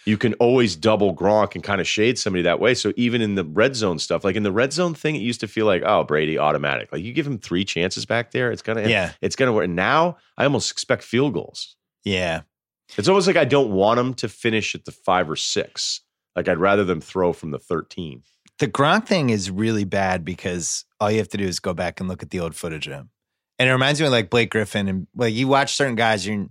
you 0.04 0.18
can 0.18 0.34
always 0.34 0.76
double 0.76 1.16
Gronk 1.16 1.54
and 1.54 1.64
kind 1.64 1.80
of 1.80 1.86
shade 1.88 2.18
somebody 2.18 2.42
that 2.42 2.60
way. 2.60 2.74
So 2.74 2.92
even 2.96 3.22
in 3.22 3.36
the 3.36 3.44
red 3.44 3.74
zone 3.74 3.98
stuff, 3.98 4.22
like 4.22 4.36
in 4.36 4.42
the 4.42 4.52
red 4.52 4.74
zone 4.74 4.92
thing, 4.92 5.16
it 5.16 5.20
used 5.22 5.40
to 5.40 5.48
feel 5.48 5.64
like 5.64 5.82
oh 5.86 6.04
Brady 6.04 6.38
automatic. 6.38 6.92
Like 6.92 7.02
you 7.02 7.14
give 7.14 7.26
him 7.26 7.38
three 7.38 7.64
chances 7.64 8.04
back 8.04 8.32
there, 8.32 8.52
it's 8.52 8.60
gonna 8.60 8.86
Yeah. 8.86 9.12
it's 9.22 9.34
gonna 9.34 9.54
work. 9.54 9.70
Now 9.70 10.18
I 10.36 10.44
almost 10.44 10.70
expect 10.70 11.02
field 11.02 11.32
goals. 11.32 11.74
yeah. 12.04 12.42
It's 12.98 13.08
almost 13.08 13.26
like 13.26 13.36
I 13.36 13.46
don't 13.46 13.70
want 13.72 13.96
them 13.96 14.12
to 14.14 14.28
finish 14.28 14.74
at 14.74 14.84
the 14.84 14.92
five 14.92 15.30
or 15.30 15.36
six. 15.36 16.02
Like 16.36 16.46
I'd 16.48 16.58
rather 16.58 16.84
them 16.84 17.00
throw 17.00 17.32
from 17.32 17.50
the 17.50 17.58
thirteen. 17.58 18.22
The 18.58 18.68
Gronk 18.68 19.06
thing 19.06 19.30
is 19.30 19.50
really 19.50 19.84
bad 19.84 20.24
because 20.24 20.84
all 21.00 21.10
you 21.10 21.18
have 21.18 21.28
to 21.30 21.36
do 21.36 21.44
is 21.44 21.58
go 21.58 21.74
back 21.74 22.00
and 22.00 22.08
look 22.08 22.22
at 22.22 22.30
the 22.30 22.40
old 22.40 22.54
footage 22.54 22.86
of 22.86 22.92
him. 22.92 23.10
And 23.58 23.68
it 23.68 23.72
reminds 23.72 24.00
me 24.00 24.06
of 24.06 24.12
like 24.12 24.30
Blake 24.30 24.50
Griffin 24.50 24.88
and 24.88 25.06
like 25.14 25.34
you 25.34 25.48
watch 25.48 25.74
certain 25.74 25.94
guys, 25.94 26.26
you're 26.26 26.46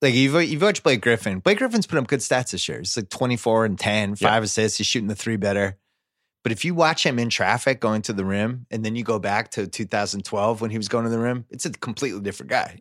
like 0.00 0.14
you've 0.14 0.50
you've 0.50 0.62
watched 0.62 0.82
Blake 0.82 1.00
Griffin. 1.00 1.40
Blake 1.40 1.58
Griffin's 1.58 1.86
put 1.86 1.98
up 1.98 2.06
good 2.06 2.20
stats 2.20 2.52
this 2.52 2.68
year. 2.68 2.78
It's 2.78 2.96
like 2.96 3.08
24 3.08 3.64
and 3.64 3.78
10, 3.78 4.14
five 4.16 4.42
assists. 4.42 4.78
He's 4.78 4.86
shooting 4.86 5.08
the 5.08 5.14
three 5.14 5.36
better. 5.36 5.76
But 6.44 6.52
if 6.52 6.64
you 6.64 6.74
watch 6.74 7.04
him 7.04 7.18
in 7.18 7.30
traffic 7.30 7.80
going 7.80 8.02
to 8.02 8.12
the 8.12 8.24
rim, 8.24 8.66
and 8.70 8.84
then 8.84 8.94
you 8.96 9.02
go 9.02 9.18
back 9.18 9.50
to 9.52 9.66
2012 9.66 10.60
when 10.60 10.70
he 10.70 10.76
was 10.78 10.88
going 10.88 11.04
to 11.04 11.10
the 11.10 11.18
rim, 11.18 11.44
it's 11.50 11.66
a 11.66 11.70
completely 11.70 12.20
different 12.20 12.50
guy. 12.50 12.80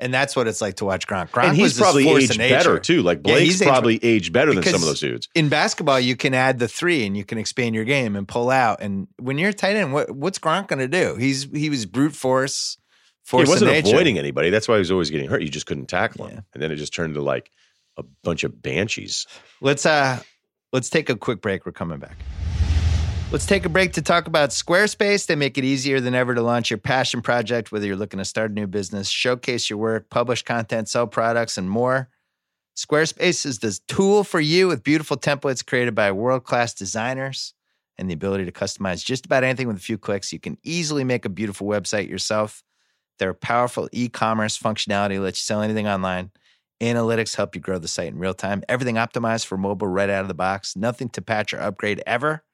And 0.00 0.12
that's 0.12 0.34
what 0.34 0.48
it's 0.48 0.60
like 0.60 0.76
to 0.76 0.84
watch 0.84 1.06
Gronk. 1.06 1.30
Gronk 1.30 1.50
and 1.50 1.58
was 1.58 1.72
he's 1.76 1.78
probably 1.80 2.08
aged 2.08 2.36
better 2.36 2.80
too. 2.80 3.02
Like 3.02 3.18
Yeah, 3.18 3.34
Blake's 3.34 3.58
he's 3.58 3.62
probably 3.62 4.04
aged 4.04 4.32
better 4.32 4.52
than 4.52 4.64
some 4.64 4.74
of 4.74 4.80
those 4.82 4.98
dudes. 5.00 5.28
in 5.36 5.48
basketball, 5.48 6.00
you 6.00 6.16
can 6.16 6.34
add 6.34 6.58
the 6.58 6.66
three 6.66 7.06
and 7.06 7.16
you 7.16 7.24
can 7.24 7.38
expand 7.38 7.74
your 7.76 7.84
game 7.84 8.16
and 8.16 8.26
pull 8.26 8.50
out. 8.50 8.80
And 8.82 9.06
when 9.18 9.38
you're 9.38 9.50
a 9.50 9.54
tight 9.54 9.76
end, 9.76 9.92
what, 9.92 10.10
what's 10.10 10.38
Gronk 10.40 10.66
going 10.66 10.80
to 10.80 10.88
do? 10.88 11.14
He's 11.16 11.44
he 11.44 11.70
was 11.70 11.86
brute 11.86 12.14
force, 12.14 12.76
force 13.22 13.46
he 13.46 13.50
wasn't 13.52 13.70
avoiding 13.86 14.18
anybody. 14.18 14.50
That's 14.50 14.66
why 14.66 14.74
he 14.74 14.80
was 14.80 14.90
always 14.90 15.10
getting 15.10 15.28
hurt. 15.30 15.42
You 15.42 15.48
just 15.48 15.66
couldn't 15.66 15.86
tackle 15.86 16.26
him, 16.26 16.34
Yeah. 16.34 16.40
and 16.54 16.62
then 16.62 16.72
it 16.72 16.76
just 16.76 16.92
turned 16.92 17.10
into 17.10 17.22
like 17.22 17.50
a 17.96 18.02
bunch 18.24 18.42
of 18.42 18.60
banshees. 18.60 19.26
Let's 19.60 19.86
uh 19.86 20.20
let's 20.72 20.90
take 20.90 21.08
a 21.08 21.14
quick 21.16 21.40
break. 21.40 21.64
We're 21.64 21.72
coming 21.72 22.00
back. 22.00 22.16
Let's 23.32 23.46
take 23.46 23.64
a 23.64 23.68
break 23.68 23.94
to 23.94 24.02
talk 24.02 24.28
about 24.28 24.50
Squarespace. 24.50 25.26
They 25.26 25.34
make 25.34 25.58
it 25.58 25.64
easier 25.64 25.98
than 25.98 26.14
ever 26.14 26.36
to 26.36 26.42
launch 26.42 26.70
your 26.70 26.78
passion 26.78 27.20
project, 27.20 27.72
whether 27.72 27.84
you're 27.84 27.96
looking 27.96 28.18
to 28.18 28.24
start 28.24 28.52
a 28.52 28.54
new 28.54 28.68
business, 28.68 29.08
showcase 29.08 29.68
your 29.68 29.78
work, 29.78 30.08
publish 30.08 30.42
content, 30.42 30.88
sell 30.88 31.08
products, 31.08 31.58
and 31.58 31.68
more. 31.68 32.10
Squarespace 32.76 33.44
is 33.44 33.58
the 33.58 33.78
tool 33.88 34.22
for 34.22 34.40
you 34.40 34.68
with 34.68 34.84
beautiful 34.84 35.16
templates 35.16 35.66
created 35.66 35.96
by 35.96 36.12
world 36.12 36.44
class 36.44 36.74
designers 36.74 37.54
and 37.98 38.08
the 38.08 38.14
ability 38.14 38.44
to 38.44 38.52
customize 38.52 39.04
just 39.04 39.26
about 39.26 39.42
anything 39.42 39.66
with 39.66 39.76
a 39.76 39.80
few 39.80 39.98
clicks. 39.98 40.32
You 40.32 40.38
can 40.38 40.56
easily 40.62 41.02
make 41.02 41.24
a 41.24 41.28
beautiful 41.28 41.66
website 41.66 42.08
yourself. 42.08 42.62
Their 43.18 43.34
powerful 43.34 43.88
e 43.90 44.08
commerce 44.08 44.58
functionality 44.58 45.20
lets 45.20 45.40
you 45.40 45.44
sell 45.44 45.62
anything 45.62 45.88
online. 45.88 46.30
Analytics 46.80 47.36
help 47.36 47.54
you 47.54 47.60
grow 47.60 47.78
the 47.78 47.88
site 47.88 48.08
in 48.08 48.18
real 48.18 48.34
time. 48.34 48.62
Everything 48.68 48.96
optimized 48.96 49.46
for 49.46 49.56
mobile 49.56 49.88
right 49.88 50.10
out 50.10 50.22
of 50.22 50.28
the 50.28 50.34
box. 50.34 50.76
Nothing 50.76 51.08
to 51.10 51.22
patch 51.22 51.54
or 51.54 51.60
upgrade 51.60 52.02
ever. 52.06 52.44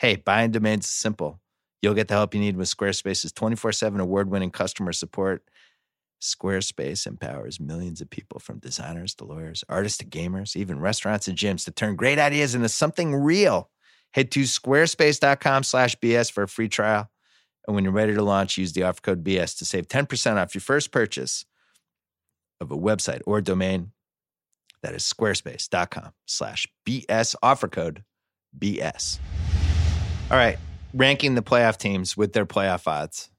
Hey, 0.00 0.16
buying 0.16 0.50
domains 0.50 0.86
is 0.86 0.92
simple. 0.92 1.42
You'll 1.82 1.92
get 1.92 2.08
the 2.08 2.14
help 2.14 2.32
you 2.32 2.40
need 2.40 2.56
with 2.56 2.74
Squarespace's 2.74 3.32
24 3.32 3.72
7 3.72 4.00
award 4.00 4.30
winning 4.30 4.50
customer 4.50 4.94
support. 4.94 5.44
Squarespace 6.22 7.06
empowers 7.06 7.60
millions 7.60 8.00
of 8.00 8.08
people 8.08 8.40
from 8.40 8.60
designers 8.60 9.14
to 9.16 9.26
lawyers, 9.26 9.62
artists 9.68 9.98
to 9.98 10.06
gamers, 10.06 10.56
even 10.56 10.80
restaurants 10.80 11.28
and 11.28 11.36
gyms 11.36 11.66
to 11.66 11.70
turn 11.70 11.96
great 11.96 12.18
ideas 12.18 12.54
into 12.54 12.70
something 12.70 13.14
real. 13.14 13.68
Head 14.12 14.30
to 14.30 14.44
squarespace.com 14.44 15.64
slash 15.64 15.96
BS 15.96 16.32
for 16.32 16.44
a 16.44 16.48
free 16.48 16.70
trial. 16.70 17.10
And 17.66 17.74
when 17.74 17.84
you're 17.84 17.92
ready 17.92 18.14
to 18.14 18.22
launch, 18.22 18.56
use 18.56 18.72
the 18.72 18.84
offer 18.84 19.02
code 19.02 19.22
BS 19.22 19.58
to 19.58 19.66
save 19.66 19.86
10% 19.86 20.36
off 20.36 20.54
your 20.54 20.62
first 20.62 20.92
purchase 20.92 21.44
of 22.58 22.70
a 22.70 22.76
website 22.76 23.20
or 23.26 23.42
domain. 23.42 23.92
That 24.82 24.94
is 24.94 25.02
squarespace.com 25.02 26.12
slash 26.24 26.66
BS 26.86 27.34
offer 27.42 27.68
code 27.68 28.02
BS. 28.58 29.18
All 30.30 30.36
right. 30.36 30.58
Ranking 30.94 31.34
the 31.34 31.42
playoff 31.42 31.76
teams 31.76 32.16
with 32.16 32.32
their 32.32 32.46
playoff 32.46 32.86
odds. 32.86 33.30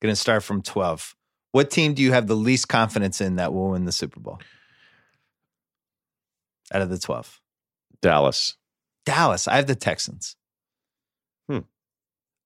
Going 0.00 0.12
to 0.12 0.16
start 0.16 0.42
from 0.42 0.62
12. 0.62 1.14
What 1.52 1.70
team 1.70 1.92
do 1.92 2.02
you 2.02 2.12
have 2.12 2.26
the 2.26 2.34
least 2.34 2.68
confidence 2.68 3.20
in 3.20 3.36
that 3.36 3.52
will 3.52 3.70
win 3.70 3.84
the 3.84 3.92
Super 3.92 4.20
Bowl? 4.20 4.38
Out 6.72 6.82
of 6.82 6.88
the 6.88 6.98
12. 6.98 7.40
Dallas. 8.00 8.56
Dallas. 9.04 9.46
I 9.48 9.56
have 9.56 9.66
the 9.66 9.74
Texans. 9.74 10.36
Hmm. 11.48 11.60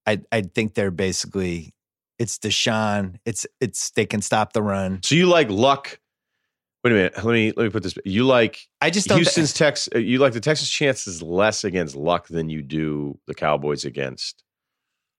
I 0.05 0.21
I 0.31 0.41
think 0.41 0.73
they're 0.73 0.91
basically 0.91 1.73
it's 2.19 2.37
Deshaun. 2.37 3.15
It's 3.25 3.47
it's 3.59 3.91
they 3.91 4.05
can 4.05 4.21
stop 4.21 4.53
the 4.53 4.61
run. 4.61 5.01
So 5.03 5.15
you 5.15 5.27
like 5.27 5.49
luck? 5.49 5.99
Wait 6.83 6.91
a 6.91 6.95
minute. 6.95 7.13
Let 7.17 7.33
me 7.33 7.53
let 7.55 7.63
me 7.65 7.69
put 7.69 7.83
this. 7.83 7.93
You 8.05 8.25
like 8.25 8.59
I 8.81 8.89
just 8.89 9.07
don't 9.07 9.17
Houston's 9.19 9.53
Tex. 9.53 9.87
uh, 9.93 9.99
You 9.99 10.17
like 10.17 10.33
the 10.33 10.39
Texas 10.39 10.69
chances 10.69 11.21
less 11.21 11.63
against 11.63 11.95
luck 11.95 12.27
than 12.27 12.49
you 12.49 12.61
do 12.63 13.19
the 13.27 13.35
Cowboys 13.35 13.85
against 13.85 14.43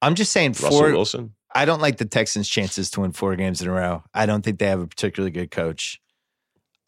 I'm 0.01 0.17
just 0.17 0.33
saying 0.33 0.53
Russell 0.53 0.71
four 0.71 0.91
Wilson. 0.93 1.35
I 1.55 1.65
don't 1.65 1.81
like 1.81 1.99
the 1.99 2.05
Texans' 2.07 2.49
chances 2.49 2.91
to 2.93 3.03
win 3.03 3.13
four 3.13 3.37
games 3.37 3.63
in 3.63 3.69
a 3.69 3.73
row. 3.73 4.03
I 4.15 4.27
don't 4.27 4.43
think 4.43 4.59
they 4.59 4.67
have 4.67 4.81
a 4.81 4.87
particularly 4.87 5.31
good 5.31 5.51
coach. 5.51 6.01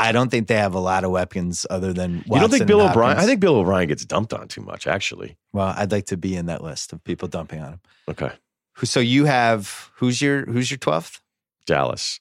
I 0.00 0.10
don't 0.10 0.28
think 0.30 0.48
they 0.48 0.56
have 0.56 0.74
a 0.74 0.80
lot 0.80 1.04
of 1.04 1.10
weapons 1.12 1.64
other 1.70 1.92
than 1.92 2.24
Watson 2.26 2.32
you 2.34 2.40
don't 2.40 2.50
think 2.50 2.66
Bill 2.66 2.80
O'Brien? 2.80 3.16
I 3.16 3.26
think 3.26 3.38
Bill 3.40 3.54
O'Brien 3.56 3.86
gets 3.88 4.04
dumped 4.04 4.32
on 4.32 4.48
too 4.48 4.62
much. 4.62 4.88
Actually. 4.88 5.36
Well, 5.52 5.72
I'd 5.76 5.92
like 5.92 6.06
to 6.06 6.16
be 6.16 6.34
in 6.34 6.46
that 6.46 6.64
list 6.64 6.92
of 6.92 7.04
people 7.04 7.28
dumping 7.28 7.60
on 7.60 7.74
him. 7.74 7.80
Okay. 8.08 8.32
Who- 8.78 8.86
So 8.86 8.98
you 8.98 9.26
have 9.26 9.90
who's 9.96 10.20
your 10.20 10.46
who's 10.46 10.68
your 10.70 10.78
twelfth? 10.78 11.20
Dallas. 11.66 12.18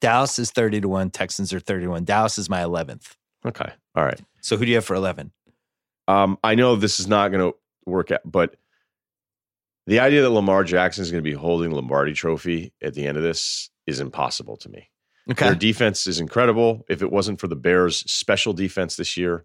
Dallas 0.00 0.38
is 0.38 0.50
thirty 0.50 0.80
to 0.80 0.88
one. 0.88 1.10
Texans 1.10 1.52
are 1.52 1.60
thirty 1.60 1.86
to. 1.86 2.04
Dallas 2.04 2.38
is 2.38 2.48
my 2.48 2.62
eleventh. 2.62 3.16
Okay. 3.44 3.70
All 3.94 4.04
right. 4.04 4.20
So 4.40 4.56
who 4.56 4.64
do 4.64 4.70
you 4.70 4.76
have 4.76 4.84
for 4.84 4.94
eleven? 4.94 5.32
Um, 6.06 6.38
I 6.42 6.54
know 6.54 6.76
this 6.76 7.00
is 7.00 7.06
not 7.06 7.28
going 7.28 7.52
to 7.52 7.56
work 7.84 8.10
out, 8.10 8.20
but 8.24 8.56
the 9.86 10.00
idea 10.00 10.22
that 10.22 10.30
Lamar 10.30 10.64
Jackson 10.64 11.02
is 11.02 11.10
going 11.10 11.22
to 11.22 11.30
be 11.30 11.36
holding 11.36 11.70
Lombardi 11.70 12.12
Trophy 12.12 12.72
at 12.82 12.94
the 12.94 13.06
end 13.06 13.16
of 13.16 13.22
this 13.22 13.70
is 13.86 14.00
impossible 14.00 14.56
to 14.58 14.68
me. 14.68 14.90
Okay. 15.30 15.46
Their 15.46 15.54
defense 15.54 16.06
is 16.06 16.20
incredible. 16.20 16.84
If 16.88 17.02
it 17.02 17.10
wasn't 17.10 17.40
for 17.40 17.48
the 17.48 17.56
Bears' 17.56 17.98
special 18.10 18.52
defense 18.52 18.96
this 18.96 19.16
year, 19.16 19.44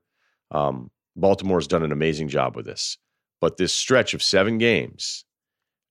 um, 0.52 0.92
Baltimore's 1.16 1.68
done 1.68 1.84
an 1.84 1.92
amazing 1.92 2.30
job 2.30 2.56
with 2.56 2.66
this. 2.66 2.98
But 3.42 3.58
this 3.58 3.74
stretch 3.74 4.14
of 4.14 4.24
seven 4.24 4.58
games, 4.58 5.26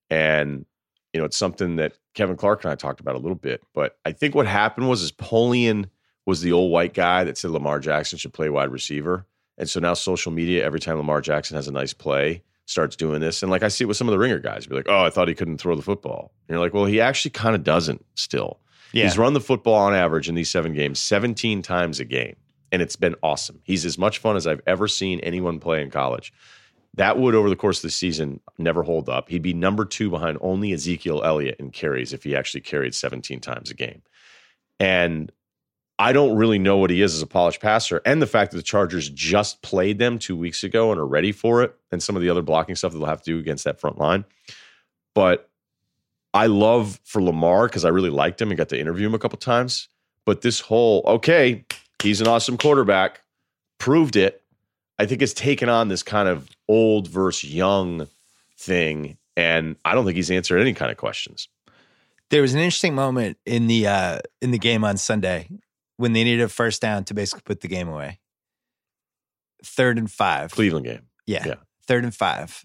and 0.09 0.65
you 1.13 1.21
know, 1.21 1.27
it's 1.27 1.37
something 1.37 1.77
that 1.77 1.95
Kevin 2.15 2.37
Clark 2.37 2.65
and 2.65 2.73
I 2.73 2.75
talked 2.75 3.01
about 3.01 3.15
a 3.15 3.19
little 3.19 3.37
bit. 3.37 3.63
But 3.75 3.97
I 4.05 4.13
think 4.13 4.35
what 4.35 4.47
happened 4.47 4.89
was 4.89 5.03
is 5.03 5.13
Polian 5.13 5.89
was 6.27 6.41
the 6.41 6.53
old 6.53 6.71
white 6.71 6.95
guy 6.95 7.25
that 7.25 7.37
said 7.37 7.51
Lamar 7.51 7.81
Jackson 7.81 8.19
should 8.19 8.33
play 8.33 8.49
wide 8.49 8.71
receiver. 8.71 9.27
And 9.59 9.69
so 9.69 9.81
now 9.81 9.95
social 9.95 10.33
media, 10.33 10.65
every 10.65 10.81
time 10.81 10.97
Lamar 10.97 11.21
Jackson 11.21 11.57
has 11.57 11.69
a 11.69 11.73
nice 11.73 11.93
play, 11.93 12.43
starts 12.67 12.97
doing 12.97 13.21
this. 13.21 13.43
And 13.43 13.51
like 13.51 13.63
I 13.63 13.69
see 13.69 13.85
it 13.85 13.89
with 13.89 13.97
some 13.97 14.09
of 14.09 14.13
the 14.13 14.19
ringer 14.19 14.39
guys, 14.39 14.67
be 14.67 14.75
like, 14.75 14.89
oh, 14.89 15.05
I 15.05 15.11
thought 15.11 15.29
he 15.29 15.35
couldn't 15.35 15.59
throw 15.59 15.77
the 15.77 15.83
football. 15.83 16.33
And 16.49 16.55
you're 16.55 16.65
like, 16.65 16.73
well, 16.73 16.87
he 16.87 17.01
actually 17.01 17.33
kind 17.33 17.55
of 17.55 17.65
doesn't 17.65 18.05
still. 18.15 18.61
yeah. 18.93 19.05
He's 19.05 19.19
run 19.19 19.35
the 19.35 19.41
football 19.41 19.75
on 19.75 19.95
average 19.95 20.29
in 20.29 20.35
these 20.35 20.51
seven 20.51 20.73
games 20.73 20.99
17 21.01 21.61
times 21.63 22.01
a 22.01 22.05
game. 22.05 22.37
And 22.71 22.81
it's 22.81 22.97
been 22.97 23.17
awesome. 23.23 23.61
He's 23.65 23.85
as 23.85 23.99
much 23.99 24.19
fun 24.19 24.37
as 24.37 24.47
I've 24.47 24.63
ever 24.67 24.89
seen 24.89 25.21
anyone 25.21 25.61
play 25.61 25.83
in 25.83 25.91
college. 25.91 26.33
That 26.95 27.19
would, 27.19 27.35
over 27.35 27.49
the 27.49 27.57
course 27.57 27.79
of 27.79 27.83
the 27.83 27.91
season, 27.91 28.41
never 28.59 28.83
hold 28.83 29.09
up. 29.09 29.29
He'd 29.31 29.43
be 29.43 29.55
number 29.55 29.85
two 29.85 30.11
behind 30.11 30.39
only 30.41 30.73
Ezekiel 30.73 31.23
Elliott 31.25 31.59
in 31.59 31.71
carries 31.71 32.13
if 32.13 32.23
he 32.25 32.37
actually 32.37 32.61
carried 32.61 32.95
17 32.95 33.41
times 33.41 33.71
a 33.71 33.75
game. 33.75 34.03
And 34.79 35.33
I 35.99 36.13
don't 36.13 36.37
really 36.37 36.59
know 36.59 36.79
what 36.79 36.91
he 36.91 37.01
is 37.01 37.15
as 37.15 37.23
a 37.23 37.27
polished 37.27 37.61
passer. 37.61 38.03
And 38.05 38.21
the 38.21 38.27
fact 38.27 38.51
that 38.51 38.57
the 38.57 38.63
Chargers 38.63 39.09
just 39.09 39.63
played 39.63 39.99
them 39.99 40.19
two 40.19 40.37
weeks 40.37 40.65
ago 40.65 40.91
and 40.91 41.01
are 41.01 41.07
ready 41.07 41.33
for 41.33 41.63
it, 41.63 41.75
and 41.91 42.03
some 42.03 42.17
of 42.17 42.23
the 42.23 42.29
other 42.29 42.43
blocking 42.43 42.75
stuff 42.75 42.93
that 42.93 42.99
they'll 42.99 43.07
have 43.07 43.23
to 43.23 43.33
do 43.33 43.39
against 43.39 43.65
that 43.65 43.81
front 43.81 43.99
line. 43.99 44.25
But 45.15 45.49
I 46.35 46.47
love 46.47 47.01
for 47.05 47.23
Lamar 47.23 47.69
because 47.69 47.85
I 47.85 47.91
really 47.91 48.11
liked 48.11 48.41
him 48.41 48.51
and 48.51 48.59
got 48.59 48.71
to 48.71 48.81
interview 48.81 49.07
him 49.07 49.15
a 49.15 49.19
couple 49.19 49.39
times. 49.39 49.89
But 50.25 50.41
this 50.41 50.61
whole, 50.61 51.03
okay, 51.07 51.65
he's 52.03 52.21
an 52.21 52.29
awesome 52.29 52.57
quarterback, 52.57 53.21
proved 53.79 54.17
it. 54.17 54.42
I 55.03 55.07
think 55.07 55.21
it's 55.21 55.35
taken 55.35 55.69
on 55.69 55.89
this 55.89 56.05
kind 56.05 56.29
of 56.29 56.49
old 56.69 57.09
versus 57.09 57.53
young 57.53 58.07
thing. 58.57 59.19
And 59.37 59.75
I 59.85 59.95
don't 59.95 60.05
think 60.05 60.15
he's 60.15 60.31
answered 60.31 60.61
any 60.61 60.75
kind 60.75 60.93
of 60.93 60.97
questions. 60.97 61.49
there 62.31 62.41
was 62.41 62.55
an 62.55 62.61
interesting 62.61 62.95
moment 62.95 63.37
in 63.45 63.67
the 63.67 63.87
uh 63.89 64.19
in 64.41 64.53
the 64.53 64.59
game 64.59 64.85
on 64.85 64.97
Sunday 64.97 65.49
when 65.97 66.13
they 66.13 66.23
needed 66.23 66.43
a 66.43 66.49
first 66.49 66.81
down 66.81 67.03
to 67.05 67.15
basically 67.15 67.43
put 67.45 67.63
the 67.63 67.69
game 67.69 67.89
away. 67.89 68.21
Third 69.65 69.99
and 69.99 70.09
five. 70.11 70.53
Cleveland 70.53 70.87
game. 70.87 71.03
Yeah. 71.27 71.45
Yeah. 71.47 71.55
Third 71.87 72.05
and 72.05 72.15
five. 72.15 72.63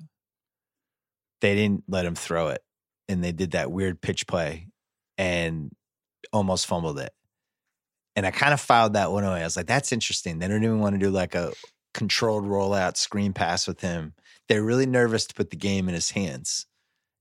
They 1.42 1.56
didn't 1.56 1.86
let 1.88 2.06
him 2.06 2.16
throw 2.16 2.50
it. 2.50 2.62
And 3.10 3.24
they 3.24 3.32
did 3.32 3.52
that 3.52 3.72
weird 3.72 4.00
pitch 4.00 4.28
play 4.28 4.68
and 5.18 5.72
almost 6.32 6.68
fumbled 6.68 7.00
it. 7.00 7.14
And 8.16 8.26
I 8.26 8.32
kind 8.32 8.54
of 8.54 8.60
filed 8.60 8.94
that 8.94 9.12
one 9.12 9.24
away. 9.24 9.42
I 9.42 9.44
was 9.44 9.58
like, 9.58 9.68
that's 9.68 9.92
interesting. 9.92 10.40
They 10.40 10.48
don't 10.48 10.64
even 10.64 10.80
want 10.80 10.96
to 10.96 11.00
do 11.00 11.10
like 11.10 11.34
a 11.36 11.52
controlled 11.98 12.46
rollout 12.46 12.96
screen 12.96 13.34
pass 13.34 13.68
with 13.68 13.82
him. 13.82 14.14
They're 14.48 14.64
really 14.64 14.86
nervous 14.86 15.26
to 15.26 15.34
put 15.34 15.50
the 15.50 15.58
game 15.58 15.90
in 15.90 15.96
his 15.96 16.12
hands. 16.12 16.68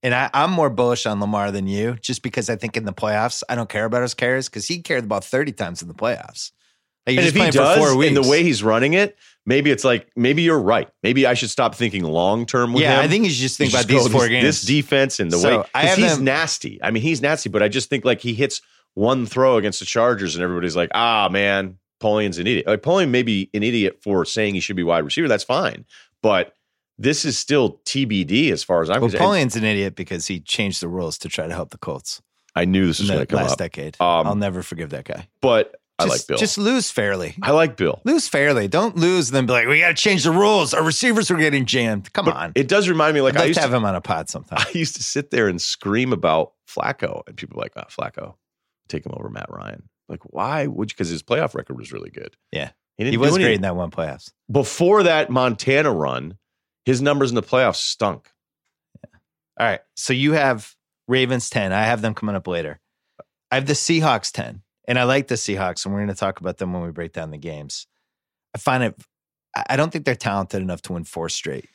And 0.02 0.14
I, 0.14 0.30
I'm 0.32 0.52
more 0.52 0.70
bullish 0.70 1.06
on 1.06 1.18
Lamar 1.18 1.50
than 1.50 1.66
you, 1.66 1.96
just 2.00 2.22
because 2.22 2.48
I 2.48 2.56
think 2.56 2.76
in 2.76 2.84
the 2.84 2.92
playoffs, 2.92 3.42
I 3.48 3.54
don't 3.56 3.68
care 3.68 3.86
about 3.86 4.02
his 4.02 4.14
carries 4.14 4.48
because 4.48 4.68
he 4.68 4.80
carried 4.80 5.04
the 5.04 5.08
ball 5.08 5.20
30 5.20 5.52
times 5.52 5.82
in 5.82 5.88
the 5.88 5.94
playoffs. 5.94 6.52
Like, 7.06 7.16
and 7.16 7.24
he's 7.24 7.34
if 7.34 7.42
he 7.42 7.50
does, 7.50 8.04
in 8.04 8.14
the 8.14 8.22
way 8.22 8.42
he's 8.42 8.62
running 8.62 8.92
it, 8.92 9.16
maybe 9.46 9.70
it's 9.70 9.84
like 9.84 10.08
maybe 10.16 10.42
you're 10.42 10.60
right. 10.60 10.88
Maybe 11.02 11.24
I 11.24 11.34
should 11.34 11.50
stop 11.50 11.74
thinking 11.74 12.02
long 12.02 12.46
term 12.46 12.72
with 12.72 12.82
yeah, 12.82 12.98
him. 12.98 13.04
I 13.04 13.08
think 13.08 13.24
you 13.24 13.30
should 13.30 13.42
just 13.42 13.58
think 13.58 13.72
You 13.72 13.78
about 13.78 13.88
these 13.88 14.08
four 14.08 14.22
this, 14.22 14.28
games. 14.28 14.44
This 14.44 14.62
defense 14.62 15.20
and 15.20 15.30
the 15.30 15.38
So, 15.38 15.60
way 15.60 15.64
I 15.72 15.86
he's 15.94 16.18
nasty. 16.18 16.80
I 16.82 16.90
mean, 16.90 17.02
he's 17.04 17.22
nasty, 17.22 17.48
but 17.48 17.62
I 17.62 17.68
just 17.68 17.88
think 17.88 18.04
like 18.04 18.20
he 18.20 18.34
hits 18.34 18.60
one 18.94 19.24
throw 19.24 19.56
against 19.56 19.78
the 19.78 19.86
Chargers, 19.86 20.34
and 20.34 20.42
everybody's 20.42 20.74
like, 20.74 20.90
ah, 20.94 21.28
man, 21.30 21.78
Polian's 22.00 22.38
an 22.38 22.46
idiot. 22.46 22.66
Like 22.66 22.82
Polian 22.82 23.10
may 23.10 23.22
be 23.22 23.50
an 23.54 23.62
idiot 23.62 23.98
for 24.02 24.24
saying 24.24 24.54
he 24.54 24.60
should 24.60 24.76
be 24.76 24.82
wide 24.82 25.04
receiver. 25.04 25.28
That's 25.28 25.44
fine, 25.44 25.84
but 26.22 26.54
this 26.98 27.24
is 27.24 27.38
still 27.38 27.78
TBD 27.84 28.50
as 28.52 28.62
far 28.64 28.82
as 28.82 28.88
I'm 28.90 29.00
Well, 29.00 29.10
concerned. 29.10 29.24
Polian's 29.30 29.56
an 29.56 29.64
idiot 29.64 29.96
because 29.96 30.26
he 30.26 30.40
changed 30.40 30.80
the 30.82 30.88
rules 30.88 31.18
to 31.18 31.28
try 31.28 31.46
to 31.46 31.54
help 31.54 31.70
the 31.70 31.78
Colts 31.78 32.22
I 32.54 32.64
knew 32.64 32.86
this 32.86 33.00
was 33.00 33.08
going 33.10 33.20
to 33.20 33.26
come 33.26 33.36
last 33.40 33.52
up, 33.52 33.58
decade. 33.58 33.96
Um, 34.00 34.26
I'll 34.26 34.34
never 34.34 34.62
forgive 34.62 34.90
that 34.90 35.04
guy. 35.04 35.28
but 35.42 35.76
I 35.98 36.04
Just, 36.04 36.14
like 36.18 36.26
Bill. 36.26 36.36
Just 36.38 36.58
lose 36.58 36.90
fairly. 36.90 37.34
I 37.42 37.52
like 37.52 37.76
Bill. 37.78 38.02
Lose 38.04 38.28
fairly. 38.28 38.68
Don't 38.68 38.96
lose, 38.96 39.28
and 39.30 39.36
then 39.36 39.46
be 39.46 39.52
like, 39.52 39.66
we 39.66 39.80
got 39.80 39.88
to 39.88 39.94
change 39.94 40.24
the 40.24 40.30
rules. 40.30 40.74
Our 40.74 40.82
receivers 40.82 41.30
are 41.30 41.36
getting 41.38 41.64
jammed. 41.64 42.12
Come 42.12 42.26
But 42.26 42.34
on. 42.36 42.52
it 42.54 42.68
does 42.68 42.86
remind 42.88 43.14
me, 43.14 43.22
like 43.22 43.34
I'd 43.34 43.40
I 43.42 43.44
used 43.46 43.56
to 43.58 43.62
to 43.64 43.68
have 43.70 43.74
him 43.74 43.86
on 43.86 43.94
a 43.94 44.02
pod 44.02 44.28
sometime. 44.28 44.58
I 44.62 44.70
used 44.72 44.96
to 44.96 45.02
sit 45.02 45.30
there 45.30 45.48
and 45.48 45.60
scream 45.60 46.12
about 46.12 46.52
Flacco, 46.68 47.22
and 47.26 47.34
people 47.36 47.56
were 47.56 47.62
like, 47.62 47.72
"Ah, 47.76 47.86
Flacco, 47.90 48.34
take 48.88 49.06
him 49.06 49.12
over 49.14 49.30
Matt 49.30 49.46
Ryan." 49.50 49.88
Like, 50.08 50.20
why 50.24 50.66
would 50.66 50.90
you? 50.90 50.94
Because 50.94 51.08
his 51.08 51.22
playoff 51.22 51.54
record 51.54 51.76
was 51.76 51.92
really 51.92 52.10
good. 52.10 52.36
Yeah. 52.52 52.70
he 52.96 53.04
didn't 53.04 53.12
He 53.12 53.18
was 53.18 53.36
great 53.36 53.54
in 53.54 53.62
that 53.62 53.76
one 53.76 53.90
playoffs. 53.90 54.30
Before 54.50 55.02
that 55.02 55.30
Montana 55.30 55.92
run, 55.92 56.38
his 56.84 57.02
numbers 57.02 57.30
in 57.30 57.34
the 57.34 57.42
playoffs 57.42 57.76
stunk. 57.76 58.30
All 59.58 59.66
right. 59.66 59.80
So 59.96 60.12
you 60.12 60.32
have 60.32 60.74
Ravens 61.08 61.50
10. 61.50 61.72
I 61.72 61.84
have 61.84 62.02
them 62.02 62.14
coming 62.14 62.36
up 62.36 62.46
later. 62.46 62.80
I 63.50 63.56
have 63.56 63.66
the 63.66 63.72
Seahawks 63.72 64.30
10. 64.32 64.62
And 64.88 64.98
I 64.98 65.04
like 65.04 65.26
the 65.26 65.34
Seahawks, 65.34 65.84
and 65.84 65.92
we're 65.92 66.00
going 66.00 66.14
to 66.14 66.14
talk 66.14 66.40
about 66.40 66.58
them 66.58 66.72
when 66.72 66.82
we 66.82 66.92
break 66.92 67.12
down 67.12 67.30
the 67.30 67.38
games. 67.38 67.86
I 68.54 68.58
find 68.58 68.84
it, 68.84 68.94
I 69.68 69.76
don't 69.76 69.90
think 69.90 70.04
they're 70.04 70.14
talented 70.14 70.62
enough 70.62 70.82
to 70.82 70.92
win 70.92 71.04
four 71.04 71.28
straight, 71.28 71.68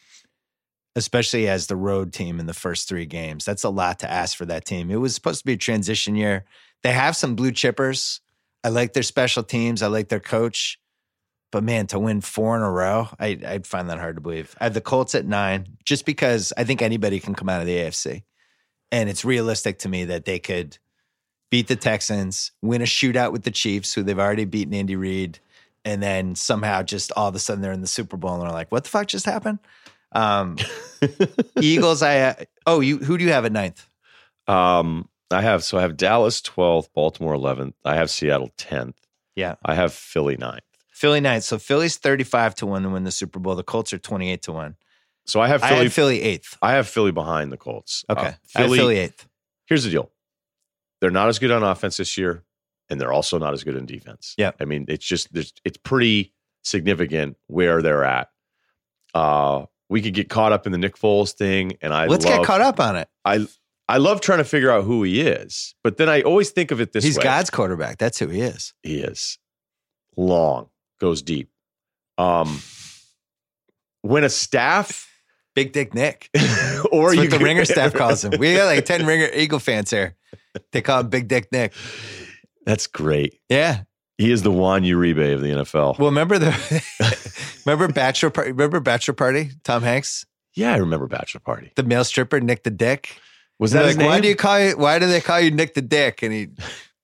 especially 0.95 1.49
as 1.49 1.67
the 1.67 1.75
road 1.75 2.13
team 2.13 2.39
in 2.39 2.45
the 2.45 2.53
first 2.53 2.87
three 2.87 3.05
games. 3.05 3.43
That's 3.43 3.63
a 3.63 3.69
lot 3.69 3.99
to 3.99 4.09
ask 4.09 4.37
for 4.37 4.45
that 4.45 4.65
team. 4.65 4.89
It 4.89 4.95
was 4.95 5.13
supposed 5.13 5.39
to 5.39 5.45
be 5.45 5.53
a 5.53 5.57
transition 5.57 6.15
year. 6.15 6.45
They 6.83 6.91
have 6.91 7.15
some 7.15 7.35
blue 7.35 7.51
chippers. 7.51 8.19
I 8.63 8.69
like 8.69 8.93
their 8.93 9.03
special 9.03 9.43
teams, 9.43 9.81
I 9.81 9.87
like 9.87 10.09
their 10.09 10.19
coach. 10.19 10.79
But 11.51 11.63
man, 11.63 11.87
to 11.87 11.99
win 11.99 12.21
four 12.21 12.55
in 12.55 12.61
a 12.61 12.71
row, 12.71 13.09
I, 13.19 13.37
I'd 13.45 13.67
find 13.67 13.89
that 13.89 13.99
hard 13.99 14.15
to 14.15 14.21
believe. 14.21 14.55
I 14.59 14.65
have 14.65 14.73
the 14.73 14.81
Colts 14.81 15.15
at 15.15 15.25
nine, 15.25 15.77
just 15.83 16.05
because 16.05 16.53
I 16.55 16.63
think 16.63 16.81
anybody 16.81 17.19
can 17.19 17.35
come 17.35 17.49
out 17.49 17.59
of 17.59 17.67
the 17.67 17.75
AFC. 17.75 18.23
And 18.91 19.09
it's 19.09 19.25
realistic 19.25 19.79
to 19.79 19.89
me 19.89 20.05
that 20.05 20.23
they 20.23 20.39
could 20.39 20.77
beat 21.49 21.67
the 21.67 21.75
Texans, 21.75 22.51
win 22.61 22.81
a 22.81 22.85
shootout 22.85 23.33
with 23.33 23.43
the 23.43 23.51
Chiefs, 23.51 23.93
who 23.93 24.03
they've 24.03 24.17
already 24.17 24.45
beaten 24.45 24.73
Andy 24.73 24.95
Reid, 24.95 25.39
and 25.83 26.01
then 26.01 26.35
somehow 26.35 26.83
just 26.83 27.11
all 27.13 27.27
of 27.27 27.35
a 27.35 27.39
sudden 27.39 27.61
they're 27.61 27.73
in 27.73 27.81
the 27.81 27.87
Super 27.87 28.15
Bowl 28.15 28.33
and 28.35 28.43
they're 28.43 28.51
like, 28.51 28.71
what 28.71 28.83
the 28.83 28.89
fuck 28.89 29.07
just 29.07 29.25
happened? 29.25 29.59
Um, 30.13 30.57
Eagles, 31.61 32.01
I, 32.01 32.19
uh, 32.19 32.33
oh, 32.65 32.79
you, 32.79 32.97
who 32.97 33.17
do 33.17 33.25
you 33.25 33.31
have 33.31 33.45
at 33.45 33.51
ninth? 33.51 33.87
Um, 34.47 35.09
I 35.31 35.41
have 35.41 35.63
so 35.63 35.77
I 35.77 35.81
have 35.81 35.97
Dallas 35.97 36.41
12th, 36.41 36.89
Baltimore 36.93 37.35
11th. 37.35 37.73
I 37.85 37.95
have 37.95 38.09
Seattle 38.09 38.51
10th. 38.57 38.95
Yeah. 39.35 39.55
I 39.63 39.75
have 39.75 39.93
Philly 39.93 40.37
9th. 40.37 40.59
Philly 40.91 41.19
ninth. 41.19 41.43
So 41.43 41.57
Philly's 41.57 41.97
35 41.97 42.53
to 42.55 42.67
1 42.67 42.83
to 42.83 42.89
win 42.89 43.05
the 43.05 43.11
Super 43.11 43.39
Bowl. 43.39 43.55
The 43.55 43.63
Colts 43.63 43.91
are 43.91 43.97
28 43.97 44.43
to 44.43 44.51
1. 44.51 44.75
So 45.25 45.41
I 45.41 45.47
have 45.47 45.63
I 45.63 45.69
Philly. 45.69 45.89
Philly 45.89 46.21
eighth. 46.21 46.57
I 46.61 46.73
have 46.73 46.87
Philly 46.87 47.11
behind 47.11 47.51
the 47.51 47.57
Colts. 47.57 48.05
Okay. 48.09 48.21
Uh, 48.21 48.23
I 48.23 48.27
had 48.27 48.37
Philly, 48.65 48.77
Philly 48.77 48.97
eighth. 48.97 49.27
Here's 49.65 49.83
the 49.83 49.89
deal. 49.89 50.11
They're 50.99 51.09
not 51.09 51.29
as 51.29 51.39
good 51.39 51.51
on 51.51 51.63
offense 51.63 51.97
this 51.97 52.17
year, 52.17 52.43
and 52.89 52.99
they're 53.01 53.11
also 53.13 53.39
not 53.39 53.53
as 53.53 53.63
good 53.63 53.75
in 53.75 53.85
defense. 53.85 54.35
Yeah. 54.37 54.51
I 54.59 54.65
mean, 54.65 54.85
it's 54.87 55.05
just 55.05 55.33
there's, 55.33 55.53
it's 55.65 55.77
pretty 55.77 56.33
significant 56.63 57.37
where 57.47 57.81
they're 57.81 58.03
at. 58.03 58.29
Uh, 59.13 59.65
we 59.89 60.01
could 60.01 60.13
get 60.13 60.29
caught 60.29 60.51
up 60.51 60.65
in 60.65 60.71
the 60.71 60.77
Nick 60.77 60.97
Foles 60.97 61.33
thing, 61.33 61.77
and 61.81 61.93
I 61.93 62.05
Let's 62.07 62.25
love, 62.25 62.39
get 62.39 62.45
caught 62.45 62.61
up 62.61 62.79
on 62.79 62.95
it. 62.95 63.09
I 63.25 63.47
I 63.91 63.97
love 63.97 64.21
trying 64.21 64.39
to 64.39 64.43
figure 64.45 64.71
out 64.71 64.83
who 64.85 65.03
he 65.03 65.21
is, 65.21 65.75
but 65.83 65.97
then 65.97 66.09
I 66.09 66.21
always 66.21 66.49
think 66.51 66.71
of 66.71 66.79
it 66.81 66.93
this 66.93 67.03
way. 67.03 67.07
He's 67.09 67.17
way: 67.17 67.23
God's 67.23 67.49
quarterback. 67.49 67.97
That's 67.97 68.17
who 68.19 68.27
he 68.27 68.41
is. 68.41 68.73
he 68.83 68.99
is 68.99 69.37
long, 70.17 70.69
goes 70.99 71.21
deep. 71.21 71.49
Um, 72.17 72.59
when 74.01 74.23
a 74.23 74.29
staff 74.29 75.07
Big 75.55 75.73
Dick 75.73 75.93
Nick. 75.93 76.29
or 76.35 76.39
That's 76.39 76.85
you 76.91 76.91
what 76.91 77.15
the 77.15 77.27
could- 77.29 77.41
Ringer 77.41 77.65
staff 77.73 77.93
calls 77.93 78.23
him. 78.23 78.39
We 78.39 78.55
got 78.55 78.65
like 78.65 78.85
10 78.85 79.05
Ringer 79.05 79.29
Eagle 79.33 79.59
fans 79.59 79.89
here. 79.91 80.15
They 80.71 80.81
call 80.81 81.01
him 81.01 81.09
Big 81.09 81.27
Dick 81.27 81.51
Nick. 81.51 81.73
That's 82.65 82.87
great. 82.87 83.39
Yeah. 83.49 83.83
He 84.17 84.31
is 84.31 84.43
the 84.43 84.51
Juan 84.51 84.83
Uribe 84.83 85.33
of 85.33 85.41
the 85.41 85.47
NFL. 85.49 85.97
Well, 85.97 86.09
remember 86.09 86.37
the 86.37 87.41
remember 87.65 87.91
Bachelor 87.91 88.29
Party? 88.29 88.51
Remember 88.51 88.79
Bachelor 88.79 89.15
Party? 89.15 89.49
Tom 89.63 89.81
Hanks, 89.81 90.25
yeah, 90.53 90.73
I 90.73 90.77
remember 90.77 91.07
Bachelor 91.07 91.39
Party. 91.41 91.71
the 91.75 91.81
male 91.83 92.03
stripper, 92.03 92.39
Nick 92.39 92.61
the 92.63 92.69
Dick. 92.69 93.19
Was 93.61 93.71
that 93.73 93.85
like, 93.85 93.97
why 94.05 94.19
do 94.19 94.27
you 94.27 94.35
call 94.35 94.59
you? 94.59 94.75
Why 94.75 94.97
do 94.97 95.05
they 95.05 95.21
call 95.21 95.39
you 95.39 95.51
Nick 95.51 95.75
the 95.75 95.83
Dick? 95.83 96.23
And 96.23 96.33
he 96.33 96.49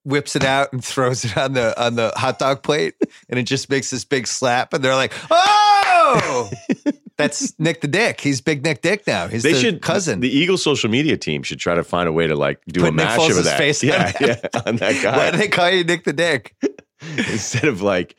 whips 0.03 0.35
it 0.35 0.43
out 0.43 0.73
and 0.73 0.83
throws 0.83 1.23
it 1.23 1.37
on 1.37 1.53
the 1.53 1.79
on 1.81 1.95
the 1.95 2.11
hot 2.15 2.39
dog 2.39 2.63
plate, 2.63 2.95
and 3.29 3.39
it 3.39 3.43
just 3.43 3.69
makes 3.69 3.91
this 3.91 4.03
big 4.03 4.25
slap. 4.25 4.73
And 4.73 4.83
they're 4.83 4.95
like, 4.95 5.13
"Oh, 5.29 6.49
that's 7.17 7.53
Nick 7.59 7.81
the 7.81 7.87
Dick. 7.87 8.19
He's 8.21 8.41
Big 8.41 8.63
Nick 8.63 8.81
Dick 8.81 9.05
now. 9.05 9.27
He's 9.27 9.43
they 9.43 9.53
the 9.53 9.59
should 9.59 9.81
cousin." 9.83 10.19
The 10.19 10.35
Eagle 10.35 10.57
social 10.57 10.89
media 10.89 11.15
team 11.15 11.43
should 11.43 11.59
try 11.59 11.75
to 11.75 11.83
find 11.83 12.09
a 12.09 12.11
way 12.11 12.25
to 12.25 12.35
like 12.35 12.59
do 12.67 12.79
Put 12.79 12.93
a 12.93 12.95
Nick 12.95 13.07
mashup 13.07 13.37
of 13.37 13.43
that. 13.45 13.57
face 13.59 13.83
on 13.83 13.89
yeah, 13.89 14.11
that. 14.19 14.21
yeah, 14.53 14.61
on 14.65 14.77
that 14.77 14.95
why 14.95 15.01
guy 15.03 15.31
do 15.31 15.37
they 15.37 15.47
call 15.49 15.69
you 15.69 15.83
Nick 15.83 16.05
the 16.05 16.13
Dick? 16.13 16.55
instead 17.01 17.65
of 17.65 17.83
like 17.83 18.15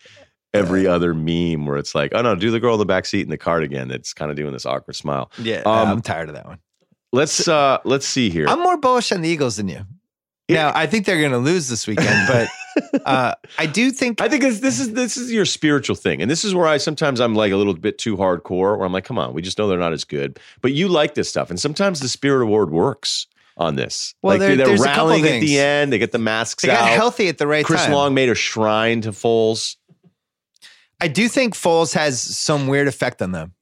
every 0.54 0.86
other 0.86 1.12
meme 1.12 1.66
where 1.66 1.76
it's 1.76 1.94
like, 1.94 2.12
oh 2.14 2.22
no, 2.22 2.36
do 2.36 2.52
the 2.52 2.60
girl 2.60 2.74
in 2.74 2.78
the 2.78 2.86
back 2.86 3.04
seat 3.04 3.22
in 3.22 3.30
the 3.30 3.36
cardigan 3.36 3.88
that's 3.88 4.14
kind 4.14 4.30
of 4.30 4.36
doing 4.36 4.52
this 4.52 4.64
awkward 4.64 4.94
smile. 4.94 5.32
Yeah, 5.38 5.62
Um, 5.66 5.88
I'm 5.88 6.02
tired 6.02 6.28
of 6.28 6.36
that 6.36 6.46
one. 6.46 6.58
Let's 7.12 7.48
uh 7.48 7.78
let's 7.84 8.06
see 8.06 8.30
here. 8.30 8.46
I'm 8.48 8.60
more 8.60 8.76
bullish 8.76 9.12
on 9.12 9.22
the 9.22 9.28
Eagles 9.28 9.56
than 9.56 9.68
you. 9.68 9.86
Now, 10.50 10.72
I 10.74 10.86
think 10.86 11.04
they're 11.04 11.20
going 11.20 11.32
to 11.32 11.38
lose 11.38 11.68
this 11.68 11.86
weekend, 11.86 12.26
but 12.26 12.48
uh, 13.04 13.34
I 13.58 13.66
do 13.66 13.90
think 13.90 14.20
I 14.20 14.28
think 14.30 14.42
this, 14.42 14.60
this 14.60 14.80
is 14.80 14.92
this 14.92 15.16
is 15.18 15.30
your 15.30 15.44
spiritual 15.44 15.94
thing, 15.94 16.22
and 16.22 16.30
this 16.30 16.42
is 16.42 16.54
where 16.54 16.66
I 16.66 16.78
sometimes 16.78 17.20
I'm 17.20 17.34
like 17.34 17.52
a 17.52 17.56
little 17.56 17.74
bit 17.74 17.98
too 17.98 18.16
hardcore. 18.16 18.78
Where 18.78 18.84
I'm 18.84 18.92
like, 18.92 19.04
come 19.04 19.18
on, 19.18 19.34
we 19.34 19.42
just 19.42 19.58
know 19.58 19.68
they're 19.68 19.78
not 19.78 19.92
as 19.92 20.04
good, 20.04 20.38
but 20.62 20.72
you 20.72 20.88
like 20.88 21.14
this 21.14 21.28
stuff, 21.28 21.50
and 21.50 21.60
sometimes 21.60 22.00
the 22.00 22.08
Spirit 22.08 22.42
Award 22.42 22.70
works 22.70 23.26
on 23.58 23.76
this. 23.76 24.14
Well, 24.22 24.38
like 24.38 24.56
they're 24.56 24.66
couple 24.66 24.84
rallying 24.84 25.26
at 25.26 25.40
the 25.40 25.58
end. 25.58 25.92
They 25.92 25.98
get 25.98 26.12
the 26.12 26.18
masks 26.18 26.64
out. 26.64 26.68
they 26.68 26.74
got 26.74 26.88
healthy 26.90 27.28
at 27.28 27.36
the 27.36 27.46
right 27.46 27.64
Chris 27.64 27.82
time. 27.84 27.92
Long 27.92 28.14
made 28.14 28.30
a 28.30 28.34
shrine 28.34 29.02
to 29.02 29.10
Foles. 29.10 29.76
I 31.00 31.08
do 31.08 31.28
think 31.28 31.54
Foles 31.54 31.92
has 31.92 32.20
some 32.20 32.68
weird 32.68 32.88
effect 32.88 33.20
on 33.20 33.32
them. 33.32 33.52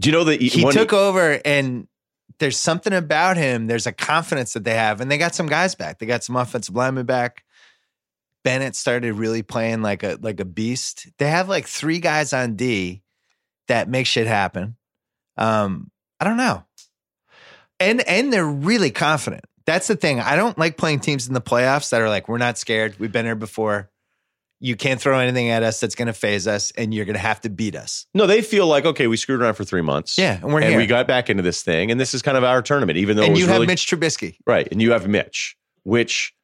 Do 0.00 0.08
you 0.08 0.12
know 0.12 0.24
that 0.24 0.40
He 0.40 0.64
when 0.64 0.74
took 0.74 0.92
over, 0.92 1.40
and 1.44 1.86
there's 2.38 2.56
something 2.56 2.92
about 2.92 3.36
him. 3.36 3.66
There's 3.66 3.86
a 3.86 3.92
confidence 3.92 4.52
that 4.52 4.64
they 4.64 4.74
have, 4.74 5.00
and 5.00 5.10
they 5.10 5.18
got 5.18 5.34
some 5.34 5.46
guys 5.46 5.74
back. 5.74 5.98
They 5.98 6.06
got 6.06 6.24
some 6.24 6.36
offensive 6.36 6.74
linemen 6.74 7.06
back. 7.06 7.44
Bennett 8.44 8.76
started 8.76 9.14
really 9.14 9.42
playing 9.42 9.82
like 9.82 10.02
a 10.02 10.18
like 10.20 10.40
a 10.40 10.44
beast. 10.44 11.08
They 11.18 11.28
have 11.28 11.48
like 11.48 11.66
three 11.66 11.98
guys 11.98 12.32
on 12.32 12.56
D 12.56 13.02
that 13.66 13.88
make 13.88 14.06
shit 14.06 14.26
happen. 14.26 14.76
Um, 15.36 15.90
I 16.20 16.24
don't 16.24 16.36
know, 16.36 16.64
and 17.80 18.00
and 18.08 18.32
they're 18.32 18.46
really 18.46 18.90
confident. 18.90 19.44
That's 19.66 19.88
the 19.88 19.96
thing. 19.96 20.20
I 20.20 20.36
don't 20.36 20.56
like 20.56 20.78
playing 20.78 21.00
teams 21.00 21.28
in 21.28 21.34
the 21.34 21.42
playoffs 21.42 21.90
that 21.90 22.00
are 22.00 22.08
like, 22.08 22.26
we're 22.26 22.38
not 22.38 22.56
scared. 22.56 22.98
We've 22.98 23.12
been 23.12 23.26
here 23.26 23.34
before. 23.34 23.90
You 24.60 24.74
can't 24.74 25.00
throw 25.00 25.18
anything 25.18 25.50
at 25.50 25.62
us 25.62 25.78
that's 25.78 25.94
going 25.94 26.06
to 26.06 26.12
phase 26.12 26.46
us, 26.48 26.72
and 26.72 26.92
you're 26.92 27.04
going 27.04 27.14
to 27.14 27.20
have 27.20 27.40
to 27.42 27.50
beat 27.50 27.76
us. 27.76 28.06
No, 28.12 28.26
they 28.26 28.42
feel 28.42 28.66
like 28.66 28.84
okay, 28.84 29.06
we 29.06 29.16
screwed 29.16 29.40
around 29.40 29.54
for 29.54 29.64
three 29.64 29.82
months. 29.82 30.18
Yeah, 30.18 30.34
and 30.34 30.52
we're 30.52 30.60
and 30.60 30.70
here. 30.70 30.78
we 30.78 30.86
got 30.86 31.06
back 31.06 31.30
into 31.30 31.42
this 31.42 31.62
thing, 31.62 31.90
and 31.90 32.00
this 32.00 32.14
is 32.14 32.22
kind 32.22 32.36
of 32.36 32.44
our 32.44 32.62
tournament, 32.62 32.98
even 32.98 33.16
though 33.16 33.22
it 33.22 33.28
and 33.28 33.38
you 33.38 33.46
really 33.46 33.60
have 33.60 33.66
Mitch 33.68 33.86
Trubisky. 33.86 34.36
right, 34.46 34.66
and 34.70 34.82
you 34.82 34.92
have 34.92 35.06
Mitch, 35.06 35.56
which 35.84 36.34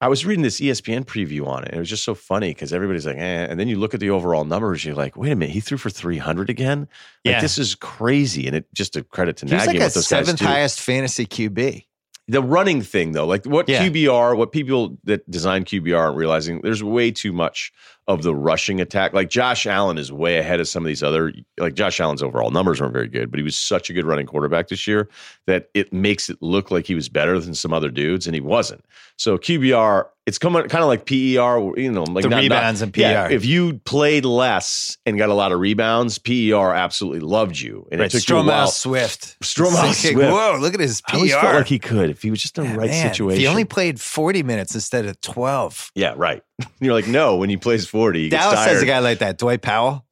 I 0.00 0.08
was 0.08 0.26
reading 0.26 0.42
this 0.42 0.60
ESPN 0.60 1.04
preview 1.04 1.46
on 1.46 1.62
it, 1.62 1.68
and 1.68 1.76
it 1.76 1.78
was 1.78 1.88
just 1.88 2.02
so 2.04 2.14
funny 2.16 2.50
because 2.50 2.72
everybody's 2.72 3.06
like, 3.06 3.18
eh, 3.18 3.46
and 3.48 3.60
then 3.60 3.68
you 3.68 3.78
look 3.78 3.94
at 3.94 4.00
the 4.00 4.10
overall 4.10 4.44
numbers, 4.44 4.84
you're 4.84 4.96
like, 4.96 5.16
wait 5.16 5.30
a 5.30 5.36
minute, 5.36 5.52
he 5.52 5.60
threw 5.60 5.78
for 5.78 5.90
three 5.90 6.18
hundred 6.18 6.50
again. 6.50 6.80
Like 7.24 7.34
Yeah. 7.34 7.40
this 7.40 7.56
is 7.56 7.76
crazy, 7.76 8.48
and 8.48 8.56
it 8.56 8.66
just 8.74 8.96
a 8.96 9.04
credit 9.04 9.36
to 9.38 9.46
Nagy 9.46 9.58
like 9.58 9.76
a 9.76 9.78
what 9.78 9.94
those 9.94 10.08
guys 10.08 10.26
seventh 10.26 10.40
highest 10.40 10.80
fantasy 10.80 11.26
QB. 11.26 11.84
The 12.32 12.42
running 12.42 12.80
thing 12.82 13.12
though 13.12 13.26
like 13.26 13.44
what 13.44 13.68
Yeah. 13.68 13.86
qbr 13.86 14.36
what 14.36 14.52
people 14.52 14.96
that 15.04 15.28
design 15.30 15.64
qbr 15.64 15.98
aren't 15.98 16.16
realizing 16.16 16.60
there's 16.62 16.82
way 16.82 17.10
too 17.10 17.32
much 17.32 17.72
of 18.08 18.22
the 18.22 18.34
rushing 18.34 18.80
attack 18.80 19.12
like 19.12 19.30
josh 19.30 19.66
allen 19.66 19.96
is 19.96 20.10
way 20.10 20.38
ahead 20.38 20.58
of 20.58 20.66
some 20.66 20.82
of 20.82 20.86
these 20.88 21.02
other 21.02 21.32
like 21.58 21.74
josh 21.74 22.00
allen's 22.00 22.22
overall 22.22 22.50
numbers 22.50 22.80
weren't 22.80 22.92
very 22.92 23.06
good 23.08 23.30
but 23.30 23.38
he 23.38 23.44
was 23.44 23.54
such 23.56 23.88
a 23.90 23.92
good 23.92 24.04
running 24.04 24.26
quarterback 24.26 24.68
this 24.68 24.86
year 24.86 25.08
that 25.46 25.68
it 25.74 25.92
makes 25.92 26.28
it 26.28 26.36
look 26.40 26.70
like 26.70 26.86
he 26.86 26.94
was 26.96 27.08
better 27.08 27.38
than 27.38 27.54
some 27.54 27.72
other 27.72 27.90
dudes 27.90 28.26
and 28.26 28.34
he 28.34 28.40
wasn't 28.40 28.84
so 29.16 29.38
qbr 29.38 30.06
it's 30.24 30.38
kind 30.38 30.54
of 30.54 30.68
kind 30.68 30.82
of 30.84 30.88
like 30.88 31.04
per 31.06 31.14
you 31.14 31.90
know 31.90 32.04
like 32.04 32.22
The 32.22 32.28
not- 32.28 32.36
not- 32.36 32.42
rebounds 32.42 32.82
in 32.82 32.92
yeah, 32.94 33.26
PER. 33.28 33.32
if 33.34 33.44
you 33.44 33.74
played 33.84 34.24
less 34.24 34.96
and 35.06 35.18
got 35.18 35.30
a 35.30 35.34
lot 35.34 35.50
of 35.52 35.58
rebounds 35.60 36.18
per 36.18 36.32
absolutely 36.74 37.20
loved 37.20 37.58
you 37.58 37.86
and 37.90 38.00
Right, 38.00 38.12
it 38.14 38.20
took 38.20 38.28
you 38.28 38.36
a 38.38 38.44
while 38.46 38.66
Swift. 38.68 39.36
Like, 39.40 39.94
Swift. 39.94 40.16
Whoa, 40.16 40.58
look 40.60 40.74
at 40.74 40.80
his 40.80 41.00
PR. 41.02 41.12
I 41.14 41.16
always 41.16 41.32
felt 41.34 41.54
like 41.54 41.66
he 41.66 41.78
could 41.80 42.10
if 42.10 42.22
he 42.22 42.30
was 42.30 42.40
just 42.40 42.56
in 42.58 42.64
the 42.64 42.70
Yeah, 42.70 42.76
right 42.76 42.90
man, 42.90 43.08
situation. 43.12 43.34
If 43.36 43.40
he 43.40 43.46
only 43.48 43.64
played 43.64 44.00
40 44.00 44.42
minutes 44.44 44.74
instead 44.74 45.06
of 45.06 45.20
12. 45.20 45.90
Yeah, 45.96 46.14
right. 46.16 46.42
You're 46.80 46.94
like, 46.94 47.06
no, 47.06 47.36
when 47.36 47.48
he 47.50 47.56
plays 47.56 47.86
40, 47.86 48.22
he 48.24 48.28
gets 48.28 48.42
Dallas 48.42 48.58
tired. 48.60 48.72
has 48.74 48.82
a 48.82 48.86
guy 48.86 48.98
like 49.00 49.18
that, 49.18 49.38
Dwight 49.38 49.62
Powell. 49.62 50.04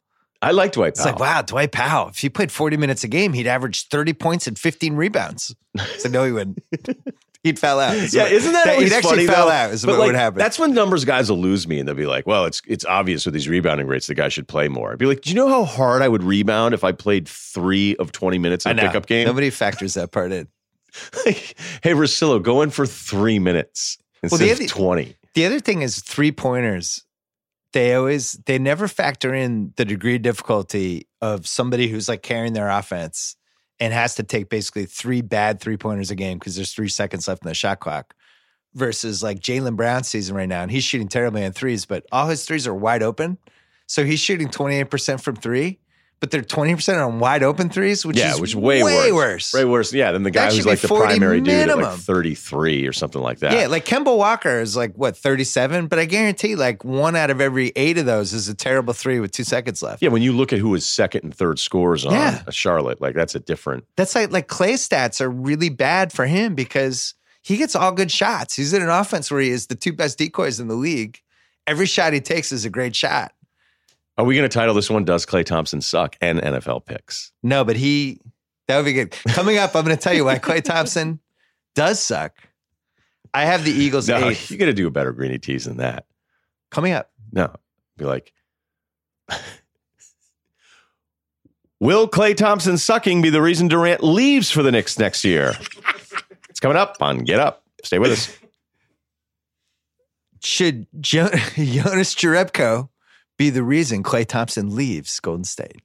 I 0.43 0.53
like 0.53 0.73
Dwight 0.73 0.91
It's 0.91 1.01
Powell. 1.03 1.13
like, 1.13 1.21
wow, 1.21 1.43
Dwight 1.43 1.71
Powell. 1.73 2.09
If 2.09 2.19
he 2.19 2.31
played 2.31 2.51
40 2.51 2.77
minutes 2.79 3.05
a 3.05 3.09
game, 3.09 3.33
he'd 3.35 3.47
average 3.47 3.89
30 3.89 4.15
points 4.15 4.47
and 4.47 4.59
15 4.59 4.95
rebounds. 4.95 5.55
So 5.99 6.09
no, 6.09 6.25
he 6.25 6.33
wouldn't. 6.33 6.59
he'd 7.43 7.59
foul 7.59 7.79
out. 7.79 7.95
That's 7.95 8.15
yeah, 8.15 8.23
what- 8.23 8.33
isn't 8.33 8.53
that, 8.53 8.67
always 8.69 8.91
he'd 8.91 8.97
actually 8.97 9.11
funny, 9.11 9.27
foul 9.27 9.47
though? 9.49 9.53
out 9.53 9.71
is 9.73 9.85
But, 9.85 9.91
what 9.93 9.99
like, 10.01 10.07
would 10.09 10.15
happen. 10.15 10.39
That's 10.39 10.59
when 10.59 10.73
numbers 10.73 11.05
guys 11.05 11.29
will 11.31 11.39
lose 11.39 11.69
me 11.69 11.79
and 11.79 11.87
they'll 11.87 11.95
be 11.95 12.07
like, 12.07 12.27
well, 12.27 12.47
it's 12.47 12.63
it's 12.67 12.87
obvious 12.87 13.27
with 13.27 13.35
these 13.35 13.49
rebounding 13.51 13.87
rates, 13.87 14.07
the 14.07 14.15
guy 14.15 14.29
should 14.29 14.49
play 14.49 14.69
more. 14.69 14.93
I'd 14.93 14.99
be 14.99 15.05
like, 15.07 15.21
do 15.21 15.29
you 15.31 15.37
know 15.37 15.49
how 15.49 15.65
hard 15.65 16.01
I 16.01 16.09
would 16.09 16.23
rebound 16.23 16.73
if 16.73 16.85
I 16.85 16.93
played 16.93 17.29
three 17.29 17.95
of 17.97 18.11
20 18.11 18.39
minutes 18.39 18.65
in 18.65 18.79
a 18.79 18.83
pickup 18.83 19.05
game? 19.07 19.27
Nobody 19.27 19.51
factors 19.51 19.93
that 19.95 20.11
part 20.11 20.33
in. 20.33 20.49
hey, 21.25 21.93
Russillo, 21.93 22.43
go 22.43 22.63
in 22.63 22.71
for 22.71 22.87
three 22.87 23.39
minutes 23.39 23.99
instead 24.23 24.41
the 24.41 24.51
of 24.53 24.57
other- 24.59 24.67
20. 24.67 25.17
The 25.35 25.47
other 25.47 25.61
thing 25.61 25.83
is 25.83 26.01
three 26.01 26.33
pointers. 26.33 27.05
They 27.72 27.95
always 27.95 28.33
they 28.47 28.59
never 28.59 28.89
factor 28.89 29.33
in 29.33 29.72
the 29.76 29.85
degree 29.85 30.16
of 30.16 30.22
difficulty 30.22 31.07
of 31.20 31.47
somebody 31.47 31.89
who's 31.89 32.09
like 32.09 32.22
carrying 32.22 32.53
their 32.53 32.68
offense 32.68 33.37
and 33.78 33.93
has 33.93 34.16
to 34.16 34.22
take 34.22 34.49
basically 34.49 34.87
three 34.87 35.20
bad 35.22 35.61
three 35.61 35.76
pointers 35.76 36.11
a 36.11 36.16
game 36.16 36.39
because 36.39 36.57
there's 36.57 36.72
three 36.72 36.89
seconds 36.89 37.28
left 37.28 37.45
in 37.45 37.49
the 37.49 37.55
shot 37.55 37.81
clock. 37.81 38.14
Versus 38.74 39.20
like 39.20 39.41
Jaylen 39.41 39.74
Brown's 39.74 40.07
season 40.07 40.37
right 40.37 40.49
now, 40.49 40.62
and 40.62 40.70
he's 40.70 40.85
shooting 40.85 41.09
terribly 41.09 41.45
on 41.45 41.51
threes, 41.51 41.87
but 41.87 42.07
all 42.12 42.28
his 42.28 42.45
threes 42.45 42.68
are 42.68 42.74
wide 42.74 43.03
open. 43.03 43.37
So 43.87 44.05
he's 44.05 44.20
shooting 44.20 44.47
28% 44.47 45.20
from 45.20 45.35
three, 45.35 45.81
but 46.21 46.31
they're 46.31 46.43
20% 46.43 47.05
on 47.05 47.18
wide 47.18 47.43
open 47.43 47.71
threes, 47.71 48.05
which 48.05 48.18
yeah, 48.18 48.35
is 48.35 48.41
which 48.41 48.51
is 48.51 48.57
way, 48.57 48.83
way 48.83 49.11
worse. 49.11 49.53
worse. 49.53 49.55
Way 49.55 49.64
worse. 49.64 49.93
Yeah, 49.93 50.12
than 50.12 50.23
the 50.23 50.31
guy 50.31 50.51
who's 50.51 50.66
like 50.66 50.81
the 50.81 50.89
40 50.89 51.07
primary 51.07 51.41
dude 51.41 51.71
at 51.71 51.79
like 51.79 51.99
33 51.99 52.87
or 52.87 52.93
something 52.93 53.23
like 53.23 53.39
that. 53.39 53.53
Yeah, 53.53 53.66
like 53.68 53.87
Kemba 53.87 54.14
Walker 54.16 54.61
is 54.61 54.77
like 54.77 54.95
what 54.97 55.16
37, 55.16 55.87
but 55.87 55.99
I 55.99 56.05
guarantee 56.05 56.57
like 56.57 56.85
one 56.85 57.16
out 57.16 57.31
of 57.31 57.41
every 57.41 57.73
eight 57.75 57.97
of 57.97 58.05
those 58.05 58.35
is 58.35 58.49
a 58.49 58.55
terrible 58.55 58.93
three 58.93 59.18
with 59.18 59.33
two 59.33 59.45
seconds 59.45 59.83
left. 59.83 60.03
Yeah, 60.03 60.11
when 60.11 60.21
you 60.21 60.33
look 60.33 60.53
at 60.53 60.59
who 60.59 60.75
his 60.75 60.85
second 60.87 61.25
and 61.25 61.35
third 61.35 61.59
scores 61.59 62.05
on 62.05 62.12
Yeah. 62.12 62.43
Uh, 62.47 62.51
Charlotte, 62.51 63.01
like 63.01 63.14
that's 63.14 63.35
a 63.35 63.41
different. 63.41 63.85
That's 63.97 64.14
like 64.14 64.31
like 64.31 64.47
Klay's 64.47 64.87
stats 64.87 65.23
are 65.23 65.31
really 65.31 65.71
bad 65.71 66.12
for 66.12 66.27
him 66.27 66.55
because 66.55 67.14
he 67.41 67.57
gets 67.57 67.75
all 67.75 67.93
good 67.93 68.11
shots. 68.11 68.55
He's 68.57 68.75
in 68.75 68.83
an 68.83 68.91
offense 68.91 69.31
where 69.31 69.41
he 69.41 69.49
is 69.49 69.68
the 69.68 69.75
two 69.75 69.95
best 69.95 70.18
decoys 70.18 70.61
in 70.61 70.68
the 70.68 70.75
league. 70.75 71.21
Every 71.66 71.87
shot 71.87 72.12
he 72.12 72.21
takes 72.21 72.53
is 72.53 72.66
a 72.66 72.71
great 72.71 72.95
shot. 72.95 73.33
Are 74.21 74.25
we 74.25 74.35
going 74.37 74.47
to 74.47 74.53
title 74.53 74.75
this 74.75 74.91
one 74.91 75.05
"Does 75.07 75.25
Klay 75.25 75.47
Thompson 75.47 75.81
Suck?" 75.81 76.14
and 76.21 76.39
NFL 76.41 76.85
picks? 76.85 77.33
No, 77.43 77.64
but 77.64 77.75
he 77.77 78.21
that 78.68 78.77
would 78.77 78.85
be 78.85 78.93
good. 78.93 79.12
Coming 79.29 79.57
up, 79.57 79.75
I'm 79.75 79.83
going 79.83 79.97
to 79.97 80.03
tell 80.03 80.12
you 80.12 80.27
why 80.27 80.39
Klay 80.39 80.62
Thompson 80.62 81.21
does 81.75 82.01
suck. 82.01 82.35
I 83.33 83.47
have 83.47 83.64
the 83.64 83.71
Eagles 83.73 84.09
No, 84.09 84.29
eighth. 84.29 84.51
you 84.51 84.59
got 84.59 84.66
to 84.66 84.75
do 84.75 84.87
a 84.87 84.91
better 84.91 85.12
greeny 85.12 85.39
tease 85.39 85.64
than 85.64 85.79
that. 85.79 86.05
Coming 86.71 86.93
up. 86.93 87.11
No, 87.33 87.51
be 87.97 88.05
like, 88.05 88.35
will 91.81 92.07
Klay 92.09 92.37
Thompson 92.37 92.77
sucking 92.77 93.23
be 93.23 93.31
the 93.31 93.41
reason 93.41 93.68
Durant 93.68 94.03
leaves 94.05 94.51
for 94.51 94.62
the 94.62 94.71
Knicks 94.71 94.99
next 94.99 95.25
year? 95.25 95.55
it's 96.51 96.61
coming 96.61 96.77
up 96.77 96.97
on 97.01 97.21
Get 97.21 97.41
Up. 97.41 97.62
Stay 97.85 97.99
with 97.99 98.12
us. 98.12 98.37
Should 100.43 100.87
jo- 101.01 101.29
Jonas 101.57 102.14
Jerebko 102.14 102.89
be 103.41 103.49
the 103.49 103.62
reason 103.62 104.03
Klay 104.03 104.26
Thompson 104.26 104.76
leaves 104.76 105.18
Golden 105.18 105.45
State. 105.45 105.80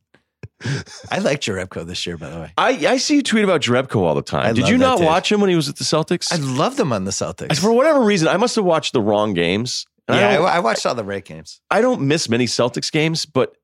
I 1.09 1.19
like 1.19 1.39
Jerebko 1.39 1.85
this 1.85 2.05
year, 2.05 2.17
by 2.17 2.29
the 2.29 2.39
way. 2.41 2.51
I, 2.57 2.69
I 2.85 2.97
see 2.97 3.15
you 3.15 3.23
tweet 3.23 3.45
about 3.45 3.61
Jerebko 3.61 3.95
all 3.95 4.13
the 4.13 4.21
time. 4.21 4.47
I 4.47 4.51
Did 4.51 4.67
you 4.67 4.77
not 4.77 4.97
dude. 4.97 5.07
watch 5.07 5.31
him 5.31 5.39
when 5.39 5.49
he 5.49 5.55
was 5.55 5.69
at 5.69 5.77
the 5.77 5.85
Celtics? 5.85 6.33
I 6.33 6.35
loved 6.35 6.77
him 6.77 6.91
on 6.91 7.05
the 7.05 7.11
Celtics. 7.11 7.57
For 7.57 7.71
whatever 7.71 8.01
reason, 8.01 8.27
I 8.27 8.35
must 8.35 8.57
have 8.57 8.65
watched 8.65 8.91
the 8.91 8.99
wrong 9.01 9.33
games. 9.33 9.85
And 10.09 10.17
yeah, 10.17 10.31
I 10.31 10.35
I, 10.35 10.55
I 10.57 10.59
watched 10.59 10.85
all 10.85 10.95
the 10.95 11.05
Ray 11.05 11.21
games. 11.21 11.61
I 11.71 11.79
don't 11.79 12.01
miss 12.01 12.27
many 12.27 12.45
Celtics 12.45 12.91
games, 12.91 13.25
but 13.25 13.55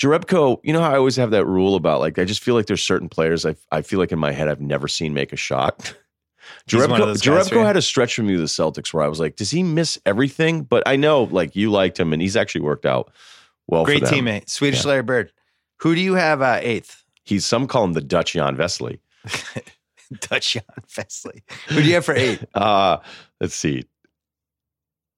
Jerebko, 0.00 0.58
you 0.64 0.72
know 0.72 0.80
how 0.80 0.90
I 0.90 0.96
always 0.96 1.14
have 1.14 1.30
that 1.30 1.46
rule 1.46 1.76
about 1.76 2.00
like 2.00 2.18
I 2.18 2.24
just 2.24 2.42
feel 2.42 2.56
like 2.56 2.66
there's 2.66 2.82
certain 2.82 3.08
players 3.08 3.46
I 3.46 3.54
I 3.70 3.82
feel 3.82 4.00
like 4.00 4.10
in 4.10 4.18
my 4.18 4.32
head 4.32 4.48
I've 4.48 4.60
never 4.60 4.88
seen 4.88 5.14
make 5.14 5.32
a 5.32 5.36
shot. 5.36 5.94
He's 6.68 6.80
one 6.80 6.90
of 6.90 6.98
Jerebko, 6.98 7.06
those 7.06 7.22
guys 7.22 7.48
for 7.48 7.54
Jerebko 7.54 7.58
you. 7.60 7.66
had 7.66 7.76
a 7.76 7.82
stretch 7.82 8.14
from 8.16 8.28
you 8.28 8.40
with 8.40 8.44
the 8.56 8.62
Celtics 8.62 8.92
where 8.92 9.04
I 9.04 9.08
was 9.08 9.20
like, 9.20 9.36
does 9.36 9.50
he 9.50 9.62
miss 9.62 9.98
everything? 10.04 10.62
But 10.62 10.82
I 10.86 10.96
know 10.96 11.24
like 11.24 11.54
you 11.54 11.70
liked 11.70 11.98
him 11.98 12.12
and 12.12 12.20
he's 12.20 12.36
actually 12.36 12.62
worked 12.62 12.86
out 12.86 13.12
well. 13.68 13.84
Great 13.84 14.02
teammate, 14.04 14.48
Swedish 14.48 14.84
Yeah. 14.84 14.90
Larry 14.90 15.02
Bird. 15.02 15.32
Who 15.78 15.94
do 15.94 16.00
you 16.00 16.14
have 16.14 16.42
uh, 16.42 16.58
eighth? 16.62 17.02
He's 17.24 17.44
some 17.44 17.66
call 17.66 17.84
him 17.84 17.92
the 17.92 18.00
Dutch 18.00 18.32
Jan 18.32 18.56
Vesely. 18.56 18.98
Dutch 20.20 20.52
Jan 20.52 20.62
Vesely. 20.88 21.42
Who 21.68 21.76
do 21.82 21.88
you 21.88 21.94
have 21.94 22.04
for 22.04 22.14
eight? 22.14 22.42
Uh, 22.54 22.98
let's 23.40 23.54
see. 23.54 23.84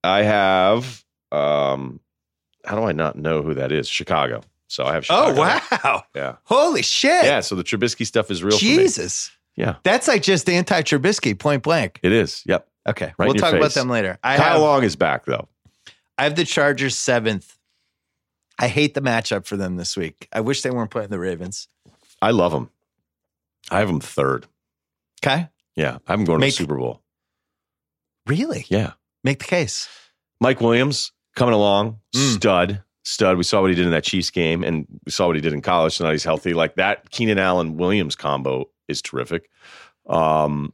I 0.04 0.22
have 0.22 1.04
um 1.32 2.00
how 2.64 2.76
do 2.76 2.84
I 2.84 2.92
not 2.92 3.16
know 3.16 3.42
who 3.42 3.54
that 3.54 3.72
is? 3.72 3.88
Chicago. 3.88 4.42
So 4.68 4.84
I 4.84 4.94
have 4.94 5.06
Oh 5.10 5.34
wow! 5.34 6.04
Yeah. 6.14 6.36
Holy 6.44 6.82
shit! 6.82 7.24
Yeah, 7.24 7.40
so 7.40 7.54
the 7.54 7.64
Trubisky 7.64 8.06
stuff 8.06 8.30
is 8.30 8.42
real. 8.44 8.56
Jesus, 8.58 9.30
Yeah. 9.56 9.76
that's 9.82 10.06
like 10.08 10.22
just 10.22 10.48
anti 10.48 10.82
Trubisky, 10.82 11.38
point 11.38 11.62
blank. 11.62 12.00
It 12.02 12.12
is. 12.12 12.42
Yep. 12.46 12.68
Okay, 12.88 13.12
Right 13.18 13.26
we'll 13.26 13.34
talk 13.34 13.54
about 13.54 13.72
them 13.72 13.88
later. 13.88 14.18
I 14.22 14.36
Kyle 14.36 14.52
have, 14.52 14.60
Long 14.62 14.84
is 14.84 14.96
back 14.96 15.24
though. 15.26 15.48
I 16.16 16.24
have 16.24 16.36
the 16.36 16.44
Chargers 16.44 16.96
seventh. 16.96 17.57
I 18.58 18.68
hate 18.68 18.94
the 18.94 19.00
matchup 19.00 19.46
for 19.46 19.56
them 19.56 19.76
this 19.76 19.96
week. 19.96 20.28
I 20.32 20.40
wish 20.40 20.62
they 20.62 20.70
weren't 20.70 20.90
playing 20.90 21.10
the 21.10 21.18
Ravens. 21.18 21.68
I 22.20 22.30
love 22.32 22.52
them. 22.52 22.70
I 23.70 23.78
have 23.78 23.88
them 23.88 24.00
third. 24.00 24.46
Okay, 25.22 25.48
Yeah. 25.76 25.98
I'm 26.06 26.24
going 26.24 26.40
Make- 26.40 26.54
to 26.54 26.58
the 26.58 26.64
Super 26.64 26.76
Bowl. 26.78 27.02
really? 28.26 28.66
Yeah. 28.68 28.92
Make 29.24 29.38
the 29.40 29.44
case. 29.46 29.88
Mike 30.40 30.60
Williams 30.60 31.12
coming 31.34 31.54
along, 31.54 31.98
Mm. 32.14 32.34
stud, 32.36 32.82
stud. 33.04 33.36
We 33.36 33.42
saw 33.42 33.60
what 33.60 33.70
he 33.70 33.76
did 33.76 33.84
in 33.86 33.90
that 33.92 34.04
Chiefs 34.04 34.30
game, 34.30 34.62
and 34.64 34.86
we 35.04 35.10
saw 35.12 35.26
what 35.26 35.36
he 35.36 35.42
did 35.42 35.52
in 35.52 35.60
college. 35.60 35.96
So 35.96 36.04
now 36.04 36.10
he's 36.12 36.24
healthy. 36.24 36.54
Like 36.54 36.76
that 36.76 37.10
Keenan 37.10 37.38
Allen 37.38 37.76
Williams 37.76 38.14
combo 38.16 38.70
is 38.86 39.02
terrific. 39.02 39.50
Um, 40.08 40.72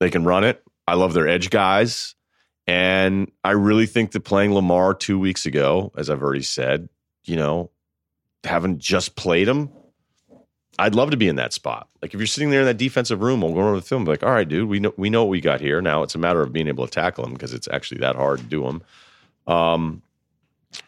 they 0.00 0.10
can 0.10 0.24
run 0.24 0.44
it. 0.44 0.62
I 0.86 0.94
love 0.94 1.12
their 1.14 1.26
edge 1.28 1.50
guys, 1.50 2.14
and 2.66 3.30
I 3.42 3.50
really 3.52 3.86
think 3.86 4.12
that 4.12 4.20
playing 4.20 4.54
Lamar 4.54 4.94
two 4.94 5.18
weeks 5.18 5.44
ago, 5.46 5.92
as 5.96 6.08
I've 6.10 6.22
already 6.22 6.42
said, 6.44 6.88
you 7.26 7.36
know, 7.36 7.70
having 8.44 8.78
just 8.78 9.16
played 9.16 9.48
him. 9.48 9.70
I'd 10.78 10.94
love 10.94 11.10
to 11.10 11.16
be 11.16 11.28
in 11.28 11.36
that 11.36 11.52
spot. 11.52 11.88
Like 12.02 12.12
if 12.12 12.20
you're 12.20 12.26
sitting 12.26 12.50
there 12.50 12.60
in 12.60 12.66
that 12.66 12.76
defensive 12.76 13.22
room, 13.22 13.40
we'll 13.40 13.54
go 13.54 13.60
over 13.60 13.76
the 13.76 13.82
film, 13.82 14.04
be 14.04 14.10
like, 14.10 14.22
all 14.22 14.30
right, 14.30 14.48
dude, 14.48 14.68
we 14.68 14.78
know 14.78 14.92
we 14.96 15.10
know 15.10 15.24
what 15.24 15.30
we 15.30 15.40
got 15.40 15.60
here. 15.60 15.80
Now 15.80 16.02
it's 16.02 16.14
a 16.14 16.18
matter 16.18 16.42
of 16.42 16.52
being 16.52 16.68
able 16.68 16.86
to 16.86 16.92
tackle 16.92 17.24
him 17.24 17.32
because 17.32 17.54
it's 17.54 17.68
actually 17.72 18.00
that 18.00 18.16
hard 18.16 18.40
to 18.40 18.44
do 18.44 18.62
them. 18.62 18.82
Um, 19.46 20.02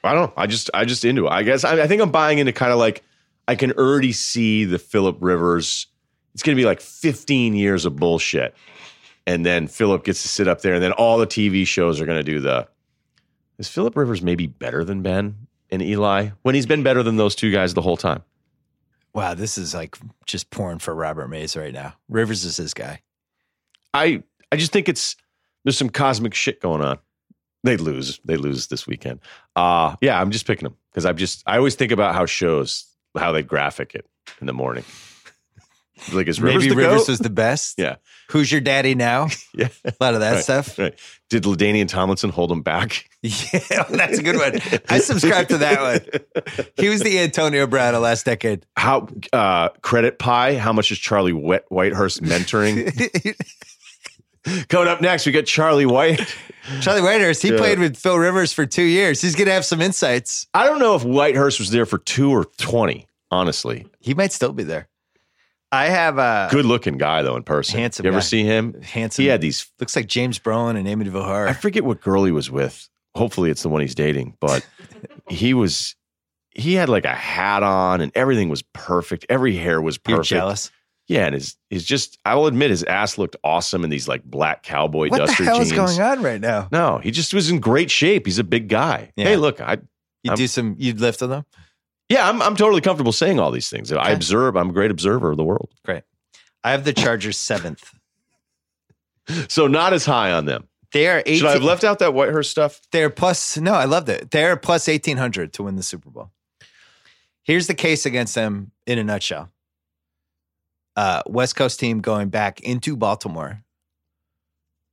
I 0.05 0.14
don't 0.14 0.28
know. 0.28 0.32
I 0.36 0.47
just 0.47 0.70
I 0.74 0.84
just 0.84 1.05
into 1.05 1.26
it. 1.26 1.30
I 1.30 1.43
guess 1.43 1.64
I, 1.64 1.80
I 1.82 1.86
think 1.86 2.03
I'm 2.03 2.11
buying 2.11 2.39
into 2.39 2.53
kind 2.53 2.72
of 2.72 2.78
like 2.78 3.03
I 3.47 3.55
can 3.55 3.72
already 3.72 4.12
see 4.12 4.64
the 4.64 4.78
Philip 4.78 5.16
Rivers. 5.20 5.86
It's 6.34 6.43
going 6.43 6.57
to 6.57 6.61
be 6.61 6.66
like 6.66 6.80
15 6.80 7.55
years 7.55 7.86
of 7.86 7.97
bullshit, 7.97 8.55
and 9.26 9.45
then 9.45 9.66
Philip 9.66 10.05
gets 10.05 10.22
to 10.22 10.28
sit 10.28 10.47
up 10.47 10.61
there, 10.61 10.74
and 10.74 10.82
then 10.82 10.93
all 10.93 11.18
the 11.18 11.26
TV 11.26 11.66
shows 11.66 12.01
are 12.01 12.07
going 12.07 12.18
to 12.18 12.24
do 12.24 12.41
the. 12.41 12.68
Is 13.59 13.68
Philip 13.68 13.97
Rivers 13.97 14.22
maybe 14.22 14.47
better 14.47 14.84
than 14.84 15.03
Ben 15.03 15.48
and 15.71 15.83
Eli 15.83 16.31
when 16.43 16.55
he's 16.55 16.66
been 16.66 16.83
better 16.83 17.03
than 17.03 17.16
those 17.16 17.35
two 17.35 17.51
guys 17.51 17.75
the 17.75 17.83
whole 17.83 17.97
time? 17.97 18.23
Wow, 19.14 19.35
this 19.35 19.59
is 19.59 19.75
like 19.75 19.97
just 20.27 20.51
pouring 20.51 20.79
for 20.79 20.95
Robert 20.95 21.29
Mays 21.29 21.57
right 21.57 21.73
now. 21.73 21.95
Rivers 22.09 22.45
is 22.45 22.57
his 22.57 22.75
guy. 22.75 23.01
I 23.95 24.23
I 24.53 24.57
just 24.57 24.73
think 24.73 24.89
it's 24.89 25.16
there's 25.64 25.79
some 25.79 25.91
cosmic 25.91 26.35
shit 26.35 26.61
going 26.61 26.83
on. 26.83 26.99
They 27.64 27.77
lose. 27.77 28.21
They 28.25 28.37
lose 28.37 28.69
this 28.69 28.87
weekend. 28.87 29.21
Uh 29.57 29.97
yeah, 30.01 30.21
I'm 30.21 30.31
just 30.31 30.47
picking 30.47 30.64
them 30.64 30.77
because 30.91 31.05
I'm 31.05 31.16
just 31.16 31.43
I 31.47 31.57
always 31.57 31.75
think 31.75 31.93
about 31.93 32.14
how 32.14 32.27
shows 32.27 32.87
how 33.16 33.33
they 33.33 33.43
graphic 33.43 33.95
it 33.95 34.07
in 34.41 34.47
the 34.47 34.53
morning. 34.53 34.85
Like 36.13 36.29
is 36.29 36.41
Rivers 36.41 36.63
Maybe 36.65 36.75
the 36.75 36.77
Rivers 36.81 37.01
goat? 37.03 37.09
was 37.09 37.19
the 37.19 37.31
best. 37.31 37.75
Yeah. 37.79 37.97
Who's 38.31 38.51
your 38.53 38.61
daddy 38.61 38.95
now? 38.95 39.29
yeah. 39.55 39.69
A 39.85 39.93
lot 40.01 40.15
of 40.15 40.21
that 40.21 40.35
Right, 40.35 40.43
stuff. 40.45 40.79
Right. 40.79 40.99
Did 41.31 41.45
LaDainian 41.45 41.89
Tomlinson 41.89 42.31
hold 42.31 42.51
him 42.53 42.63
back? 42.63 43.09
Yeah, 43.21 43.83
that's 43.91 44.19
a 44.19 44.23
good 44.23 44.37
one. 44.37 44.61
I 44.89 45.01
subscribe 45.01 45.49
to 45.49 45.59
that 45.59 45.81
one. 45.83 46.65
He 46.77 46.89
was 46.89 47.01
the 47.03 47.19
Antonio 47.19 47.67
Brown 47.67 47.97
of 47.97 48.03
last 48.03 48.25
decade. 48.25 48.65
How 48.77 49.09
uh 49.33 49.71
credit 49.83 50.21
pie? 50.21 50.55
How 50.57 50.73
much 50.73 50.93
is 50.93 50.99
Charlie 50.99 51.33
Wet 51.33 51.65
Whitehurst 51.69 52.21
mentoring? 52.23 52.87
Coming 54.69 54.89
up 54.89 55.01
next, 55.01 55.27
we 55.27 55.33
got 55.33 55.47
Charlie 55.47 55.85
White. 55.85 56.21
Charlie 56.81 57.03
Whitehurst, 57.03 57.43
he 57.43 57.51
Yeah. 57.51 57.59
played 57.59 57.79
with 57.81 57.97
Phil 57.97 58.17
Rivers 58.19 58.53
for 58.53 58.65
two 58.67 58.83
years. 58.85 59.21
He's 59.21 59.35
going 59.35 59.47
to 59.47 59.53
have 59.53 59.65
some 59.65 59.83
insights. 59.83 60.47
I 60.55 60.65
don't 60.67 60.79
know 60.79 60.95
if 60.95 61.03
Whitehurst 61.03 61.59
was 61.59 61.71
there 61.71 61.87
for 61.87 61.99
two 61.99 62.31
or 62.31 62.45
twenty. 62.57 63.09
Honestly, 63.31 63.87
He 64.01 64.15
might 64.15 64.33
still 64.33 64.53
be 64.53 64.63
there. 64.63 64.89
I 65.71 65.87
have 65.87 66.19
a 66.19 66.49
good 66.51 66.64
looking 66.64 66.97
guy 66.97 67.23
though 67.23 67.37
in 67.37 67.43
person. 67.43 67.79
Handsome 67.79 68.05
You 68.07 68.11
ever 68.12 68.19
guy. 68.19 68.23
see 68.25 68.43
him? 68.45 68.81
handsome. 68.83 69.23
He 69.23 69.29
had 69.29 69.41
these. 69.41 69.71
looks 69.81 69.95
like 69.97 70.07
James 70.07 70.39
Brolin 70.39 70.77
and 70.77 70.89
Amy 70.89 71.09
I 71.11 71.53
forget 71.53 71.85
what 71.85 72.01
girl 72.01 72.25
he 72.25 72.33
was 72.33 72.51
with. 72.51 72.89
Hopefully, 73.14 73.51
it's 73.51 73.62
the 73.62 73.69
one 73.69 73.81
he's 73.83 73.95
dating. 73.95 74.37
But 74.41 74.66
he 75.29 75.55
was. 75.55 75.95
He 76.51 76.75
had 76.75 76.89
like 76.89 77.05
a 77.05 77.14
hat 77.14 77.62
on, 77.62 78.01
and 78.01 78.11
everything 78.14 78.49
was 78.49 78.62
perfect. 78.73 79.27
Every 79.29 79.55
hair 79.57 79.81
was 79.81 79.99
You're 80.09 80.19
perfect. 80.19 80.31
jealous. 80.31 80.71
Yeah, 81.07 81.27
and 81.27 81.35
his 81.35 81.57
his 81.71 81.85
just. 81.85 82.19
I 82.25 82.35
will 82.35 82.47
admit, 82.47 82.71
his 82.71 82.85
ass 82.85 83.16
looked 83.19 83.37
awesome 83.45 83.85
in 83.85 83.91
these 83.91 84.09
like 84.09 84.25
black 84.25 84.62
cowboy 84.62 85.09
What 85.09 85.27
the 85.27 85.33
hell 85.33 85.57
jeans. 85.57 85.71
is 85.71 85.77
going 85.77 86.01
on 86.01 86.23
right 86.23 86.41
now? 86.41 86.69
No, 86.73 86.99
he 86.99 87.11
just 87.11 87.33
was 87.35 87.51
in 87.51 87.61
great 87.61 87.91
shape. 87.91 88.27
He's 88.27 88.39
a 88.39 88.45
big 88.45 88.69
guy. 88.69 89.11
Yeah. 89.16 89.25
Hey, 89.27 89.37
look, 89.37 89.61
I 89.61 89.79
You 90.23 90.35
do 90.35 90.47
some, 90.47 90.77
you'd 90.79 91.01
lift 91.01 91.21
with 91.21 91.31
them? 91.31 91.45
Yeah, 92.09 92.29
I'm 92.29 92.41
I'm 92.43 92.57
totally 92.57 92.81
comfortable 92.81 93.13
saying 93.13 93.39
all 93.39 93.51
these 93.51 93.69
things. 93.69 93.93
I 93.93 94.11
observe. 94.11 94.57
I'm 94.57 94.71
a 94.71 94.73
great 94.73 94.91
observer 94.91 95.31
of 95.31 95.37
the 95.37 95.45
world. 95.45 95.71
Great. 95.85 96.05
I 96.65 96.73
have 96.73 96.85
the 96.85 96.93
Chargers 96.93 97.39
seventh. 97.39 97.95
So 99.49 99.67
not 99.67 99.93
as 99.93 100.07
high 100.07 100.33
on 100.33 100.47
them. 100.47 100.69
They 100.93 101.07
are 101.07 101.19
18, 101.19 101.37
Should 101.37 101.47
I 101.49 101.53
have 101.53 101.63
left 101.63 101.85
out 101.85 101.99
that 101.99 102.13
Whitehurst 102.15 102.51
stuff? 102.51 102.81
They're 102.93 103.11
plus, 103.11 103.59
no, 103.59 103.75
I 103.75 103.85
loved 103.85 104.09
it. 104.09 104.31
They're 104.31 104.57
plus 104.57 104.89
1800 104.89 105.53
to 105.53 105.65
win 105.65 105.77
the 105.77 105.83
Super 105.83 106.09
Bowl. 106.09 106.31
Here's 107.43 107.67
the 107.67 107.75
case 107.75 108.07
against 108.07 108.35
them 108.35 108.73
in 108.87 108.99
a 108.99 109.05
nutshell. 109.05 109.51
Uh, 110.97 111.23
West 111.27 111.57
Coast 111.57 111.79
team 111.79 112.01
going 112.01 112.31
back 112.31 112.61
into 112.61 112.97
Baltimore. 112.97 113.63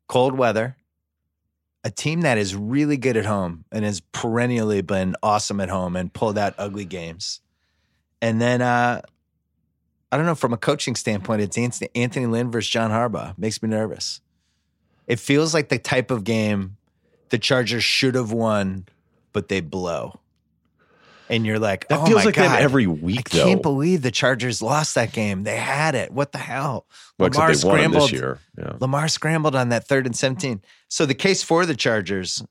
Cold 0.09 0.37
weather. 0.37 0.75
A 1.85 1.91
team 1.91 2.21
that 2.21 2.37
is 2.37 2.55
really 2.55 2.97
good 2.97 3.15
at 3.15 3.25
home 3.25 3.63
and 3.71 3.85
has 3.85 4.01
perennially 4.11 4.81
been 4.81 5.15
awesome 5.23 5.61
at 5.61 5.69
home 5.69 5.95
and 5.95 6.11
pulled 6.11 6.37
out 6.37 6.53
ugly 6.57 6.83
games. 6.83 7.39
And 8.21 8.41
then, 8.41 8.61
uh, 8.61 9.01
I 10.11 10.17
don't 10.17 10.25
know, 10.25 10.35
from 10.35 10.51
a 10.51 10.57
coaching 10.57 10.95
standpoint, 10.95 11.41
it's 11.41 11.57
Anthony 11.57 11.89
Anthony 11.95 12.25
Lynn 12.25 12.51
versus 12.51 12.69
John 12.69 12.91
Harbaugh. 12.91 13.37
Makes 13.37 13.61
me 13.61 13.69
nervous. 13.69 14.19
It 15.07 15.19
feels 15.19 15.53
like 15.53 15.69
the 15.69 15.77
type 15.77 16.11
of 16.11 16.23
game 16.23 16.75
the 17.29 17.37
Chargers 17.37 17.83
should 17.83 18.15
have 18.15 18.31
won, 18.31 18.87
but 19.31 19.47
they 19.47 19.61
blow. 19.61 20.19
And 21.29 21.45
you're 21.45 21.59
like, 21.59 21.87
That 21.87 21.99
oh 22.01 22.05
feels 22.05 22.19
my 22.19 22.25
like 22.25 22.35
God. 22.35 22.43
them 22.49 22.61
every 22.63 22.85
I 22.85 22.89
week, 22.89 23.29
though. 23.29 23.45
can't 23.45 23.61
believe 23.61 24.01
the 24.01 24.11
Chargers 24.11 24.61
lost 24.61 24.95
that 24.95 25.11
game. 25.11 25.43
They 25.43 25.57
had 25.57 25.95
it. 25.95 26.11
What 26.11 26.31
the 26.31 26.37
hell? 26.37 26.85
Well, 27.17 27.29
Lamar 27.29 27.53
scrambled. 27.53 28.03
this 28.03 28.11
year. 28.11 28.39
Yeah. 28.57 28.73
Lamar 28.79 29.07
scrambled 29.07 29.55
on 29.55 29.69
that 29.69 29.87
third 29.87 30.05
and 30.05 30.15
17. 30.15 30.61
So 30.87 31.05
the 31.05 31.15
case 31.15 31.41
for 31.43 31.65
the 31.65 31.75
Chargers 31.75 32.43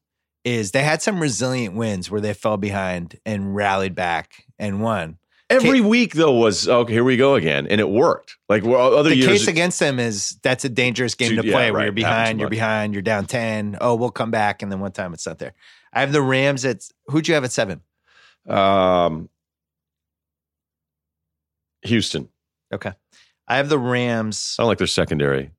is 0.45 0.73
they 0.73 0.83
had 0.83 1.03
some 1.03 1.21
resilient 1.21 1.75
wins 1.75 2.11
where 2.11 2.21
they 2.21 2.35
fell 2.35 2.57
behind 2.57 3.19
and 3.25 3.55
rallied 3.55 3.95
back 3.95 4.45
and 4.59 4.83
won. 4.83 5.19
Every 5.51 5.81
week 5.81 6.15
though 6.15 6.33
was 6.33 6.69
okay. 6.69 6.93
Here 6.93 7.05
we 7.05 7.17
go 7.19 7.35
again, 7.35 7.67
and 7.69 7.79
it 7.81 7.89
worked. 7.89 8.37
Like 8.49 8.65
well, 8.65 8.95
other 8.95 9.11
The 9.11 9.17
years, 9.17 9.29
case 9.29 9.47
against 9.47 9.79
them 9.79 10.01
is 10.01 10.39
that's 10.43 10.65
a 10.65 10.69
dangerous 10.71 11.15
game 11.15 11.37
to 11.37 11.47
yeah, 11.47 11.53
play 11.53 11.71
where 11.71 11.81
right. 11.81 11.85
you're 11.85 11.93
behind, 11.93 12.41
you're 12.41 12.49
behind, 12.49 12.95
you're 12.95 13.03
down 13.03 13.27
10. 13.27 13.77
Oh, 13.81 13.95
we'll 13.95 14.11
come 14.11 14.31
back. 14.31 14.63
And 14.63 14.73
then 14.73 14.81
one 14.81 14.93
time 14.93 15.13
it's 15.13 15.27
not 15.27 15.39
there. 15.39 15.53
I 15.93 16.01
have 16.01 16.13
the 16.13 16.23
Rams 16.23 16.65
at 16.65 16.89
who'd 17.09 17.29
you 17.29 17.35
have 17.35 17.45
at 17.45 17.53
seven? 17.53 17.83
Um, 18.49 19.29
Houston. 21.83 22.29
Okay. 22.73 22.93
I 23.47 23.57
have 23.57 23.69
the 23.69 23.79
Rams. 23.79 24.57
I 24.59 24.63
don't 24.63 24.69
like 24.69 24.79
their 24.79 24.87
secondary. 24.87 25.51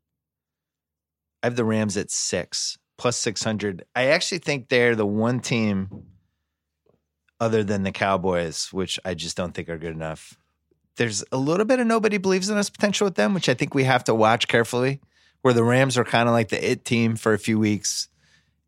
I 1.44 1.48
have 1.48 1.56
the 1.56 1.66
Rams 1.66 1.98
at 1.98 2.10
six 2.10 2.78
plus 2.98 3.18
600. 3.18 3.86
I 3.96 4.08
actually 4.08 4.40
think 4.40 4.70
they're 4.70 4.96
the 4.96 5.06
one 5.06 5.40
team 5.40 6.06
other 7.40 7.64
than 7.64 7.84
the 7.84 7.92
Cowboys, 7.92 8.70
which 8.72 9.00
I 9.04 9.14
just 9.14 9.36
don't 9.36 9.54
think 9.54 9.70
are 9.70 9.78
good 9.78 9.94
enough. 9.94 10.38
There's 10.98 11.24
a 11.32 11.38
little 11.38 11.66
bit 11.66 11.80
of 11.80 11.88
nobody 11.88 12.18
believes 12.18 12.50
in 12.50 12.58
us 12.58 12.70
potential 12.70 13.06
with 13.06 13.16
them, 13.16 13.34
which 13.34 13.50
I 13.50 13.54
think 13.54 13.74
we 13.74 13.84
have 13.84 14.06
to 14.06 14.16
watch 14.16 14.48
carefully. 14.48 15.02
Where 15.42 15.54
the 15.54 15.64
Rams 15.64 15.96
are 15.98 16.06
kind 16.06 16.28
of 16.28 16.34
like 16.34 16.50
the 16.50 16.72
it 16.72 16.86
team 16.86 17.16
for 17.16 17.34
a 17.34 17.38
few 17.38 17.60
weeks, 17.60 18.10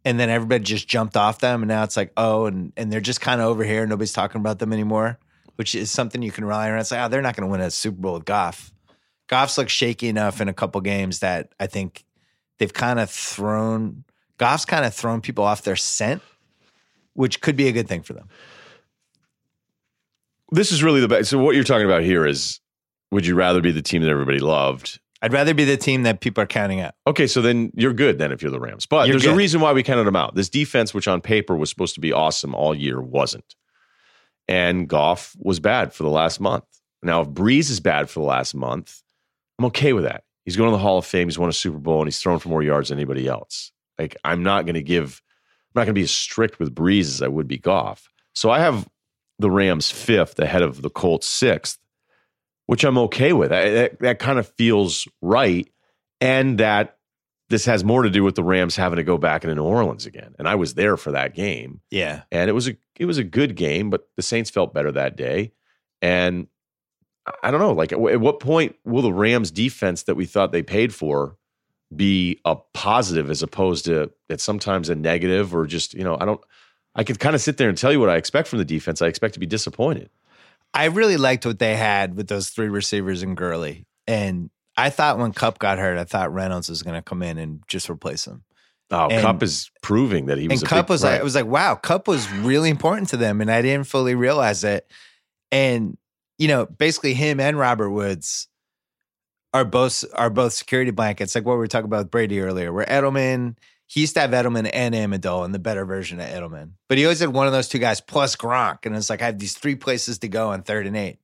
and 0.06 0.20
then 0.20 0.30
everybody 0.30 0.64
just 0.64 0.88
jumped 0.88 1.18
off 1.18 1.40
them, 1.40 1.62
and 1.64 1.70
now 1.70 1.84
it's 1.84 1.98
like, 1.98 2.12
oh, 2.18 2.46
and 2.46 2.72
and 2.78 2.92
they're 2.92 3.02
just 3.02 3.22
kind 3.22 3.42
of 3.42 3.48
over 3.48 3.64
here. 3.64 3.86
Nobody's 3.86 4.14
talking 4.14 4.40
about 4.40 4.60
them 4.60 4.74
anymore, 4.74 5.20
which 5.56 5.76
is 5.76 5.92
something 5.92 6.22
you 6.22 6.32
can 6.32 6.46
rely 6.46 6.72
on. 6.72 6.80
It's 6.80 6.92
like, 6.92 7.02
oh, 7.02 7.08
they're 7.08 7.22
not 7.22 7.36
going 7.36 7.48
to 7.48 7.52
win 7.52 7.62
a 7.62 7.72
Super 7.72 8.00
Bowl 8.02 8.14
with 8.14 8.26
Goff. 8.26 8.72
Goff's 9.28 9.58
looked 9.58 9.72
shaky 9.72 10.08
enough 10.08 10.40
in 10.40 10.48
a 10.48 10.54
couple 10.54 10.80
games 10.82 11.20
that 11.20 11.54
I 11.60 11.68
think 11.68 12.06
they've 12.58 12.74
kind 12.74 13.00
of 13.00 13.10
thrown 13.10 14.06
Goff's 14.38 14.66
kind 14.66 14.86
of 14.86 14.94
thrown 14.94 15.22
people 15.22 15.44
off 15.44 15.64
their 15.64 15.76
scent, 15.76 16.22
which 17.14 17.42
could 17.42 17.56
be 17.56 17.68
a 17.68 17.72
good 17.72 17.88
thing 17.88 18.04
for 18.04 18.14
them. 18.14 18.30
This 20.52 20.72
is 20.72 20.84
really 20.84 21.02
the 21.02 21.08
best. 21.08 21.30
So 21.30 21.40
what 21.40 21.56
you're 21.56 21.64
talking 21.64 21.86
about 21.86 22.04
here 22.04 22.26
is, 22.26 22.62
would 23.12 23.26
you 23.26 23.36
rather 23.36 23.62
be 23.62 23.72
the 23.72 23.82
team 23.82 24.02
that 24.04 24.10
everybody 24.10 24.40
loved? 24.40 25.00
I'd 25.22 25.34
rather 25.34 25.54
be 25.54 25.66
the 25.66 25.78
team 25.78 26.04
that 26.04 26.22
people 26.22 26.44
are 26.44 26.48
counting 26.48 26.80
out. 26.80 26.94
Okay, 27.08 27.26
so 27.28 27.42
then 27.42 27.72
you're 27.76 27.94
good 27.94 28.20
then 28.20 28.32
if 28.32 28.42
you're 28.42 28.52
the 28.52 28.60
Rams. 28.60 28.86
But 28.86 29.08
You're 29.08 29.20
there's 29.20 29.26
a 29.32 29.36
reason 29.36 29.62
why 29.62 29.74
we 29.74 29.82
counted 29.84 30.04
them 30.04 30.16
out. 30.16 30.36
This 30.36 30.50
defense, 30.50 30.94
which 30.94 31.08
on 31.08 31.22
paper 31.22 31.56
was 31.56 31.70
supposed 31.70 31.96
to 31.96 32.02
be 32.02 32.14
awesome 32.14 32.54
all 32.54 32.76
year, 32.76 33.02
wasn't. 33.02 33.56
And 34.48 34.88
Goff 34.88 35.36
was 35.40 35.60
bad 35.60 35.94
for 35.94 36.04
the 36.04 36.10
last 36.10 36.40
month. 36.40 36.66
Now, 37.02 37.22
if 37.22 37.30
Brees 37.30 37.70
is 37.70 37.80
bad 37.80 38.10
for 38.10 38.20
the 38.20 38.26
last 38.26 38.54
month, 38.56 39.02
I'm 39.60 39.66
okay 39.66 39.94
with 39.94 40.04
that. 40.04 40.24
He's 40.46 40.56
going 40.56 40.70
to 40.70 40.78
the 40.78 40.82
Hall 40.82 40.98
of 40.98 41.06
Fame. 41.06 41.28
He's 41.28 41.40
won 41.40 41.50
a 41.50 41.54
Super 41.54 41.80
Bowl 41.80 42.00
and 42.00 42.08
he's 42.08 42.20
thrown 42.20 42.40
for 42.40 42.50
more 42.50 42.64
yards 42.64 42.90
than 42.90 42.98
anybody 42.98 43.28
else. 43.28 43.72
Like, 44.00 44.16
I'm 44.24 44.44
not 44.44 44.66
going 44.66 44.76
to 44.76 44.84
give, 44.84 45.22
I'm 45.76 45.82
not 45.82 45.86
going 45.86 45.96
to 45.96 46.00
be 46.00 46.04
as 46.04 46.12
strict 46.12 46.60
with 46.60 46.74
Brees 46.74 47.02
as 47.02 47.22
I 47.22 47.28
would 47.28 47.48
be 47.48 47.58
Goff. 47.58 48.10
So 48.34 48.50
I 48.50 48.60
have 48.60 48.88
the 49.40 49.52
Rams 49.52 49.92
fifth 49.92 50.40
ahead 50.40 50.62
of 50.62 50.82
the 50.82 50.90
Colts 50.90 51.28
sixth, 51.28 51.80
which 52.68 52.84
I'm 52.84 52.98
okay 53.00 53.34
with. 53.34 53.52
I, 53.52 53.70
that 53.72 54.00
that 54.00 54.20
kind 54.20 54.40
of 54.40 54.48
feels 54.56 55.08
right. 55.22 55.68
And 56.22 56.60
that 56.60 56.98
this 57.50 57.66
has 57.66 57.84
more 57.84 58.04
to 58.04 58.10
do 58.10 58.24
with 58.24 58.36
the 58.36 58.44
Rams 58.44 58.76
having 58.76 58.98
to 58.98 59.04
go 59.04 59.18
back 59.18 59.44
into 59.44 59.56
New 59.56 59.64
Orleans 59.64 60.06
again. 60.06 60.36
And 60.38 60.48
I 60.48 60.56
was 60.56 60.74
there 60.76 60.98
for 60.98 61.12
that 61.12 61.34
game 61.34 61.82
Yeah. 61.92 62.22
and 62.32 62.50
it 62.50 62.54
was 62.54 62.68
a 62.70 62.78
it 63.00 63.06
was 63.06 63.18
a 63.18 63.24
good 63.24 63.56
game, 63.56 63.90
but 63.90 64.08
the 64.16 64.22
Saints 64.22 64.50
felt 64.50 64.74
better 64.74 64.92
that 64.92 65.16
day. 65.18 65.54
And 66.02 66.48
I- 67.44 67.52
don't 67.52 67.60
know, 67.60 67.74
like 67.74 67.92
at 67.92 68.00
at 68.00 68.20
what 68.22 68.40
point 68.40 68.76
will 68.86 69.02
the 69.02 69.12
Rams 69.14 69.52
defense 69.52 70.04
that 70.04 70.16
we 70.16 70.26
thought 70.26 70.52
they 70.52 70.64
paid 70.64 70.94
for 70.94 71.38
be 71.96 72.40
a 72.44 72.56
positive 72.74 73.30
as 73.30 73.42
opposed 73.44 73.86
to 73.86 74.12
it's 74.30 74.44
sometimes 74.44 74.90
a 74.90 74.96
negative 74.96 75.56
or 75.56 75.66
just 75.66 75.94
you 75.94 76.04
know 76.04 76.18
I 76.20 76.26
don't. 76.26 76.42
I 76.96 77.04
could 77.04 77.20
kind 77.20 77.36
of 77.36 77.42
sit 77.42 77.58
there 77.58 77.70
and 77.70 77.78
tell 77.78 77.92
you 77.92 78.00
what 78.00 78.10
I 78.10 78.16
expect 78.18 78.48
from 78.48 78.58
the 78.60 78.66
defense. 78.66 79.02
I 79.04 79.08
expect 79.08 79.36
to 79.36 79.40
be 79.40 79.46
disappointed. 79.46 80.10
I 80.74 80.86
really 80.86 81.18
liked 81.18 81.46
what 81.46 81.60
they 81.60 81.76
had 81.76 82.16
with 82.16 82.28
those 82.28 82.50
three 82.50 82.70
receivers 82.70 83.24
and 83.24 83.36
Gurley. 83.36 83.86
And 84.06 84.50
I 84.76 84.90
thought 84.90 85.18
when 85.18 85.34
Kupp 85.34 85.60
got 85.60 85.80
hurt, 85.80 85.98
I 85.98 86.04
thought 86.04 86.34
Reynolds 86.34 86.70
was 86.70 86.84
going 86.84 86.96
to 86.96 87.02
come 87.02 87.24
in 87.24 87.38
and 87.38 87.64
just 87.68 87.90
replace 87.90 88.26
him. 88.26 88.44
Oh, 88.92 89.08
And- 89.10 89.22
Kupp 89.22 89.44
is 89.44 89.72
proving 89.82 90.28
that 90.28 90.38
he 90.38 90.48
was. 90.48 90.62
and 90.62 90.70
Kupp 90.70 90.86
big 90.86 90.92
was 90.92 91.04
like, 91.04 91.12
threat. 91.12 91.22
it 91.22 91.24
was 91.24 91.36
like, 91.36 91.46
wow, 91.46 91.76
Kupp 91.76 92.08
was 92.08 92.32
really 92.32 92.70
important 92.70 93.10
to 93.10 93.18
them, 93.18 93.42
and 93.42 93.52
I 93.52 93.62
didn't 93.62 93.88
fully 93.88 94.16
realize 94.16 94.64
it. 94.64 94.90
And 95.52 95.98
you 96.38 96.48
know, 96.48 96.66
basically, 96.68 97.16
him 97.16 97.40
and 97.40 97.58
Robert 97.58 97.90
Woods 97.90 98.48
are 99.54 99.66
both 99.66 100.04
are 100.14 100.30
both 100.30 100.54
security 100.54 100.92
blankets, 100.92 101.34
like 101.34 101.46
what 101.46 101.54
we 101.54 101.60
were 101.60 101.68
talking 101.68 101.86
about 101.88 102.00
with 102.06 102.12
Brady 102.12 102.40
earlier. 102.40 102.72
Where 102.72 102.86
Edelman, 102.86 103.58
he 103.88 104.02
used 104.02 104.14
to 104.16 104.20
have 104.20 104.32
Edelman 104.32 104.70
and 104.72 104.94
Amendola, 104.94 105.46
and 105.46 105.56
the 105.56 105.60
better 105.60 105.86
version 105.86 106.20
of 106.20 106.28
Edelman, 106.28 106.72
but 106.90 106.98
he 106.98 107.06
always 107.06 107.20
had 107.20 107.30
one 107.30 107.48
of 107.48 107.54
those 107.54 107.70
two 107.70 107.80
guys 107.80 108.02
plus 108.02 108.36
Gronk, 108.36 108.86
and 108.86 108.96
it's 108.96 109.10
like 109.10 109.22
I 109.22 109.26
have 109.26 109.40
these 109.40 109.58
three 109.58 109.76
places 109.76 110.20
to 110.20 110.28
go 110.28 110.50
on 110.50 110.64
third 110.64 110.86
and 110.88 110.98
eight. 110.98 111.20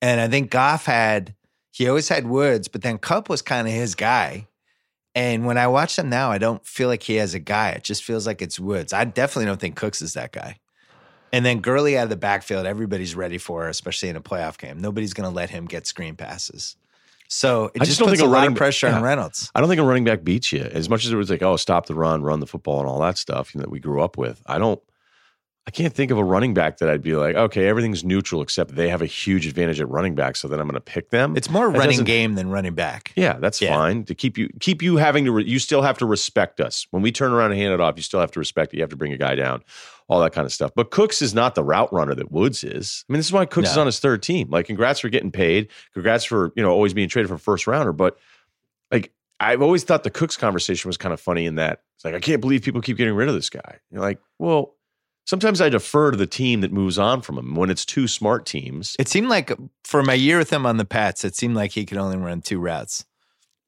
And 0.00 0.20
I 0.20 0.28
think 0.28 0.50
Goff 0.50 0.84
had 0.84 1.34
he 1.70 1.88
always 1.88 2.08
had 2.08 2.26
Woods, 2.26 2.68
but 2.68 2.82
then 2.82 2.98
Kupp 2.98 3.28
was 3.28 3.40
kind 3.40 3.66
of 3.66 3.72
his 3.72 3.94
guy. 3.94 4.46
And 5.14 5.46
when 5.46 5.58
I 5.58 5.66
watch 5.66 5.98
him 5.98 6.08
now, 6.08 6.30
I 6.30 6.38
don't 6.38 6.64
feel 6.66 6.88
like 6.88 7.02
he 7.02 7.16
has 7.16 7.34
a 7.34 7.38
guy. 7.38 7.70
It 7.70 7.84
just 7.84 8.02
feels 8.02 8.26
like 8.26 8.42
it's 8.42 8.60
Woods. 8.60 8.92
I 8.92 9.04
definitely 9.04 9.46
don't 9.46 9.60
think 9.60 9.76
Cooks 9.76 10.02
is 10.02 10.14
that 10.14 10.32
guy. 10.32 10.58
And 11.32 11.46
then 11.46 11.60
Gurley 11.60 11.96
out 11.96 12.04
of 12.04 12.10
the 12.10 12.16
backfield, 12.16 12.66
everybody's 12.66 13.14
ready 13.14 13.38
for, 13.38 13.68
especially 13.68 14.10
in 14.10 14.16
a 14.16 14.20
playoff 14.20 14.58
game. 14.58 14.78
Nobody's 14.78 15.14
going 15.14 15.28
to 15.28 15.34
let 15.34 15.50
him 15.50 15.66
get 15.66 15.86
screen 15.86 16.14
passes. 16.14 16.76
So 17.34 17.66
it 17.74 17.80
I 17.80 17.84
just, 17.84 17.92
just 17.92 18.00
don't 18.00 18.10
think 18.10 18.20
a 18.20 18.24
a 18.24 18.26
lot 18.26 18.34
running- 18.38 18.50
of 18.52 18.56
pressure 18.56 18.88
on. 18.88 19.02
Reynolds. 19.02 19.50
I 19.54 19.60
don't 19.60 19.68
think 19.70 19.80
a 19.80 19.84
running 19.84 20.04
back 20.04 20.22
beats 20.22 20.52
you 20.52 20.60
as 20.64 20.88
much 20.90 21.06
as 21.06 21.12
it 21.12 21.16
was 21.16 21.30
like, 21.30 21.42
oh, 21.42 21.56
stop 21.56 21.86
the 21.86 21.94
run, 21.94 22.22
run 22.22 22.40
the 22.40 22.46
football, 22.46 22.80
and 22.80 22.88
all 22.88 23.00
that 23.00 23.16
stuff 23.16 23.54
you 23.54 23.58
know, 23.58 23.62
that 23.62 23.70
we 23.70 23.80
grew 23.80 24.02
up 24.02 24.18
with. 24.18 24.42
I 24.46 24.58
don't. 24.58 24.80
I 25.64 25.70
can't 25.70 25.94
think 25.94 26.10
of 26.10 26.18
a 26.18 26.24
running 26.24 26.54
back 26.54 26.78
that 26.78 26.88
I'd 26.90 27.02
be 27.02 27.14
like, 27.14 27.36
okay, 27.36 27.68
everything's 27.68 28.02
neutral 28.02 28.42
except 28.42 28.74
they 28.74 28.88
have 28.88 29.00
a 29.00 29.06
huge 29.06 29.46
advantage 29.46 29.80
at 29.80 29.88
running 29.88 30.16
back, 30.16 30.34
so 30.34 30.48
then 30.48 30.58
I'm 30.58 30.66
going 30.66 30.74
to 30.74 30.80
pick 30.80 31.10
them. 31.10 31.36
It's 31.36 31.48
more 31.48 31.70
That 31.70 31.78
running 31.78 32.02
game 32.02 32.34
than 32.34 32.50
running 32.50 32.74
back. 32.74 33.12
yeah, 33.14 33.34
that's 33.34 33.62
Yeah. 33.62 33.72
fine 33.76 34.02
to 34.06 34.14
keep 34.16 34.36
you 34.36 34.48
keep 34.58 34.82
you 34.82 34.96
having 34.96 35.24
to. 35.24 35.30
Re, 35.30 35.44
you 35.44 35.60
still 35.60 35.82
have 35.82 35.96
to 35.98 36.06
respect 36.06 36.60
us 36.60 36.88
when 36.90 37.00
we 37.00 37.12
turn 37.12 37.30
around 37.32 37.52
and 37.52 37.60
hand 37.60 37.72
it 37.72 37.80
off. 37.80 37.94
You 37.96 38.02
still 38.02 38.18
have 38.18 38.32
to 38.32 38.40
respect 38.40 38.74
it. 38.74 38.78
You 38.78 38.82
have 38.82 38.90
to 38.90 38.96
bring 38.96 39.12
a 39.12 39.16
guy 39.16 39.36
down, 39.36 39.62
all 40.08 40.20
that 40.20 40.32
kind 40.32 40.44
of 40.44 40.52
stuff. 40.52 40.72
But 40.74 40.90
Cooks 40.90 41.22
is 41.22 41.34
not 41.34 41.54
the 41.54 41.64
route 41.64 41.92
runner 41.92 42.14
that 42.14 42.30
Woods 42.30 42.64
is. 42.64 43.04
I 43.08 43.12
mean, 43.12 43.18
this 43.18 43.26
is 43.26 43.32
why 43.32 43.46
Cooks 43.46 43.70
is 43.70 43.76
on 43.76 43.86
his 43.86 44.00
third 44.00 44.22
team. 44.22 44.50
Like, 44.50 44.66
congrats 44.66 45.00
for 45.00 45.08
getting 45.08 45.30
paid. 45.30 45.68
Congrats 45.94 46.24
for 46.24 46.52
you 46.56 46.62
know 46.62 46.70
always 46.70 46.94
being 46.94 47.08
traded 47.08 47.28
for 47.28 47.34
a 47.34 47.38
first 47.38 47.66
rounder. 47.66 47.92
But 47.92 48.18
like, 48.90 49.12
I've 49.40 49.62
always 49.62 49.84
thought 49.84 50.02
the 50.02 50.10
Cooks 50.10 50.36
conversation 50.36 50.88
was 50.88 50.96
kind 50.96 51.12
of 51.12 51.20
funny 51.20 51.46
in 51.46 51.54
that 51.56 51.82
it's 51.96 52.04
like 52.04 52.14
I 52.14 52.20
can't 52.20 52.40
believe 52.40 52.62
people 52.62 52.80
keep 52.80 52.96
getting 52.96 53.14
rid 53.14 53.28
of 53.28 53.34
this 53.34 53.50
guy. 53.50 53.78
You're 53.90 54.02
like, 54.02 54.20
well. 54.38 54.74
Sometimes 55.24 55.60
I 55.60 55.68
defer 55.68 56.10
to 56.10 56.16
the 56.16 56.26
team 56.26 56.62
that 56.62 56.72
moves 56.72 56.98
on 56.98 57.22
from 57.22 57.38
him 57.38 57.54
when 57.54 57.70
it's 57.70 57.84
two 57.84 58.08
smart 58.08 58.44
teams. 58.44 58.96
It 58.98 59.06
seemed 59.06 59.28
like 59.28 59.52
for 59.84 60.02
my 60.02 60.14
year 60.14 60.36
with 60.36 60.52
him 60.52 60.66
on 60.66 60.78
the 60.78 60.84
Pats, 60.84 61.24
it 61.24 61.36
seemed 61.36 61.54
like 61.54 61.70
he 61.70 61.86
could 61.86 61.96
only 61.96 62.16
run 62.16 62.42
two 62.42 62.58
routes. 62.58 63.04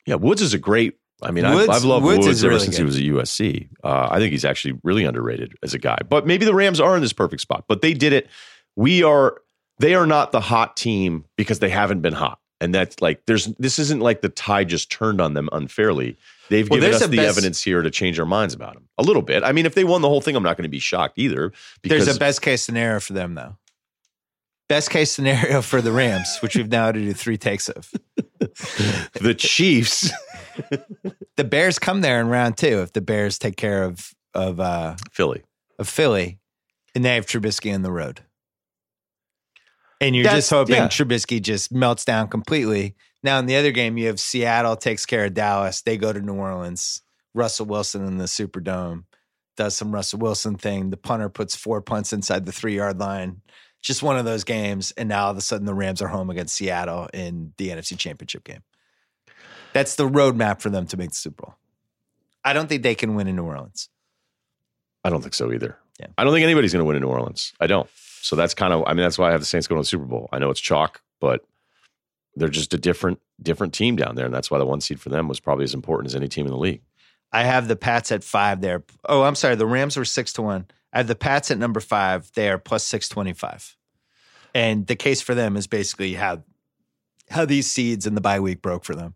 Yeah, 0.04 0.16
Woods 0.16 0.42
is 0.42 0.52
a 0.52 0.58
great. 0.58 0.98
I 1.22 1.30
mean, 1.30 1.44
Woods- 1.48 1.68
I've, 1.68 1.76
I've 1.76 1.84
loved 1.84 2.04
Woods 2.04 2.26
Woods, 2.26 2.44
ever 2.44 2.50
really 2.54 2.64
since 2.64 2.76
good. 2.76 3.00
he 3.00 3.10
was 3.12 3.26
at 3.26 3.28
USC. 3.28 3.68
Uh, 3.82 4.08
I 4.10 4.18
think 4.18 4.32
he's 4.32 4.44
actually 4.44 4.78
really 4.82 5.04
underrated 5.04 5.54
as 5.62 5.72
a 5.74 5.78
guy. 5.78 5.98
But 6.08 6.26
maybe 6.26 6.44
the 6.44 6.54
Rams 6.54 6.80
are 6.80 6.94
in 6.96 7.02
this 7.02 7.12
perfect 7.12 7.40
spot. 7.40 7.64
But 7.68 7.80
they 7.82 7.94
did 7.94 8.12
it. 8.12 8.28
We 8.76 9.02
are. 9.02 9.40
They 9.78 9.94
are 9.94 10.06
not 10.06 10.32
the 10.32 10.40
hot 10.40 10.76
team 10.76 11.24
because 11.36 11.58
they 11.60 11.68
haven't 11.70 12.00
been 12.00 12.12
hot, 12.12 12.38
and 12.60 12.74
that's 12.74 13.00
like 13.00 13.24
there's. 13.26 13.46
This 13.58 13.78
isn't 13.78 14.00
like 14.00 14.20
the 14.20 14.28
tide 14.28 14.68
just 14.68 14.90
turned 14.90 15.20
on 15.20 15.34
them 15.34 15.48
unfairly. 15.52 16.16
They've 16.50 16.68
Well, 16.68 16.78
given 16.80 16.94
us 16.94 17.06
the 17.06 17.16
best- 17.16 17.28
evidence 17.38 17.62
here 17.62 17.80
to 17.82 17.90
change 17.90 18.18
our 18.20 18.26
minds 18.26 18.52
about 18.52 18.74
them 18.74 18.88
a 18.98 19.02
little 19.02 19.22
bit. 19.22 19.42
I 19.44 19.52
mean, 19.52 19.64
if 19.66 19.74
they 19.74 19.84
won 19.84 20.02
the 20.02 20.08
whole 20.08 20.20
thing, 20.20 20.36
I'm 20.36 20.42
not 20.42 20.56
going 20.58 20.64
to 20.64 20.68
be 20.68 20.78
shocked 20.78 21.18
either. 21.18 21.52
Because 21.80 22.04
There's 22.04 22.16
a 22.16 22.20
best 22.20 22.42
case 22.42 22.62
scenario 22.62 23.00
for 23.00 23.14
them, 23.14 23.34
though. 23.34 23.56
Best 24.68 24.90
case 24.90 25.10
scenario 25.10 25.60
for 25.62 25.80
the 25.82 25.92
Rams, 25.92 26.38
which 26.40 26.54
we've 26.56 26.68
now 26.70 26.86
had 26.86 26.94
to 26.96 27.00
do 27.00 27.12
three 27.12 27.36
takes 27.38 27.68
of. 27.68 27.90
the 28.38 29.34
Chiefs, 29.36 30.10
The 31.36 31.44
Bears 31.44 31.78
come 31.80 32.00
there 32.00 32.20
in 32.20 32.28
round 32.28 32.56
two 32.56 32.80
if 32.82 32.92
the 32.92 33.00
Bears 33.00 33.38
take 33.38 33.56
care 33.56 33.82
of 33.82 34.14
of 34.34 34.60
uh, 34.60 34.94
Philly. 35.12 35.42
of 35.78 35.88
Philly, 35.88 36.38
and 36.94 37.04
they 37.04 37.14
have 37.16 37.26
Trubisky 37.26 37.74
on 37.74 37.82
the 37.82 37.90
road. 37.92 38.20
And 40.00 40.14
you're 40.14 40.24
That's- 40.24 40.44
just 40.44 40.50
hoping 40.50 40.74
yeah. 40.76 40.88
Trubisky 40.88 41.40
just 41.40 41.72
melts 41.72 42.04
down 42.04 42.28
completely. 42.28 42.94
Now 43.22 43.38
in 43.38 43.46
the 43.46 43.56
other 43.56 43.72
game, 43.72 43.96
you 43.96 44.06
have 44.08 44.20
Seattle 44.20 44.76
takes 44.76 45.06
care 45.06 45.24
of 45.26 45.34
Dallas. 45.34 45.82
They 45.82 45.96
go 45.96 46.12
to 46.12 46.20
New 46.20 46.34
Orleans. 46.34 47.02
Russell 47.32 47.66
Wilson 47.66 48.04
in 48.06 48.18
the 48.18 48.24
Superdome 48.26 49.04
does 49.56 49.76
some 49.76 49.92
Russell 49.94 50.18
Wilson 50.18 50.56
thing. 50.56 50.90
The 50.90 50.96
punter 50.96 51.28
puts 51.28 51.56
four 51.56 51.80
punts 51.80 52.12
inside 52.12 52.44
the 52.46 52.52
three 52.52 52.76
yard 52.76 52.98
line. 53.00 53.40
Just 53.82 54.02
one 54.02 54.16
of 54.16 54.24
those 54.24 54.44
games, 54.44 54.92
and 54.96 55.08
now 55.08 55.26
all 55.26 55.30
of 55.30 55.36
a 55.36 55.42
sudden 55.42 55.66
the 55.66 55.74
Rams 55.74 56.00
are 56.00 56.08
home 56.08 56.30
against 56.30 56.54
Seattle 56.54 57.08
in 57.12 57.52
the 57.58 57.68
NFC 57.68 57.98
Championship 57.98 58.44
game. 58.44 58.62
That's 59.74 59.96
the 59.96 60.08
roadmap 60.08 60.62
for 60.62 60.70
them 60.70 60.86
to 60.86 60.96
make 60.96 61.10
the 61.10 61.16
Super 61.16 61.42
Bowl. 61.42 61.54
I 62.42 62.54
don't 62.54 62.68
think 62.68 62.82
they 62.82 62.94
can 62.94 63.14
win 63.14 63.26
in 63.26 63.36
New 63.36 63.44
Orleans. 63.44 63.90
I 65.04 65.10
don't 65.10 65.20
think 65.20 65.34
so 65.34 65.52
either. 65.52 65.76
Yeah. 66.00 66.06
I 66.16 66.24
don't 66.24 66.32
think 66.32 66.44
anybody's 66.44 66.72
going 66.72 66.80
to 66.80 66.86
win 66.86 66.96
in 66.96 67.02
New 67.02 67.08
Orleans. 67.08 67.52
I 67.60 67.66
don't. 67.66 67.88
So 68.22 68.36
that's 68.36 68.54
kind 68.54 68.72
of. 68.72 68.84
I 68.86 68.94
mean, 68.94 69.02
that's 69.02 69.18
why 69.18 69.28
I 69.28 69.32
have 69.32 69.40
the 69.40 69.46
Saints 69.46 69.66
going 69.66 69.78
to 69.78 69.82
the 69.82 69.88
Super 69.88 70.06
Bowl. 70.06 70.30
I 70.32 70.38
know 70.38 70.48
it's 70.48 70.60
chalk, 70.60 71.02
but 71.20 71.44
they're 72.36 72.48
just 72.48 72.72
a 72.72 72.78
different 72.78 73.20
different 73.42 73.74
team 73.74 73.96
down 73.96 74.14
there, 74.14 74.24
and 74.24 74.34
that's 74.34 74.50
why 74.50 74.58
the 74.58 74.66
one 74.66 74.80
seed 74.80 75.00
for 75.00 75.10
them 75.10 75.28
was 75.28 75.40
probably 75.40 75.64
as 75.64 75.74
important 75.74 76.10
as 76.10 76.16
any 76.16 76.28
team 76.28 76.46
in 76.46 76.52
the 76.52 76.58
league. 76.58 76.82
I 77.32 77.44
have 77.44 77.68
the 77.68 77.76
Pats 77.76 78.12
at 78.12 78.22
five 78.22 78.60
there. 78.60 78.84
Oh, 79.04 79.22
I'm 79.22 79.34
sorry. 79.34 79.56
The 79.56 79.66
Rams 79.66 79.96
were 79.96 80.04
six 80.04 80.32
to 80.34 80.42
one. 80.42 80.66
I 80.92 80.98
have 80.98 81.08
the 81.08 81.16
Pats 81.16 81.50
at 81.50 81.58
number 81.58 81.80
five. 81.80 82.30
They 82.34 82.48
are 82.48 82.58
plus 82.58 82.84
six 82.84 83.08
twenty 83.08 83.32
five, 83.32 83.76
and 84.54 84.86
the 84.86 84.96
case 84.96 85.20
for 85.20 85.34
them 85.34 85.56
is 85.56 85.66
basically 85.66 86.14
how 86.14 86.44
how 87.30 87.44
these 87.44 87.70
seeds 87.70 88.06
in 88.06 88.14
the 88.14 88.20
bye 88.20 88.40
week 88.40 88.62
broke 88.62 88.84
for 88.84 88.94
them, 88.94 89.14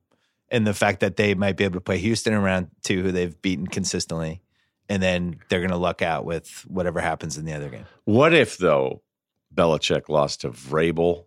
and 0.50 0.66
the 0.66 0.74
fact 0.74 1.00
that 1.00 1.16
they 1.16 1.34
might 1.34 1.56
be 1.56 1.64
able 1.64 1.74
to 1.74 1.80
play 1.80 1.98
Houston 1.98 2.32
in 2.32 2.42
round 2.42 2.68
two, 2.82 3.02
who 3.02 3.12
they've 3.12 3.40
beaten 3.42 3.66
consistently, 3.66 4.40
and 4.88 5.02
then 5.02 5.38
they're 5.48 5.60
going 5.60 5.70
to 5.70 5.76
luck 5.76 6.02
out 6.02 6.24
with 6.24 6.64
whatever 6.68 7.00
happens 7.00 7.36
in 7.36 7.44
the 7.44 7.52
other 7.52 7.68
game. 7.68 7.84
What 8.04 8.32
if 8.32 8.58
though 8.58 9.02
Belichick 9.54 10.08
lost 10.08 10.42
to 10.42 10.50
Vrabel, 10.50 11.26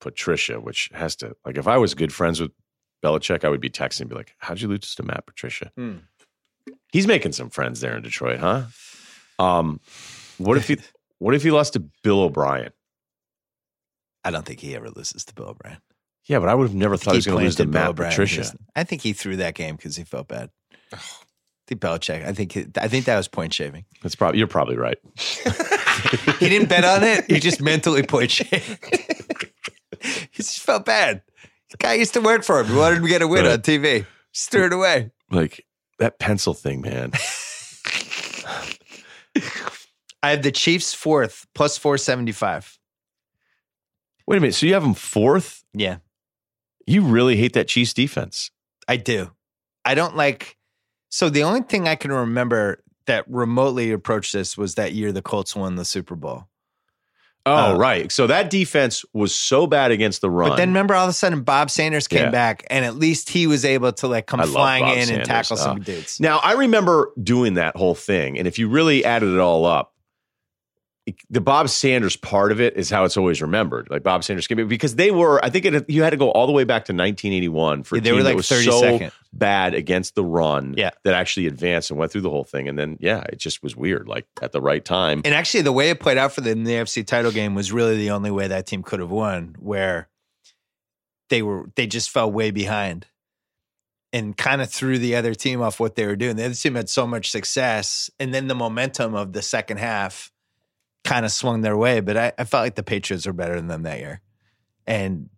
Patricia, 0.00 0.60
which 0.60 0.90
has 0.94 1.16
to 1.16 1.36
like 1.44 1.56
if 1.56 1.66
I 1.66 1.76
was 1.78 1.94
good 1.94 2.12
friends 2.12 2.40
with 2.40 2.52
Belichick, 3.02 3.44
I 3.44 3.48
would 3.48 3.60
be 3.60 3.70
texting 3.70 4.02
and 4.02 4.10
be 4.10 4.16
like, 4.16 4.34
"How'd 4.38 4.60
you 4.60 4.68
lose 4.68 4.94
to 4.94 5.02
Matt 5.02 5.26
Patricia?" 5.26 5.72
Hmm. 5.76 5.96
He's 6.92 7.06
making 7.06 7.32
some 7.32 7.50
friends 7.50 7.80
there 7.80 7.96
in 7.96 8.02
Detroit, 8.02 8.40
huh? 8.40 8.64
Um, 9.38 9.80
what 10.38 10.56
if 10.56 10.68
he 10.68 10.78
what 11.18 11.34
if 11.34 11.42
he 11.42 11.50
lost 11.50 11.74
to 11.74 11.80
Bill 12.02 12.20
O'Brien? 12.20 12.72
I 14.24 14.30
don't 14.30 14.44
think 14.44 14.60
he 14.60 14.74
ever 14.74 14.90
loses 14.90 15.24
to 15.26 15.34
Bill 15.34 15.48
O'Brien. 15.48 15.78
Yeah, 16.28 16.38
but 16.38 16.48
I 16.48 16.54
would 16.54 16.64
have 16.68 16.74
never 16.74 16.96
thought 16.96 17.12
he 17.14 17.18
was 17.18 17.26
going 17.26 17.38
to 17.38 17.44
lose 17.44 17.56
to 17.56 17.64
planted 17.64 17.72
Matt 17.74 17.88
O'Brien 17.88 18.10
Patricia. 18.12 18.34
Houston. 18.36 18.64
I 18.76 18.84
think 18.84 19.02
he 19.02 19.12
threw 19.12 19.36
that 19.36 19.54
game 19.54 19.76
because 19.76 19.96
he 19.96 20.04
felt 20.04 20.28
bad. 20.28 20.50
think 21.66 21.80
Belichick. 21.80 22.24
I 22.24 22.32
think 22.32 22.56
I 22.80 22.86
think 22.88 23.06
that 23.06 23.16
was 23.16 23.28
point 23.28 23.52
shaving. 23.54 23.84
That's 24.02 24.14
probably 24.14 24.38
you're 24.38 24.46
probably 24.46 24.76
right. 24.76 24.98
He 26.38 26.48
didn't 26.48 26.68
bet 26.68 26.84
on 26.84 27.02
it. 27.02 27.28
He 27.28 27.40
just 27.40 27.60
mentally 27.60 28.04
point 28.04 28.30
shaved. 28.30 28.78
he 30.00 30.28
just 30.36 30.60
felt 30.60 30.84
bad. 30.86 31.22
The 31.70 31.76
guy 31.76 31.94
used 31.94 32.14
to 32.14 32.20
work 32.20 32.44
for 32.44 32.60
him. 32.60 32.66
He 32.68 32.76
wanted 32.76 32.98
him 32.98 33.02
to 33.02 33.08
get 33.08 33.20
a 33.22 33.26
win 33.26 33.44
Right. 33.44 33.54
on 33.54 33.58
TV. 33.62 34.06
Just 34.32 34.50
threw 34.52 34.66
it 34.66 34.72
away. 34.72 35.10
Like 35.28 35.66
that 35.98 36.20
pencil 36.20 36.54
thing, 36.54 36.82
man. 36.82 37.10
I 40.22 40.30
have 40.30 40.42
the 40.42 40.52
Chiefs 40.52 40.94
fourth 40.94 41.46
plus 41.54 41.78
four 41.78 41.98
seventy 41.98 42.32
five. 42.32 42.78
Wait 44.26 44.36
a 44.36 44.40
minute. 44.40 44.54
So 44.54 44.66
you 44.66 44.74
have 44.74 44.82
them 44.82 44.94
fourth? 44.94 45.64
Yeah, 45.72 45.96
You 46.88 47.02
really 47.02 47.36
hate 47.36 47.52
that 47.52 47.68
Chiefs 47.68 47.92
defense? 47.94 48.50
I 48.88 48.96
do. 48.96 49.30
I 49.84 49.94
don't 49.94 50.16
like. 50.16 50.56
So 51.10 51.28
the 51.30 51.42
only 51.42 51.60
thing 51.62 51.86
I 51.88 51.94
can 51.96 52.10
remember 52.12 52.82
that 53.06 53.24
remotely 53.28 53.92
approached 53.92 54.32
this 54.32 54.56
was 54.56 54.74
that 54.76 54.92
year 54.92 55.12
the 55.12 55.22
Colts 55.22 55.54
won 55.56 55.76
the 55.76 55.84
Super 55.84 56.14
Bowl. 56.14 56.46
Oh, 57.46 57.72
Uh, 57.74 57.76
right. 57.78 58.12
So 58.12 58.26
that 58.26 58.50
defense 58.50 59.04
was 59.14 59.34
so 59.34 59.66
bad 59.66 59.90
against 59.90 60.20
the 60.20 60.28
run. 60.30 60.50
But 60.50 60.56
then 60.56 60.68
remember, 60.68 60.94
all 60.94 61.04
of 61.04 61.10
a 61.10 61.14
sudden, 61.14 61.42
Bob 61.42 61.70
Sanders 61.70 62.06
came 62.06 62.24
Yeah. 62.24 62.30
back, 62.30 62.66
and 62.68 62.84
at 62.84 62.96
least 62.96 63.30
he 63.30 63.46
was 63.46 63.64
able 63.64 63.92
to 63.92 64.08
like 64.08 64.26
come 64.26 64.40
I 64.40 64.46
flying 64.46 64.84
in 64.88 64.98
and 64.98 65.06
Sanders. 65.06 65.28
tackle 65.28 65.56
some 65.56 65.78
Oh. 65.78 65.82
dudes. 65.82 66.20
Now, 66.20 66.38
I 66.38 66.52
remember 66.52 67.10
doing 67.22 67.54
that 67.54 67.76
whole 67.76 67.94
thing. 67.94 68.38
And 68.38 68.46
if 68.46 68.58
you 68.58 68.68
really 68.68 69.04
added 69.04 69.32
it 69.32 69.38
all 69.40 69.64
up, 69.64 69.94
the 71.30 71.40
Bob 71.40 71.68
Sanders 71.68 72.16
part 72.16 72.52
of 72.52 72.60
it 72.60 72.76
is 72.76 72.90
how 72.90 73.04
it's 73.04 73.16
always 73.16 73.40
remembered. 73.42 73.88
Like 73.90 74.02
Bob 74.02 74.24
Sanders 74.24 74.46
came 74.46 74.58
in 74.58 74.68
because 74.68 74.96
they 74.96 75.10
were, 75.10 75.44
I 75.44 75.50
think 75.50 75.64
it, 75.64 75.88
you 75.90 76.02
had 76.02 76.10
to 76.10 76.16
go 76.16 76.30
all 76.30 76.46
the 76.46 76.52
way 76.52 76.64
back 76.64 76.84
to 76.86 76.92
1981 76.92 77.82
for 77.84 77.96
Yeah, 77.96 78.00
they 78.00 78.10
team 78.10 78.16
were 78.18 78.22
like 78.24 78.36
was 78.36 78.48
32nd. 78.48 78.98
so 78.98 79.10
bad 79.32 79.74
against 79.74 80.14
the 80.14 80.24
run 80.24 80.74
Yeah. 80.76 80.90
that 81.04 81.14
actually 81.14 81.46
advanced 81.46 81.90
and 81.90 81.98
went 81.98 82.10
through 82.12 82.22
the 82.22 82.30
whole 82.30 82.44
thing. 82.44 82.68
And 82.68 82.78
then, 82.78 82.96
yeah, 83.00 83.22
it 83.30 83.38
just 83.38 83.62
was 83.62 83.76
weird. 83.76 84.08
Like 84.08 84.26
at 84.42 84.52
the 84.52 84.60
right 84.60 84.84
time. 84.84 85.22
And 85.24 85.34
actually, 85.34 85.62
the 85.62 85.72
way 85.72 85.90
it 85.90 86.00
played 86.00 86.18
out 86.18 86.32
for 86.32 86.40
them 86.40 86.58
in 86.58 86.64
the 86.64 86.72
AFC 86.72 87.06
title 87.06 87.30
game 87.32 87.54
was 87.54 87.70
really 87.72 87.96
the 87.96 88.10
only 88.10 88.30
way 88.30 88.48
that 88.48 88.66
team 88.66 88.82
could 88.82 89.00
have 89.00 89.10
won, 89.10 89.56
where 89.58 90.08
they 91.30 91.42
were 91.42 91.70
they 91.76 91.86
just 91.86 92.10
fell 92.10 92.30
way 92.30 92.50
behind 92.50 93.06
and 94.12 94.34
kind 94.38 94.62
of 94.62 94.70
threw 94.70 94.98
the 94.98 95.14
other 95.16 95.34
team 95.34 95.60
off 95.60 95.78
what 95.78 95.94
they 95.94 96.06
were 96.06 96.16
doing. 96.16 96.36
The 96.36 96.46
other 96.46 96.54
team 96.54 96.74
had 96.74 96.88
so 96.88 97.06
much 97.06 97.30
success, 97.30 98.10
and 98.18 98.32
then 98.32 98.48
the 98.48 98.54
momentum 98.54 99.14
of 99.14 99.34
the 99.34 99.42
second 99.42 99.76
half 99.76 100.32
kind 101.04 101.24
of 101.24 101.32
swung 101.32 101.60
their 101.62 101.76
way. 101.76 102.00
But 102.00 102.16
I, 102.16 102.32
I 102.38 102.44
felt 102.44 102.62
like 102.64 102.74
the 102.74 102.82
Patriots 102.82 103.26
were 103.26 103.32
better 103.32 103.54
than 103.56 103.66
them 103.68 103.82
that 103.84 103.98
year. 103.98 104.20
And 104.86 105.28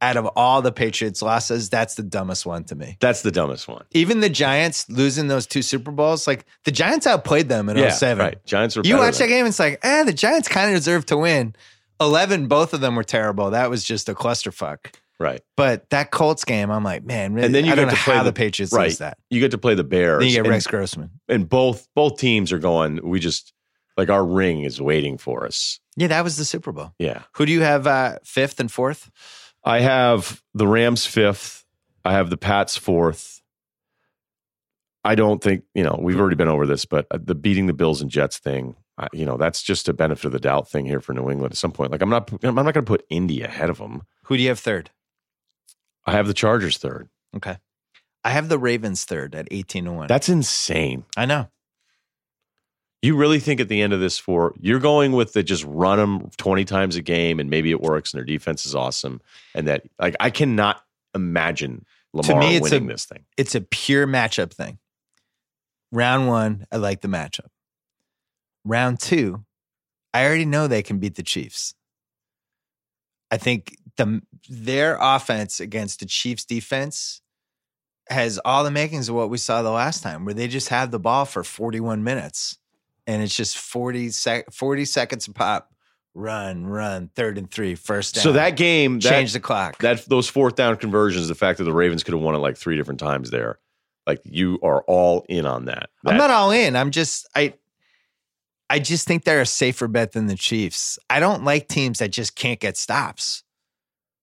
out 0.00 0.16
of 0.16 0.26
all 0.36 0.62
the 0.62 0.72
Patriots 0.72 1.22
losses, 1.22 1.70
that's 1.70 1.94
the 1.94 2.02
dumbest 2.02 2.44
one 2.44 2.64
to 2.64 2.74
me. 2.74 2.96
That's 3.00 3.22
the 3.22 3.30
dumbest 3.30 3.68
one. 3.68 3.84
Even 3.92 4.20
the 4.20 4.28
Giants 4.28 4.88
losing 4.88 5.28
those 5.28 5.46
two 5.46 5.62
Super 5.62 5.92
Bowls, 5.92 6.26
like 6.26 6.44
the 6.64 6.72
Giants 6.72 7.06
outplayed 7.06 7.48
them 7.48 7.68
in 7.68 7.76
Yeah, 7.76 7.90
07. 7.90 8.24
right. 8.24 8.44
Giants 8.44 8.76
are 8.76 8.82
You 8.84 8.96
watch 8.96 9.18
that 9.18 9.28
game, 9.28 9.46
it's 9.46 9.60
like, 9.60 9.78
eh, 9.84 10.02
the 10.02 10.12
Giants 10.12 10.48
kind 10.48 10.70
of 10.70 10.76
deserve 10.76 11.06
to 11.06 11.16
win. 11.16 11.54
11, 12.00 12.48
both 12.48 12.74
of 12.74 12.80
them 12.80 12.96
were 12.96 13.04
terrible. 13.04 13.50
That 13.50 13.70
was 13.70 13.84
just 13.84 14.08
a 14.08 14.14
clusterfuck. 14.14 14.92
Right. 15.20 15.40
But 15.56 15.88
that 15.90 16.10
Colts 16.10 16.44
game, 16.44 16.68
I'm 16.68 16.82
like, 16.82 17.04
man, 17.04 17.32
really, 17.32 17.46
And 17.46 17.54
then 17.54 17.64
you 17.64 17.70
I 17.70 17.76
get 17.76 17.90
to 17.90 17.96
play 17.96 18.18
the, 18.18 18.24
the- 18.24 18.32
Patriots 18.32 18.72
right. 18.72 18.86
lose 18.88 18.98
that. 18.98 19.18
You 19.30 19.38
get 19.38 19.52
to 19.52 19.58
play 19.58 19.76
the 19.76 19.84
Bears. 19.84 20.18
Then 20.18 20.26
you 20.28 20.34
get 20.34 20.40
and- 20.40 20.48
Rex 20.48 20.66
Grossman. 20.66 21.10
and 21.28 21.48
both 21.48 21.86
both 21.94 22.18
teams 22.18 22.50
are 22.50 22.58
going. 22.58 22.98
We 23.08 23.20
just 23.20 23.52
like 23.96 24.08
our 24.10 24.24
ring 24.24 24.62
is 24.62 24.80
waiting 24.80 25.18
for 25.18 25.44
us. 25.46 25.80
Yeah, 25.96 26.08
that 26.08 26.24
was 26.24 26.36
the 26.36 26.44
Super 26.44 26.72
Bowl. 26.72 26.92
Yeah, 26.98 27.22
Who 27.34 27.46
do 27.46 27.52
you 27.52 27.60
have 27.60 27.86
uh, 27.86 28.18
fifth 28.24 28.60
and 28.60 28.70
fourth? 28.70 29.10
I 29.64 29.80
have 29.80 30.42
the 30.54 30.66
Rams 30.66 31.06
fifth. 31.06 31.64
I 32.04 32.12
have 32.12 32.30
the 32.30 32.36
Pats 32.36 32.76
fourth. 32.76 33.40
I 35.04 35.14
don't 35.14 35.42
think 35.42 35.64
you 35.74 35.82
know 35.82 35.98
we've 36.00 36.18
already 36.18 36.36
been 36.36 36.48
over 36.48 36.66
this, 36.66 36.84
but 36.84 37.06
uh, 37.10 37.18
the 37.22 37.34
beating 37.34 37.66
the 37.66 37.72
Bills 37.72 38.00
and 38.00 38.10
Jets 38.10 38.38
thing, 38.38 38.76
I, 38.98 39.08
you 39.12 39.24
know, 39.24 39.36
that's 39.36 39.62
just 39.62 39.88
a 39.88 39.92
benefit 39.92 40.26
of 40.26 40.32
the 40.32 40.40
doubt 40.40 40.68
thing 40.68 40.86
here 40.86 41.00
for 41.00 41.12
New 41.12 41.30
England. 41.30 41.52
At 41.52 41.58
some 41.58 41.72
point, 41.72 41.90
like 41.92 42.02
I'm 42.02 42.10
not, 42.10 42.30
I'm 42.42 42.54
not 42.54 42.62
going 42.74 42.74
to 42.74 42.82
put 42.82 43.04
Indy 43.10 43.42
ahead 43.42 43.70
of 43.70 43.78
them. 43.78 44.02
Who 44.24 44.36
do 44.36 44.42
you 44.42 44.48
have 44.48 44.60
third? 44.60 44.90
I 46.06 46.12
have 46.12 46.26
the 46.26 46.34
Chargers 46.34 46.78
third. 46.78 47.08
Okay. 47.36 47.58
I 48.24 48.30
have 48.30 48.48
the 48.48 48.58
Ravens 48.58 49.04
third 49.04 49.34
at 49.34 49.48
18 49.50 49.84
to 49.86 49.92
1. 49.92 50.06
That's 50.06 50.28
insane. 50.28 51.04
I 51.16 51.26
know. 51.26 51.48
You 53.02 53.16
really 53.16 53.40
think 53.40 53.60
at 53.60 53.68
the 53.68 53.82
end 53.82 53.92
of 53.92 53.98
this 54.00 54.16
for 54.16 54.54
you're 54.60 54.78
going 54.78 55.12
with 55.12 55.32
the 55.32 55.42
just 55.42 55.64
run 55.64 55.98
them 55.98 56.30
20 56.36 56.64
times 56.64 56.94
a 56.94 57.02
game 57.02 57.40
and 57.40 57.50
maybe 57.50 57.72
it 57.72 57.80
works 57.80 58.12
and 58.12 58.18
their 58.18 58.24
defense 58.24 58.64
is 58.64 58.76
awesome 58.76 59.20
and 59.54 59.66
that 59.66 59.82
like 59.98 60.14
I 60.20 60.30
cannot 60.30 60.82
imagine 61.14 61.84
Lamar 62.12 62.40
me, 62.40 62.56
it's 62.56 62.62
winning 62.62 62.88
a- 62.88 62.92
this 62.92 63.04
thing. 63.04 63.24
It's 63.36 63.54
a 63.54 63.60
pure 63.60 64.06
matchup 64.06 64.52
thing. 64.52 64.78
Round 65.90 66.28
one, 66.28 66.66
I 66.70 66.76
like 66.76 67.00
the 67.00 67.08
matchup. 67.08 67.48
Round 68.64 69.00
two, 69.00 69.44
I 70.14 70.24
already 70.24 70.44
know 70.44 70.66
they 70.66 70.82
can 70.82 70.98
beat 70.98 71.16
the 71.16 71.22
Chiefs. 71.22 71.74
I 73.30 73.36
think 73.38 73.76
the 73.96 74.22
their 74.48 74.96
offense 75.00 75.58
against 75.58 76.00
the 76.00 76.06
Chiefs 76.06 76.44
defense 76.44 77.20
has 78.08 78.38
all 78.44 78.62
the 78.62 78.70
makings 78.70 79.08
of 79.08 79.14
what 79.14 79.30
we 79.30 79.38
saw 79.38 79.62
the 79.62 79.70
last 79.70 80.02
time, 80.02 80.24
where 80.24 80.34
they 80.34 80.48
just 80.48 80.68
have 80.68 80.90
the 80.90 80.98
ball 80.98 81.24
for 81.24 81.42
41 81.42 82.04
minutes 82.04 82.58
and 83.06 83.22
it's 83.22 83.34
just 83.34 83.58
40, 83.58 84.10
sec- 84.10 84.52
40 84.52 84.84
seconds 84.84 85.26
a 85.28 85.32
pop, 85.32 85.72
run, 86.14 86.66
run, 86.66 87.10
third 87.14 87.38
and 87.38 87.50
three, 87.50 87.74
first 87.74 88.14
down. 88.14 88.22
So 88.22 88.32
that 88.32 88.56
game 88.56 89.00
that, 89.00 89.08
change 89.08 89.32
the 89.32 89.40
clock. 89.40 89.78
that 89.78 90.04
those 90.06 90.28
fourth 90.28 90.56
down 90.56 90.76
conversions, 90.76 91.28
the 91.28 91.34
fact 91.34 91.58
that 91.58 91.64
the 91.64 91.72
Ravens 91.72 92.02
could 92.02 92.14
have 92.14 92.22
won 92.22 92.34
it 92.34 92.38
like 92.38 92.56
three 92.56 92.76
different 92.76 93.00
times 93.00 93.30
there. 93.30 93.58
Like 94.06 94.20
you 94.24 94.58
are 94.62 94.82
all 94.82 95.24
in 95.28 95.46
on 95.46 95.66
that. 95.66 95.90
I'm 96.04 96.16
not 96.16 96.30
all 96.30 96.50
in. 96.50 96.74
I'm 96.74 96.90
just 96.90 97.28
I 97.36 97.54
I 98.68 98.78
just 98.78 99.06
think 99.06 99.24
they're 99.24 99.40
a 99.40 99.46
safer 99.46 99.86
bet 99.86 100.12
than 100.12 100.26
the 100.26 100.34
Chiefs. 100.34 100.98
I 101.08 101.20
don't 101.20 101.44
like 101.44 101.68
teams 101.68 102.00
that 102.00 102.10
just 102.10 102.34
can't 102.34 102.58
get 102.58 102.76
stops. 102.76 103.44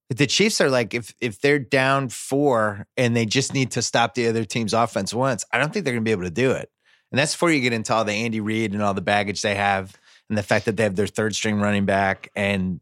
The 0.10 0.26
Chiefs 0.28 0.60
are 0.60 0.70
like 0.70 0.94
if 0.94 1.14
if 1.22 1.40
they're 1.40 1.60
down 1.60 2.10
four 2.10 2.88
and 2.98 3.16
they 3.16 3.26
just 3.26 3.54
need 3.54 3.72
to 3.72 3.82
stop 3.82 4.16
the 4.16 4.28
other 4.28 4.44
team's 4.44 4.74
offense 4.74 5.14
once, 5.14 5.46
I 5.54 5.60
don't 5.60 5.72
think 5.72 5.86
they're 5.86 5.94
gonna 5.94 6.04
be 6.04 6.12
able 6.12 6.24
to 6.24 6.30
do 6.32 6.52
it. 6.52 6.70
And 7.12 7.20
that's 7.20 7.34
before 7.34 7.52
you 7.52 7.62
get 7.62 7.74
into 7.74 7.94
all 7.94 8.06
the 8.06 8.14
Andy 8.14 8.40
Reid 8.40 8.74
and 8.74 8.82
all 8.82 8.94
the 8.94 9.02
baggage 9.02 9.42
they 9.42 9.56
have 9.56 9.96
and 10.30 10.38
the 10.38 10.44
fact 10.44 10.66
that 10.66 10.78
they 10.78 10.84
have 10.84 10.96
their 10.96 11.08
third 11.08 11.36
string 11.36 11.60
running 11.60 11.86
back 11.86 12.30
and 12.36 12.80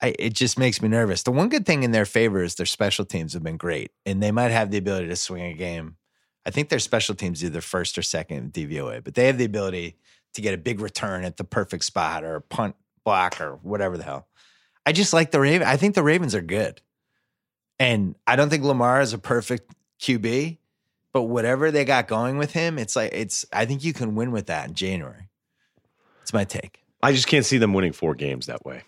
I, 0.00 0.14
it 0.18 0.34
just 0.34 0.58
makes 0.58 0.80
me 0.80 0.88
nervous. 0.88 1.22
The 1.22 1.32
one 1.32 1.48
good 1.48 1.66
thing 1.66 1.82
in 1.82 1.90
their 1.90 2.04
favor 2.04 2.42
is 2.42 2.54
their 2.54 2.66
special 2.66 3.04
teams 3.04 3.32
have 3.32 3.42
been 3.42 3.56
great, 3.56 3.90
and 4.06 4.22
they 4.22 4.30
might 4.30 4.50
have 4.50 4.70
the 4.70 4.78
ability 4.78 5.08
to 5.08 5.16
swing 5.16 5.42
a 5.42 5.54
game. 5.54 5.96
I 6.46 6.50
think 6.50 6.68
their 6.68 6.78
special 6.78 7.14
teams 7.14 7.44
either 7.44 7.60
first 7.60 7.98
or 7.98 8.02
second 8.02 8.52
DVOA, 8.52 9.02
but 9.02 9.14
they 9.14 9.26
have 9.26 9.38
the 9.38 9.44
ability 9.44 9.96
to 10.34 10.40
get 10.40 10.54
a 10.54 10.58
big 10.58 10.80
return 10.80 11.24
at 11.24 11.36
the 11.36 11.44
perfect 11.44 11.84
spot 11.84 12.22
or 12.22 12.40
punt 12.40 12.76
block 13.04 13.40
or 13.40 13.58
whatever 13.62 13.96
the 13.96 14.04
hell. 14.04 14.28
I 14.86 14.92
just 14.92 15.12
like 15.12 15.30
the 15.30 15.40
Raven. 15.40 15.66
I 15.66 15.76
think 15.76 15.94
the 15.94 16.02
Ravens 16.02 16.34
are 16.34 16.42
good, 16.42 16.80
and 17.80 18.14
I 18.26 18.36
don't 18.36 18.50
think 18.50 18.62
Lamar 18.62 19.00
is 19.00 19.12
a 19.12 19.18
perfect 19.18 19.74
QB, 20.00 20.58
but 21.18 21.24
whatever 21.24 21.72
they 21.72 21.84
got 21.84 22.06
going 22.06 22.38
with 22.38 22.52
him, 22.52 22.78
it's 22.78 22.94
like 22.94 23.10
it's. 23.12 23.44
I 23.52 23.64
think 23.66 23.82
you 23.82 23.92
can 23.92 24.14
win 24.14 24.30
with 24.30 24.46
that 24.46 24.68
in 24.68 24.74
January. 24.74 25.28
It's 26.22 26.32
my 26.32 26.44
take. 26.44 26.84
I 27.02 27.10
just 27.10 27.26
can't 27.26 27.44
see 27.44 27.58
them 27.58 27.74
winning 27.74 27.90
four 27.90 28.14
games 28.14 28.46
that 28.46 28.64
way. 28.64 28.84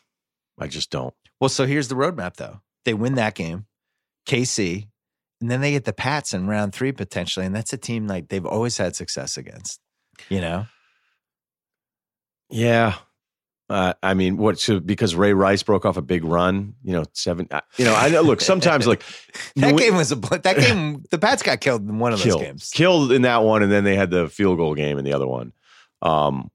I 0.57 0.69
just 0.69 0.93
don't. 0.93 1.13
Well, 1.41 1.49
so 1.49 1.67
here's 1.67 1.89
the 1.89 1.97
roadmap 1.97 2.37
though. 2.37 2.61
They 2.85 2.95
win 2.95 3.17
that 3.17 3.35
game, 3.35 3.67
KC, 4.29 4.87
and 5.41 5.51
then 5.51 5.61
they 5.61 5.73
get 5.73 5.87
the 5.87 5.93
Pats 5.93 6.33
in 6.33 6.47
round 6.47 6.73
three 6.73 6.93
potentially. 6.93 7.47
And 7.47 7.53
that's 7.53 7.73
a 7.73 7.77
team 7.77 8.07
like 8.07 8.29
they've 8.29 8.47
always 8.47 8.77
had 8.77 8.95
success 8.95 9.37
against. 9.37 9.81
You 10.29 10.41
know? 10.41 10.67
Yeah. 12.49 12.95
Uh, 13.71 13.95
I 14.03 14.15
mean, 14.15 14.37
what? 14.37 14.59
So 14.59 14.81
because 14.81 15.15
Ray 15.15 15.33
Rice 15.33 15.63
broke 15.63 15.85
off 15.87 15.97
a 15.97 16.03
big 16.03 16.25
run, 16.25 16.75
you 16.83 16.93
know, 16.93 17.05
seven. 17.13 17.47
uh, 17.53 17.61
You 17.79 17.85
know, 17.85 17.95
I 17.95 18.09
know. 18.11 18.21
Look, 18.23 18.41
sometimes 18.41 18.87
like 18.87 19.03
That 19.57 19.77
game 19.79 19.95
was 19.95 20.11
a 20.11 20.17
that 20.17 20.57
game, 20.59 21.05
the 21.11 21.19
Pats 21.19 21.43
got 21.45 21.61
killed 21.61 21.89
in 21.89 22.01
one 22.01 22.13
of 22.13 22.19
killed, 22.21 22.41
those 22.41 22.47
games. 22.47 22.71
killed 22.75 23.13
in 23.13 23.23
that 23.23 23.45
one, 23.45 23.63
and 23.63 23.71
then 23.71 23.85
they 23.85 23.95
had 23.95 24.11
the 24.11 24.29
field 24.29 24.59
goal 24.59 24.75
game 24.75 24.99
in 24.99 25.05
the 25.05 25.13
other 25.13 25.27
one. 25.27 25.53
Um, 26.03 26.51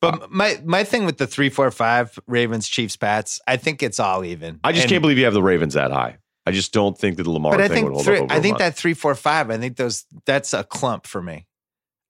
But 0.00 0.30
my 0.32 0.58
my 0.64 0.84
thing 0.84 1.04
with 1.04 1.18
the 1.18 1.26
three, 1.26 1.50
four, 1.50 1.70
five 1.70 2.18
Ravens, 2.26 2.66
Chiefs, 2.66 2.96
Pats, 2.96 3.40
I 3.46 3.56
think 3.58 3.82
it's 3.82 4.00
all 4.00 4.24
even. 4.24 4.58
I 4.64 4.72
just 4.72 4.84
And- 4.84 4.90
can't 4.90 5.02
believe 5.02 5.18
you 5.18 5.24
have 5.26 5.34
the 5.34 5.42
Ravens 5.42 5.74
that 5.74 5.90
high. 5.92 6.16
I 6.46 6.50
just 6.52 6.72
don't 6.72 6.96
think 6.96 7.16
that 7.18 7.22
the 7.24 7.30
Lamar 7.30 7.52
But 7.52 7.60
I 7.62 7.68
think 7.68 7.84
would 7.86 7.92
hold 7.94 8.04
three, 8.06 8.20
I 8.28 8.40
think 8.40 8.52
month. 8.54 8.58
that 8.58 8.74
three, 8.76 8.92
four, 8.94 9.14
five. 9.14 9.50
I 9.50 9.56
think 9.58 9.76
those 9.76 10.04
that's 10.26 10.52
a 10.54 10.64
clump 10.64 11.06
for 11.06 11.20
me. 11.22 11.46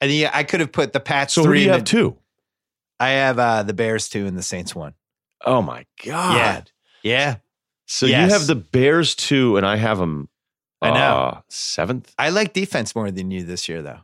And 0.01 0.11
yeah, 0.13 0.31
I 0.35 0.43
could 0.45 0.61
have 0.61 0.73
put 0.73 0.93
the 0.93 1.01
Pats 1.01 1.35
So 1.35 1.43
who 1.43 1.47
do 1.47 1.51
three. 1.51 1.61
you 1.63 1.67
and 1.67 1.75
have 1.77 1.85
two? 1.85 2.17
I 3.01 3.11
have 3.11 3.39
uh, 3.39 3.63
the 3.65 3.75
Bears 3.75 4.09
two 4.09 4.27
and 4.27 4.37
the 4.37 4.43
Saints 4.43 4.75
one. 4.75 4.95
Oh 5.45 5.61
my 5.63 5.85
god! 6.05 6.71
Yeah. 7.03 7.11
yeah. 7.11 7.37
So 7.87 8.07
Yes. 8.07 8.27
you 8.31 8.33
have 8.39 8.47
the 8.47 8.55
Bears 8.55 9.15
two, 9.15 9.57
and 9.57 9.67
I 9.67 9.77
have 9.77 9.99
them. 9.99 10.29
I 10.81 10.91
know. 10.91 10.97
uh, 10.97 11.41
seventh. 11.49 12.15
I 12.19 12.29
like 12.31 12.53
defense 12.53 12.95
more 12.95 13.11
than 13.11 13.31
you 13.31 13.43
this 13.45 13.69
year, 13.69 13.83
though. 13.83 14.01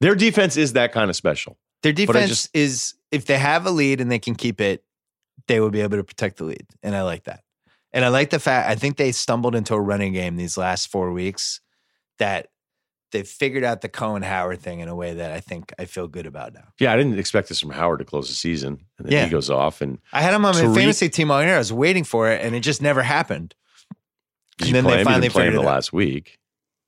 Their 0.00 0.14
defense 0.14 0.56
is 0.56 0.72
that 0.74 0.92
kind 0.92 1.10
of 1.10 1.16
special. 1.16 1.58
Their 1.82 1.92
defense 1.92 2.28
just- 2.28 2.50
is 2.56 2.94
if 3.10 3.26
they 3.26 3.38
have 3.38 3.66
a 3.66 3.70
lead 3.70 4.00
and 4.00 4.10
they 4.10 4.18
can 4.18 4.34
keep 4.34 4.60
it, 4.60 4.84
they 5.46 5.60
will 5.60 5.70
be 5.70 5.80
able 5.80 5.96
to 5.96 6.04
protect 6.04 6.36
the 6.38 6.44
lead, 6.44 6.66
and 6.82 6.94
I 6.94 7.02
like 7.02 7.24
that. 7.24 7.42
And 7.92 8.04
I 8.04 8.08
like 8.08 8.30
the 8.30 8.38
fact 8.38 8.68
I 8.70 8.74
think 8.76 8.96
they 8.96 9.10
stumbled 9.12 9.54
into 9.54 9.74
a 9.74 9.80
running 9.80 10.12
game 10.12 10.36
these 10.36 10.56
last 10.56 10.88
four 10.90 11.12
weeks 11.12 11.60
that 12.18 12.48
they've 13.12 13.26
figured 13.28 13.64
out 13.64 13.80
the 13.80 13.88
Cohen 13.88 14.22
Howard 14.22 14.60
thing 14.60 14.80
in 14.80 14.88
a 14.88 14.94
way 14.94 15.14
that 15.14 15.32
I 15.32 15.40
think 15.40 15.72
I 15.78 15.84
feel 15.84 16.06
good 16.08 16.26
about 16.26 16.54
now. 16.54 16.68
Yeah, 16.78 16.92
I 16.92 16.96
didn't 16.96 17.18
expect 17.18 17.48
this 17.48 17.60
from 17.60 17.70
Howard 17.70 17.98
to 18.00 18.04
close 18.04 18.28
the 18.28 18.34
season, 18.34 18.84
and 18.98 19.06
then 19.06 19.12
Yeah. 19.12 19.24
he 19.24 19.30
goes 19.30 19.50
off. 19.50 19.80
And 19.80 19.98
I 20.12 20.22
had 20.22 20.34
him 20.34 20.44
on 20.44 20.54
my 20.54 20.60
Tarik- 20.62 20.76
fantasy 20.76 21.08
team 21.08 21.30
all 21.30 21.42
year. 21.42 21.54
I 21.54 21.58
was 21.58 21.72
waiting 21.72 22.04
for 22.04 22.30
it, 22.30 22.40
and 22.44 22.54
it 22.54 22.60
just 22.60 22.80
never 22.82 23.02
happened. 23.02 23.54
And 24.60 24.74
then 24.74 24.84
they 24.84 24.98
him? 25.00 25.04
Finally 25.04 25.28
didn't 25.28 25.46
him 25.48 25.54
the 25.54 25.62
last 25.62 25.92
week. 25.92 26.38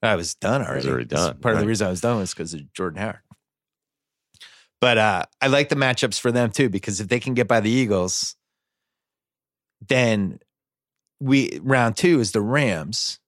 I 0.03 0.17
was 0.17 0.35
done 0.35 0.63
already. 0.67 0.89
already 0.89 1.05
That's 1.07 1.23
done, 1.27 1.39
Part 1.39 1.55
of 1.55 1.61
the 1.61 1.67
reason 1.67 1.87
I 1.87 1.91
was 1.91 2.01
done 2.01 2.19
was 2.19 2.35
because 2.35 2.53
of 2.55 2.73
Jordan 2.73 3.01
Howard. 3.01 3.21
But 4.81 4.99
uh, 4.99 5.25
I 5.41 5.47
like 5.47 5.69
the 5.69 5.77
matchups 5.77 6.19
for 6.19 6.33
them 6.33 6.51
too 6.51 6.69
because 6.69 7.01
if 7.01 7.07
they 7.09 7.21
can 7.21 7.35
get 7.35 7.47
by 7.47 7.61
the 7.61 7.71
Eagles, 7.71 8.35
then 9.89 10.41
we 11.21 11.59
round 11.63 11.97
two 11.97 12.19
is 12.21 12.33
the 12.33 12.41
Rams, 12.41 13.21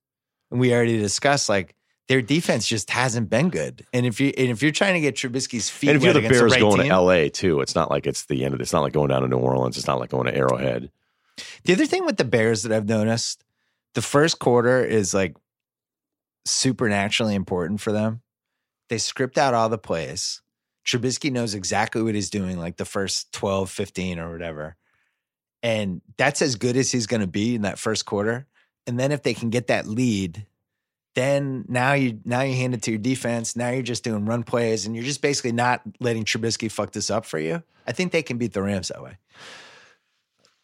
and 0.50 0.58
we 0.60 0.74
already 0.74 0.98
discussed 0.98 1.48
like 1.48 1.74
their 2.08 2.20
defense 2.20 2.66
just 2.66 2.90
hasn't 2.90 3.30
been 3.30 3.48
good. 3.48 3.86
And 3.92 4.04
if 4.04 4.20
you 4.20 4.32
and 4.36 4.50
if 4.50 4.62
you're 4.62 4.72
trying 4.72 4.94
to 4.94 5.00
get 5.00 5.16
Trubisky's 5.16 5.70
feet, 5.70 5.88
And 5.90 5.96
if 5.96 6.04
you're 6.04 6.12
the 6.12 6.28
Bears 6.28 6.52
right 6.52 6.60
going 6.60 6.82
team- 6.82 6.90
to 6.90 7.00
LA 7.00 7.28
too, 7.28 7.60
it's 7.60 7.74
not 7.74 7.90
like 7.90 8.06
it's 8.06 8.26
the 8.26 8.44
end 8.44 8.54
of 8.54 8.60
It's 8.60 8.72
not 8.72 8.82
like 8.82 8.92
going 8.92 9.08
down 9.08 9.22
to 9.22 9.28
New 9.28 9.38
Orleans. 9.38 9.78
It's 9.78 9.86
not 9.86 9.98
like 9.98 10.10
going 10.10 10.26
to 10.26 10.36
Arrowhead. 10.36 10.90
The 11.64 11.72
other 11.72 11.86
thing 11.86 12.04
with 12.04 12.16
the 12.16 12.24
Bears 12.24 12.62
that 12.62 12.72
I've 12.72 12.88
noticed, 12.88 13.42
the 13.94 14.02
first 14.02 14.38
quarter 14.38 14.84
is 14.84 15.14
like 15.14 15.36
supernaturally 16.44 17.34
important 17.34 17.80
for 17.80 17.92
them. 17.92 18.20
They 18.88 18.98
script 18.98 19.38
out 19.38 19.54
all 19.54 19.68
the 19.68 19.78
plays. 19.78 20.42
Trubisky 20.86 21.32
knows 21.32 21.54
exactly 21.54 22.02
what 22.02 22.14
he's 22.14 22.28
doing, 22.28 22.58
like 22.58 22.76
the 22.76 22.84
first 22.84 23.32
12, 23.32 23.70
15 23.70 24.18
or 24.18 24.30
whatever. 24.30 24.76
And 25.62 26.02
that's 26.18 26.42
as 26.42 26.56
good 26.56 26.76
as 26.76 26.92
he's 26.92 27.06
going 27.06 27.22
to 27.22 27.26
be 27.26 27.54
in 27.54 27.62
that 27.62 27.78
first 27.78 28.04
quarter. 28.04 28.46
And 28.86 29.00
then 29.00 29.10
if 29.10 29.22
they 29.22 29.32
can 29.32 29.48
get 29.48 29.68
that 29.68 29.86
lead, 29.86 30.46
then 31.14 31.64
now 31.68 31.92
you 31.92 32.20
now 32.24 32.42
you 32.42 32.54
hand 32.54 32.74
it 32.74 32.82
to 32.82 32.90
your 32.90 32.98
defense. 32.98 33.56
Now 33.56 33.70
you're 33.70 33.82
just 33.82 34.04
doing 34.04 34.24
run 34.26 34.42
plays 34.42 34.86
and 34.86 34.94
you're 34.94 35.04
just 35.04 35.22
basically 35.22 35.52
not 35.52 35.82
letting 36.00 36.24
Trubisky 36.24 36.70
fuck 36.70 36.92
this 36.92 37.10
up 37.10 37.24
for 37.24 37.38
you. 37.38 37.62
I 37.86 37.92
think 37.92 38.12
they 38.12 38.22
can 38.22 38.38
beat 38.38 38.52
the 38.52 38.62
Rams 38.62 38.88
that 38.88 39.02
way. 39.02 39.18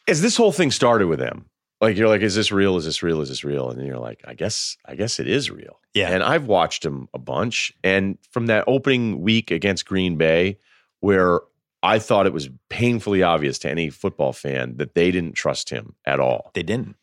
As 0.08 0.22
this 0.22 0.36
whole 0.36 0.52
thing 0.52 0.70
started 0.70 1.06
with 1.06 1.18
them, 1.20 1.46
like 1.80 1.96
you're 1.96 2.08
like, 2.08 2.20
is 2.20 2.34
this 2.34 2.50
real? 2.52 2.76
Is 2.76 2.84
this 2.84 3.02
real? 3.02 3.20
Is 3.20 3.28
this 3.28 3.44
real? 3.44 3.70
And 3.70 3.78
then 3.78 3.86
you're 3.86 3.98
like, 3.98 4.22
I 4.26 4.34
guess, 4.34 4.76
I 4.84 4.94
guess 4.94 5.18
it 5.18 5.28
is 5.28 5.50
real. 5.50 5.78
Yeah. 5.94 6.10
And 6.10 6.22
I've 6.22 6.46
watched 6.46 6.84
him 6.84 7.08
a 7.14 7.18
bunch. 7.18 7.72
And 7.82 8.18
from 8.30 8.46
that 8.46 8.64
opening 8.66 9.20
week 9.20 9.50
against 9.50 9.86
Green 9.86 10.16
Bay, 10.16 10.58
where 11.00 11.40
I 11.82 11.98
thought 11.98 12.26
it 12.26 12.32
was 12.32 12.50
painfully 12.68 13.22
obvious 13.22 13.58
to 13.60 13.70
any 13.70 13.88
football 13.88 14.32
fan 14.32 14.76
that 14.76 14.94
they 14.94 15.10
didn't 15.10 15.32
trust 15.32 15.70
him 15.70 15.94
at 16.04 16.20
all. 16.20 16.50
They 16.54 16.62
didn't. 16.62 16.96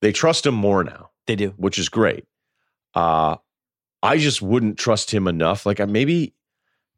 They 0.00 0.10
trust 0.10 0.46
him 0.46 0.54
more 0.54 0.82
now. 0.82 1.10
They 1.26 1.36
do. 1.36 1.54
which 1.56 1.78
is 1.78 1.88
great. 1.88 2.26
Uh, 2.94 3.36
I 4.02 4.18
just 4.18 4.42
wouldn't 4.42 4.78
trust 4.78 5.10
him 5.12 5.26
enough. 5.26 5.64
Like 5.66 5.80
I- 5.80 5.86
maybe, 5.86 6.34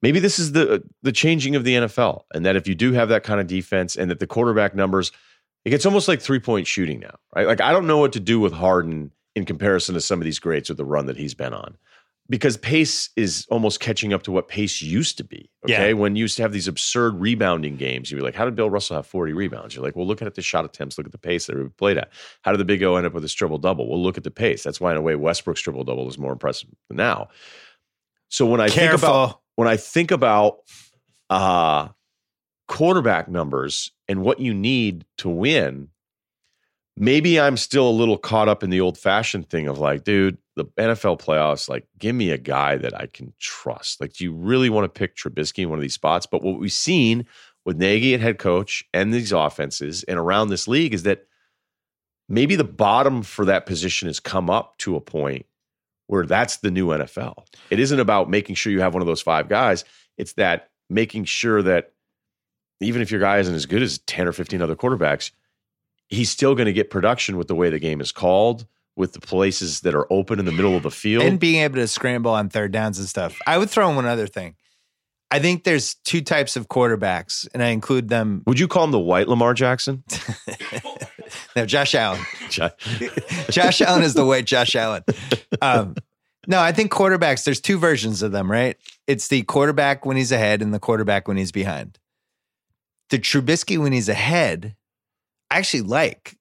maybe 0.03 0.19
this 0.19 0.39
is 0.39 0.53
the 0.53 0.83
the 1.03 1.13
changing 1.13 1.57
of 1.57 1.65
the 1.65 1.75
NFL, 1.75 2.23
and 2.35 2.45
that 2.45 2.57
if 2.57 2.67
you 2.67 2.75
do 2.75 2.93
have 2.93 3.09
that 3.11 3.23
kind 3.23 3.41
of 3.41 3.47
defense, 3.47 3.97
and 3.97 4.11
that 4.11 4.19
the 4.19 4.27
quarterback 4.27 4.75
numbers, 4.75 5.13
it 5.65 5.71
gets 5.71 5.87
almost 5.87 6.09
like 6.09 6.21
three 6.21 6.41
point 6.41 6.67
shooting 6.67 7.01
now, 7.01 7.17
right? 7.35 7.47
Like 7.47 7.61
I 7.61 7.73
don't 7.73 7.87
know 7.87 7.99
what 7.99 8.13
to 8.15 8.21
do 8.21 8.41
with 8.41 8.53
Harden 8.53 9.11
in 9.35 9.45
comparison 9.45 9.95
to 9.95 10.01
some 10.01 10.21
of 10.21 10.25
these 10.25 10.39
greats 10.39 10.69
with 10.69 10.79
the 10.79 10.85
run 10.85 11.07
that 11.07 11.17
he's 11.17 11.35
been 11.35 11.53
on. 11.53 11.77
Because 12.29 12.57
pace 12.57 13.11
is 13.15 13.47
almost 13.51 13.79
catching 13.79 14.13
up 14.13 14.25
to 14.25 14.33
what 14.33 14.49
pace 14.49 14.83
used 14.83 15.17
to 15.19 15.25
be. 15.25 15.49
Okay. 15.65 15.89
Yeah. 15.89 15.93
When 15.93 16.17
you 16.17 16.23
used 16.23 16.37
to 16.39 16.43
have 16.43 16.53
these 16.53 16.67
absurd 16.67 17.21
rebounding 17.21 17.77
games, 17.77 18.11
you'd 18.11 18.17
be 18.17 18.23
like, 18.23 18.35
how 18.35 18.45
did 18.45 18.57
Bill 18.57 18.69
Russell 18.69 18.97
have 18.97 19.07
40 19.07 19.33
rebounds? 19.33 19.75
You're 19.75 19.85
like, 19.85 19.95
well, 19.95 20.07
look 20.07 20.21
at 20.23 20.35
the 20.35 20.43
shot 20.43 20.65
attempts, 20.65 20.99
look 20.99 21.07
at 21.07 21.13
the 21.13 21.19
pace 21.19 21.47
that 21.47 21.57
he 21.57 21.63
played 21.77 21.99
at. 21.99 22.11
How 22.43 22.51
did 22.51 22.59
the 22.59 22.65
Big 22.65 22.83
O 22.83 22.97
end 22.97 23.07
up 23.07 23.13
with 23.13 23.23
this 23.23 23.33
triple 23.33 23.59
double? 23.59 23.89
Well, 23.89 24.03
look 24.03 24.17
at 24.17 24.25
the 24.25 24.31
pace. 24.33 24.65
That's 24.65 24.81
why, 24.81 24.91
in 24.91 24.97
a 24.97 25.03
way, 25.03 25.15
Westbrook's 25.15 25.61
triple 25.61 25.85
double 25.85 26.09
is 26.09 26.19
more 26.19 26.33
impressive 26.33 26.69
than 26.89 26.97
now. 26.97 27.29
So 28.29 28.45
when 28.47 28.61
I 28.61 28.69
think 28.69 28.93
about 28.93 29.41
when 29.55 29.69
I 29.69 29.77
think 29.77 30.11
about 30.11 30.59
uh, 31.31 31.89
quarterback 32.69 33.29
numbers 33.29 33.93
and 34.09 34.23
what 34.23 34.41
you 34.41 34.55
need 34.55 35.05
to 35.19 35.29
win, 35.29 35.89
maybe 36.97 37.41
I'm 37.41 37.57
still 37.57 37.89
a 37.89 37.91
little 37.91 38.19
caught 38.19 38.49
up 38.49 38.63
in 38.63 38.71
the 38.71 38.81
old 38.81 38.99
fashioned 38.99 39.49
thing 39.49 39.69
of 39.69 39.79
like, 39.79 40.05
dude, 40.05 40.39
the 40.57 40.65
NFL 40.79 41.21
playoffs, 41.21 41.69
like, 41.69 41.87
give 41.99 42.17
me 42.17 42.31
a 42.31 42.39
guy 42.39 42.77
that 42.77 42.95
I 42.99 43.07
can 43.07 43.33
trust. 43.39 44.01
Like, 44.01 44.15
do 44.15 44.25
you 44.25 44.33
really 44.33 44.71
want 44.71 44.85
to 44.85 44.99
pick 44.99 45.15
Trubisky 45.15 45.63
in 45.63 45.71
one 45.71 45.79
of 45.79 45.83
these 45.83 45.95
spots? 45.95 46.27
But 46.27 46.43
what 46.43 46.59
we've 46.59 46.73
seen 46.73 47.27
with 47.65 47.77
Nagy 47.77 48.15
at 48.15 48.21
head 48.21 48.39
coach 48.39 48.85
and 48.95 49.13
these 49.13 49.33
offenses 49.33 50.03
and 50.05 50.19
around 50.19 50.49
this 50.49 50.67
league 50.67 50.95
is 50.95 51.03
that 51.05 51.27
maybe 52.29 52.57
the 52.57 52.65
bottom 52.65 53.23
for 53.23 53.45
that 53.45 53.67
position 53.67 54.09
has 54.09 54.19
come 54.19 54.51
up 54.51 54.79
to 54.79 54.97
a 54.97 55.01
point 55.01 55.47
where 56.07 56.25
that's 56.25 56.59
the 56.59 56.71
new 56.71 56.89
NFL. 56.89 57.47
It 57.71 57.79
isn't 57.79 58.01
about 58.01 58.31
making 58.31 58.55
sure 58.55 58.73
you 58.73 58.81
have 58.81 58.95
one 58.95 59.03
of 59.03 59.07
those 59.07 59.23
five 59.23 59.49
guys. 59.49 59.85
It's 60.17 60.35
that 60.35 60.71
making 60.89 61.25
sure 61.25 61.63
that 61.63 61.93
even 62.81 63.03
if 63.03 63.11
your 63.11 63.21
guy 63.21 63.39
isn't 63.39 63.55
as 63.55 63.67
good 63.67 63.83
as 63.83 63.99
10 63.99 64.29
or 64.29 64.33
15 64.33 64.63
other 64.63 64.77
quarterbacks, 64.77 65.31
he's 66.09 66.31
still 66.31 66.55
going 66.55 66.67
to 66.67 66.73
get 66.73 66.91
production 66.91 67.37
with 67.37 67.49
the 67.49 67.55
way 67.55 67.71
the 67.71 67.79
game 67.79 68.01
is 68.01 68.13
called, 68.13 68.67
with 68.97 69.13
the 69.13 69.21
places 69.21 69.81
that 69.81 69.95
are 69.95 70.11
open 70.13 70.39
in 70.39 70.45
the 70.47 70.53
middle 70.53 70.75
of 70.77 70.83
the 70.83 70.91
field. 70.91 71.23
and 71.25 71.39
being 71.39 71.63
able 71.63 71.77
to 71.77 71.87
scramble 71.87 72.33
on 72.33 72.49
third 72.49 72.73
downs 72.73 72.99
and 72.99 73.09
stuff. 73.09 73.39
I 73.47 73.59
would 73.59 73.69
throw 73.71 73.89
in 73.91 73.97
one 73.97 74.07
other 74.07 74.27
thing. 74.27 74.57
I 75.31 75.39
think 75.41 75.65
there's 75.65 75.95
two 76.05 76.21
types 76.23 76.57
of 76.57 76.69
quarterbacks, 76.69 77.49
and 77.53 77.63
I 77.63 77.69
include 77.69 78.09
them. 78.09 78.43
Would 78.47 78.61
you 78.61 78.69
call 78.69 78.85
him 78.85 78.93
the 78.93 78.99
white 79.01 79.29
Lamar 79.29 79.55
Jackson? 79.55 80.03
No, 81.57 81.67
Josh 81.67 81.95
Allen. 81.95 82.21
Ja- 82.53 82.69
Josh 83.51 83.81
Allen 83.81 84.03
is 84.03 84.15
the 84.15 84.25
white 84.25 84.45
Josh 84.45 84.77
Allen. 84.77 85.03
Um, 85.61 85.97
no, 86.47 86.61
I 86.61 86.71
think 86.71 86.93
quarterbacks. 86.93 87.45
There's 87.45 87.61
two 87.61 87.79
versions 87.79 88.23
of 88.23 88.31
them, 88.31 88.51
right? 88.51 88.77
It's 89.07 89.29
the 89.29 89.43
quarterback 89.43 90.05
when 90.07 90.17
he's 90.17 90.31
ahead 90.33 90.63
and 90.63 90.73
the 90.73 90.79
quarterback 90.79 91.27
when 91.27 91.37
he's 91.37 91.51
behind. 91.53 91.99
The 93.11 93.19
Trubisky 93.19 93.79
when 93.79 93.93
he's 93.93 94.09
ahead, 94.09 94.77
I 95.51 95.59
actually 95.59 95.83
like 95.83 96.37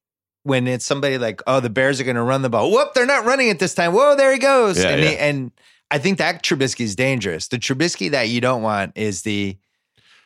when 0.45 0.67
it's 0.67 0.85
somebody 0.85 1.17
like, 1.17 1.41
oh, 1.47 1.59
the 1.59 1.71
Bears 1.71 1.99
are 1.99 2.03
going 2.03 2.15
to 2.15 2.21
run 2.21 2.43
the 2.43 2.49
ball. 2.49 2.71
Whoop, 2.71 2.93
they're 2.93 3.07
not 3.07 3.25
running 3.25 3.47
it 3.49 3.57
this 3.57 3.73
time. 3.73 3.93
Whoa, 3.93 4.15
there 4.15 4.31
he 4.31 4.37
goes. 4.37 4.77
Yeah, 4.77 4.89
and, 4.89 5.03
yeah. 5.03 5.09
He, 5.09 5.17
and 5.17 5.51
I 5.89 5.97
think 5.97 6.19
that 6.19 6.43
Trubisky 6.43 6.81
is 6.81 6.95
dangerous. 6.95 7.47
The 7.47 7.57
Trubisky 7.57 8.11
that 8.11 8.29
you 8.29 8.41
don't 8.41 8.61
want 8.61 8.93
is 8.95 9.23
the 9.23 9.57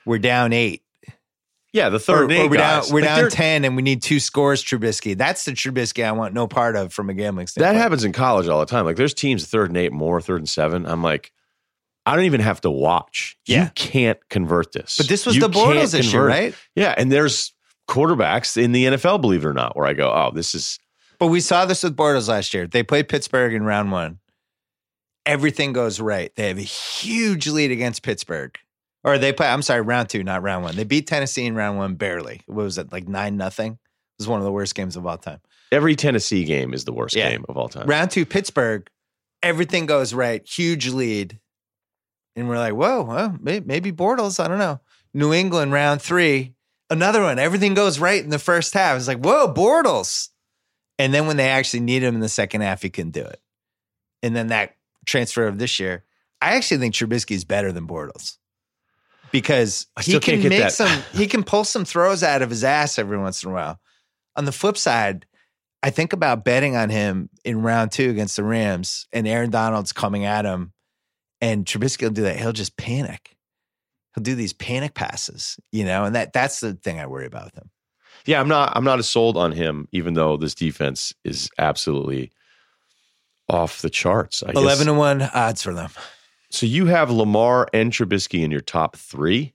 we're 0.06 0.20
down 0.20 0.52
eight. 0.52 0.84
yeah, 1.72 1.88
the 1.88 2.00
third 2.00 2.30
or 2.30 2.34
eight 2.34 2.50
we're 2.50 2.58
guys. 2.58 2.88
down, 2.88 2.94
we're 2.94 3.02
Like, 3.02 3.22
down 3.22 3.30
10 3.30 3.66
and 3.66 3.76
we 3.78 3.82
need 3.82 4.02
two 4.02 4.20
scores 4.20 4.62
Trubisky. 4.64 5.18
That's 5.18 5.46
the 5.46 5.52
Trubisky 5.52 6.04
I 6.04 6.12
want 6.12 6.34
no 6.34 6.48
part 6.48 6.76
of 6.76 6.92
from 6.92 7.10
a 7.10 7.14
gambling 7.14 7.48
standpoint. 7.48 7.76
That 7.76 7.80
happens 7.82 8.04
in 8.04 8.12
college 8.12 8.48
all 8.50 8.60
the 8.60 8.66
time. 8.66 8.84
Like 8.86 8.98
there's 8.98 9.14
teams 9.14 9.48
third 9.48 9.70
and 9.70 9.78
eight 9.78 9.94
more, 9.94 10.20
third 10.20 10.42
and 10.42 10.50
seven. 10.50 10.86
I'm 10.86 11.02
like, 11.02 11.32
I 12.06 12.16
don't 12.16 12.26
even 12.26 12.42
have 12.42 12.60
to 12.62 12.72
watch. 12.72 13.38
Yeah. 13.46 13.66
You 13.66 13.72
can't 13.76 14.30
convert 14.30 14.72
this. 14.74 14.98
But 14.98 15.08
this 15.08 15.26
was 15.26 15.36
You 15.36 15.42
the 15.42 15.50
Bortles 15.50 15.98
issue, 15.98 16.20
right? 16.20 16.56
Yeah, 16.76 16.94
and 16.98 17.12
there's 17.12 17.54
quarterbacks 17.90 18.62
in 18.62 18.72
the 18.72 18.86
NFL, 18.86 19.20
believe 19.22 19.44
it 19.44 19.48
or 19.48 19.54
not, 19.54 19.76
where 19.76 19.86
I 19.88 19.94
go, 19.94 20.12
oh, 20.12 20.32
this 20.34 20.54
is 20.56 20.80
But 21.18 21.28
we 21.28 21.40
saw 21.42 21.66
this 21.66 21.84
with 21.84 21.98
Bortles 21.98 22.30
last 22.30 22.54
year. 22.54 22.68
They 22.68 22.84
played 22.84 23.10
Pittsburgh 23.10 23.54
in 23.54 23.64
round 23.64 23.92
one. 23.92 24.20
Everything 25.26 25.74
goes 25.74 26.00
right. 26.00 26.32
They 26.36 26.48
have 26.48 26.58
a 26.58 26.62
huge 26.62 27.48
lead 27.48 27.72
against 27.72 28.04
Pittsburgh. 28.04 28.58
Or 29.04 29.18
they 29.18 29.32
play, 29.32 29.48
I'm 29.48 29.62
sorry, 29.62 29.82
round 29.82 30.10
two, 30.10 30.24
not 30.24 30.42
round 30.42 30.64
one. 30.64 30.76
They 30.76 30.84
beat 30.84 31.08
Tennessee 31.08 31.46
in 31.46 31.56
round 31.56 31.78
one 31.78 31.96
barely. 31.96 32.42
What 32.48 32.64
was 32.64 32.78
it, 32.78 32.92
like 32.92 33.08
nine 33.08 33.38
nothing? 33.38 33.74
It 33.74 33.80
was 34.20 34.28
one 34.28 34.40
of 34.40 34.46
the 34.46 34.52
worst 34.52 34.76
games 34.76 34.96
of 34.98 35.06
all 35.06 35.18
time. 35.18 35.40
every 35.72 35.96
Tennessee 35.96 36.44
game 36.46 36.74
is 36.74 36.84
the 36.86 36.92
worst 36.94 37.16
Yeah. 37.16 37.30
game 37.30 37.46
of 37.48 37.56
all 37.56 37.70
time. 37.70 37.86
Round 37.88 38.10
two, 38.10 38.26
Pittsburgh, 38.26 38.90
everything 39.44 39.86
goes 39.86 40.14
right, 40.14 40.46
huge 40.48 40.90
lead. 40.90 41.40
And 42.36 42.50
we're 42.50 42.58
like, 42.58 42.74
whoa, 42.74 43.04
well, 43.04 43.38
maybe 43.42 43.92
Bortles, 43.92 44.44
I 44.44 44.48
don't 44.48 44.58
know. 44.58 44.80
New 45.14 45.32
England, 45.32 45.72
round 45.72 46.02
three, 46.02 46.56
another 46.90 47.22
one, 47.22 47.40
everything 47.40 47.74
goes 47.74 48.00
right 48.00 48.24
in 48.24 48.30
the 48.30 48.40
first 48.40 48.74
half. 48.74 48.98
It's 48.98 49.08
like, 49.08 49.20
whoa, 49.20 49.54
Bortles. 49.54 50.30
And 50.98 51.14
then 51.14 51.28
when 51.28 51.38
they 51.38 51.50
actually 51.50 51.82
need 51.82 52.04
him 52.04 52.16
in 52.16 52.22
the 52.22 52.30
second 52.30 52.62
half, 52.62 52.82
he 52.82 52.90
couldn't 52.90 53.12
do 53.12 53.24
it. 53.24 53.40
And 54.22 54.36
then 54.36 54.48
that 54.48 54.76
transfer 55.06 55.48
of 55.48 55.58
this 55.58 55.80
year, 55.80 56.04
I 56.42 56.56
actually 56.56 56.80
think 56.80 56.94
Trubisky 56.94 57.36
is 57.36 57.46
better 57.46 57.72
than 57.72 57.88
Bortles 57.88 58.38
because 59.32 59.88
he 60.02 60.20
can 60.20 60.42
make 60.50 60.60
that. 60.60 60.74
some, 60.74 61.04
he 61.14 61.28
can 61.28 61.44
pull 61.44 61.64
some 61.64 61.86
throws 61.86 62.24
out 62.24 62.42
of 62.42 62.50
his 62.50 62.64
ass 62.64 63.00
every 63.00 63.18
once 63.18 63.44
in 63.44 63.52
a 63.52 63.54
while. 63.54 63.80
On 64.36 64.46
the 64.46 64.52
flip 64.52 64.78
side, 64.78 65.26
I 65.82 65.90
think 65.90 66.12
about 66.12 66.44
betting 66.44 66.76
on 66.76 66.90
him 66.90 67.30
in 67.46 67.62
round 67.62 67.92
two 67.92 68.10
against 68.10 68.36
the 68.36 68.44
Rams, 68.44 69.08
and 69.14 69.28
Aaron 69.28 69.50
Donald's 69.50 69.94
coming 69.94 70.26
at 70.26 70.46
him, 70.46 70.74
and 71.40 71.66
Trubisky 71.66 72.04
will 72.04 72.10
do 72.10 72.24
that. 72.24 72.38
He'll 72.38 72.52
just 72.52 72.76
panic. 72.76 73.38
He'll 74.16 74.24
do 74.24 74.36
these 74.36 74.54
panic 74.54 74.96
passes, 74.96 75.60
you 75.72 75.86
know, 75.86 76.04
and 76.04 76.16
that 76.16 76.34
that's 76.34 76.60
the 76.60 76.74
thing 76.74 77.00
I 77.00 77.06
worry 77.06 77.26
about 77.26 77.46
with 77.46 77.56
him. 77.56 77.70
Yeah, 78.26 78.40
I'm 78.40 78.48
not. 78.48 78.74
I'm 78.76 78.84
not 78.84 79.00
as 79.00 79.10
sold 79.10 79.38
on 79.38 79.52
him, 79.52 79.88
even 79.92 80.14
though 80.14 80.38
this 80.38 80.56
defense 80.56 81.14
is 81.24 81.50
absolutely 81.58 82.32
off 83.48 83.82
the 83.82 83.90
charts. 83.90 84.44
I 84.44 84.48
guess. 84.48 84.62
Eleven 84.62 84.88
to 84.88 84.94
one 84.94 85.22
odds 85.22 85.64
for 85.64 85.74
them. 85.74 85.90
So 86.52 86.66
you 86.66 86.88
have 86.88 87.12
Lamar 87.12 87.68
and 87.74 87.92
Trubisky 87.92 88.44
in 88.44 88.52
your 88.52 88.62
top 88.62 88.96
three. 88.96 89.54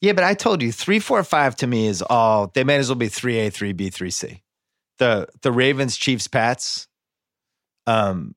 Yeah, 0.00 0.14
but 0.14 0.24
I 0.24 0.32
told 0.32 0.62
you 0.62 0.72
three, 0.72 0.98
four, 0.98 1.22
five 1.22 1.54
to 1.56 1.66
me 1.66 1.86
is 1.86 2.02
all. 2.02 2.50
They 2.54 2.64
might 2.64 2.80
as 2.80 2.88
well 2.88 2.96
be 2.96 3.08
three 3.08 3.38
A, 3.38 3.50
three 3.50 3.72
B, 3.72 3.90
three 3.90 4.10
C. 4.10 4.42
The 4.98 5.28
the 5.42 5.52
Ravens, 5.52 5.96
Chiefs, 5.96 6.26
Pats. 6.26 6.88
Um, 7.86 8.34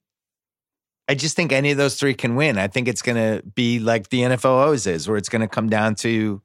I 1.08 1.16
just 1.16 1.36
think 1.36 1.51
any 1.51 1.72
of 1.72 1.78
those 1.78 1.99
three 1.99 2.14
can 2.14 2.36
win. 2.36 2.58
I 2.58 2.68
think 2.68 2.88
it's 2.88 3.01
going 3.01 3.18
to 3.18 3.43
be 3.43 3.80
like 3.80 4.10
the 4.10 4.22
NFL 4.22 4.45
always 4.45 4.88
is, 4.88 5.08
where 5.08 5.18
it's 5.18 5.30
going 5.30 5.41
to 5.41 5.47
come 5.47 5.70
down 5.70 5.95
to 5.95 6.41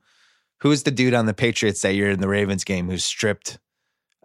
who's 0.61 0.83
the 0.83 0.91
dude 0.91 1.15
on 1.15 1.27
the 1.27 1.35
Patriots 1.35 1.83
that 1.83 1.95
year 1.95 2.11
in 2.11 2.21
the 2.21 2.29
Ravens 2.29 2.65
game 2.65 2.91
who 2.91 2.99
stripped 2.99 3.59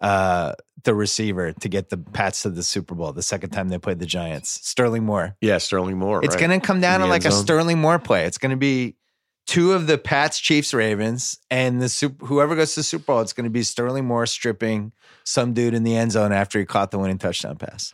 uh, 0.01 0.53
the 0.84 0.93
receiver 0.93 1.53
to 1.53 1.69
get 1.69 1.89
the 1.89 1.97
Pats 1.97 2.41
to 2.41 2.49
the 2.49 2.63
Super 2.63 2.95
Bowl 2.95 3.13
the 3.13 3.21
second 3.21 3.51
time 3.51 3.69
they 3.69 3.77
played 3.77 3.99
the 3.99 4.05
Giants, 4.05 4.59
Sterling 4.67 5.05
Moore. 5.05 5.36
Yeah, 5.39 5.59
Sterling 5.59 5.97
Moore. 5.97 6.23
It's 6.23 6.36
right. 6.36 6.47
going 6.47 6.59
to 6.59 6.65
come 6.65 6.81
down 6.81 6.99
to 6.99 7.05
like 7.05 7.25
a. 7.25 7.31
Sterling 7.31 7.79
Moore 7.79 7.99
play. 7.99 8.25
It's 8.25 8.38
going 8.38 8.51
to 8.51 8.57
be 8.57 8.95
two 9.45 9.73
of 9.73 9.88
the 9.88 9.97
Pats, 9.97 10.39
Chiefs, 10.39 10.73
Ravens, 10.73 11.39
and 11.49 11.81
the 11.81 11.89
super, 11.89 12.25
whoever 12.25 12.55
goes 12.55 12.73
to 12.73 12.79
the 12.79 12.84
Super 12.84 13.05
Bowl. 13.05 13.21
It's 13.21 13.34
going 13.34 13.45
to 13.45 13.49
be 13.49 13.63
Sterling 13.63 14.05
Moore 14.05 14.25
stripping 14.25 14.91
some 15.23 15.53
dude 15.53 15.73
in 15.73 15.84
the 15.84 15.95
end 15.95 16.11
zone 16.11 16.31
after 16.31 16.59
he 16.59 16.65
caught 16.65 16.91
the 16.91 16.99
winning 16.99 17.17
touchdown 17.17 17.57
pass. 17.57 17.93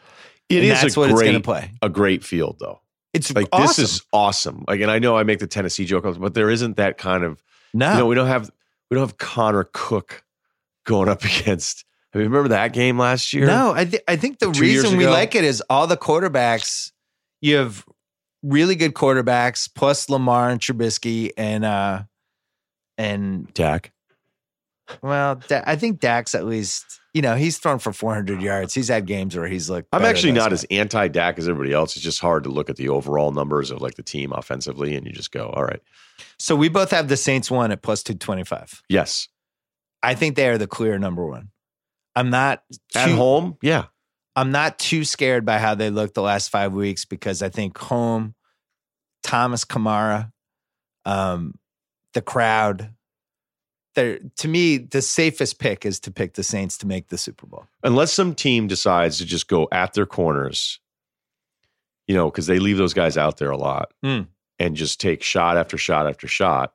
It 0.49 0.63
is 0.63 0.81
that's 0.81 0.97
a 0.97 0.99
what 0.99 1.09
it's 1.11 1.19
great, 1.19 1.25
going 1.31 1.41
to 1.41 1.45
play. 1.45 1.71
a 1.81 1.89
great 1.89 2.23
field 2.23 2.57
though. 2.59 2.81
It's 3.13 3.33
Like 3.33 3.47
awesome. 3.51 3.67
this 3.67 3.79
is 3.79 4.01
awesome. 4.13 4.65
Like, 4.67 4.81
and 4.81 4.91
I 4.91 4.99
know 4.99 5.17
I 5.17 5.23
make 5.23 5.39
the 5.39 5.47
Tennessee 5.47 5.85
joke, 5.85 6.05
but 6.19 6.33
there 6.33 6.49
isn't 6.49 6.77
that 6.77 6.97
kind 6.97 7.23
of. 7.23 7.43
no. 7.73 7.91
You 7.93 7.97
know, 7.99 8.05
we 8.07 8.15
don't 8.15 8.27
have 8.27 8.51
we 8.89 8.95
don't 8.95 9.03
have 9.07 9.17
Connor 9.17 9.67
Cook 9.73 10.23
going 10.85 11.09
up 11.09 11.23
against. 11.25 11.85
I 12.13 12.17
mean, 12.17 12.27
remember 12.27 12.49
that 12.49 12.73
game 12.73 12.97
last 12.97 13.33
year? 13.33 13.45
No, 13.45 13.73
I, 13.75 13.85
th- 13.85 14.01
I 14.07 14.15
think 14.15 14.39
the 14.39 14.51
Two 14.51 14.61
reason 14.61 14.97
we 14.97 15.05
like 15.07 15.35
it 15.35 15.43
is 15.43 15.61
all 15.69 15.85
the 15.85 15.97
quarterbacks. 15.97 16.91
You 17.41 17.57
have 17.57 17.85
really 18.41 18.75
good 18.75 18.95
quarterbacks, 18.95 19.69
plus 19.73 20.09
Lamar 20.09 20.49
and 20.49 20.59
Trubisky, 20.59 21.29
and 21.37 21.63
uh, 21.63 22.03
and 22.97 23.53
Dak. 23.53 23.91
Well, 25.01 25.41
I 25.49 25.75
think 25.75 25.99
Dak's 25.99 26.35
at 26.35 26.45
least 26.45 26.99
you 27.13 27.21
know 27.21 27.35
he's 27.35 27.57
thrown 27.57 27.79
for 27.79 27.93
400 27.93 28.41
yards. 28.41 28.73
He's 28.73 28.87
had 28.87 29.05
games 29.05 29.35
where 29.35 29.47
he's 29.47 29.69
looked. 29.69 29.89
I'm 29.91 30.05
actually 30.05 30.33
not 30.33 30.53
as 30.53 30.63
anti 30.65 31.07
Dak 31.07 31.37
as 31.37 31.47
everybody 31.47 31.73
else. 31.73 31.95
It's 31.95 32.03
just 32.03 32.19
hard 32.19 32.43
to 32.43 32.49
look 32.49 32.69
at 32.69 32.75
the 32.75 32.89
overall 32.89 33.31
numbers 33.31 33.71
of 33.71 33.81
like 33.81 33.95
the 33.95 34.03
team 34.03 34.31
offensively, 34.31 34.95
and 34.95 35.05
you 35.05 35.11
just 35.11 35.31
go, 35.31 35.47
all 35.49 35.63
right. 35.63 35.81
So 36.37 36.55
we 36.55 36.69
both 36.69 36.91
have 36.91 37.07
the 37.07 37.17
Saints 37.17 37.49
one 37.49 37.71
at 37.71 37.81
plus 37.81 38.03
225. 38.03 38.83
yes, 38.89 39.27
I 40.03 40.15
think 40.15 40.35
they 40.35 40.49
are 40.49 40.57
the 40.57 40.67
clear 40.67 40.97
number 40.99 41.25
one. 41.25 41.49
I'm 42.15 42.29
not 42.29 42.63
at 42.95 43.09
home, 43.11 43.57
yeah, 43.61 43.85
I'm 44.35 44.51
not 44.51 44.79
too 44.79 45.03
scared 45.03 45.45
by 45.45 45.59
how 45.59 45.75
they 45.75 45.89
looked 45.89 46.15
the 46.15 46.21
last 46.21 46.49
five 46.49 46.73
weeks 46.73 47.05
because 47.05 47.41
I 47.41 47.49
think 47.49 47.77
home, 47.77 48.35
Thomas 49.23 49.65
Kamara, 49.65 50.31
um, 51.05 51.55
the 52.13 52.21
crowd. 52.21 52.93
They're, 53.95 54.19
to 54.37 54.47
me, 54.47 54.77
the 54.77 55.01
safest 55.01 55.59
pick 55.59 55.85
is 55.85 55.99
to 56.01 56.11
pick 56.11 56.33
the 56.35 56.43
Saints 56.43 56.77
to 56.79 56.87
make 56.87 57.07
the 57.07 57.17
Super 57.17 57.47
Bowl. 57.47 57.65
unless 57.83 58.13
some 58.13 58.35
team 58.35 58.67
decides 58.67 59.17
to 59.17 59.25
just 59.25 59.47
go 59.47 59.67
at 59.71 59.93
their 59.93 60.05
corners, 60.05 60.79
you 62.07 62.15
know, 62.15 62.29
because 62.29 62.47
they 62.47 62.59
leave 62.59 62.77
those 62.77 62.93
guys 62.93 63.17
out 63.17 63.37
there 63.37 63.51
a 63.51 63.57
lot 63.57 63.91
Hmm. 64.03 64.21
and 64.59 64.75
just 64.75 64.99
take 65.01 65.23
shot 65.23 65.57
after 65.57 65.77
shot 65.77 66.07
after 66.07 66.27
shot. 66.27 66.73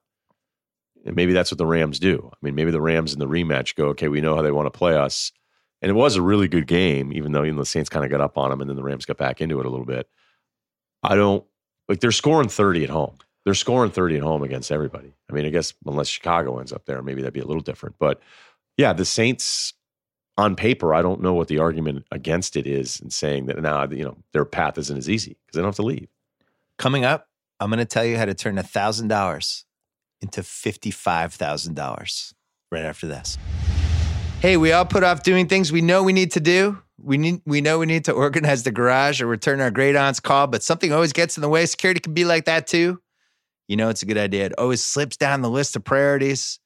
And 1.06 1.14
maybe 1.16 1.32
that's 1.32 1.50
what 1.52 1.58
the 1.58 1.66
Rams 1.66 1.98
do. 1.98 2.30
I 2.32 2.36
mean, 2.42 2.54
maybe 2.54 2.70
the 2.70 2.80
Rams 2.80 3.12
in 3.12 3.18
the 3.18 3.28
rematch 3.28 3.74
go, 3.74 3.86
okay, 3.88 4.08
we 4.08 4.20
know 4.20 4.34
how 4.34 4.42
they 4.42 4.50
want 4.52 4.66
to 4.66 4.76
play 4.76 4.96
us. 4.96 5.32
And 5.82 5.90
it 5.90 5.94
was 5.94 6.16
a 6.16 6.22
really 6.22 6.48
good 6.48 6.66
game, 6.66 7.12
even 7.12 7.32
though 7.32 7.44
even 7.44 7.56
the 7.58 7.66
Saints 7.66 7.90
kind 7.90 8.04
of 8.04 8.10
got 8.10 8.22
up 8.22 8.38
on 8.38 8.50
them 8.50 8.60
and 8.60 8.70
then 8.70 8.76
the 8.76 8.82
Rams 8.82 9.04
got 9.04 9.18
back 9.18 9.40
into 9.42 9.60
it 9.60 9.66
a 9.66 9.70
little 9.70 9.84
bit. 9.86 10.08
I 11.02 11.14
don't 11.14 11.44
like 11.88 12.00
they're 12.00 12.10
scoring 12.12 12.48
30 12.48 12.84
at 12.84 12.90
home. 12.90 13.18
They're 13.44 13.54
scoring 13.54 13.90
30 13.90 14.16
at 14.16 14.22
home 14.22 14.42
against 14.42 14.72
everybody. 14.72 15.14
I 15.30 15.32
mean, 15.34 15.44
I 15.44 15.50
guess 15.50 15.74
unless 15.86 16.08
Chicago 16.08 16.58
ends 16.58 16.72
up 16.72 16.86
there, 16.86 17.02
maybe 17.02 17.20
that'd 17.22 17.34
be 17.34 17.40
a 17.40 17.46
little 17.46 17.62
different. 17.62 17.96
But 17.98 18.20
yeah, 18.76 18.92
the 18.92 19.04
Saints 19.04 19.74
on 20.36 20.56
paper, 20.56 20.94
I 20.94 21.02
don't 21.02 21.20
know 21.20 21.34
what 21.34 21.48
the 21.48 21.58
argument 21.58 22.06
against 22.10 22.56
it 22.56 22.66
is 22.66 23.00
in 23.00 23.10
saying 23.10 23.46
that 23.46 23.60
now, 23.60 23.84
you 23.84 24.04
know, 24.04 24.16
their 24.32 24.44
path 24.44 24.78
isn't 24.78 24.96
as 24.96 25.08
easy 25.08 25.36
because 25.46 25.56
they 25.56 25.60
don't 25.60 25.68
have 25.68 25.76
to 25.76 25.82
leave. 25.82 26.08
Coming 26.78 27.04
up, 27.04 27.28
I'm 27.60 27.70
going 27.70 27.78
to 27.78 27.84
tell 27.84 28.04
you 28.04 28.16
how 28.16 28.24
to 28.24 28.34
turn 28.34 28.56
$1,000 28.56 29.64
into 30.20 30.40
$55,000 30.40 32.34
right 32.72 32.84
after 32.84 33.06
this. 33.06 33.38
Hey, 34.40 34.56
we 34.56 34.72
all 34.72 34.84
put 34.84 35.04
off 35.04 35.22
doing 35.22 35.46
things 35.46 35.70
we 35.70 35.80
know 35.80 36.02
we 36.02 36.12
need 36.12 36.32
to 36.32 36.40
do. 36.40 36.78
We 36.98 37.18
need 37.18 37.42
we 37.44 37.60
know 37.60 37.78
we 37.78 37.86
need 37.86 38.04
to 38.06 38.12
organize 38.12 38.62
the 38.62 38.70
garage 38.70 39.20
or 39.20 39.26
return 39.26 39.60
our 39.60 39.70
great 39.70 39.96
aunt's 39.96 40.20
call, 40.20 40.46
but 40.46 40.62
something 40.62 40.92
always 40.92 41.12
gets 41.12 41.36
in 41.36 41.40
the 41.40 41.48
way. 41.48 41.66
Security 41.66 42.00
can 42.00 42.14
be 42.14 42.24
like 42.24 42.44
that 42.44 42.66
too. 42.66 43.00
You 43.68 43.76
know 43.76 43.88
it's 43.88 44.02
a 44.02 44.06
good 44.06 44.18
idea. 44.18 44.46
It 44.46 44.58
always 44.58 44.84
slips 44.84 45.16
down 45.16 45.40
the 45.40 45.50
list 45.50 45.76
of 45.76 45.84
priorities. 45.84 46.58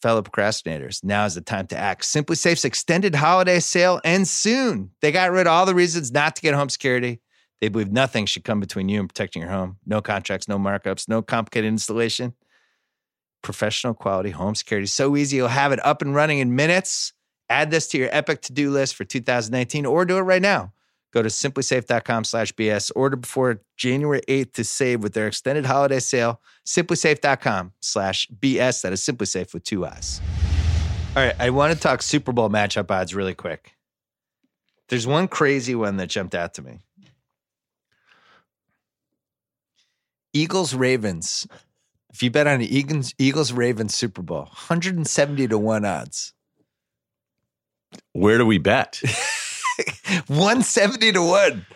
Fellow 0.00 0.22
procrastinators, 0.22 1.04
now 1.04 1.24
is 1.26 1.36
the 1.36 1.40
time 1.40 1.68
to 1.68 1.76
act. 1.76 2.02
SimpliSafe's 2.02 2.64
extended 2.64 3.14
holiday 3.14 3.60
sale 3.60 4.00
ends 4.02 4.30
soon. 4.30 4.90
They 5.00 5.12
got 5.12 5.30
rid 5.30 5.46
of 5.46 5.52
all 5.52 5.64
the 5.64 5.76
reasons 5.76 6.10
not 6.10 6.34
to 6.34 6.42
get 6.42 6.54
home 6.54 6.70
security. 6.70 7.20
They 7.60 7.68
believe 7.68 7.92
nothing 7.92 8.26
should 8.26 8.42
come 8.42 8.58
between 8.58 8.88
you 8.88 8.98
and 8.98 9.08
protecting 9.08 9.42
your 9.42 9.52
home. 9.52 9.76
No 9.86 10.00
contracts, 10.00 10.48
no 10.48 10.58
markups, 10.58 11.08
no 11.08 11.22
complicated 11.22 11.68
installation. 11.68 12.34
Professional 13.42 13.94
quality 13.94 14.30
home 14.30 14.56
security. 14.56 14.86
So 14.86 15.16
easy. 15.16 15.36
You'll 15.36 15.46
have 15.46 15.70
it 15.70 15.84
up 15.86 16.02
and 16.02 16.12
running 16.12 16.40
in 16.40 16.56
minutes. 16.56 17.12
Add 17.48 17.70
this 17.70 17.86
to 17.88 17.98
your 17.98 18.08
epic 18.10 18.40
to-do 18.42 18.70
list 18.72 18.96
for 18.96 19.04
2019 19.04 19.86
or 19.86 20.04
do 20.04 20.16
it 20.16 20.22
right 20.22 20.42
now. 20.42 20.72
Go 21.12 21.22
to 21.22 21.28
simplisafe.com 21.28 22.24
slash 22.24 22.52
BS. 22.54 22.90
Order 22.96 23.16
before 23.16 23.60
January 23.76 24.22
8th 24.28 24.54
to 24.54 24.64
save 24.64 25.02
with 25.02 25.12
their 25.12 25.26
extended 25.26 25.66
holiday 25.66 25.98
sale. 25.98 26.40
Simplisafe.com 26.66 27.72
slash 27.80 28.28
BS. 28.28 28.82
That 28.82 28.92
is 28.92 29.02
SimpliSafe 29.02 29.52
with 29.52 29.64
two 29.64 29.84
eyes. 29.84 30.20
All 31.14 31.22
right. 31.22 31.34
I 31.38 31.50
want 31.50 31.74
to 31.74 31.78
talk 31.78 32.00
Super 32.00 32.32
Bowl 32.32 32.48
matchup 32.48 32.90
odds 32.90 33.14
really 33.14 33.34
quick. 33.34 33.72
There's 34.88 35.06
one 35.06 35.28
crazy 35.28 35.74
one 35.74 35.98
that 35.98 36.08
jumped 36.08 36.34
out 36.34 36.54
to 36.54 36.62
me. 36.62 36.80
Eagles 40.32 40.74
Ravens. 40.74 41.46
If 42.12 42.22
you 42.22 42.30
bet 42.30 42.46
on 42.46 42.60
the 42.60 42.74
Eagles 42.74 43.14
Eagles 43.18 43.52
Ravens 43.52 43.94
Super 43.94 44.22
Bowl, 44.22 44.44
170 44.44 45.48
to 45.48 45.58
1 45.58 45.84
odds. 45.84 46.32
Where 48.12 48.38
do 48.38 48.46
we 48.46 48.58
bet? 48.58 49.02
170 50.26 51.12
to 51.12 51.22
1. 51.22 51.66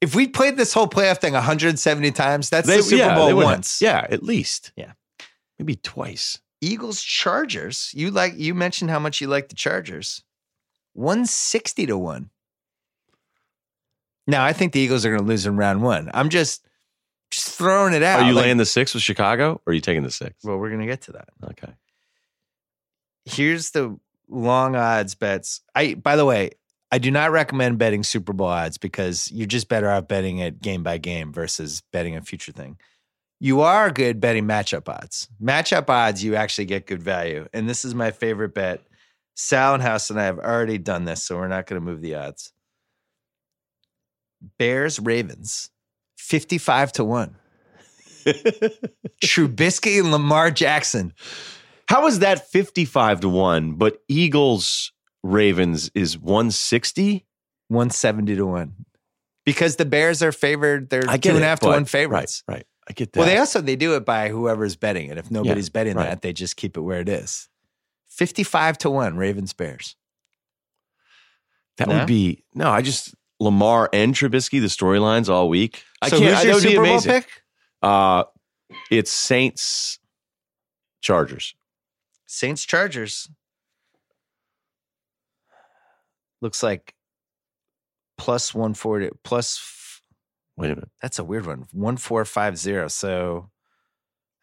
If 0.00 0.14
we 0.14 0.26
played 0.28 0.56
this 0.56 0.72
whole 0.74 0.86
playoff 0.88 1.18
thing 1.20 1.32
170 1.32 2.10
times, 2.12 2.50
that's 2.50 2.66
the 2.66 2.82
Super 2.82 2.96
yeah, 2.96 3.14
Bowl 3.14 3.26
they 3.28 3.34
once. 3.34 3.80
yeah, 3.80 4.06
at 4.10 4.22
least. 4.22 4.72
Yeah. 4.76 4.92
Maybe 5.58 5.76
twice. 5.76 6.38
Eagles 6.60 7.02
Chargers. 7.02 7.90
You 7.94 8.10
like 8.10 8.34
you 8.36 8.54
mentioned 8.54 8.90
how 8.90 8.98
much 8.98 9.20
you 9.20 9.28
like 9.28 9.48
the 9.48 9.54
Chargers. 9.54 10.22
160 10.94 11.86
to 11.86 11.96
1. 11.98 12.30
Now, 14.26 14.44
I 14.44 14.52
think 14.52 14.72
the 14.72 14.80
Eagles 14.80 15.04
are 15.04 15.10
going 15.10 15.20
to 15.20 15.26
lose 15.26 15.46
in 15.46 15.56
round 15.56 15.82
1. 15.82 16.10
I'm 16.14 16.28
just 16.30 16.66
just 17.30 17.50
throwing 17.50 17.94
it 17.94 18.02
out. 18.02 18.20
Are 18.20 18.28
you 18.28 18.32
Like- 18.34 18.44
laying 18.44 18.56
the 18.58 18.64
six 18.66 18.94
with 18.94 19.02
Chicago 19.02 19.60
or 19.66 19.70
are 19.70 19.74
you 19.74 19.80
taking 19.80 20.02
the 20.02 20.10
six? 20.10 20.34
Well, 20.44 20.56
we're 20.58 20.68
going 20.68 20.80
to 20.80 20.86
get 20.86 21.02
to 21.02 21.12
that. 21.12 21.28
Okay. 21.50 21.72
here's 23.24 23.70
the 23.70 23.98
long 24.28 24.76
odds 24.76 25.14
bets. 25.14 25.60
I 25.74 25.94
by 25.94 26.16
the 26.16 26.24
way, 26.24 26.50
I 26.94 26.98
do 26.98 27.10
not 27.10 27.32
recommend 27.32 27.78
betting 27.78 28.04
Super 28.04 28.32
Bowl 28.32 28.46
odds 28.46 28.78
because 28.78 29.28
you're 29.32 29.48
just 29.48 29.68
better 29.68 29.90
off 29.90 30.06
betting 30.06 30.38
it 30.38 30.62
game 30.62 30.84
by 30.84 30.98
game 30.98 31.32
versus 31.32 31.82
betting 31.92 32.14
a 32.14 32.22
future 32.22 32.52
thing. 32.52 32.78
You 33.40 33.62
are 33.62 33.90
good 33.90 34.20
betting 34.20 34.44
matchup 34.44 34.88
odds. 34.88 35.26
Matchup 35.42 35.90
odds, 35.90 36.22
you 36.22 36.36
actually 36.36 36.66
get 36.66 36.86
good 36.86 37.02
value. 37.02 37.48
And 37.52 37.68
this 37.68 37.84
is 37.84 37.96
my 37.96 38.12
favorite 38.12 38.54
bet. 38.54 38.86
Sal 39.34 39.74
and 39.74 39.82
House 39.82 40.08
and 40.08 40.20
I 40.20 40.26
have 40.26 40.38
already 40.38 40.78
done 40.78 41.04
this, 41.04 41.24
so 41.24 41.34
we're 41.34 41.48
not 41.48 41.66
going 41.66 41.82
to 41.82 41.84
move 41.84 42.00
the 42.00 42.14
odds. 42.14 42.52
Bears 44.56 45.00
Ravens, 45.00 45.70
55 46.18 46.92
to 46.92 47.04
1. 47.04 47.34
Trubisky 49.20 49.98
and 49.98 50.12
Lamar 50.12 50.52
Jackson. 50.52 51.12
How 51.88 52.06
is 52.06 52.20
that 52.20 52.48
55 52.52 53.18
to 53.22 53.28
1, 53.28 53.72
but 53.72 53.98
Eagles 54.06 54.92
Ravens 55.24 55.90
is 55.94 56.16
160? 56.18 57.26
170 57.68 58.36
to 58.36 58.46
1 58.46 58.74
because 59.46 59.76
the 59.76 59.84
bears 59.86 60.22
are 60.22 60.32
favored 60.32 60.90
they're 60.90 61.02
I 61.08 61.16
two 61.16 61.18
get 61.18 61.30
two 61.30 61.36
and 61.36 61.44
a 61.44 61.48
half 61.48 61.60
to 61.60 61.68
one 61.68 61.86
favorites 61.86 62.44
Right, 62.46 62.56
right. 62.56 62.66
I 62.88 62.92
get 62.92 63.12
that. 63.14 63.20
well 63.20 63.26
they 63.28 63.38
also 63.38 63.62
they 63.62 63.74
do 63.74 63.96
it 63.96 64.04
by 64.04 64.28
whoever's 64.28 64.76
betting 64.76 65.08
it 65.10 65.16
if 65.16 65.30
nobody's 65.30 65.70
betting 65.70 65.96
right. 65.96 66.10
that 66.10 66.20
they 66.22 66.34
just 66.34 66.56
keep 66.56 66.76
it 66.76 66.82
where 66.82 67.00
it 67.00 67.08
is 67.08 67.48
55 68.10 68.76
to 68.78 68.90
1 68.90 69.16
ravens 69.16 69.54
bears 69.54 69.96
that 71.78 71.88
No? 71.88 71.98
would 71.98 72.06
be 72.06 72.44
no. 72.54 72.68
I 72.70 72.82
just 72.82 73.14
Lamar 73.40 73.88
and 73.92 74.14
Trubisky 74.14 74.60
the 74.60 74.68
storylines 74.68 75.28
all 75.30 75.48
week. 75.48 75.82
I 76.02 76.08
so 76.10 76.18
can't. 76.20 76.30
who's 76.34 76.38
that 76.38 76.44
your 76.46 76.54
would 76.54 76.62
be 76.62 76.68
super 76.70 76.82
bowl 76.84 76.92
amazing. 76.92 77.12
pick 77.12 77.28
Uh, 77.82 78.24
it's 78.90 79.10
Saints, 79.10 79.98
Chargers. 81.00 81.54
saints 82.26 82.64
chargers 82.64 83.28
looks 86.44 86.62
like 86.62 86.94
plus 88.16 88.54
140 88.54 89.10
plus 89.24 89.58
f- 89.58 90.02
Wait 90.56 90.70
a 90.70 90.76
minute. 90.76 90.90
that's 91.02 91.18
a 91.18 91.24
weird 91.24 91.46
one 91.46 91.64
1450 91.72 92.88
so 92.88 93.50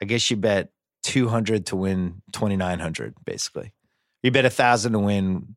i 0.02 0.06
guess 0.06 0.30
you 0.30 0.36
bet 0.36 0.72
200 1.04 1.68
to 1.68 1.76
win 1.78 2.22
2900 2.34 3.16
basically 3.24 3.74
you 4.22 4.32
bet 4.32 4.44
1000 4.44 4.92
to 4.92 5.00
win 5.00 5.56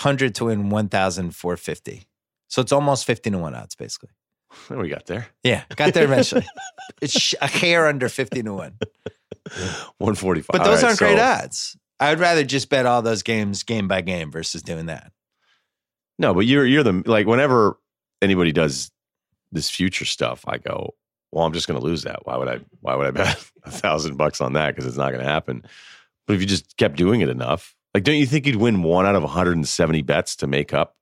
100 0.00 0.34
to 0.36 0.46
win 0.46 0.70
1450 0.70 2.06
so 2.48 2.62
it's 2.62 2.72
almost 2.72 3.04
15 3.04 3.34
to 3.34 3.38
1 3.38 3.54
odds 3.54 3.74
basically 3.74 4.10
we 4.70 4.88
got 4.88 5.06
there. 5.06 5.28
Yeah, 5.42 5.64
got 5.76 5.94
there 5.94 6.04
eventually. 6.04 6.46
it's 7.02 7.34
a 7.40 7.46
hair 7.46 7.86
under 7.86 8.08
50 8.08 8.42
to 8.42 8.52
1. 8.52 8.78
145. 9.98 10.46
But 10.50 10.64
those 10.64 10.82
right, 10.82 10.88
aren't 10.88 10.98
great 10.98 11.18
odds. 11.18 11.76
I 12.00 12.10
would 12.10 12.20
rather 12.20 12.44
just 12.44 12.68
bet 12.68 12.86
all 12.86 13.02
those 13.02 13.22
games 13.22 13.62
game 13.62 13.88
by 13.88 14.00
game 14.00 14.30
versus 14.30 14.62
doing 14.62 14.86
that. 14.86 15.12
No, 16.18 16.34
but 16.34 16.40
you're 16.46 16.66
you're 16.66 16.82
the 16.82 17.02
like 17.06 17.26
whenever 17.26 17.78
anybody 18.20 18.52
does 18.52 18.90
this 19.52 19.70
future 19.70 20.04
stuff, 20.04 20.44
I 20.46 20.58
go, 20.58 20.94
well, 21.32 21.44
I'm 21.46 21.52
just 21.52 21.68
going 21.68 21.78
to 21.78 21.84
lose 21.86 22.02
that. 22.02 22.26
Why 22.26 22.36
would 22.36 22.48
I? 22.48 22.58
Why 22.80 22.94
would 22.96 23.06
I 23.06 23.10
bet 23.12 23.50
a 23.64 23.70
thousand 23.70 24.16
bucks 24.16 24.40
on 24.40 24.54
that? 24.54 24.74
Because 24.74 24.86
it's 24.86 24.96
not 24.96 25.10
going 25.12 25.24
to 25.24 25.30
happen. 25.30 25.62
But 26.26 26.34
if 26.34 26.40
you 26.40 26.46
just 26.46 26.76
kept 26.76 26.96
doing 26.96 27.20
it 27.22 27.28
enough, 27.28 27.74
like, 27.94 28.04
don't 28.04 28.16
you 28.16 28.26
think 28.26 28.46
you'd 28.46 28.56
win 28.56 28.82
one 28.82 29.06
out 29.06 29.14
of 29.16 29.22
170 29.22 30.02
bets 30.02 30.36
to 30.36 30.46
make 30.46 30.74
up? 30.74 30.94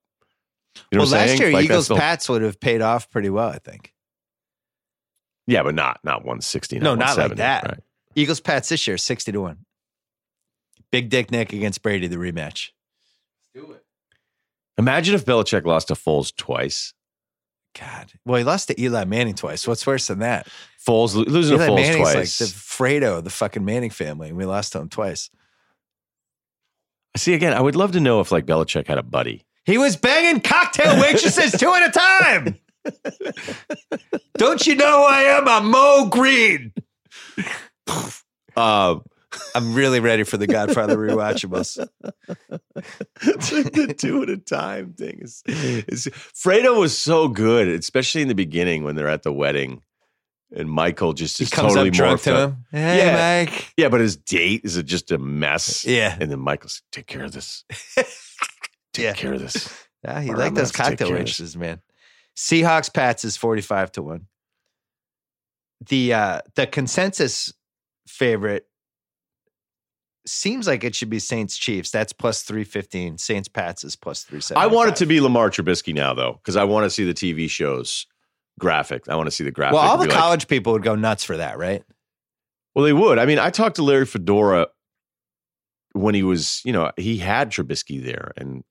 You 0.93 0.99
know 0.99 1.03
well, 1.03 1.11
what 1.11 1.17
last 1.19 1.29
saying? 1.31 1.41
year, 1.41 1.51
Like, 1.51 1.63
that's 1.63 1.65
Eagles 1.71 1.85
still- 1.87 1.97
Pats 1.97 2.29
would 2.29 2.43
have 2.43 2.61
paid 2.61 2.83
off 2.83 3.11
pretty 3.11 3.31
well, 3.31 3.49
I 3.49 3.59
think. 3.59 3.93
yeah, 5.47 5.63
but 5.63 5.75
not 5.75 5.99
not 6.05 6.19
160. 6.19 6.79
No, 6.79 6.95
not 6.95 7.17
like 7.17 7.31
170, 7.31 7.37
that. 7.39 7.65
Right. 7.65 7.81
Eagles 8.15 8.41
Pats 8.41 8.69
this 8.69 8.87
year, 8.87 8.97
60 8.99 9.33
to 9.33 9.41
1. 9.41 9.59
Big 10.93 11.09
Dick 11.09 11.31
Nick 11.31 11.53
against 11.53 11.83
Brady, 11.83 12.07
the 12.07 12.17
rematch. 12.17 12.71
Imagine 14.79 15.15
if 15.15 15.25
Belichick 15.25 15.65
lost 15.65 15.89
to 15.89 15.95
Foles 15.95 16.35
twice. 16.37 16.93
God. 17.79 18.13
Well, 18.25 18.39
he 18.39 18.45
lost 18.45 18.69
to 18.69 18.81
Eli 18.81 19.05
Manning 19.05 19.35
twice. 19.35 19.67
What's 19.67 19.87
worse 19.87 20.07
than 20.07 20.21
that? 20.21 20.47
Foles 20.87 21.15
lo- 21.15 21.25
losing 21.27 21.57
Eli 21.57 21.67
to 21.67 21.73
Foles 21.73 21.77
Manning's 21.77 21.97
twice. 22.13 22.41
like 22.41 22.49
the 22.49 22.55
Fredo, 22.55 23.23
the 23.25 23.31
fucking 23.31 23.65
Manning 23.65 23.91
family. 23.91 24.29
and 24.29 24.37
We 24.37 24.45
lost 24.45 24.73
to 24.73 24.79
him 24.81 24.89
twice. 24.89 25.31
See 27.17 27.35
again, 27.35 27.53
I 27.55 27.61
would 27.61 27.77
love 27.77 27.93
to 27.93 28.01
know 28.01 28.21
if 28.21 28.31
like 28.33 28.45
Belichick 28.47 28.87
had 28.87 28.99
a 28.99 29.03
buddy. 29.03 29.45
He 29.65 29.79
was 29.79 29.97
banging 29.97 30.41
cocktail 30.41 31.01
waitresses 31.01 31.53
two 31.53 31.73
at 31.73 31.89
a 31.89 31.93
time. 31.93 32.59
Don't 34.39 34.67
you 34.67 34.75
know 34.77 34.99
who 34.99 35.05
I 35.05 35.23
am? 35.23 35.49
I'm 35.49 35.71
Moe 35.71 36.09
Greene. 36.11 36.73
Uh, 38.57 38.97
I'm 39.55 39.75
really 39.75 40.01
ready 40.01 40.23
for 40.23 40.37
the 40.37 40.47
Godfather 40.47 40.97
rewatchables. 40.97 41.79
it's 43.23 43.53
like 43.53 43.73
the 43.73 43.95
two 43.97 44.23
at 44.23 44.31
a 44.31 44.37
time 44.37 44.93
thing. 44.95 45.19
Is, 45.21 45.43
is 45.47 46.07
Fredo 46.35 46.79
was 46.79 46.97
so 46.97 47.29
good, 47.29 47.69
especially 47.69 48.23
in 48.23 48.29
the 48.29 48.35
beginning 48.35 48.85
when 48.85 48.95
they're 48.97 49.09
at 49.09 49.25
the 49.25 49.33
wedding, 49.33 49.83
and 50.55 50.71
Michael 50.71 51.13
just 51.13 51.41
is 51.41 51.51
totally 51.51 51.89
up 51.89 51.95
drunk 51.95 52.23
to 52.23 52.37
him. 52.39 52.65
Hey, 52.71 52.99
Yeah. 52.99 53.45
Mike. 53.45 53.73
Yeah, 53.77 53.89
but 53.89 54.01
his 54.01 54.17
date 54.17 54.63
is 54.65 54.81
just 54.85 55.11
a 55.11 55.19
mess. 55.19 55.85
Yeah. 55.85 56.17
and 56.21 56.31
then 56.31 56.39
Michael's 56.41 56.83
take 56.93 57.07
care 57.07 57.25
of 57.25 57.33
this. 57.33 57.65
Take 58.93 59.05
Yeah. 59.05 59.13
care 59.13 59.35
of 59.35 59.41
this. 59.41 59.69
Yeah, 60.05 60.21
he 60.23 60.33
liked 60.33 60.55
those 60.55 60.71
gonna 60.73 60.91
have 60.91 60.97
to 60.97 60.97
take 60.97 60.99
cocktail 61.09 61.11
waitresses, 61.13 61.55
man. 61.57 61.83
Seahawks 62.35 62.93
Pats 62.95 63.25
is 63.27 63.37
45 63.37 63.93
to 63.93 64.03
1. 64.03 64.27
The 65.89 66.15
uh 66.15 66.41
the 66.55 66.67
consensus 66.67 67.53
favorite 68.09 68.67
seems 70.29 70.67
like 70.67 70.85
it 70.85 70.95
should 70.95 71.11
be 71.11 71.19
Saints 71.19 71.57
Chiefs. 71.57 71.91
That's 71.91 72.13
plus 72.13 72.43
315. 72.43 73.19
Saints 73.19 73.49
Pats 73.49 73.85
is 73.85 73.97
plus 73.97 74.23
375. 74.25 74.63
I 74.63 74.67
want 74.75 74.91
it 74.91 74.97
to 74.97 75.07
be 75.07 75.21
Lamar 75.21 75.51
Trubisky 75.51 75.95
now, 75.95 76.15
though, 76.15 76.35
because 76.43 76.57
I 76.57 76.65
want 76.65 76.85
to 76.85 76.91
see 76.91 77.05
the 77.05 77.15
TV 77.15 77.49
shows 77.49 78.07
graphic. 78.59 79.09
I 79.09 79.15
want 79.17 79.27
to 79.27 79.31
see 79.31 79.45
the 79.45 79.51
graphic. 79.53 79.75
Well, 79.75 79.83
all 79.89 79.97
the 79.99 80.07
like- 80.07 80.17
college 80.17 80.49
people 80.49 80.73
would 80.73 80.83
go 80.83 80.95
nuts 80.95 81.25
for 81.25 81.37
that, 81.37 81.59
right? 81.59 81.83
Well, 82.75 82.85
they 82.85 82.93
would. 82.93 83.19
I 83.19 83.27
mean, 83.27 83.39
I 83.39 83.51
talked 83.51 83.77
to 83.77 83.83
Larry 83.83 84.05
Fedora 84.07 84.69
when 85.93 86.15
he 86.15 86.23
was, 86.23 86.61
you 86.65 86.73
know, 86.73 86.91
he 86.97 87.17
had 87.17 87.51
Trubisky 87.51 88.05
there, 88.05 88.33
and 88.37 88.63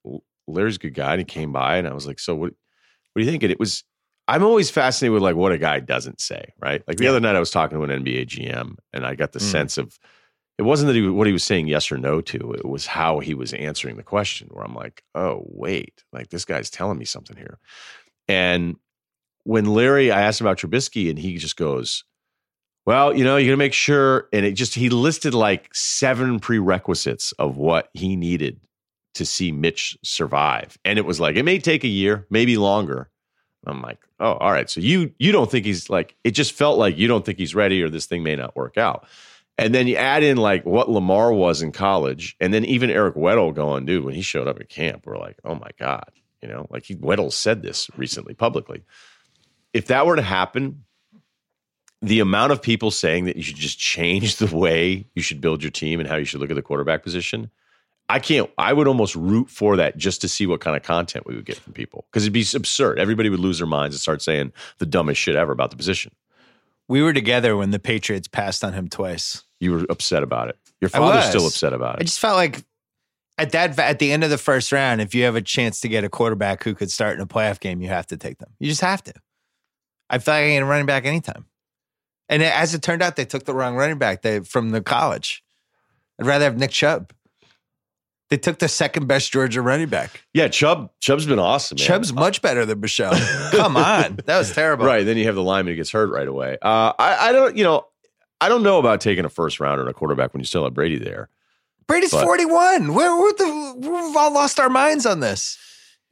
Larry's 0.47 0.75
a 0.75 0.79
good 0.79 0.93
guy, 0.93 1.13
and 1.13 1.19
he 1.21 1.25
came 1.25 1.51
by, 1.51 1.77
and 1.77 1.87
I 1.87 1.93
was 1.93 2.05
like, 2.05 2.19
"So 2.19 2.35
what? 2.35 2.51
What 3.13 3.19
do 3.19 3.23
you 3.25 3.31
think?" 3.31 3.43
And 3.43 3.51
it 3.51 3.59
was. 3.59 3.83
I'm 4.27 4.43
always 4.43 4.71
fascinated 4.71 5.13
with 5.13 5.21
like 5.23 5.35
what 5.35 5.51
a 5.51 5.57
guy 5.59 5.79
doesn't 5.79 6.19
say, 6.19 6.53
right? 6.59 6.81
Like 6.87 6.97
the 6.97 7.03
Yeah. 7.05 7.11
other 7.11 7.19
night, 7.19 7.35
I 7.35 7.39
was 7.39 7.51
talking 7.51 7.77
to 7.77 7.83
an 7.83 8.03
NBA 8.03 8.25
GM, 8.25 8.75
and 8.93 9.05
I 9.05 9.13
got 9.15 9.33
the 9.33 9.39
Mm. 9.39 9.51
sense 9.51 9.77
of 9.77 9.97
it 10.57 10.63
wasn't 10.63 10.87
that 10.87 10.95
he 10.95 11.07
what 11.07 11.27
he 11.27 11.33
was 11.33 11.43
saying 11.43 11.67
yes 11.67 11.91
or 11.91 11.97
no 11.97 12.21
to; 12.21 12.53
it 12.53 12.65
was 12.65 12.85
how 12.85 13.19
he 13.19 13.33
was 13.33 13.53
answering 13.53 13.97
the 13.97 14.03
question. 14.03 14.47
Where 14.51 14.63
I'm 14.63 14.75
like, 14.75 15.03
"Oh, 15.13 15.43
wait, 15.47 16.03
like 16.11 16.29
this 16.29 16.45
guy's 16.45 16.69
telling 16.69 16.97
me 16.97 17.05
something 17.05 17.37
here," 17.37 17.59
and 18.27 18.77
when 19.43 19.65
Larry, 19.65 20.11
I 20.11 20.23
asked 20.23 20.41
him 20.41 20.47
about 20.47 20.57
Trubisky, 20.57 21.09
and 21.09 21.19
he 21.19 21.37
just 21.37 21.55
goes, 21.55 22.03
well, 22.85 23.15
you 23.15 23.23
know, 23.23 23.37
you're 23.37 23.49
gonna 23.49 23.57
make 23.57 23.73
sure, 23.73 24.27
and 24.31 24.45
it 24.45 24.53
just 24.53 24.75
he 24.75 24.89
listed 24.89 25.33
like 25.33 25.73
seven 25.73 26.39
prerequisites 26.39 27.31
of 27.33 27.57
what 27.57 27.89
he 27.93 28.15
needed 28.15 28.59
to 29.15 29.25
see 29.25 29.51
Mitch 29.51 29.97
survive, 30.03 30.77
and 30.85 30.99
it 30.99 31.05
was 31.05 31.19
like 31.19 31.35
it 31.35 31.43
may 31.43 31.57
take 31.57 31.83
a 31.83 31.87
year, 31.89 32.27
maybe 32.29 32.57
longer. 32.57 33.09
I'm 33.67 33.81
like, 33.81 33.97
oh, 34.19 34.33
all 34.33 34.51
right. 34.51 34.69
So 34.69 34.81
you 34.81 35.11
you 35.17 35.31
don't 35.31 35.49
think 35.49 35.65
he's 35.65 35.89
like? 35.89 36.15
It 36.23 36.31
just 36.31 36.51
felt 36.53 36.77
like 36.77 36.97
you 36.97 37.07
don't 37.07 37.25
think 37.25 37.39
he's 37.39 37.55
ready, 37.55 37.81
or 37.81 37.89
this 37.89 38.05
thing 38.05 38.21
may 38.21 38.35
not 38.35 38.55
work 38.55 38.77
out. 38.77 39.07
And 39.57 39.73
then 39.73 39.87
you 39.87 39.95
add 39.95 40.23
in 40.23 40.37
like 40.37 40.65
what 40.65 40.89
Lamar 40.89 41.31
was 41.31 41.61
in 41.61 41.71
college, 41.71 42.35
and 42.39 42.53
then 42.53 42.65
even 42.65 42.89
Eric 42.89 43.15
Weddle 43.15 43.53
going, 43.53 43.85
dude, 43.85 44.03
when 44.03 44.13
he 44.13 44.21
showed 44.21 44.47
up 44.47 44.59
at 44.59 44.69
camp, 44.69 45.05
we're 45.05 45.17
like, 45.17 45.37
oh 45.45 45.55
my 45.55 45.69
god, 45.79 46.11
you 46.41 46.49
know, 46.49 46.67
like 46.69 46.83
he 46.83 46.95
Weddle 46.95 47.31
said 47.31 47.61
this 47.61 47.89
recently 47.95 48.33
publicly. 48.33 48.83
If 49.73 49.87
that 49.87 50.05
were 50.05 50.17
to 50.17 50.21
happen, 50.21 50.83
the 52.01 52.19
amount 52.19 52.51
of 52.51 52.61
people 52.61 52.91
saying 52.91 53.25
that 53.25 53.35
you 53.35 53.43
should 53.43 53.55
just 53.55 53.79
change 53.79 54.35
the 54.37 54.55
way 54.55 55.07
you 55.15 55.21
should 55.21 55.41
build 55.41 55.63
your 55.63 55.71
team 55.71 55.99
and 55.99 56.07
how 56.07 56.15
you 56.17 56.25
should 56.25 56.39
look 56.39 56.51
at 56.51 56.55
the 56.55 56.61
quarterback 56.61 57.01
position, 57.01 57.49
I 58.07 58.19
can't. 58.19 58.49
I 58.57 58.73
would 58.73 58.87
almost 58.87 59.15
root 59.15 59.49
for 59.49 59.77
that 59.77 59.97
just 59.97 60.21
to 60.21 60.29
see 60.29 60.45
what 60.45 60.61
kind 60.61 60.77
of 60.77 60.83
content 60.83 61.25
we 61.25 61.35
would 61.35 61.45
get 61.45 61.57
from 61.57 61.73
people 61.73 62.05
because 62.11 62.23
it'd 62.23 62.33
be 62.33 62.45
absurd. 62.53 62.99
Everybody 62.99 63.29
would 63.29 63.39
lose 63.39 63.57
their 63.57 63.67
minds 63.67 63.95
and 63.95 64.01
start 64.01 64.21
saying 64.21 64.51
the 64.77 64.85
dumbest 64.85 65.19
shit 65.19 65.35
ever 65.35 65.51
about 65.51 65.71
the 65.71 65.77
position. 65.77 66.13
We 66.87 67.01
were 67.01 67.13
together 67.13 67.57
when 67.57 67.71
the 67.71 67.79
Patriots 67.79 68.27
passed 68.27 68.63
on 68.63 68.73
him 68.73 68.89
twice. 68.89 69.43
You 69.59 69.71
were 69.71 69.85
upset 69.89 70.23
about 70.23 70.49
it. 70.49 70.57
Your 70.81 70.89
father's 70.89 71.25
still 71.25 71.47
upset 71.47 71.73
about 71.73 71.95
it. 71.95 72.01
I 72.01 72.03
just 72.03 72.19
felt 72.19 72.35
like 72.35 72.63
at 73.37 73.51
that 73.51 73.77
at 73.79 73.99
the 73.99 74.11
end 74.11 74.23
of 74.23 74.29
the 74.29 74.37
first 74.37 74.71
round, 74.71 75.01
if 75.01 75.15
you 75.15 75.23
have 75.23 75.35
a 75.35 75.41
chance 75.41 75.79
to 75.81 75.87
get 75.87 76.03
a 76.03 76.09
quarterback 76.09 76.63
who 76.63 76.75
could 76.75 76.91
start 76.91 77.15
in 77.15 77.21
a 77.21 77.27
playoff 77.27 77.59
game, 77.59 77.81
you 77.81 77.87
have 77.87 78.07
to 78.07 78.17
take 78.17 78.37
them. 78.37 78.49
You 78.59 78.67
just 78.67 78.81
have 78.81 79.03
to. 79.03 79.13
I 80.09 80.19
felt 80.19 80.35
like 80.35 80.43
I 80.43 80.47
ain't 80.47 80.65
running 80.65 80.85
back 80.85 81.05
anytime. 81.05 81.45
And 82.29 82.43
as 82.43 82.73
it 82.73 82.81
turned 82.81 83.01
out, 83.01 83.15
they 83.15 83.25
took 83.25 83.45
the 83.45 83.53
wrong 83.53 83.75
running 83.75 83.97
back 83.97 84.21
they, 84.21 84.39
from 84.39 84.71
the 84.71 84.81
college. 84.81 85.43
I'd 86.19 86.25
rather 86.25 86.45
have 86.45 86.57
Nick 86.57 86.71
Chubb. 86.71 87.11
They 88.29 88.37
took 88.37 88.57
the 88.57 88.67
second 88.67 89.07
best 89.07 89.31
Georgia 89.31 89.61
running 89.61 89.87
back. 89.87 90.23
Yeah, 90.33 90.47
Chubb. 90.47 90.89
Chubb's 90.99 91.27
been 91.27 91.37
awesome. 91.37 91.77
Man. 91.77 91.85
Chubb's 91.85 92.11
much 92.11 92.41
better 92.41 92.65
than 92.65 92.79
Michel. 92.79 93.13
Come 93.51 93.77
on, 93.77 94.17
that 94.25 94.37
was 94.37 94.51
terrible. 94.51 94.85
right. 94.85 95.05
Then 95.05 95.17
you 95.17 95.25
have 95.25 95.35
the 95.35 95.43
lineman 95.43 95.73
who 95.73 95.75
gets 95.77 95.91
hurt 95.91 96.09
right 96.09 96.27
away. 96.27 96.57
Uh, 96.59 96.93
I, 96.97 97.29
I 97.29 97.31
don't. 97.31 97.55
You 97.55 97.65
know, 97.65 97.85
I 98.41 98.49
don't 98.49 98.63
know 98.63 98.79
about 98.79 99.01
taking 99.01 99.25
a 99.25 99.29
first 99.29 99.59
rounder 99.59 99.81
and 99.81 99.89
a 99.89 99.93
quarterback 99.93 100.33
when 100.33 100.39
you 100.41 100.45
still 100.45 100.63
have 100.63 100.73
Brady 100.73 100.97
there. 100.97 101.29
Brady's 101.87 102.11
But- 102.11 102.23
41. 102.23 102.93
We're, 102.93 103.19
we're 103.19 103.33
the, 103.33 103.73
we've 103.77 104.15
all 104.15 104.33
lost 104.33 104.59
our 104.59 104.69
minds 104.69 105.05
on 105.05 105.19
this. 105.19 105.57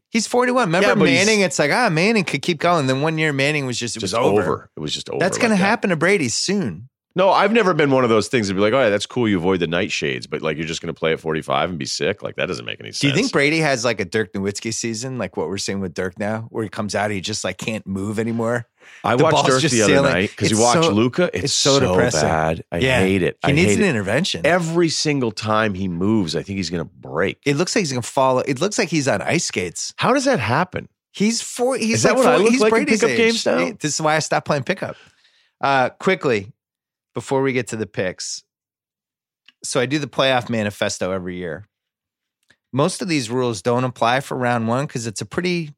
He's 0.09 0.27
41. 0.27 0.67
Remember 0.67 0.87
Yeah, 0.89 0.95
Manning? 1.15 1.41
It's 1.41 1.57
like, 1.57 1.71
ah, 1.71 1.89
Manning 1.89 2.23
could 2.23 2.43
keep 2.43 2.59
going. 2.59 2.85
Then 2.85 3.01
one 3.01 3.17
year, 3.17 3.33
Manning 3.33 3.65
was 3.65 3.79
just, 3.79 3.97
it 3.97 4.01
Just 4.01 4.13
was 4.13 4.25
over. 4.25 4.41
over. 4.43 4.69
It 4.77 4.79
was 4.79 4.93
just 4.93 5.09
over. 5.09 5.19
That's 5.19 5.37
going 5.39 5.49
like 5.49 5.57
to 5.57 5.61
that. 5.63 5.67
happen 5.67 5.89
to 5.89 5.95
Brady 5.95 6.29
soon. 6.29 6.89
No, 7.15 7.29
I've 7.31 7.51
never 7.51 7.73
been 7.75 7.91
one 7.91 8.03
of 8.03 8.09
those 8.11 8.27
things 8.27 8.47
to 8.47 8.53
be 8.55 8.59
like, 8.59 8.73
all 8.73 8.79
right, 8.79 8.89
that's 8.89 9.05
cool. 9.05 9.27
You 9.27 9.37
avoid 9.37 9.59
the 9.59 9.67
nightshades, 9.67 10.27
but 10.29 10.41
like 10.41 10.57
you're 10.57 10.65
just 10.67 10.81
going 10.81 10.93
to 10.93 10.97
play 10.97 11.13
at 11.13 11.19
45 11.19 11.69
and 11.69 11.77
be 11.79 11.85
sick. 11.85 12.23
Like 12.23 12.35
that 12.37 12.47
doesn't 12.47 12.65
make 12.65 12.79
any 12.79 12.89
sense. 12.89 12.99
Do 12.99 13.07
you 13.07 13.13
think 13.13 13.31
Brady 13.31 13.59
has 13.59 13.83
like 13.85 13.99
a 13.99 14.05
Dirk 14.05 14.33
Nowitzki 14.33 14.73
season, 14.73 15.17
like 15.19 15.35
what 15.37 15.47
we're 15.47 15.59
seeing 15.59 15.79
with 15.79 15.93
Dirk 15.93 16.17
now, 16.17 16.47
where 16.49 16.63
he 16.63 16.69
comes 16.69 16.95
out, 16.95 17.11
he 17.11 17.21
just 17.21 17.43
like 17.43 17.57
can't 17.57 17.85
move 17.85 18.17
anymore? 18.17 18.65
I 19.03 19.15
the 19.15 19.23
watched 19.23 19.45
just 19.61 19.71
the 19.73 19.81
other 19.83 19.93
sailing? 19.93 20.11
night 20.11 20.29
because 20.29 20.51
you 20.51 20.57
It's 20.57 20.63
watch 20.63 20.85
so- 20.85 20.91
Luka. 20.91 21.29
It's, 21.33 21.45
it's 21.45 21.53
so 21.53 21.79
so, 21.79 21.91
depressing. 21.91 22.21
bad. 22.21 22.63
I 22.71 22.77
Yeah. 22.79 22.99
hate 22.99 23.21
it. 23.23 23.37
He 23.45 23.51
I 23.51 23.55
needs 23.55 23.73
an 23.75 23.81
it. 23.83 23.89
intervention. 23.89 24.45
Every 24.45 24.89
single 24.89 25.31
time 25.31 25.73
he 25.73 25.87
moves, 25.87 26.35
I 26.35 26.43
think 26.43 26.57
he's 26.57 26.69
going 26.69 26.83
to 26.83 26.89
break. 26.93 27.39
it 27.45 27.55
looks 27.57 27.75
like 27.75 27.81
he's 27.81 27.91
going 27.91 28.01
to 28.03 28.07
fall. 28.07 28.39
It 28.39 28.59
looks 28.61 28.77
like 28.77 28.89
he's 28.89 29.07
on 29.07 29.21
ice 29.21 29.45
skates. 29.45 29.93
How 29.97 30.13
does 30.13 30.25
that 30.25 30.39
happen? 30.39 30.89
He's 31.11 31.41
four. 31.41 31.77
He's 31.77 31.97
Is 31.97 32.03
that 32.03 32.15
like 32.15 32.17
what 32.17 32.27
I 32.27 32.37
look 32.37 32.51
he's 32.51 32.61
like 32.61 32.71
in 32.71 32.85
Brady's 32.85 32.99
pickup 33.01 33.11
age. 33.11 33.17
games 33.17 33.45
now? 33.45 33.71
This 33.79 33.93
is 33.95 34.01
why 34.01 34.15
I 34.15 34.19
stopped 34.19 34.47
playing 34.47 34.63
pickup. 34.63 34.95
Uh, 35.61 35.89
quickly, 35.89 36.51
before 37.13 37.41
we 37.41 37.53
get 37.53 37.67
to 37.67 37.75
the 37.75 37.85
picks, 37.85 38.43
so 39.63 39.79
I 39.79 39.85
do 39.85 39.99
the 39.99 40.07
playoff 40.07 40.49
manifesto 40.49 41.11
every 41.11 41.37
year. 41.37 41.67
Most 42.73 43.01
of 43.03 43.07
these 43.07 43.29
rules 43.29 43.61
don't 43.61 43.83
apply 43.83 44.19
for 44.21 44.35
round 44.35 44.67
one 44.67 44.87
because 44.87 45.05
it's 45.05 45.21
a 45.21 45.25
pretty, 45.25 45.75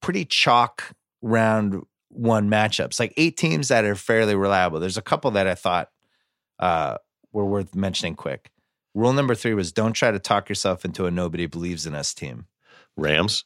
pretty 0.00 0.24
chalk 0.24 0.92
round 1.26 1.82
one 2.08 2.48
matchups. 2.48 2.98
Like 2.98 3.12
eight 3.16 3.36
teams 3.36 3.68
that 3.68 3.84
are 3.84 3.94
fairly 3.94 4.34
reliable. 4.34 4.80
There's 4.80 4.96
a 4.96 5.02
couple 5.02 5.30
that 5.32 5.46
I 5.46 5.54
thought 5.54 5.90
uh, 6.58 6.96
were 7.32 7.44
worth 7.44 7.74
mentioning 7.74 8.14
quick. 8.14 8.50
Rule 8.94 9.12
number 9.12 9.34
three 9.34 9.52
was 9.52 9.72
don't 9.72 9.92
try 9.92 10.10
to 10.10 10.18
talk 10.18 10.48
yourself 10.48 10.84
into 10.84 11.04
a 11.06 11.10
nobody 11.10 11.46
believes 11.46 11.86
in 11.86 11.94
us 11.94 12.14
team. 12.14 12.46
Rams. 12.96 13.44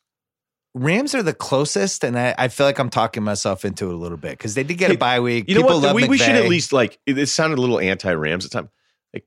Rams 0.73 1.16
are 1.16 1.23
the 1.24 1.35
closest, 1.35 2.05
and 2.05 2.16
I, 2.16 2.32
I 2.39 2.47
feel 2.47 2.65
like 2.65 2.78
I'm 2.78 2.90
talking 2.90 3.24
myself 3.24 3.65
into 3.65 3.90
it 3.90 3.94
a 3.94 3.97
little 3.97 4.16
bit 4.16 4.39
because 4.39 4.55
they 4.55 4.62
did 4.62 4.78
get 4.78 4.90
Hey, 4.90 4.94
a 4.94 4.98
bye 4.98 5.19
week. 5.19 5.48
You 5.48 5.57
know 5.57 5.62
what? 5.62 5.97
We, 5.97 6.07
we 6.07 6.19
should 6.19 6.36
at 6.36 6.48
least 6.48 6.73
like. 6.73 7.01
It, 7.07 7.19
it 7.19 7.27
sounded 7.27 7.59
a 7.59 7.61
little 7.61 7.81
anti-Rams 7.81 8.44
at 8.44 8.52
the 8.52 8.59
time. 8.59 8.70
Like 9.12 9.24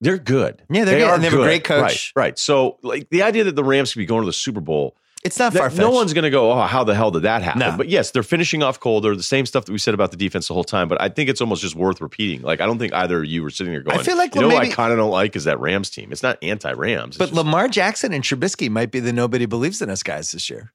they're 0.00 0.16
good. 0.16 0.62
Yeah, 0.70 0.86
they're 0.86 0.94
they 0.94 1.00
good, 1.00 1.08
are 1.08 1.14
and 1.16 1.22
they 1.22 1.28
have 1.28 1.38
a 1.38 1.42
great 1.42 1.64
coach. 1.64 2.14
Right. 2.16 2.28
Right. 2.28 2.38
So 2.38 2.78
like 2.82 3.10
the 3.10 3.22
idea 3.22 3.44
that 3.44 3.56
the 3.56 3.64
Rams 3.64 3.92
could 3.92 3.98
be 3.98 4.06
going 4.06 4.22
to 4.22 4.26
the 4.26 4.32
Super 4.32 4.62
Bowl 4.62 4.96
It's 5.24 5.38
not 5.38 5.52
that- 5.52 5.58
far 5.58 5.68
fetched. 5.70 5.80
no 5.80 5.90
one's 5.90 6.12
going 6.14 6.22
to 6.24 6.30
go, 6.30 6.52
oh, 6.52 6.62
how 6.62 6.84
the 6.84 6.94
hell 6.94 7.10
did 7.10 7.22
that 7.22 7.42
happen? 7.42 7.58
No. 7.58 7.76
But 7.76 7.88
yes, 7.88 8.12
they're 8.12 8.22
finishing 8.22 8.62
off 8.62 8.78
cold. 8.78 9.02
They're 9.04 9.16
the 9.16 9.22
same 9.22 9.46
stuff 9.46 9.64
that 9.64 9.72
we 9.72 9.78
said 9.78 9.92
about 9.94 10.10
the 10.12 10.16
defense 10.16 10.46
the 10.48 10.54
whole 10.54 10.62
time. 10.64 10.86
But 10.88 11.00
I 11.00 11.08
think 11.08 11.28
it's 11.28 11.40
almost 11.40 11.60
just 11.62 11.74
worth 11.74 12.00
repeating. 12.00 12.42
Like 12.42 12.60
I 12.60 12.66
don't 12.66 12.78
think 12.78 12.94
either 12.94 13.18
of 13.20 13.26
you 13.26 13.42
were 13.42 13.50
sitting 13.50 13.72
there 13.72 13.82
going, 13.82 13.98
I 13.98 14.02
feel 14.02 14.16
like 14.16 14.34
you 14.34 14.42
know, 14.42 14.48
what 14.48 14.62
I 14.62 14.68
kind 14.68 14.92
of 14.92 14.98
don't 14.98 15.10
like 15.10 15.34
is 15.34 15.44
that 15.44 15.58
Rams 15.58 15.90
team. 15.90 16.12
It's 16.12 16.22
not 16.22 16.38
anti-Rams. 16.42 17.08
It's 17.10 17.18
But 17.18 17.26
just- 17.30 17.36
Lamar 17.36 17.68
Jackson 17.68 18.12
and 18.12 18.22
Trubisky 18.22 18.70
might 18.70 18.90
be 18.92 19.00
the 19.00 19.12
nobody 19.12 19.46
believes 19.46 19.82
in 19.82 19.90
us 19.90 20.02
guys 20.04 20.30
this 20.30 20.48
year. 20.48 20.72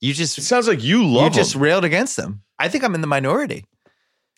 You 0.00 0.12
just 0.14 0.38
it 0.38 0.42
sounds 0.42 0.66
like 0.68 0.82
you 0.82 0.98
love. 1.02 1.10
you 1.10 1.16
love 1.18 1.32
just 1.32 1.52
them. 1.54 1.62
railed 1.62 1.84
against 1.84 2.16
them. 2.16 2.42
I 2.58 2.68
think 2.68 2.84
I'm 2.84 2.94
in 2.94 3.00
the 3.00 3.06
minority. 3.08 3.64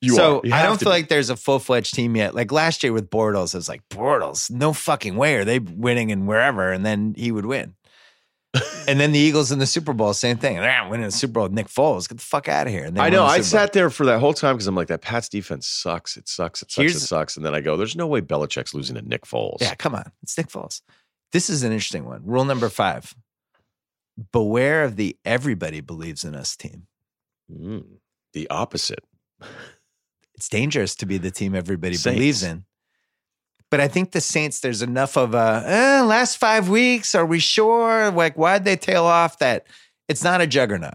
You 0.00 0.14
so 0.14 0.38
are. 0.38 0.40
You 0.46 0.52
I 0.54 0.62
don't 0.62 0.78
feel 0.78 0.86
be. 0.86 0.90
like 0.90 1.08
there's 1.08 1.30
a 1.30 1.36
full 1.36 1.58
fledged 1.58 1.94
team 1.94 2.16
yet. 2.16 2.34
Like 2.34 2.50
last 2.52 2.82
year 2.82 2.92
with 2.92 3.08
Bortles, 3.10 3.54
I 3.54 3.58
was 3.58 3.68
like, 3.68 3.86
Bortles, 3.88 4.50
no 4.50 4.72
fucking 4.74 5.16
way 5.16 5.36
are 5.36 5.44
they 5.44 5.58
winning 5.58 6.12
and 6.12 6.26
wherever, 6.26 6.70
and 6.72 6.84
then 6.84 7.14
he 7.16 7.30
would 7.32 7.46
win. 7.46 7.74
and 8.88 9.00
then 9.00 9.12
the 9.12 9.18
Eagles 9.18 9.50
in 9.50 9.58
the 9.58 9.66
Super 9.66 9.92
Bowl, 9.92 10.12
same 10.14 10.36
thing. 10.36 10.56
And 10.56 10.64
I'm 10.66 10.88
winning 10.90 11.06
the 11.06 11.12
Super 11.12 11.32
Bowl 11.34 11.42
with 11.44 11.52
Nick 11.52 11.66
Foles. 11.68 12.08
Get 12.08 12.18
the 12.18 12.24
fuck 12.24 12.48
out 12.48 12.66
of 12.66 12.72
here. 12.72 12.84
And 12.84 12.98
I 13.00 13.10
know. 13.10 13.24
I 13.24 13.40
sat 13.40 13.72
there 13.72 13.90
for 13.90 14.06
that 14.06 14.20
whole 14.20 14.32
time 14.34 14.54
because 14.54 14.66
I'm 14.66 14.74
like, 14.74 14.88
that 14.88 15.00
Pats 15.02 15.28
defense 15.28 15.66
sucks. 15.66 16.16
It 16.16 16.28
sucks. 16.28 16.62
It 16.62 16.70
sucks. 16.70 16.76
Here's- 16.76 16.94
it 16.96 17.00
sucks. 17.06 17.36
And 17.36 17.44
then 17.44 17.54
I 17.54 17.60
go, 17.60 17.76
there's 17.76 17.96
no 17.96 18.06
way 18.06 18.20
Belichick's 18.20 18.72
losing 18.74 18.96
to 18.96 19.02
Nick 19.02 19.22
Foles. 19.26 19.60
Yeah, 19.60 19.74
come 19.74 19.94
on. 19.94 20.10
It's 20.22 20.36
Nick 20.38 20.48
Foles. 20.48 20.82
This 21.32 21.50
is 21.50 21.62
an 21.64 21.72
interesting 21.72 22.04
one. 22.04 22.22
Rule 22.24 22.44
number 22.44 22.68
five. 22.68 23.14
Beware 24.32 24.84
of 24.84 24.94
the 24.96 25.16
everybody 25.24 25.80
believes 25.80 26.22
in 26.22 26.36
us 26.36 26.54
team. 26.54 26.86
Mm, 27.52 27.84
the 28.32 28.48
opposite. 28.50 29.02
It's 30.36 30.48
dangerous 30.48 30.94
to 30.96 31.06
be 31.06 31.18
the 31.18 31.30
team 31.32 31.54
everybody 31.54 31.96
Saints. 31.96 32.16
believes 32.16 32.42
in. 32.44 32.64
But 33.74 33.80
I 33.80 33.88
think 33.88 34.12
the 34.12 34.20
Saints, 34.20 34.60
there's 34.60 34.82
enough 34.82 35.16
of 35.16 35.34
a 35.34 35.64
eh, 35.66 36.02
last 36.02 36.36
five 36.36 36.68
weeks. 36.68 37.12
Are 37.16 37.26
we 37.26 37.40
sure? 37.40 38.08
Like, 38.12 38.36
why'd 38.36 38.64
they 38.64 38.76
tail 38.76 39.02
off? 39.02 39.40
That 39.40 39.66
it's 40.06 40.22
not 40.22 40.40
a 40.40 40.46
juggernaut. 40.46 40.94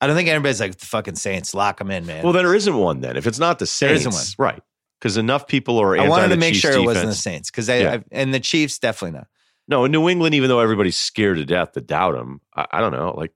I 0.00 0.06
don't 0.06 0.14
think 0.14 0.28
anybody's 0.28 0.60
like 0.60 0.78
the 0.78 0.86
fucking 0.86 1.16
Saints. 1.16 1.52
Lock 1.52 1.78
them 1.78 1.90
in, 1.90 2.06
man. 2.06 2.22
Well, 2.22 2.32
then 2.32 2.44
there 2.44 2.54
isn't 2.54 2.76
one 2.76 3.00
then. 3.00 3.16
If 3.16 3.26
it's 3.26 3.40
not 3.40 3.58
the 3.58 3.66
Saints, 3.66 4.06
isn't 4.06 4.12
one. 4.12 4.52
right? 4.52 4.62
Because 5.00 5.16
enough 5.16 5.48
people 5.48 5.78
are. 5.82 5.98
I 5.98 6.08
wanted 6.08 6.28
to 6.28 6.36
make 6.36 6.52
Chiefs 6.52 6.60
sure 6.60 6.72
it 6.74 6.84
wasn't 6.86 7.08
the. 7.08 7.14
Saints 7.14 7.50
because 7.50 7.68
I, 7.68 7.78
Yeah. 7.78 7.94
I 7.94 8.04
and 8.12 8.32
the 8.32 8.38
Chiefs 8.38 8.78
definitely 8.78 9.18
not. 9.18 9.26
No, 9.66 9.84
in 9.84 9.90
New 9.90 10.08
England, 10.08 10.36
even 10.36 10.48
though 10.48 10.60
everybody's 10.60 10.96
scared 10.96 11.38
to 11.38 11.44
death 11.44 11.72
to 11.72 11.80
doubt 11.80 12.14
him, 12.14 12.40
I, 12.54 12.66
I 12.70 12.80
don't 12.82 12.92
know. 12.92 13.14
Like, 13.16 13.32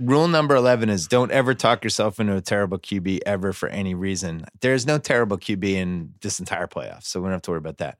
Rule 0.00 0.26
number 0.26 0.56
11 0.56 0.88
is 0.88 1.06
don't 1.06 1.30
ever 1.30 1.54
talk 1.54 1.84
yourself 1.84 2.18
into 2.18 2.34
a 2.34 2.40
terrible 2.40 2.78
QB 2.78 3.20
ever 3.26 3.52
for 3.52 3.68
any 3.68 3.94
reason. 3.94 4.44
There's 4.60 4.86
no 4.86 4.98
terrible 4.98 5.38
QB 5.38 5.64
in 5.64 6.14
this 6.22 6.40
entire 6.40 6.66
playoff, 6.66 7.04
so 7.04 7.20
we 7.20 7.26
don't 7.26 7.32
have 7.32 7.42
to 7.42 7.50
worry 7.50 7.58
about 7.58 7.78
that. 7.78 7.98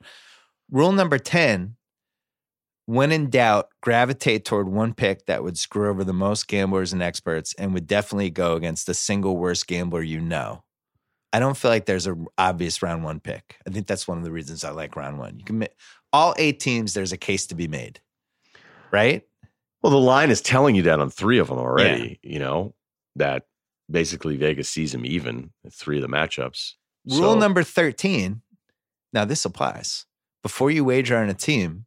Rule 0.70 0.92
number 0.92 1.18
10 1.18 1.76
when 2.86 3.12
in 3.12 3.30
doubt, 3.30 3.68
gravitate 3.80 4.44
toward 4.44 4.68
one 4.68 4.92
pick 4.92 5.26
that 5.26 5.44
would 5.44 5.56
screw 5.56 5.88
over 5.88 6.02
the 6.02 6.12
most 6.12 6.48
gamblers 6.48 6.92
and 6.92 7.02
experts 7.02 7.54
and 7.54 7.72
would 7.72 7.86
definitely 7.86 8.30
go 8.30 8.54
against 8.54 8.86
the 8.86 8.94
single 8.94 9.36
worst 9.36 9.66
gambler 9.66 10.02
you 10.02 10.20
know. 10.20 10.64
I 11.32 11.38
don't 11.38 11.56
feel 11.56 11.70
like 11.70 11.86
there's 11.86 12.06
a 12.06 12.16
obvious 12.36 12.82
round 12.82 13.04
one 13.04 13.20
pick. 13.20 13.56
I 13.66 13.70
think 13.70 13.86
that's 13.86 14.06
one 14.06 14.18
of 14.18 14.24
the 14.24 14.32
reasons 14.32 14.64
I 14.64 14.70
like 14.70 14.96
round 14.96 15.18
one. 15.18 15.38
You 15.38 15.44
can 15.44 15.66
all 16.12 16.34
eight 16.36 16.60
teams, 16.60 16.92
there's 16.92 17.12
a 17.12 17.16
case 17.16 17.46
to 17.46 17.54
be 17.54 17.68
made, 17.68 18.00
right? 18.90 19.22
Well, 19.82 19.90
the 19.90 19.98
line 19.98 20.30
is 20.30 20.40
telling 20.40 20.74
you 20.74 20.82
that 20.82 21.00
on 21.00 21.10
three 21.10 21.38
of 21.38 21.48
them 21.48 21.58
already. 21.58 22.18
You 22.22 22.38
know 22.38 22.74
that 23.16 23.46
basically 23.90 24.36
Vegas 24.36 24.68
sees 24.68 24.94
him 24.94 25.04
even 25.04 25.50
three 25.70 25.96
of 25.96 26.02
the 26.02 26.08
matchups. 26.08 26.74
Rule 27.06 27.34
So- 27.34 27.38
number 27.38 27.62
13. 27.62 28.42
Now, 29.12 29.24
this 29.26 29.44
applies. 29.44 30.06
Before 30.42 30.70
you 30.70 30.84
wager 30.84 31.16
on 31.18 31.28
a 31.28 31.34
team, 31.34 31.84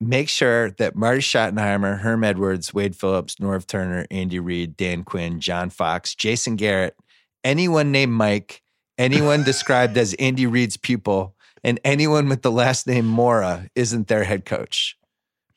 make 0.00 0.28
sure 0.28 0.70
that 0.72 0.94
Marty 0.94 1.20
Schottenheimer, 1.20 2.00
Herm 2.00 2.22
Edwards, 2.24 2.74
Wade 2.74 2.94
Phillips, 2.96 3.36
Norv 3.36 3.66
Turner, 3.66 4.06
Andy 4.10 4.38
Reid, 4.38 4.76
Dan 4.76 5.04
Quinn, 5.04 5.40
John 5.40 5.70
Fox, 5.70 6.14
Jason 6.14 6.56
Garrett, 6.56 6.96
anyone 7.42 7.90
named 7.90 8.12
Mike, 8.12 8.62
anyone 8.98 9.42
described 9.44 9.96
as 9.96 10.14
Andy 10.14 10.46
Reid's 10.46 10.76
pupil, 10.76 11.34
and 11.62 11.80
anyone 11.84 12.28
with 12.28 12.42
the 12.42 12.50
last 12.52 12.86
name 12.86 13.06
Mora 13.06 13.68
isn't 13.74 14.08
their 14.08 14.24
head 14.24 14.44
coach. 14.44 14.98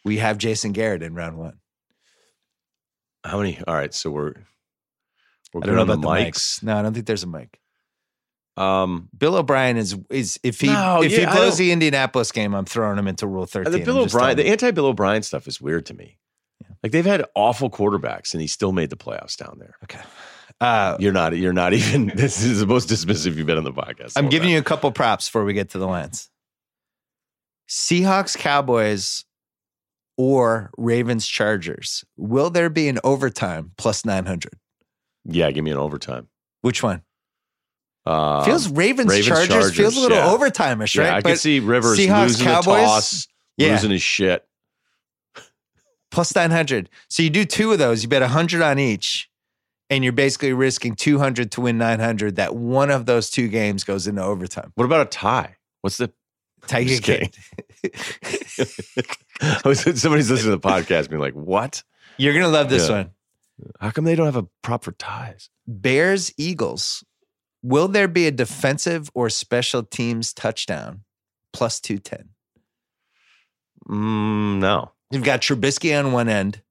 We 0.08 0.18
have 0.18 0.38
Jason 0.38 0.72
Garrett 0.72 1.04
in 1.04 1.14
round 1.14 1.38
one. 1.38 1.60
How 3.24 3.38
many? 3.38 3.60
All 3.68 3.76
right, 3.76 3.94
so 3.94 4.10
we're 4.10 4.34
we're 5.54 5.62
I 5.62 5.66
good 5.66 5.66
don't 5.66 5.76
know 5.76 5.82
on 5.82 5.88
the 5.88 5.94
about 5.94 6.18
the 6.18 6.32
mics. 6.32 6.64
No, 6.64 6.78
I 6.78 6.82
don't 6.82 6.94
think 6.94 7.06
there's 7.06 7.24
a 7.24 7.28
mic. 7.28 7.60
Um, 8.56 9.10
Bill 9.16 9.36
O'Brien 9.36 9.78
is 9.78 9.96
is 10.10 10.40
if 10.44 10.62
he 10.62 10.68
No, 10.68 11.04
if 11.04 11.12
he 11.12 11.22
yeah, 11.22 11.32
I 11.32 11.36
blows 11.36 11.58
the 11.58 11.72
Indianapolis 11.72 12.32
game, 12.32 12.56
I'm 12.56 12.66
throwing 12.66 12.98
him 12.98 13.08
into 13.08 13.28
Rule 13.28 13.46
13. 13.46 13.72
the 13.72 13.80
Bill 13.86 13.98
I'm 14.00 14.06
O'Brien, 14.06 14.38
the 14.38 14.48
anti 14.48 14.72
Bill 14.72 14.88
O'Brien 14.88 15.22
stuff 15.24 15.48
is 15.48 15.62
weird 15.62 15.86
to 15.88 15.94
me. 15.94 16.18
Like 16.82 16.92
they've 16.92 17.06
had 17.06 17.26
awful 17.36 17.70
quarterbacks, 17.70 18.34
and 18.34 18.42
he 18.42 18.48
still 18.48 18.72
made 18.72 18.90
the 18.90 18.96
playoffs 18.98 19.36
down 19.36 19.58
there. 19.60 19.76
okay. 19.84 20.02
Uh, 20.60 20.98
You're 21.00 21.14
not. 21.14 21.38
You're 21.38 21.54
not 21.54 21.74
even. 21.76 22.08
This 22.16 22.42
is 22.44 22.62
the 22.62 22.66
most 22.66 22.90
dismissive 22.90 23.36
you've 23.36 23.46
been 23.46 23.58
on 23.58 23.64
the 23.64 23.74
podcast. 23.74 24.14
I'm 24.16 24.30
giving 24.30 24.50
you 24.50 24.58
a 24.58 24.64
couple 24.64 24.92
props 24.92 25.28
before 25.28 25.44
we 25.44 25.54
get 25.54 25.72
to 25.72 25.78
the 25.80 25.88
lines. 25.88 26.30
Seahawks, 27.70 28.38
Cowboys, 28.38 29.26
or 30.18 30.72
Ravens, 30.78 31.28
Chargers. 31.28 32.04
Will 32.18 32.50
there 32.50 32.70
be 32.70 32.88
an 32.90 33.00
overtime 33.04 33.72
plus 33.78 34.04
900? 34.04 34.54
Yeah, 35.26 35.52
give 35.52 35.64
me 35.64 35.72
an 35.72 35.78
overtime. 35.78 36.28
Which 36.62 36.82
one? 36.82 37.04
Uh, 38.06 38.44
feels 38.46 38.70
Ravens, 38.70 39.10
Ravens, 39.10 39.28
Chargers, 39.28 39.76
feels 39.76 39.98
a 39.98 40.00
little 40.00 40.18
yeah. 40.18 40.32
overtime-ish, 40.32 40.96
yeah, 40.96 41.04
right? 41.04 41.14
I 41.16 41.22
can 41.22 41.36
see 41.36 41.60
Rivers 41.60 42.00
Seahawks, 42.00 42.24
losing 42.24 42.48
Cowboys? 42.48 42.86
toss, 42.86 43.28
Yeah. 43.58 43.72
losing 43.74 43.92
his 43.92 44.02
shit. 44.02 44.46
plus 46.10 46.34
900. 46.34 46.90
So 47.10 47.22
you 47.22 47.30
do 47.30 47.44
two 47.46 47.72
of 47.74 47.80
those, 47.80 48.02
you 48.04 48.10
bet 48.10 48.22
100 48.22 48.62
on 48.62 48.80
each, 48.80 49.30
and 49.90 50.04
you're 50.04 50.14
basically 50.14 50.54
risking 50.54 50.96
200 50.96 51.52
to 51.52 51.62
win 51.62 51.78
900 51.78 52.38
that 52.38 52.56
one 52.56 52.90
of 52.90 53.06
those 53.06 53.30
two 53.30 53.50
games 53.50 53.84
goes 53.84 54.08
into 54.08 54.24
overtime. 54.24 54.72
What 54.76 54.86
about 54.86 55.06
a 55.06 55.10
tie? 55.10 55.58
What's 55.82 55.98
the? 55.98 56.12
Tiger 56.68 56.98
King. 57.00 57.32
I 59.42 59.74
Somebody's 59.74 60.30
listening 60.32 60.52
to 60.52 60.58
the 60.58 60.60
podcast, 60.60 61.10
being 61.10 61.22
like, 61.22 61.34
"What? 61.34 61.84
You're 62.18 62.34
going 62.34 62.46
to 62.46 62.50
love 62.52 62.70
this 62.70 62.88
Yeah. 62.90 62.96
one. 62.96 63.12
How 63.80 63.92
come 63.92 64.06
they 64.06 64.16
don't 64.16 64.26
have 64.26 64.36
a 64.36 64.48
prop 64.64 64.84
for 64.84 64.92
ties?" 64.94 65.50
Bears, 65.68 66.34
Eagles. 66.38 67.04
Will 67.64 67.88
there 67.88 68.08
be 68.08 68.28
a 68.28 68.32
defensive 68.32 69.10
or 69.14 69.30
special 69.30 69.84
teams 69.84 70.32
touchdown 70.34 71.04
plus 71.54 71.80
210? 71.82 72.30
Mm, 73.90 74.60
no. 74.60 74.92
You've 75.12 75.24
got 75.24 75.42
Trubisky 75.42 75.98
on 75.98 76.12
one 76.12 76.30
end. 76.30 76.62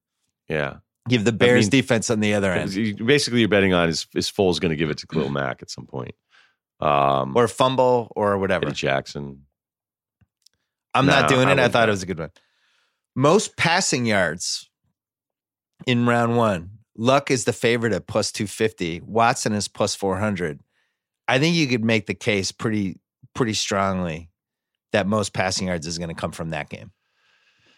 Yeah. 0.49 0.77
You 1.09 1.19
have 1.19 1.25
the 1.25 1.33
Bears 1.33 1.65
mean- 1.67 1.71
defense 1.83 2.11
on 2.11 2.21
the 2.21 2.35
other 2.35 2.53
end. 2.53 2.73
Basically, 3.05 3.41
you're 3.41 3.49
betting 3.49 3.73
on 3.73 3.89
is 3.89 4.07
is 4.15 4.31
Foles 4.31 4.61
going 4.61 4.71
to 4.71 4.77
give 4.77 4.91
it 4.91 4.99
to 4.99 5.07
Khalil 5.07 5.29
Mack 5.31 5.63
at 5.63 5.71
some 5.71 5.87
point, 5.87 6.15
um, 6.81 7.37
Or 7.37 7.47
fumble 7.49 8.13
or 8.17 8.39
whatever. 8.39 8.67
Eddie 8.67 8.75
Jackson. 8.75 9.43
I'm 10.97 11.07
not 11.07 11.29
doing 11.29 11.49
I 11.49 11.53
it. 11.53 11.59
I 11.59 11.69
thought 11.69 11.89
it 11.89 11.93
was 11.93 12.03
a 12.03 12.07
good 12.07 12.19
one. 12.19 12.31
Most 13.15 13.57
passing 13.57 14.07
yards 14.07 14.69
in 15.87 16.07
round 16.07 16.37
one. 16.37 16.71
Luck 16.97 17.31
is 17.31 17.45
the 17.45 17.53
favorite 17.53 17.93
at 17.93 18.07
plus 18.07 18.33
250. 18.33 19.03
Watson 19.03 19.53
is 19.53 19.69
plus 19.69 19.95
400. 19.95 20.61
I 21.29 21.39
think 21.39 21.57
you 21.57 21.67
could 21.67 21.85
make 21.85 22.07
the 22.07 22.15
case 22.15 22.53
pretty 22.53 22.99
pretty 23.35 23.55
strongly 23.55 24.31
that 24.93 25.07
most 25.07 25.33
passing 25.33 25.67
yards 25.67 25.87
is 25.87 25.99
going 25.99 26.09
to 26.09 26.15
come 26.15 26.33
from 26.33 26.51
that 26.51 26.71
game. 26.71 26.91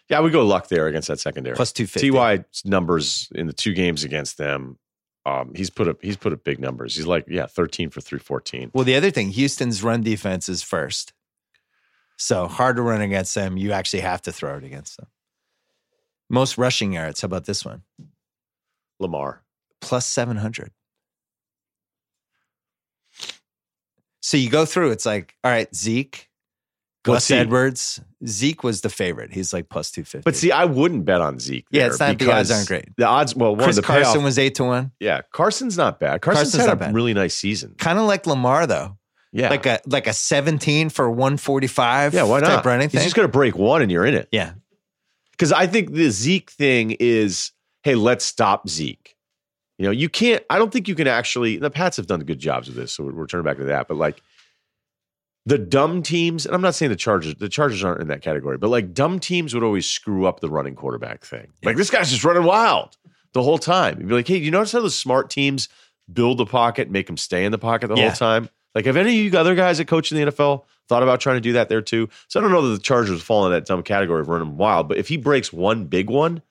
Yeah, 0.09 0.17
I 0.17 0.21
would 0.21 0.31
go 0.31 0.45
luck 0.45 0.69
there 0.69 0.87
against 0.87 1.09
that 1.09 1.19
secondary. 1.19 1.55
Plus 1.55 1.73
250. 1.73 2.11
Ty's 2.11 2.63
numbers 2.65 3.27
in 3.35 3.47
the 3.47 3.53
two 3.53 3.73
games 3.73 4.03
against 4.03 4.37
them, 4.37 4.79
um, 5.25 5.51
he's 5.55 5.69
put 5.69 5.87
up 5.87 5.97
he's 6.01 6.17
put 6.17 6.33
up 6.33 6.43
big 6.43 6.59
numbers. 6.59 6.95
He's 6.95 7.05
like 7.05 7.25
yeah, 7.27 7.45
thirteen 7.45 7.89
for 7.89 8.01
three 8.01 8.19
fourteen. 8.19 8.71
Well, 8.73 8.85
the 8.85 8.95
other 8.95 9.11
thing, 9.11 9.29
Houston's 9.29 9.83
run 9.83 10.01
defense 10.01 10.49
is 10.49 10.63
first. 10.63 11.13
So 12.21 12.47
hard 12.47 12.75
to 12.75 12.81
run 12.81 12.99
against 13.01 13.33
them. 13.33 13.55
You 13.57 13.71
actually 13.71 14.01
have 14.01 14.21
to 14.23 14.31
throw 14.33 14.57
it 14.57 14.63
against 14.65 14.97
them. 14.97 15.07
Most 16.29 16.57
rushing 16.57 16.91
yards. 16.93 17.21
How 17.21 17.27
about 17.27 17.45
this 17.45 17.63
one? 17.65 17.81
Lamar. 18.99 19.41
Plus 19.81 20.05
700. 20.05 20.71
So 24.21 24.37
you 24.37 24.49
go 24.49 24.65
through, 24.65 24.91
it's 24.91 25.05
like, 25.05 25.33
all 25.43 25.49
right, 25.51 25.73
Zeke, 25.73 26.29
Gus 27.05 27.25
see. 27.25 27.35
Edwards. 27.35 28.01
Zeke 28.27 28.63
was 28.63 28.81
the 28.81 28.89
favorite. 28.89 29.31
He's 29.31 29.53
like 29.53 29.69
plus 29.69 29.89
250. 29.91 30.23
But 30.25 30.35
see, 30.35 30.51
I 30.51 30.65
wouldn't 30.65 31.05
bet 31.05 31.21
on 31.21 31.39
Zeke. 31.39 31.65
Yeah, 31.71 31.87
it's 31.87 31.99
not- 31.99 32.19
the 32.19 32.31
odds 32.31 32.51
aren't 32.51 32.67
great. 32.67 32.89
The 32.97 33.05
odds, 33.07 33.33
well, 33.33 33.55
one 33.55 33.63
Chris 33.63 33.77
the 33.77 33.81
Carson 33.81 34.13
payoff, 34.15 34.23
was 34.25 34.37
8 34.37 34.55
to 34.55 34.63
1. 34.65 34.91
yeah, 34.99 35.21
Carson's 35.31 35.77
not 35.77 35.99
bad. 36.01 36.21
Carson's, 36.21 36.51
Carson's 36.51 36.65
had 36.65 36.73
a 36.73 36.75
bad. 36.75 36.93
really 36.93 37.13
nice 37.13 37.33
season. 37.33 37.75
Kind 37.77 37.97
of 37.97 38.05
like 38.05 38.27
Lamar, 38.27 38.67
though. 38.67 38.97
Yeah, 39.31 39.49
Like 39.49 39.65
a 39.67 39.79
like 39.85 40.07
a 40.07 40.13
17 40.13 40.89
for 40.89 41.09
145 41.09 42.13
yeah, 42.15 42.23
why 42.23 42.39
not? 42.39 42.65
running 42.65 42.89
He's 42.89 43.03
just 43.03 43.15
going 43.15 43.27
to 43.27 43.31
break 43.31 43.55
one, 43.55 43.81
and 43.83 43.91
you're 43.91 44.05
in 44.05 44.15
it. 44.15 44.27
yeah. 44.31 44.53
Because 45.31 45.51
I 45.53 45.67
think 45.67 45.93
the 45.93 46.09
Zeke 46.09 46.49
thing 46.49 46.97
is, 46.99 47.51
hey, 47.83 47.95
let's 47.95 48.25
stop 48.25 48.67
Zeke. 48.67 49.15
You 49.77 49.85
know, 49.85 49.91
you 49.91 50.09
can't. 50.09 50.43
I 50.49 50.57
don't 50.57 50.73
think 50.73 50.87
you 50.89 50.95
can 50.95 51.07
actually. 51.07 51.57
The 51.57 51.69
Pats 51.69 51.95
have 51.97 52.07
done 52.07 52.19
good 52.21 52.39
jobs 52.39 52.67
with 52.67 52.75
this, 52.75 52.91
so 52.91 53.03
we're, 53.05 53.13
we're 53.13 53.27
turning 53.27 53.45
back 53.45 53.57
to 53.57 53.63
that. 53.65 53.87
But 53.87 53.95
like, 53.97 54.21
the 55.45 55.57
dumb 55.57 56.01
teams, 56.03 56.45
and 56.45 56.53
I'm 56.53 56.61
not 56.61 56.75
saying 56.75 56.89
the 56.89 56.95
Chargers, 56.97 57.35
the 57.35 57.47
Chargers 57.49 57.83
aren't 57.83 58.01
in 58.01 58.07
that 58.09 58.21
category, 58.21 58.57
but 58.57 58.69
like 58.69 58.93
dumb 58.93 59.19
teams 59.19 59.53
would 59.53 59.63
always 59.63 59.85
screw 59.85 60.25
up 60.25 60.41
the 60.41 60.49
running 60.49 60.75
quarterback 60.75 61.23
thing. 61.23 61.47
Like 61.63 61.77
this 61.77 61.89
guy's 61.89 62.09
just 62.09 62.23
running 62.25 62.43
wild 62.43 62.97
the 63.33 63.41
whole 63.43 63.57
time. 63.59 63.99
You'd 63.99 64.09
be 64.09 64.15
like, 64.15 64.27
hey, 64.27 64.37
you 64.37 64.51
notice 64.51 64.73
how 64.73 64.81
the 64.81 64.89
smart 64.91 65.29
teams 65.29 65.69
build 66.11 66.39
the 66.39 66.45
pocket, 66.45 66.89
make 66.91 67.07
them 67.07 67.15
stay 67.17 67.45
in 67.45 67.51
the 67.53 67.57
pocket 67.57 67.87
the 67.87 67.95
Yeah. 67.95 68.09
whole 68.09 68.15
time? 68.17 68.49
Like, 68.75 68.85
have 68.85 68.97
any 68.97 69.25
of 69.25 69.33
you 69.33 69.39
other 69.39 69.55
guys 69.55 69.79
that 69.79 69.87
coach 69.87 70.11
in 70.11 70.17
the 70.17 70.31
NFL 70.31 70.63
thought 70.87 71.03
about 71.03 71.19
trying 71.19 71.37
to 71.37 71.41
do 71.41 71.53
that 71.53 71.69
there 71.69 71.81
too? 71.81 72.09
So 72.27 72.39
I 72.39 72.43
don't 72.43 72.51
know 72.51 72.61
that 72.67 72.77
the 72.77 72.83
Chargers 72.83 73.21
fall 73.21 73.45
in 73.45 73.51
that 73.51 73.65
dumb 73.65 73.83
category 73.83 74.21
of 74.21 74.27
running 74.29 74.57
wild, 74.57 74.87
but 74.87 74.97
if 74.97 75.07
he 75.07 75.17
breaks 75.17 75.51
one 75.51 75.85
big 75.85 76.09
one, 76.09 76.41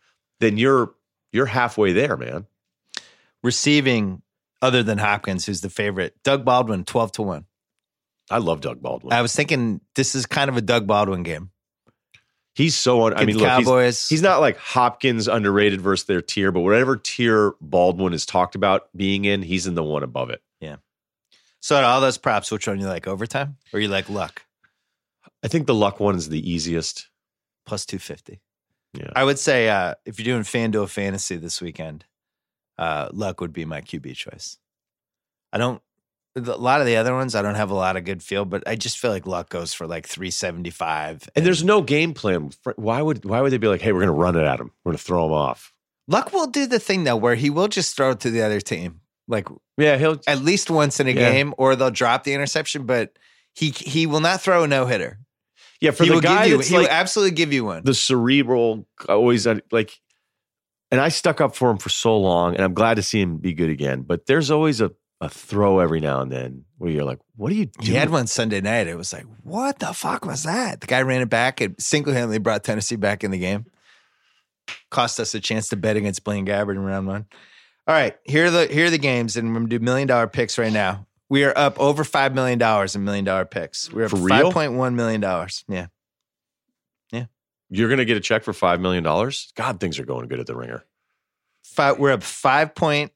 then 0.41 0.59
you're 0.59 0.93
you're 1.33 1.47
halfway 1.47 1.93
there, 1.93 2.17
man. 2.17 2.47
Receiving, 3.43 4.23
other 4.61 4.83
than 4.83 4.99
Hopkins, 4.99 5.47
who's 5.47 5.61
the 5.61 5.71
favorite, 5.71 6.17
Doug 6.25 6.45
Baldwin, 6.45 6.85
12 6.85 7.13
to 7.13 7.23
1. 7.23 7.45
I 8.31 8.39
love 8.39 8.61
Doug 8.61 8.83
Baldwin. 8.83 9.13
I 9.13 9.23
was 9.23 9.35
thinking 9.35 9.81
this 9.95 10.15
is 10.15 10.27
kind 10.27 10.51
of 10.51 10.57
a 10.57 10.61
Doug 10.61 10.87
Baldwin 10.87 11.23
game. 11.23 11.51
he's 12.55 12.75
so 12.75 13.07
un- 13.07 13.15
I 13.15 13.25
mean, 13.25 13.39
look, 13.39 13.49
he's, 13.49 13.67
Cowboys. 13.67 14.09
he's 14.09 14.23
not 14.23 14.41
like 14.41 14.59
Hopkins 14.59 15.29
underrated 15.29 15.81
versus 15.81 16.07
their 16.07 16.21
tier, 16.21 16.51
but 16.53 16.61
whatever 16.61 16.97
tier 16.97 17.55
Baldwin 17.61 18.13
is 18.13 18.27
talked 18.27 18.55
about 18.55 18.89
being 18.97 19.25
in, 19.25 19.43
he's 19.43 19.67
in 19.67 19.75
the 19.75 19.85
one 19.85 20.03
above 20.03 20.31
it. 20.31 20.43
So 21.61 21.77
out 21.77 21.85
all 21.85 22.01
those 22.01 22.19
props, 22.19 22.51
which 22.51 22.67
one 22.69 22.81
you 22.81 22.87
like? 22.87 23.07
Overtime 23.07 23.57
or 23.73 23.81
you 23.81 23.89
like 23.89 24.09
luck? 24.09 24.43
I 25.43 25.49
think 25.49 25.67
the 25.67 25.75
luck 25.75 26.01
one 26.01 26.17
is 26.17 26.29
the 26.29 26.51
easiest. 26.51 27.09
Plus 27.67 27.85
250. 27.85 28.41
Yeah. 28.95 29.11
I 29.15 29.25
would 29.25 29.39
say 29.39 29.69
uh, 29.69 29.95
if 30.07 30.19
you're 30.19 30.25
doing 30.25 30.43
FanDuel 30.43 30.89
fantasy 30.89 31.37
this 31.37 31.61
weekend, 31.61 32.05
uh, 32.79 33.09
luck 33.13 33.41
would 33.41 33.53
be 33.53 33.65
my 33.65 33.81
QB 33.83 34.15
choice. 34.17 34.57
I 35.53 35.59
don't, 35.59 35.83
a 36.37 36.41
lot 36.41 36.81
of 36.81 36.87
the 36.87 36.97
other 36.97 37.15
ones, 37.15 37.35
I 37.35 37.43
don't 37.43 37.57
have 37.57 37.71
a 37.71 37.75
lot 37.75 37.97
of 37.97 38.05
good 38.05 38.23
feel, 38.23 38.45
but 38.45 38.67
I 38.67 38.77
just 38.77 38.99
feel 38.99 39.11
like 39.11 39.27
luck 39.27 39.51
goes 39.51 39.75
for 39.75 39.87
like 39.87 40.07
375. 40.07 41.29
And 41.35 41.45
there's 41.45 41.65
no 41.65 41.83
game 41.83 42.15
plan. 42.15 42.51
Why 42.77 43.03
would 43.03 43.25
why 43.25 43.41
would 43.41 43.53
they 43.53 43.59
be 43.59 43.69
like, 43.69 43.83
hey, 43.83 43.93
we're 43.93 44.01
going 44.01 44.07
to 44.07 44.13
run 44.13 44.37
it 44.37 44.45
at 44.45 44.61
him. 44.61 44.71
We're 44.85 44.93
going 44.93 44.99
to 44.99 45.05
throw 45.05 45.27
him 45.27 45.33
off. 45.33 45.73
luck 46.07 46.33
will 46.33 46.47
do 46.47 46.67
the 46.67 46.79
thing 46.79 47.05
though 47.05 47.17
where 47.17 47.35
he 47.35 47.51
will 47.51 47.69
just 47.69 47.97
throw 47.97 48.11
it 48.11 48.21
to 48.21 48.31
the 48.31 48.43
other 48.43 48.61
team 48.61 49.01
like 49.29 49.47
Yeah, 49.77 49.97
he'll 49.99 50.21
at 50.27 50.41
least 50.43 50.71
once 50.71 50.99
in 51.01 51.07
a 51.07 51.11
Yeah. 51.11 51.31
game, 51.33 51.55
or 51.59 51.77
they'll 51.77 51.91
drop 51.91 52.25
the 52.25 52.35
interception, 52.35 52.85
but 52.87 53.17
he 53.55 53.71
he 53.71 54.07
will 54.07 54.21
not 54.21 54.41
throw 54.41 54.65
a 54.65 54.67
no 54.69 54.87
hitter. 54.87 55.19
Yeah, 55.81 55.93
for 55.93 56.03
He 56.05 56.11
the 56.11 56.21
guy 56.21 56.49
give 56.49 56.59
you, 56.61 56.67
he 56.67 56.75
like 56.77 56.89
will 56.89 56.93
absolutely 56.93 57.37
give 57.37 57.53
you 57.53 57.65
one. 57.65 57.85
the 57.85 57.95
cerebral 57.95 58.87
always 59.09 59.47
uh, 59.47 59.61
like 59.71 59.93
and 60.91 61.01
I 61.01 61.09
stuck 61.11 61.41
up 61.41 61.55
for 61.55 61.71
him 61.71 61.77
for 61.79 61.89
so 61.91 62.17
long 62.19 62.55
and 62.55 62.65
I'm 62.65 62.75
glad 62.75 62.95
to 62.95 63.03
see 63.03 63.21
him 63.21 63.37
be 63.37 63.53
good 63.53 63.71
again. 63.71 64.03
But 64.03 64.27
there's 64.27 64.51
always 64.51 64.81
a, 64.81 64.91
a 65.21 65.29
throw 65.29 65.81
every 65.81 66.01
now 66.01 66.21
and 66.23 66.33
then 66.33 66.65
where 66.79 66.91
you're 66.91 67.05
like, 67.05 67.19
what 67.37 67.53
are 67.53 67.55
you 67.55 67.67
doing? 67.67 67.87
He 67.91 67.95
had 67.95 68.09
one 68.11 68.27
Sunday 68.27 68.61
night. 68.63 68.87
It 68.89 68.97
was 68.97 69.13
like, 69.13 69.27
what 69.43 69.79
the 69.81 69.93
fuck 69.93 70.25
was 70.25 70.45
that? 70.45 70.81
The 70.81 70.87
guy 70.87 71.03
ran 71.03 71.21
it 71.21 71.29
back. 71.29 71.61
and 71.61 71.75
single 71.79 72.15
handedly 72.15 72.39
brought 72.39 72.65
Tennessee 72.65 72.97
back 72.97 73.23
in 73.23 73.31
the 73.31 73.39
game. 73.39 73.67
Cost 74.91 75.21
us 75.21 75.35
a 75.35 75.41
chance 75.41 75.69
to 75.69 75.77
bet 75.77 75.97
against 75.97 76.25
Blaine 76.25 76.47
Gabbert 76.47 76.73
in 76.73 76.81
round 76.81 77.07
one. 77.07 77.27
All 77.89 77.95
right, 77.95 78.15
here 78.25 78.47
are 78.47 78.51
the 78.51 78.67
here 78.67 78.87
are 78.87 78.91
the 78.91 78.99
games, 78.99 79.37
and 79.37 79.49
we're 79.49 79.55
gonna 79.61 79.69
do 79.69 79.79
million 79.79 80.07
dollar 80.07 80.27
picks 80.27 80.59
right 80.59 80.73
now. 80.73 81.07
We 81.31 81.45
are 81.45 81.57
up 81.57 81.81
over 81.81 82.05
five 82.05 82.35
million 82.35 82.59
dollars 82.59 82.95
in 82.95 83.03
million 83.05 83.25
dollar 83.25 83.47
picks. 83.47 83.91
We're 83.91 84.05
up 84.05 84.11
For 84.11 84.17
real? 84.17 84.29
five 84.29 84.53
point 84.53 84.75
one 84.75 84.95
million 84.95 85.23
dollars. 85.23 85.65
Yeah, 85.69 85.87
yeah. 87.11 87.27
You're 87.71 87.89
gonna 87.89 88.05
get 88.05 88.19
a 88.19 88.21
check 88.21 88.45
for 88.45 88.53
five 88.53 88.81
million 88.81 89.05
dollars? 89.05 89.53
God, 89.57 89.81
things 89.81 89.99
are 89.99 90.05
going 90.05 90.29
good 90.29 90.39
at 90.39 90.47
the 90.47 90.55
ringer. 90.55 90.85
five, 91.65 91.99
we're 91.99 92.13
up 92.13 92.23
five 92.23 92.75
point. 92.75 93.11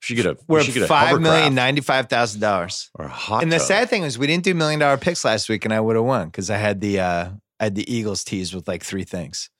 Should 0.00 0.16
get 0.16 0.26
a 0.26 0.36
We're 0.48 0.56
we 0.56 0.60
up 0.60 0.64
should 0.66 0.74
get 0.74 0.82
a 0.82 0.86
five 0.88 1.20
million 1.20 1.54
ninety 1.54 1.80
five 1.80 2.08
thousand 2.08 2.40
dollars. 2.40 2.90
or 2.96 3.04
a 3.04 3.08
hot 3.08 3.44
And 3.44 3.52
the 3.52 3.58
tub. 3.58 3.66
sad 3.66 3.90
thing 3.90 4.02
is, 4.02 4.18
we 4.18 4.26
didn't 4.26 4.44
do 4.44 4.54
million 4.54 4.80
dollar 4.80 4.96
picks 4.96 5.24
last 5.24 5.48
week, 5.48 5.64
and 5.64 5.72
I 5.72 5.78
would 5.80 5.94
have 5.94 6.04
won 6.04 6.26
because 6.26 6.50
I 6.50 6.56
had 6.56 6.80
the 6.80 6.98
uh, 6.98 7.28
I 7.60 7.64
had 7.64 7.76
the 7.76 7.92
Eagles 7.92 8.24
tease 8.24 8.52
with 8.52 8.66
like 8.66 8.82
three 8.82 9.04
things. 9.04 9.50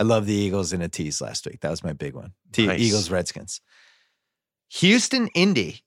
I 0.00 0.02
love 0.02 0.24
the 0.24 0.32
Eagles 0.34 0.72
in 0.72 0.80
a 0.80 0.88
tease 0.88 1.20
last 1.20 1.44
week. 1.46 1.60
That 1.60 1.68
was 1.68 1.84
my 1.84 1.92
big 1.92 2.14
one. 2.14 2.32
Te- 2.52 2.66
Nice. 2.66 2.80
Eagles 2.80 3.10
Redskins. 3.10 3.60
Houston 4.70 5.28
Indy. 5.34 5.82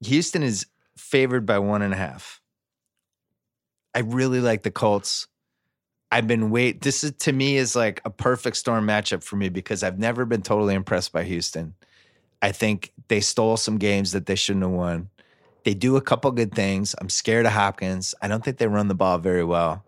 Houston 0.00 0.44
is 0.44 0.64
favored 0.96 1.44
by 1.44 1.58
one 1.58 1.82
and 1.82 1.92
a 1.92 1.96
half. 1.96 2.40
I 3.96 4.00
really 4.00 4.38
like 4.38 4.62
the 4.62 4.70
Colts. 4.70 5.26
I've 6.12 6.28
been 6.28 6.50
wait. 6.50 6.82
This 6.82 7.02
is 7.02 7.12
to 7.20 7.32
me 7.32 7.56
is 7.56 7.74
like 7.74 8.00
a 8.04 8.10
perfect 8.10 8.58
storm 8.58 8.86
matchup 8.86 9.24
for 9.24 9.34
me 9.34 9.48
because 9.48 9.82
I've 9.82 9.98
never 9.98 10.24
been 10.24 10.42
totally 10.42 10.74
impressed 10.74 11.12
by 11.12 11.24
Houston. 11.24 11.74
I 12.40 12.52
think 12.52 12.92
they 13.08 13.20
stole 13.20 13.56
some 13.56 13.78
games 13.78 14.12
that 14.12 14.26
they 14.26 14.36
shouldn't 14.36 14.64
have 14.64 14.72
won. 14.72 15.08
They 15.64 15.74
do 15.74 15.96
a 15.96 16.00
couple 16.00 16.30
good 16.30 16.54
things. 16.54 16.94
I'm 17.00 17.08
scared 17.08 17.46
of 17.46 17.52
Hopkins. 17.52 18.14
I 18.22 18.28
don't 18.28 18.44
think 18.44 18.58
they 18.58 18.68
run 18.68 18.86
the 18.86 18.94
ball 18.94 19.18
very 19.18 19.42
well. 19.42 19.84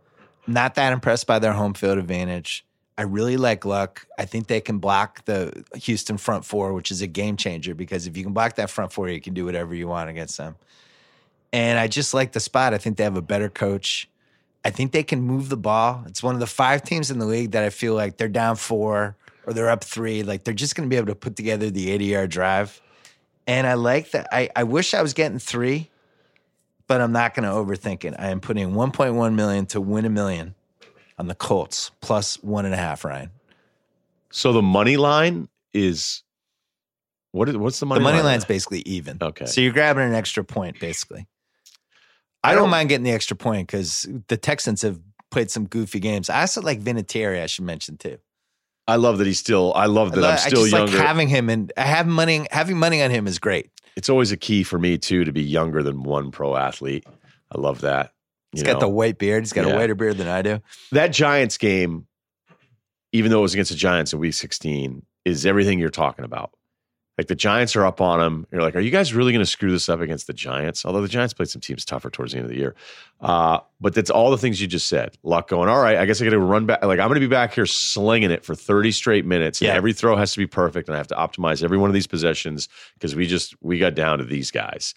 Not 0.47 0.75
that 0.75 0.93
impressed 0.93 1.27
by 1.27 1.39
their 1.39 1.53
home 1.53 1.75
field 1.75 1.99
advantage. 1.99 2.65
I 2.97 3.03
really 3.03 3.37
like 3.37 3.65
Luck. 3.65 4.07
I 4.19 4.25
think 4.25 4.47
they 4.47 4.61
can 4.61 4.79
block 4.79 5.25
the 5.25 5.65
Houston 5.75 6.17
front 6.17 6.45
four, 6.45 6.73
which 6.73 6.91
is 6.91 7.03
a 7.03 7.07
game 7.07 7.37
changer 7.37 7.75
because 7.75 8.07
if 8.07 8.17
you 8.17 8.23
can 8.23 8.33
block 8.33 8.55
that 8.57 8.71
front 8.71 8.93
four, 8.93 9.09
you 9.09 9.21
can 9.21 9.35
do 9.35 9.45
whatever 9.45 9.75
you 9.75 9.89
want 9.89 10.11
against 10.11 10.37
them. 10.37 10.55
And 11.53 11.79
I 11.79 11.89
just 11.89 12.15
like 12.15 12.33
the 12.33 12.41
spot. 12.41 12.75
I 12.75 12.79
think 12.79 12.97
they 12.97 13.05
have 13.05 13.17
a 13.17 13.23
better 13.23 13.49
coach. 13.49 14.09
I 14.65 14.71
think 14.71 14.93
they 14.93 15.03
can 15.03 15.21
move 15.21 15.49
the 15.49 15.57
ball. 15.57 16.05
It's 16.07 16.23
one 16.23 16.35
of 16.35 16.41
the 16.41 16.47
five 16.47 16.83
teams 16.83 17.11
in 17.11 17.19
the 17.19 17.27
league 17.27 17.51
that 17.53 17.65
I 17.65 17.71
feel 17.71 17.95
like 17.95 18.17
they're 18.17 18.29
down 18.29 18.57
four 18.57 19.17
or 19.47 19.53
they're 19.53 19.71
up 19.71 19.85
three. 19.85 20.23
Like 20.23 20.45
they're 20.45 20.55
just 20.55 20.75
going 20.75 20.89
to 20.89 20.93
be 20.93 20.97
able 20.97 21.09
to 21.09 21.15
put 21.15 21.37
together 21.37 21.71
the 21.71 21.91
80 21.91 22.05
yard 22.05 22.31
drive. 22.31 22.81
And 23.47 23.67
I 23.67 23.75
like 23.75 24.13
that. 24.13 24.29
I, 24.33 24.49
I 24.57 24.65
wish 24.65 24.95
I 24.95 25.03
was 25.03 25.13
getting 25.13 25.39
three, 25.39 25.91
but 26.89 27.01
I'm 27.01 27.13
not 27.13 27.35
going 27.35 27.45
to 27.49 27.55
overthink 27.55 28.05
it. 28.05 28.15
I 28.19 28.29
am 28.29 28.41
putting 28.41 28.73
1.1 28.73 29.35
million 29.35 29.67
to 29.67 29.81
win 29.81 30.05
a 30.05 30.11
million 30.11 30.55
on 31.19 31.29
the 31.29 31.35
Colts 31.35 31.91
plus 32.01 32.43
one 32.43 32.65
and 32.65 32.75
a 32.75 32.77
half, 32.77 33.05
Ryan. 33.05 33.31
So 34.31 34.53
the 34.53 34.63
money 34.63 34.97
line 34.97 35.49
is 35.73 36.23
what 37.33 37.49
is 37.49 37.57
what's 37.57 37.81
the 37.81 37.87
money 37.87 38.01
the 38.01 38.05
money 38.05 38.17
line? 38.19 38.27
line's 38.27 38.45
basically 38.45 38.81
even. 38.81 39.19
Okay. 39.21 39.47
So 39.47 39.61
you're 39.61 39.73
grabbing 39.73 40.05
an 40.05 40.15
extra 40.15 40.45
point, 40.45 40.79
basically. 40.81 41.27
I, 42.43 42.51
I 42.51 42.53
don't 42.55 42.63
don't- 42.65 42.71
mind 42.71 42.89
getting 42.89 43.05
the 43.05 43.13
extra 43.13 43.37
point 43.37 43.67
because 43.69 44.09
the 44.29 44.37
Texans 44.37 44.83
have 44.83 45.01
played 45.31 45.51
some 45.51 45.67
goofy 45.67 45.99
games. 46.01 46.29
I 46.31 46.43
also 46.43 46.61
like 46.63 46.81
Vinatieri, 46.81 47.43
I 47.43 47.47
should 47.47 47.65
mention 47.65 47.97
too. 47.97 48.19
I 48.87 48.97
love 48.97 49.19
that 49.19 49.27
he's 49.27 49.39
still 49.39 49.73
I 49.75 49.87
love 49.87 50.13
I, 50.13 50.17
that 50.17 50.25
I'm 50.25 50.33
I 50.33 50.37
still 50.37 50.63
just 50.63 50.73
younger. 50.73 50.97
like 50.99 51.07
having 51.07 51.29
him 51.29 51.49
and 51.49 51.73
having 51.77 52.13
money 52.13 52.47
having 52.51 52.77
money 52.77 53.03
on 53.03 53.11
him 53.11 53.27
is 53.27 53.39
great. 53.39 53.71
It's 53.97 54.09
always 54.09 54.33
a 54.33 54.37
key 54.37 54.63
for 54.63 54.79
me 54.79 54.99
too 54.99 55.25
to 55.25 55.33
be 55.33 55.43
younger 55.43 55.83
than 55.83 56.03
one 56.03 56.31
pro 56.31 56.57
athlete. 56.57 57.07
I 57.55 57.59
love 57.61 57.83
that. 57.83 58.13
He's 58.53 58.63
You 58.63 58.67
got 58.67 58.81
the 58.81 58.89
white 58.89 59.19
beard. 59.19 59.43
He's 59.43 59.53
got 59.53 59.67
Yeah. 59.67 59.75
a 59.75 59.77
whiter 59.77 59.95
beard 59.95 60.17
than 60.19 60.29
I 60.29 60.43
do. 60.43 60.61
that 60.93 61.09
Giants 61.09 61.59
game, 61.59 62.07
even 63.13 63.31
though 63.31 63.39
it 63.41 63.43
was 63.43 63.55
against 63.55 63.71
the 63.71 63.77
Giants 63.77 64.13
in 64.13 64.19
week 64.19 64.35
16, 64.35 65.05
is 65.25 65.47
everything 65.47 65.79
you're 65.79 65.89
talking 65.91 66.25
about. 66.25 66.51
Like 67.17 67.29
the 67.29 67.37
Giants 67.37 67.77
are 67.77 67.87
up 67.87 68.01
on 68.01 68.19
them. 68.19 68.47
You're 68.51 68.63
like, 68.63 68.75
are 68.75 68.81
you 68.81 68.91
guys 68.91 69.15
really 69.15 69.31
going 69.31 69.45
to 69.45 69.47
screw 69.51 69.71
this 69.71 69.89
up 69.89 70.01
against 70.01 70.27
the 70.27 70.33
Giants? 70.33 70.85
Although 70.85 71.01
the 71.03 71.07
Giants 71.09 71.33
played 71.33 71.49
some 71.49 71.61
teams 71.61 71.85
tougher 71.85 72.11
towards 72.11 72.33
the 72.33 72.39
end 72.39 72.47
of 72.47 72.51
the 72.51 72.57
year. 72.59 72.75
Uh, 73.21 73.61
but 73.81 73.95
that's 73.95 74.11
all 74.11 74.33
the 74.33 74.39
things 74.39 74.61
you 74.61 74.67
just 74.67 74.89
said. 74.89 75.17
Luck 75.23 75.47
going, 75.49 75.69
all 75.69 75.81
right, 75.81 75.97
I 75.97 76.07
guess 76.07 76.21
I 76.21 76.25
got 76.25 76.31
to 76.33 76.41
run 76.41 76.67
back. 76.67 76.85
Like 76.85 76.99
I'm 76.99 77.07
going 77.07 77.21
to 77.21 77.27
be 77.27 77.31
back 77.31 77.55
here 77.55 77.67
slinging 77.67 78.33
it 78.33 78.45
for 78.45 78.57
30 78.57 78.91
straight 78.91 79.25
minutes. 79.25 79.61
And 79.61 79.69
Yeah. 79.69 79.75
every 79.75 79.93
throw 79.93 80.17
has 80.17 80.33
to 80.33 80.39
be 80.39 80.47
perfect. 80.49 80.89
And 80.89 80.97
I 80.97 80.99
have 80.99 81.07
to 81.09 81.15
optimize 81.15 81.63
every 81.63 81.79
one 81.79 81.89
of 81.89 81.95
these 81.95 82.09
possessions 82.09 82.69
because 82.95 83.15
we 83.15 83.29
just, 83.29 83.55
we 83.63 83.79
got 83.79 83.95
down 83.95 84.19
to 84.19 84.25
these 84.25 84.51
guys. 84.51 84.95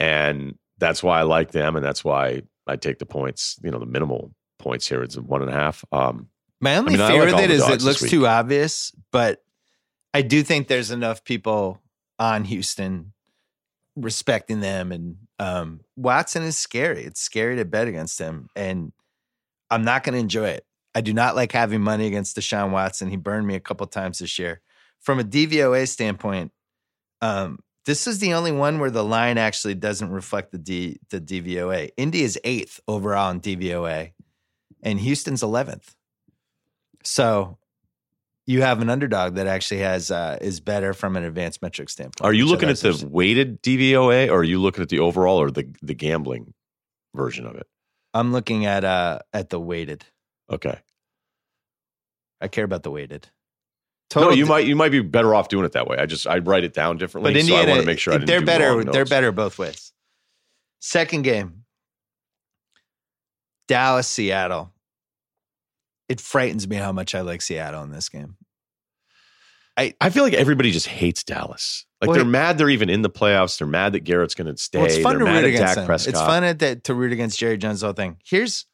And 0.00 0.58
that's 0.78 1.02
why 1.02 1.20
I 1.20 1.22
like 1.22 1.52
them. 1.52 1.76
And 1.76 1.84
that's 1.84 2.04
why 2.04 2.42
I 2.66 2.76
take 2.76 2.98
the 2.98 3.06
points, 3.06 3.56
you 3.62 3.70
know, 3.70 3.78
the 3.78 3.86
minimal 3.86 4.32
points 4.58 4.88
here. 4.88 5.02
It's 5.02 5.16
one 5.16 5.42
and 5.42 5.50
a 5.50 5.54
half. 5.54 5.84
Um, 5.92 6.28
My 6.60 6.76
only 6.76 6.96
mean, 6.96 7.06
fear 7.08 7.24
like 7.24 7.34
with 7.36 7.44
it 7.44 7.44
is 7.44 7.44
it 7.44 7.48
the 7.48 7.54
is 7.54 7.60
dogs 7.60 7.70
it 7.70 7.86
this 7.86 8.00
looks 8.02 8.10
too 8.10 8.26
obvious, 8.26 8.92
but 9.12 9.42
I 10.16 10.22
do 10.22 10.42
think 10.42 10.66
there's 10.66 10.90
enough 10.90 11.24
people 11.24 11.82
on 12.18 12.44
Houston 12.44 13.12
respecting 13.96 14.60
them 14.60 14.90
and 14.90 15.16
um, 15.38 15.80
Watson 15.94 16.42
is 16.42 16.56
scary. 16.56 17.04
It's 17.04 17.20
scary 17.20 17.56
to 17.56 17.66
bet 17.66 17.86
against 17.86 18.18
him 18.18 18.48
and 18.56 18.92
I'm 19.70 19.84
not 19.84 20.04
going 20.04 20.14
to 20.14 20.18
enjoy 20.18 20.48
it. 20.48 20.64
I 20.94 21.02
do 21.02 21.12
not 21.12 21.36
like 21.36 21.52
having 21.52 21.82
money 21.82 22.06
against 22.06 22.34
Deshaun 22.34 22.70
Watson. 22.70 23.10
He 23.10 23.18
burned 23.18 23.46
me 23.46 23.56
a 23.56 23.60
couple 23.60 23.86
times 23.88 24.20
this 24.20 24.38
year. 24.38 24.62
From 25.02 25.20
a 25.20 25.22
DVOA 25.22 25.86
standpoint, 25.86 26.50
um, 27.20 27.58
this 27.84 28.06
is 28.06 28.18
the 28.18 28.32
only 28.32 28.52
one 28.52 28.78
where 28.78 28.90
the 28.90 29.04
line 29.04 29.36
actually 29.36 29.74
doesn't 29.74 30.10
reflect 30.10 30.50
the 30.50 30.56
D, 30.56 30.98
the 31.10 31.20
DVOA. 31.20 31.90
Indy 31.98 32.22
is 32.22 32.40
eighth 32.42 32.80
overall 32.88 33.30
in 33.32 33.42
DVOA, 33.42 34.12
and 34.82 34.98
Houston's 34.98 35.42
eleventh. 35.42 35.94
So 37.04 37.58
you 38.46 38.62
have 38.62 38.80
an 38.80 38.88
underdog 38.88 39.34
that 39.34 39.46
actually 39.46 39.80
has 39.80 40.10
uh, 40.10 40.38
is 40.40 40.60
better 40.60 40.94
from 40.94 41.16
an 41.16 41.24
advanced 41.24 41.62
metric 41.62 41.88
standpoint. 41.90 42.24
are 42.24 42.32
you 42.32 42.46
So 42.46 42.50
looking 42.52 42.68
at 42.68 42.76
the 42.78 43.06
weighted 43.10 43.62
DVOA 43.62 44.28
or 44.28 44.38
are 44.40 44.44
you 44.44 44.60
looking 44.60 44.82
at 44.82 44.88
the 44.88 45.00
overall 45.00 45.40
or 45.40 45.50
the, 45.50 45.68
the 45.82 45.94
gambling 45.94 46.54
version 47.14 47.46
of 47.46 47.56
it? 47.56 47.66
I'm 48.14 48.32
looking 48.32 48.64
at 48.64 48.84
uh 48.84 49.18
at 49.32 49.50
the 49.50 49.60
weighted. 49.60 50.04
Okay. 50.50 50.78
I 52.40 52.48
care 52.48 52.64
about 52.64 52.82
the 52.82 52.90
weighted. 52.90 53.28
no, 54.14 54.30
you 54.30 54.44
d- 54.44 54.48
might 54.48 54.66
you 54.66 54.76
might 54.76 54.92
be 54.92 55.00
better 55.00 55.34
off 55.34 55.48
doing 55.48 55.64
it 55.64 55.72
that 55.72 55.86
way. 55.88 55.98
I 55.98 56.06
just 56.06 56.26
I 56.26 56.38
write 56.38 56.64
it 56.64 56.72
down 56.72 56.96
differently, 56.98 57.32
But 57.34 57.42
so 57.42 57.54
I 57.54 57.58
Indiana, 57.58 57.70
want 57.72 57.80
to 57.82 57.86
make 57.86 57.98
sure 57.98 58.14
I 58.14 58.18
didn't 58.18 58.28
they're 58.28 58.44
better. 58.44 58.84
They're 58.84 59.04
better 59.04 59.32
both 59.32 59.58
ways. 59.58 59.92
Second 60.80 61.22
game, 61.22 61.64
Dallas, 63.68 64.06
Seattle. 64.08 64.72
It 66.08 66.20
frightens 66.20 66.68
me 66.68 66.76
how 66.76 66.92
much 66.92 67.14
I 67.14 67.20
like 67.22 67.42
Seattle 67.42 67.82
in 67.82 67.90
this 67.90 68.08
game. 68.08 68.36
I 69.76 69.94
I 70.00 70.10
feel 70.10 70.22
like 70.24 70.34
everybody 70.34 70.70
just 70.70 70.86
hates 70.86 71.24
Dallas. 71.24 71.84
Like 72.00 72.08
Well, 72.08 72.16
they're 72.16 72.24
mad 72.24 72.58
they're 72.58 72.70
even 72.70 72.90
in 72.90 73.02
the 73.02 73.10
playoffs. 73.10 73.58
They're 73.58 73.66
mad 73.66 73.92
that 73.94 74.04
Garrett's 74.04 74.34
going 74.34 74.46
to 74.54 74.56
stay. 74.60 74.78
Well, 74.78 74.86
it's 74.86 74.98
fun 74.98 75.18
they're 75.18 75.26
to 75.26 75.32
root 75.32 75.44
against 75.44 75.62
Dak 75.62 75.74
them. 75.76 75.86
Prescott. 75.86 76.14
It's 76.14 76.20
fun 76.20 76.44
at 76.44 76.58
that, 76.60 76.84
to 76.84 76.94
root 76.94 77.12
against 77.12 77.38
Jerry 77.38 77.58
Jones. 77.58 77.82
Whole 77.82 77.92
thing. 77.92 78.18
Here's 78.24 78.66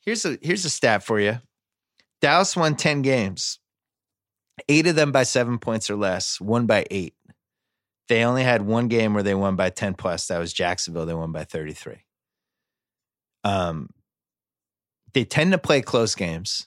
here's 0.00 0.24
a 0.24 0.38
here's 0.42 0.64
a 0.64 0.70
stat 0.70 1.02
for 1.02 1.20
you. 1.20 1.38
Dallas 2.20 2.56
won 2.56 2.76
ten 2.76 3.02
games, 3.02 3.58
eight 4.68 4.86
of 4.86 4.94
them 4.94 5.10
by 5.12 5.24
seven 5.24 5.58
points 5.58 5.90
or 5.90 5.96
less. 5.96 6.40
One 6.40 6.66
by 6.66 6.86
eight. 6.90 7.14
They 8.08 8.24
only 8.24 8.42
had 8.44 8.62
one 8.62 8.88
game 8.88 9.14
where 9.14 9.22
they 9.22 9.34
won 9.34 9.56
by 9.56 9.70
ten 9.70 9.94
plus. 9.94 10.26
That 10.26 10.38
was 10.38 10.52
Jacksonville. 10.52 11.06
They 11.06 11.14
won 11.14 11.32
by 11.32 11.44
thirty 11.44 11.72
three. 11.72 12.04
Um, 13.44 13.88
they 15.14 15.24
tend 15.24 15.52
to 15.52 15.58
play 15.58 15.80
close 15.82 16.14
games. 16.14 16.66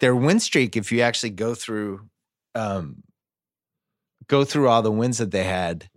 Their 0.00 0.16
win 0.16 0.40
streak, 0.40 0.76
if 0.76 0.90
you 0.90 1.00
actually 1.00 1.30
go 1.30 1.54
through, 1.54 2.08
um, 2.54 3.02
go 4.26 4.44
through 4.44 4.68
all 4.68 4.82
the 4.82 4.90
wins 4.90 5.18
that 5.18 5.30
they 5.30 5.44
had, 5.44 5.88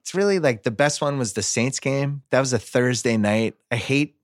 it's 0.00 0.14
really 0.14 0.38
like 0.38 0.62
the 0.62 0.70
best 0.70 1.00
one 1.00 1.18
was 1.18 1.34
the 1.34 1.42
Saints 1.42 1.78
game. 1.78 2.22
That 2.30 2.40
was 2.40 2.52
a 2.52 2.58
Thursday 2.58 3.16
night. 3.16 3.54
I 3.70 3.76
hate, 3.76 4.16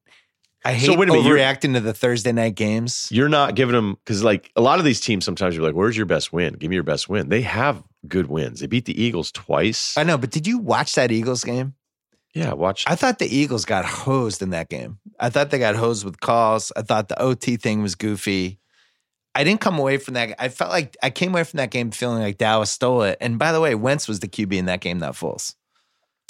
I 0.65 0.73
hate 0.73 0.87
So 0.87 0.97
wait 0.97 1.09
a 1.09 1.13
minute, 1.13 1.27
overreacting 1.27 1.75
to 1.75 1.81
the 1.81 1.93
Thursday 1.93 2.33
night 2.33 2.55
games. 2.55 3.09
You're 3.13 3.29
not 3.29 3.55
giving 3.55 3.75
them 3.75 3.95
because 4.05 4.25
like 4.25 4.51
a 4.57 4.61
lot 4.61 4.79
of 4.79 4.85
these 4.85 5.01
teams 5.01 5.25
sometimes 5.25 5.55
you're 5.55 5.65
like, 5.65 5.75
"Where's 5.77 5.97
your 5.97 6.07
best 6.07 6.33
win? 6.33 6.55
Give 6.55 6.71
me 6.71 6.77
your 6.77 6.83
best 6.83 7.09
win." 7.09 7.29
They 7.29 7.43
have 7.43 7.85
good 8.09 8.27
wins. 8.27 8.61
They 8.61 8.67
beat 8.67 8.87
the 8.87 9.01
Eagles 9.01 9.31
twice. 9.31 9.97
I 9.97 10.03
know, 10.03 10.19
but 10.19 10.31
did 10.31 10.47
you 10.47 10.59
watch 10.59 10.95
that 10.95 11.13
Eagles 11.13 11.45
game? 11.45 11.75
Yeah, 12.37 12.53
watch. 12.53 12.85
I 12.87 12.95
thought 12.95 13.19
the 13.19 13.27
Eagles 13.35 13.65
got 13.65 13.85
hosed 13.85 14.43
in 14.43 14.51
that 14.51 14.69
game. 14.69 14.99
I 15.19 15.31
thought 15.31 15.51
they 15.51 15.59
got 15.59 15.75
hosed 15.77 16.05
with 16.05 16.21
calls. 16.21 16.71
I 16.77 16.83
thought 16.83 17.09
the 17.09 17.21
OT 17.21 17.57
thing 17.57 17.83
was 17.83 17.95
goofy. 17.95 18.59
I 19.35 19.45
didn't 19.45 19.61
come 19.61 19.79
away 19.79 19.97
from 19.99 20.15
that. 20.15 20.35
I 20.39 20.49
felt 20.49 20.71
like 20.71 20.97
I 21.03 21.11
came 21.11 21.33
away 21.33 21.45
from 21.45 21.59
that 21.59 21.71
game 21.71 21.91
feeling 21.91 22.23
like 22.23 22.39
Dallas 22.39 22.71
stole 22.71 23.03
it. 23.03 23.19
And 23.21 23.39
by 23.39 23.53
the 23.53 23.61
way, 23.61 23.75
Wentz 23.75 24.09
was 24.09 24.21
the 24.21 24.29
QB 24.29 24.53
in 24.55 24.65
that 24.67 24.81
game, 24.81 24.99
not 24.99 25.15
Foles. 25.15 25.55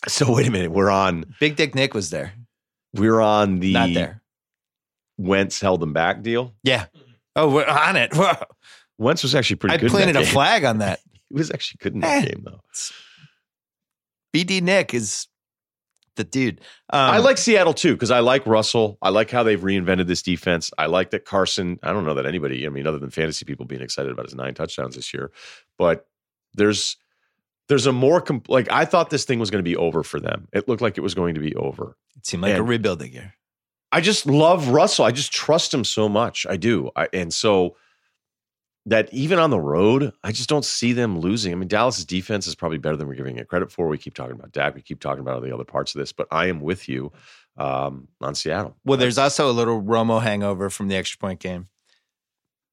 so 0.08 0.32
wait 0.32 0.46
a 0.48 0.50
minute. 0.50 0.72
We're 0.72 0.90
on. 0.90 1.24
Big 1.40 1.56
Dick 1.56 1.74
Nick 1.74 1.94
was 1.94 2.10
there, 2.10 2.32
We're 2.94 3.20
on 3.20 3.58
the 3.60 3.72
not 3.72 3.92
there. 3.94 4.22
Wentz 5.18 5.60
held 5.60 5.80
them 5.80 5.92
back 5.92 6.22
deal. 6.22 6.54
Yeah. 6.62 6.86
Oh, 7.36 7.50
we're 7.50 7.66
on 7.66 7.96
it. 7.96 8.14
Whoa. 8.14 8.32
Wentz 8.98 9.22
was 9.22 9.34
actually 9.34 9.56
pretty 9.56 9.74
I 9.74 9.76
good. 9.78 9.86
in 9.86 9.90
planted 9.90 10.12
that 10.14 10.22
a 10.22 10.24
game. 10.24 10.32
flag 10.32 10.64
on 10.64 10.78
that. 10.78 11.00
He 11.28 11.34
was 11.34 11.50
actually 11.50 11.78
good 11.82 11.94
in 11.94 12.00
that 12.00 12.22
Eh. 12.22 12.26
game 12.28 12.44
though. 12.44 12.60
BD 14.34 14.60
Nick 14.62 14.94
is 14.94 15.26
the 16.16 16.24
dude. 16.24 16.60
Um, 16.90 17.00
I 17.00 17.18
like 17.18 17.38
Seattle 17.38 17.74
too 17.74 17.94
because 17.94 18.10
I 18.10 18.20
like 18.20 18.46
Russell. 18.46 18.98
I 19.00 19.10
like 19.10 19.30
how 19.30 19.42
they've 19.42 19.60
reinvented 19.60 20.06
this 20.06 20.22
defense. 20.22 20.70
I 20.76 20.86
like 20.86 21.10
that 21.10 21.24
Carson. 21.24 21.78
I 21.82 21.92
don't 21.92 22.04
know 22.04 22.14
that 22.14 22.26
anybody. 22.26 22.66
I 22.66 22.70
mean, 22.70 22.86
other 22.86 22.98
than 22.98 23.10
fantasy 23.10 23.44
people 23.44 23.66
being 23.66 23.82
excited 23.82 24.10
about 24.10 24.26
his 24.26 24.34
nine 24.34 24.54
touchdowns 24.54 24.96
this 24.96 25.14
year, 25.14 25.30
but 25.78 26.06
there's 26.54 26.96
there's 27.68 27.86
a 27.86 27.92
more 27.92 28.20
com- 28.20 28.42
like 28.48 28.70
I 28.70 28.84
thought 28.84 29.10
this 29.10 29.24
thing 29.24 29.38
was 29.38 29.50
going 29.50 29.64
to 29.64 29.68
be 29.68 29.76
over 29.76 30.02
for 30.02 30.20
them. 30.20 30.48
It 30.52 30.68
looked 30.68 30.82
like 30.82 30.98
it 30.98 31.02
was 31.02 31.14
going 31.14 31.34
to 31.34 31.40
be 31.40 31.54
over. 31.54 31.96
It 32.16 32.26
seemed 32.26 32.42
like 32.42 32.56
a 32.56 32.62
rebuilding 32.62 33.12
year. 33.12 33.34
I 33.92 34.00
just 34.00 34.26
love 34.26 34.68
Russell. 34.68 35.04
I 35.04 35.12
just 35.12 35.32
trust 35.32 35.72
him 35.72 35.84
so 35.84 36.08
much. 36.08 36.46
I 36.48 36.56
do. 36.56 36.90
I, 36.96 37.08
and 37.12 37.32
so 37.32 37.76
that 38.88 39.12
even 39.12 39.38
on 39.38 39.50
the 39.50 39.58
road, 39.60 40.12
I 40.22 40.30
just 40.32 40.48
don't 40.48 40.64
see 40.64 40.92
them 40.92 41.18
losing. 41.18 41.52
I 41.52 41.56
mean, 41.56 41.68
Dallas's 41.68 42.04
defense 42.04 42.46
is 42.46 42.54
probably 42.54 42.78
better 42.78 42.96
than 42.96 43.08
we're 43.08 43.14
giving 43.14 43.36
it 43.36 43.48
credit 43.48 43.70
for. 43.72 43.88
We 43.88 43.98
keep 43.98 44.14
talking 44.14 44.32
about 44.36 44.52
Dak. 44.52 44.74
We 44.74 44.80
keep 44.82 45.00
talking 45.00 45.20
about 45.20 45.34
all 45.34 45.40
the 45.40 45.52
other 45.52 45.64
parts 45.64 45.94
of 45.94 45.98
this, 45.98 46.12
but 46.12 46.28
I 46.30 46.46
am 46.46 46.60
with 46.60 46.88
you 46.88 47.12
um, 47.56 48.08
on 48.20 48.34
Seattle. 48.34 48.76
Well, 48.84 48.96
there's 48.98 49.18
also 49.18 49.50
a 49.50 49.52
little 49.52 49.82
Romo 49.82 50.22
hangover 50.22 50.70
from 50.70 50.88
the 50.88 50.94
extra 50.96 51.18
point 51.18 51.40
game. 51.40 51.66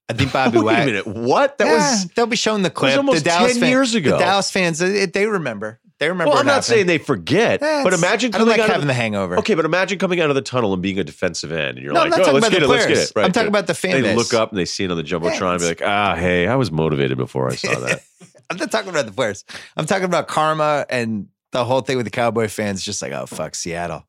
I 0.10 0.14
think 0.14 0.32
Bobby 0.34 0.58
Wait 0.60 0.62
a 0.62 0.66
Wagner. 0.66 0.86
minute. 0.86 1.08
What? 1.08 1.58
That 1.58 1.66
Yeah, 1.68 1.92
was. 1.92 2.06
they'll 2.10 2.26
be 2.28 2.36
showing 2.36 2.62
the 2.62 2.70
clip. 2.70 2.96
almost 2.98 3.24
the 3.24 3.30
Dallas 3.30 3.54
10 3.54 3.62
fan- 3.62 3.70
years 3.72 3.96
ago. 3.96 4.12
The 4.12 4.18
Dallas 4.20 4.52
fans, 4.52 4.80
they 4.80 5.26
remember. 5.26 5.80
They 6.04 6.10
remember. 6.10 6.32
Well, 6.32 6.40
I'm 6.40 6.46
not 6.46 6.52
happened. 6.56 6.66
saying 6.66 6.86
they 6.88 6.98
forget, 6.98 7.62
Eh, 7.62 7.84
but 7.84 7.94
imagine 7.94 8.34
I 8.36 8.38
don't 8.38 8.48
coming 8.48 8.52
like 8.52 8.60
out 8.62 8.68
having 8.68 8.82
of 8.84 8.88
the 8.88 8.94
hangover. 8.94 9.38
okay, 9.40 9.56
but 9.56 9.64
imagine 9.66 10.00
coming 10.00 10.20
out 10.20 10.30
of 10.30 10.36
the 10.36 10.42
tunnel 10.42 10.74
and 10.74 10.82
being 10.82 11.00
a 11.00 11.04
defensive 11.04 11.52
end, 11.52 11.78
and 11.78 11.80
you're 11.80 11.94
no, 11.94 12.00
like, 12.02 12.06
I'm 12.06 12.10
not 12.12 12.20
"Oh, 12.20 12.24
talking 12.24 12.34
let's 12.42 12.48
about 12.48 12.52
get 12.60 12.60
the 12.68 12.74
it, 12.74 12.76
let's 12.76 12.86
get 12.88 12.98
it." 12.98 13.12
Right, 13.16 13.26
I'm 13.26 13.32
talking 13.32 13.48
about 13.48 13.68
the 13.68 13.74
fan 13.74 14.02
They 14.02 14.16
look 14.16 14.34
up 14.34 14.50
and 14.52 14.60
they 14.60 14.66
see 14.66 14.84
it 14.84 14.92
on 14.92 14.98
the 14.98 15.04
jumbotron 15.04 15.52
and 15.52 15.60
be 15.60 15.66
like, 15.68 15.82
"Ah, 15.82 16.16
hey, 16.16 16.48
I 16.48 16.56
was 16.56 16.72
motivated 16.72 17.18
before 17.18 17.50
I 17.50 17.56
saw 17.56 17.74
that." 17.80 18.02
I'm 18.50 18.58
not 18.58 18.70
talking 18.72 18.90
about 18.90 19.06
the 19.06 19.14
players. 19.14 19.46
I'm 19.78 19.86
talking 19.86 20.04
about 20.06 20.28
karma 20.28 20.86
and 20.90 21.28
the 21.54 21.64
whole 21.64 21.82
thing 21.82 21.96
with 21.98 22.06
the 22.06 22.12
Cowboy 22.12 22.50
fans. 22.50 22.84
Just 22.84 23.02
like, 23.02 23.14
oh 23.14 23.26
fuck, 23.26 23.56
Seattle, 23.56 24.06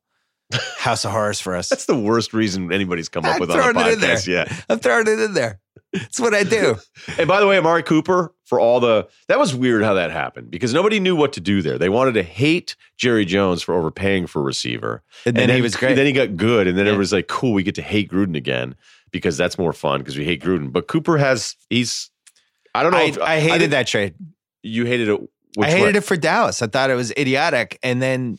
House 0.77 1.05
of 1.05 1.11
Horrors 1.11 1.39
for 1.39 1.55
us. 1.55 1.69
That's 1.69 1.85
the 1.85 1.97
worst 1.97 2.33
reason 2.33 2.71
anybody's 2.73 3.07
come 3.09 3.23
up 3.25 3.35
I'm 3.35 3.39
with 3.39 3.51
on 3.51 3.59
a 3.59 3.61
throwing 3.63 3.87
it 3.87 3.93
in 3.93 3.99
there. 4.01 4.15
podcast 4.17 4.27
yet. 4.27 4.65
I'm 4.69 4.79
throwing 4.79 5.07
it 5.07 5.19
in 5.19 5.33
there. 5.33 5.59
That's 5.93 6.19
what 6.19 6.33
I 6.33 6.43
do. 6.43 6.75
And 7.17 7.27
by 7.27 7.39
the 7.39 7.47
way, 7.47 7.57
Amari 7.57 7.83
Cooper 7.83 8.34
for 8.45 8.59
all 8.59 8.79
the 8.79 9.07
that 9.27 9.37
was 9.39 9.53
weird 9.53 9.83
how 9.83 9.93
that 9.95 10.11
happened 10.11 10.49
because 10.51 10.73
nobody 10.73 10.99
knew 10.99 11.15
what 11.15 11.33
to 11.33 11.41
do 11.41 11.61
there. 11.61 11.77
They 11.77 11.89
wanted 11.89 12.13
to 12.13 12.23
hate 12.23 12.75
Jerry 12.97 13.25
Jones 13.25 13.61
for 13.61 13.75
overpaying 13.75 14.27
for 14.27 14.39
a 14.39 14.43
receiver, 14.43 15.03
And 15.25 15.35
then 15.35 15.49
he 15.49 15.61
was 15.61 15.75
great. 15.75 15.95
Then 15.95 16.05
he 16.05 16.11
got 16.13 16.37
good, 16.37 16.67
and 16.67 16.77
then 16.77 16.85
Yeah. 16.85 16.93
it 16.93 16.97
was 16.97 17.11
like, 17.11 17.27
cool, 17.27 17.53
we 17.53 17.63
get 17.63 17.75
to 17.75 17.81
hate 17.81 18.09
Gruden 18.09 18.37
again 18.37 18.75
because 19.11 19.35
that's 19.37 19.57
more 19.57 19.73
fun 19.73 19.99
because 19.99 20.17
we 20.17 20.23
hate 20.25 20.41
Gruden. 20.41 20.71
But 20.71 20.87
Cooper 20.87 21.17
has 21.17 21.55
he's 21.69 22.09
I 22.73 22.83
don't 22.83 22.91
know. 22.91 22.97
I, 22.97 23.03
if, 23.03 23.19
I 23.19 23.39
hated 23.39 23.59
think 23.59 23.71
that 23.71 23.87
trade. 23.87 24.15
You 24.63 24.85
hated 24.85 25.07
it. 25.09 25.21
Which 25.55 25.67
I 25.67 25.71
hated 25.71 25.93
way? 25.93 25.97
it 25.99 26.03
for 26.03 26.17
Dallas. 26.17 26.61
I 26.61 26.67
thought 26.67 26.89
it 26.89 26.95
was 26.95 27.11
idiotic. 27.11 27.79
And 27.81 28.01
then 28.01 28.37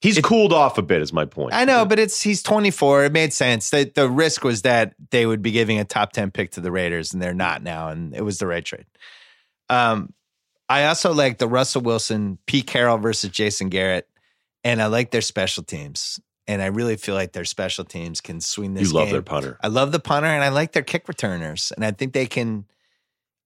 He's 0.00 0.18
it- 0.18 0.24
cooled 0.24 0.52
off 0.52 0.78
a 0.78 0.82
bit. 0.82 1.02
Is 1.02 1.12
my 1.12 1.24
point. 1.24 1.54
I 1.54 1.64
know, 1.64 1.84
but 1.84 1.98
it's 1.98 2.22
he's 2.22 2.42
24. 2.42 3.04
It 3.04 3.12
made 3.12 3.32
sense. 3.32 3.70
The, 3.70 3.90
the 3.94 4.08
risk 4.08 4.44
was 4.44 4.62
that 4.62 4.94
they 5.10 5.26
would 5.26 5.42
be 5.42 5.50
giving 5.50 5.78
a 5.78 5.84
top 5.84 6.12
10 6.12 6.30
pick 6.30 6.52
to 6.52 6.60
the 6.60 6.72
Raiders, 6.72 7.12
and 7.12 7.22
they're 7.22 7.34
not 7.34 7.62
now. 7.62 7.88
And 7.88 8.14
it 8.14 8.22
was 8.22 8.38
the 8.38 8.46
right 8.46 8.64
trade. 8.64 8.86
Um, 9.68 10.12
I 10.68 10.86
also 10.86 11.12
like 11.12 11.38
the 11.38 11.48
Russell 11.48 11.82
Wilson, 11.82 12.38
Pete 12.46 12.66
Carroll 12.66 12.98
versus 12.98 13.30
Jason 13.30 13.68
Garrett, 13.68 14.08
and 14.64 14.80
I 14.80 14.86
like 14.86 15.10
their 15.10 15.20
special 15.20 15.62
teams. 15.62 16.20
And 16.46 16.62
I 16.62 16.66
really 16.66 16.96
feel 16.96 17.14
like 17.14 17.32
their 17.32 17.44
special 17.44 17.84
teams 17.84 18.20
can 18.20 18.40
swing 18.40 18.74
this. 18.74 18.88
you 18.88 18.94
love 18.94 19.06
game. 19.06 19.12
their 19.12 19.22
punter. 19.22 19.58
I 19.62 19.68
love 19.68 19.92
the 19.92 20.00
punter 20.00 20.28
and 20.28 20.42
I 20.42 20.48
like 20.48 20.72
their 20.72 20.82
kick 20.82 21.06
returners. 21.06 21.72
And 21.76 21.84
I 21.84 21.92
think 21.92 22.12
they 22.12 22.26
can, 22.26 22.64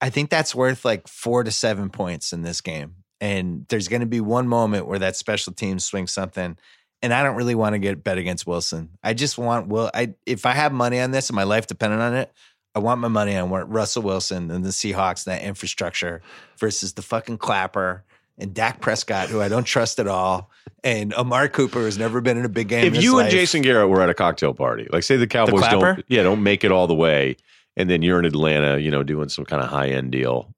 I 0.01 0.09
think 0.09 0.31
that's 0.31 0.55
worth 0.55 0.87
like 0.87 1.07
four 1.07 1.45
to 1.45 1.51
seven 1.51 1.91
points 1.91 2.33
in 2.33 2.41
this 2.41 2.63
game. 2.63 3.04
And 3.21 3.67
there's 3.69 3.89
going 3.89 4.01
to 4.01 4.07
be 4.07 4.21
one 4.21 4.49
moment 4.49 4.87
where 4.87 4.99
that 4.99 5.17
special 5.17 5.53
team 5.53 5.79
swings 5.79 6.13
something. 6.13 6.57
And 7.03 7.13
I 7.13 7.23
don't 7.23 7.37
really 7.37 7.55
want 7.55 7.75
to 7.75 7.79
get 7.79 8.03
bet 8.03 8.19
against 8.19 8.47
Wilson. 8.47 8.91
I 9.03 9.15
just 9.15 9.37
want 9.39 9.69
Will. 9.69 9.91
I 9.93 10.15
if 10.27 10.47
I 10.47 10.53
have 10.53 10.73
money 10.73 11.01
on 11.01 11.11
this 11.11 11.29
and 11.29 11.37
my 11.37 11.45
life 11.45 11.67
dependent 11.67 12.03
on 12.03 12.15
it, 12.15 12.33
I 12.75 12.81
want 12.81 13.01
my 13.01 13.09
money 13.09 13.37
on 13.37 13.51
Russell 13.51 14.03
Wilson 14.03 14.51
and 14.51 14.65
the 14.65 14.71
Seahawks 14.71 15.27
and 15.27 15.37
that 15.37 15.47
infrastructure 15.47 16.23
versus 16.59 16.95
the 16.95 17.03
fucking 17.03 17.39
clapper 17.39 18.05
and 18.37 18.53
Dak 18.53 18.81
Prescott, 18.81 19.29
who 19.29 19.41
I 19.41 19.49
don't 19.49 19.65
trust 19.65 20.01
at 20.01 20.09
all, 20.09 20.51
and 20.83 21.15
Amari 21.15 21.49
Cooper 21.51 21.83
has 21.83 21.97
never 21.97 22.21
been 22.21 22.37
in 22.37 22.45
a 22.45 22.49
big 22.49 22.69
game. 22.69 22.85
If 22.93 23.01
you 23.01 23.19
and 23.19 23.27
life. 23.27 23.33
Jason 23.33 23.63
Garrett 23.63 23.89
were 23.89 24.03
at 24.03 24.11
a 24.11 24.15
cocktail 24.15 24.55
party, 24.55 24.89
like 24.91 25.05
say 25.05 25.17
the 25.17 25.27
Cowboys 25.29 25.61
clapper? 25.61 25.95
don't, 25.95 26.05
yeah, 26.09 26.25
don't 26.25 26.43
make 26.43 26.65
it 26.65 26.73
all 26.73 26.89
the 26.89 26.95
way, 26.95 27.37
and 27.77 27.89
then 27.89 28.03
you're 28.03 28.19
in 28.19 28.25
Atlanta, 28.25 28.79
you 28.79 28.91
know, 28.91 29.05
doing 29.05 29.29
some 29.29 29.45
kind 29.45 29.63
of 29.63 29.69
high 29.69 29.91
end 29.91 30.11
deal 30.11 30.53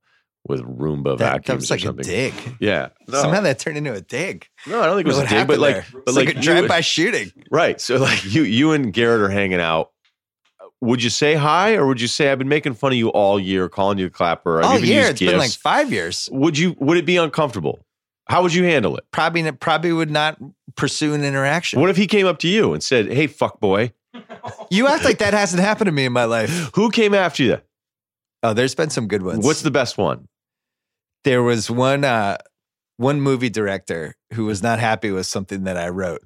with 0.49 0.61
Roomba 0.63 1.17
that, 1.17 1.19
that 1.19 1.33
vacuums 1.47 1.63
was 1.63 1.71
like 1.71 1.85
or 1.85 1.99
a 1.99 2.03
dig. 2.03 2.35
Yeah, 2.61 2.89
no, 3.09 3.21
Somehow 3.23 3.41
that 3.43 3.59
turned 3.59 3.77
into 3.77 3.93
a 3.93 4.01
dig. 4.01 4.49
no, 4.67 4.81
I 4.81 4.87
don't 4.87 4.97
think 4.97 5.07
it 5.07 5.09
was 5.09 5.17
What 5.19 5.27
a 5.27 5.35
dig, 5.35 5.47
but 5.47 5.59
like, 5.59 5.75
there? 5.75 5.85
but 6.05 6.15
like, 6.15 6.27
like 6.27 6.35
a 6.35 6.39
you- 6.39 6.43
drive-by 6.43 6.81
shooting. 6.81 7.33
right? 7.51 7.81
So 7.81 7.97
like 7.97 8.25
you, 8.25 8.43
you 8.43 8.73
and 8.73 8.93
Garrett 8.93 9.21
are 9.23 9.29
hanging 9.29 9.61
out. 9.61 9.91
Would 10.83 11.03
you 11.03 11.09
say 11.11 11.35
hi, 11.35 11.75
or 11.75 11.87
would 11.87 12.01
you 12.03 12.07
say 12.07 12.31
I've 12.31 12.39
been 12.39 12.49
making 12.51 12.75
fun 12.75 12.93
of 12.93 12.99
you 12.99 13.09
all 13.09 13.41
year, 13.41 13.69
calling 13.69 13.97
you 13.99 14.05
the 14.07 14.11
clapper? 14.11 14.59
I've 14.61 14.65
All 14.67 14.79
year, 14.79 15.07
it's 15.07 15.21
been 15.21 15.39
like 15.39 15.51
five 15.53 15.91
years. 15.91 16.29
Would 16.31 16.59
you? 16.59 16.77
Would 16.79 16.99
it 16.99 17.07
be 17.07 17.17
uncomfortable? 17.17 17.81
How 18.29 18.43
would 18.43 18.53
you 18.53 18.65
handle 18.65 18.95
it? 18.97 19.05
Probably, 19.11 19.51
probably 19.53 19.93
would 19.93 20.11
not 20.11 20.37
pursue 20.77 21.15
an 21.15 21.25
interaction. 21.25 21.81
What 21.81 21.89
if 21.89 21.97
he 21.97 22.07
came 22.07 22.27
up 22.27 22.39
to 22.41 22.49
you 22.49 22.75
and 22.75 22.83
said, 22.83 23.11
"Hey, 23.11 23.27
fuck 23.27 23.59
boy, 23.59 23.93
you 24.71 24.87
act 24.87 25.05
like 25.05 25.19
that 25.19 25.33
hasn't 25.33 25.63
happened 25.63 25.87
to 25.87 25.93
me 25.93 26.05
in 26.05 26.13
my 26.13 26.25
life. 26.25 26.71
who 26.75 26.91
came 26.91 27.15
after 27.15 27.43
you? 27.43 27.61
Oh, 28.43 28.53
there's 28.53 28.75
been 28.75 28.91
some 28.91 29.09
good 29.09 29.23
ones. 29.23 29.45
What's 29.47 29.63
the 29.63 29.71
best 29.71 29.97
one?" 29.97 30.29
There 31.27 31.43
was 31.43 31.69
one 31.71 32.05
uh 32.05 32.39
one 32.97 33.21
movie 33.21 33.51
director 33.51 34.15
who 34.33 34.47
was 34.47 34.63
not 34.63 34.79
happy 34.79 35.11
with 35.11 35.27
something 35.27 35.65
that 35.65 35.77
I 35.77 35.89
wrote. 35.91 36.23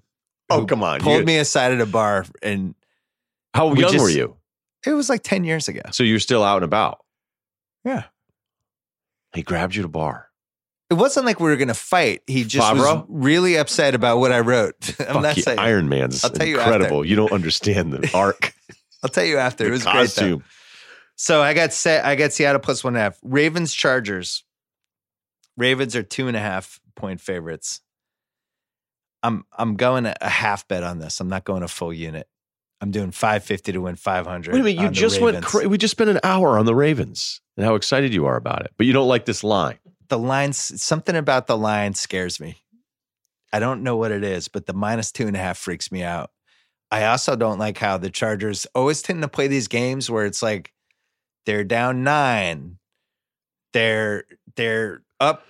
Oh, 0.51 0.65
come 0.67 0.83
on! 0.85 1.01
Pulled 1.01 1.21
You- 1.21 1.25
me 1.25 1.39
aside 1.39 1.73
at 1.73 1.81
a 1.81 1.87
bar 1.87 2.27
and 2.43 2.75
How 3.55 3.73
young 3.75 3.93
just- 3.93 4.05
were 4.05 4.11
you? 4.11 4.37
it 4.87 4.93
was 4.93 5.09
like 5.09 5.23
10 5.23 5.45
years 5.45 5.69
ago. 5.69 5.81
So 5.93 6.03
you're 6.05 6.21
still 6.21 6.43
out 6.45 6.57
and 6.57 6.65
about. 6.65 6.99
Yeah. 7.85 8.05
He 9.35 9.43
grabbed 9.43 9.75
you 9.75 9.83
at 9.83 9.87
a 9.87 9.89
bar. 9.89 10.29
It 10.91 10.95
wasn't 10.95 11.25
like 11.27 11.39
we 11.39 11.49
were 11.51 11.57
going 11.57 11.69
to 11.69 11.75
fight. 11.75 12.23
He 12.27 12.45
just 12.45 12.75
was 12.75 13.05
really 13.09 13.57
upset 13.57 13.95
about 13.95 14.19
what 14.19 14.33
I 14.33 14.41
wrote. 14.41 14.95
I'm 15.09 15.23
not 15.23 15.37
saying. 15.37 15.59
Iron 15.59 15.89
Man's 15.89 16.25
I'll 16.25 16.31
tell 16.31 16.47
you 16.47 16.59
incredible. 16.59 17.05
You, 17.05 17.15
don't 17.15 17.31
understand 17.33 17.93
the 17.93 18.11
arc, 18.15 18.53
I'll 19.03 19.11
tell 19.11 19.25
you 19.25 19.39
after. 19.39 19.67
it 19.67 19.71
was 19.71 19.83
great 19.85 19.93
though. 19.93 20.01
costume. 20.03 20.45
So 21.17 21.43
I 21.43 21.53
got 21.55 21.73
set. 21.73 22.05
I 22.05 22.17
got 22.17 22.33
Seattle 22.33 22.61
plus 22.61 22.83
one 22.83 22.95
and 22.95 23.01
a 23.01 23.03
half. 23.05 23.19
Ravens 23.23 23.73
Chargers. 23.73 24.43
Ravens 25.61 25.95
are 25.95 26.03
two 26.03 26.27
and 26.27 26.37
a 26.37 26.41
half 26.41 26.81
point 26.97 27.21
favorites. 27.21 27.81
I'm 29.23 29.45
I'm 29.57 29.77
going 29.77 30.07
a 30.07 30.29
half 30.29 30.67
bet 30.67 30.83
on 30.83 30.99
this. 30.99 31.21
I'm 31.21 31.29
not 31.29 31.45
going 31.45 31.63
a 31.63 31.69
full 31.69 31.93
unit. 31.93 32.27
I'm 32.81 32.91
doing 32.91 33.11
550 33.11 33.73
to 33.73 33.79
win 33.79 33.97
500. 33.97 34.55
Wait 34.55 34.61
a 34.61 34.63
minute, 34.63 34.83
you 34.83 34.89
just 34.89 35.21
went. 35.21 35.45
Cra- 35.45 35.69
we 35.69 35.77
just 35.77 35.93
spent 35.93 36.09
an 36.09 36.19
hour 36.25 36.59
on 36.59 36.65
the 36.65 36.75
Ravens 36.75 37.43
and 37.59 37.67
how 37.67 37.75
excited 37.75 38.15
you 38.15 38.25
are 38.25 38.37
about 38.37 38.63
it, 38.65 38.73
but 38.79 38.87
you 38.87 38.95
don't 38.95 39.09
like 39.09 39.27
this 39.27 39.45
line. 39.45 39.79
the 40.09 40.19
lines 40.19 40.83
something 40.83 41.15
about 41.15 41.47
the 41.47 41.59
line 41.59 41.93
scares 41.93 42.41
me. 42.41 42.57
I 43.53 43.59
don't 43.59 43.83
know 43.83 43.97
what 43.97 44.13
it 44.13 44.25
is, 44.25 44.49
but 44.49 44.65
the 44.65 44.73
minus 44.73 45.13
two 45.13 45.27
and 45.27 45.37
a 45.37 45.41
half 45.41 45.59
freaks 45.59 45.93
me 45.93 46.03
out. 46.03 46.31
I 46.91 47.05
also 47.05 47.37
don't 47.37 47.59
like 47.59 47.77
how 47.77 47.99
the 47.99 48.09
Chargers 48.11 48.67
always 48.75 49.03
tend 49.03 49.21
to 49.23 49.29
play 49.29 49.47
these 49.47 49.69
games 49.69 50.09
where 50.11 50.25
it's 50.25 50.43
like 50.43 50.73
they're 51.45 51.65
down 51.65 52.03
nine, 52.03 52.79
they're 53.75 54.25
they're 54.57 55.03
up 55.21 55.45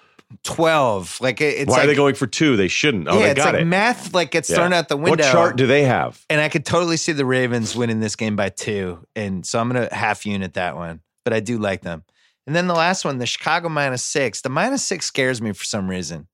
twelve. 0.44 1.18
Like 1.20 1.40
it- 1.40 1.60
it's 1.60 1.68
Why 1.70 1.76
like 1.78 1.84
are 1.84 1.86
they 1.88 1.94
going 1.94 2.14
for 2.14 2.26
two? 2.26 2.56
They 2.56 2.68
shouldn't. 2.68 3.08
Oh, 3.08 3.14
yeah, 3.14 3.20
they 3.26 3.30
it's 3.32 3.38
got 3.44 3.54
like 3.54 3.62
it. 3.62 3.66
math 3.66 4.14
like 4.14 4.30
gets 4.30 4.48
Yeah. 4.50 4.56
thrown 4.56 4.72
out 4.72 4.88
the 4.88 4.96
window. 4.96 5.24
What 5.24 5.32
chart 5.32 5.56
do 5.56 5.66
they 5.66 5.84
have? 5.84 6.24
and 6.30 6.40
I 6.40 6.48
could 6.48 6.64
totally 6.64 6.96
see 6.96 7.12
the 7.12 7.24
Ravens 7.24 7.74
winning 7.74 8.00
this 8.00 8.16
game 8.16 8.36
by 8.36 8.48
two. 8.50 9.04
And 9.16 9.44
so 9.46 9.58
I'm 9.58 9.68
going 9.70 9.88
to 9.88 9.94
half 9.94 10.24
unit 10.26 10.54
that 10.54 10.76
one, 10.76 11.00
but 11.24 11.32
I 11.32 11.40
do 11.40 11.58
like 11.58 11.82
them. 11.82 12.04
And 12.46 12.54
then 12.56 12.66
the 12.68 12.74
last 12.74 13.04
one, 13.04 13.18
the 13.18 13.26
Chicago 13.26 13.68
minus 13.68 14.02
six. 14.04 14.40
The 14.40 14.48
minus 14.48 14.84
six 14.84 15.06
scares 15.06 15.40
me 15.42 15.52
for 15.52 15.64
some 15.64 15.88
reason. 15.88 16.26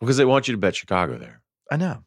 Because 0.00 0.16
they 0.16 0.24
want 0.24 0.48
you 0.48 0.52
to 0.52 0.58
bet 0.58 0.76
Chicago 0.76 1.18
there. 1.18 1.42
I 1.70 1.76
know. 1.76 2.04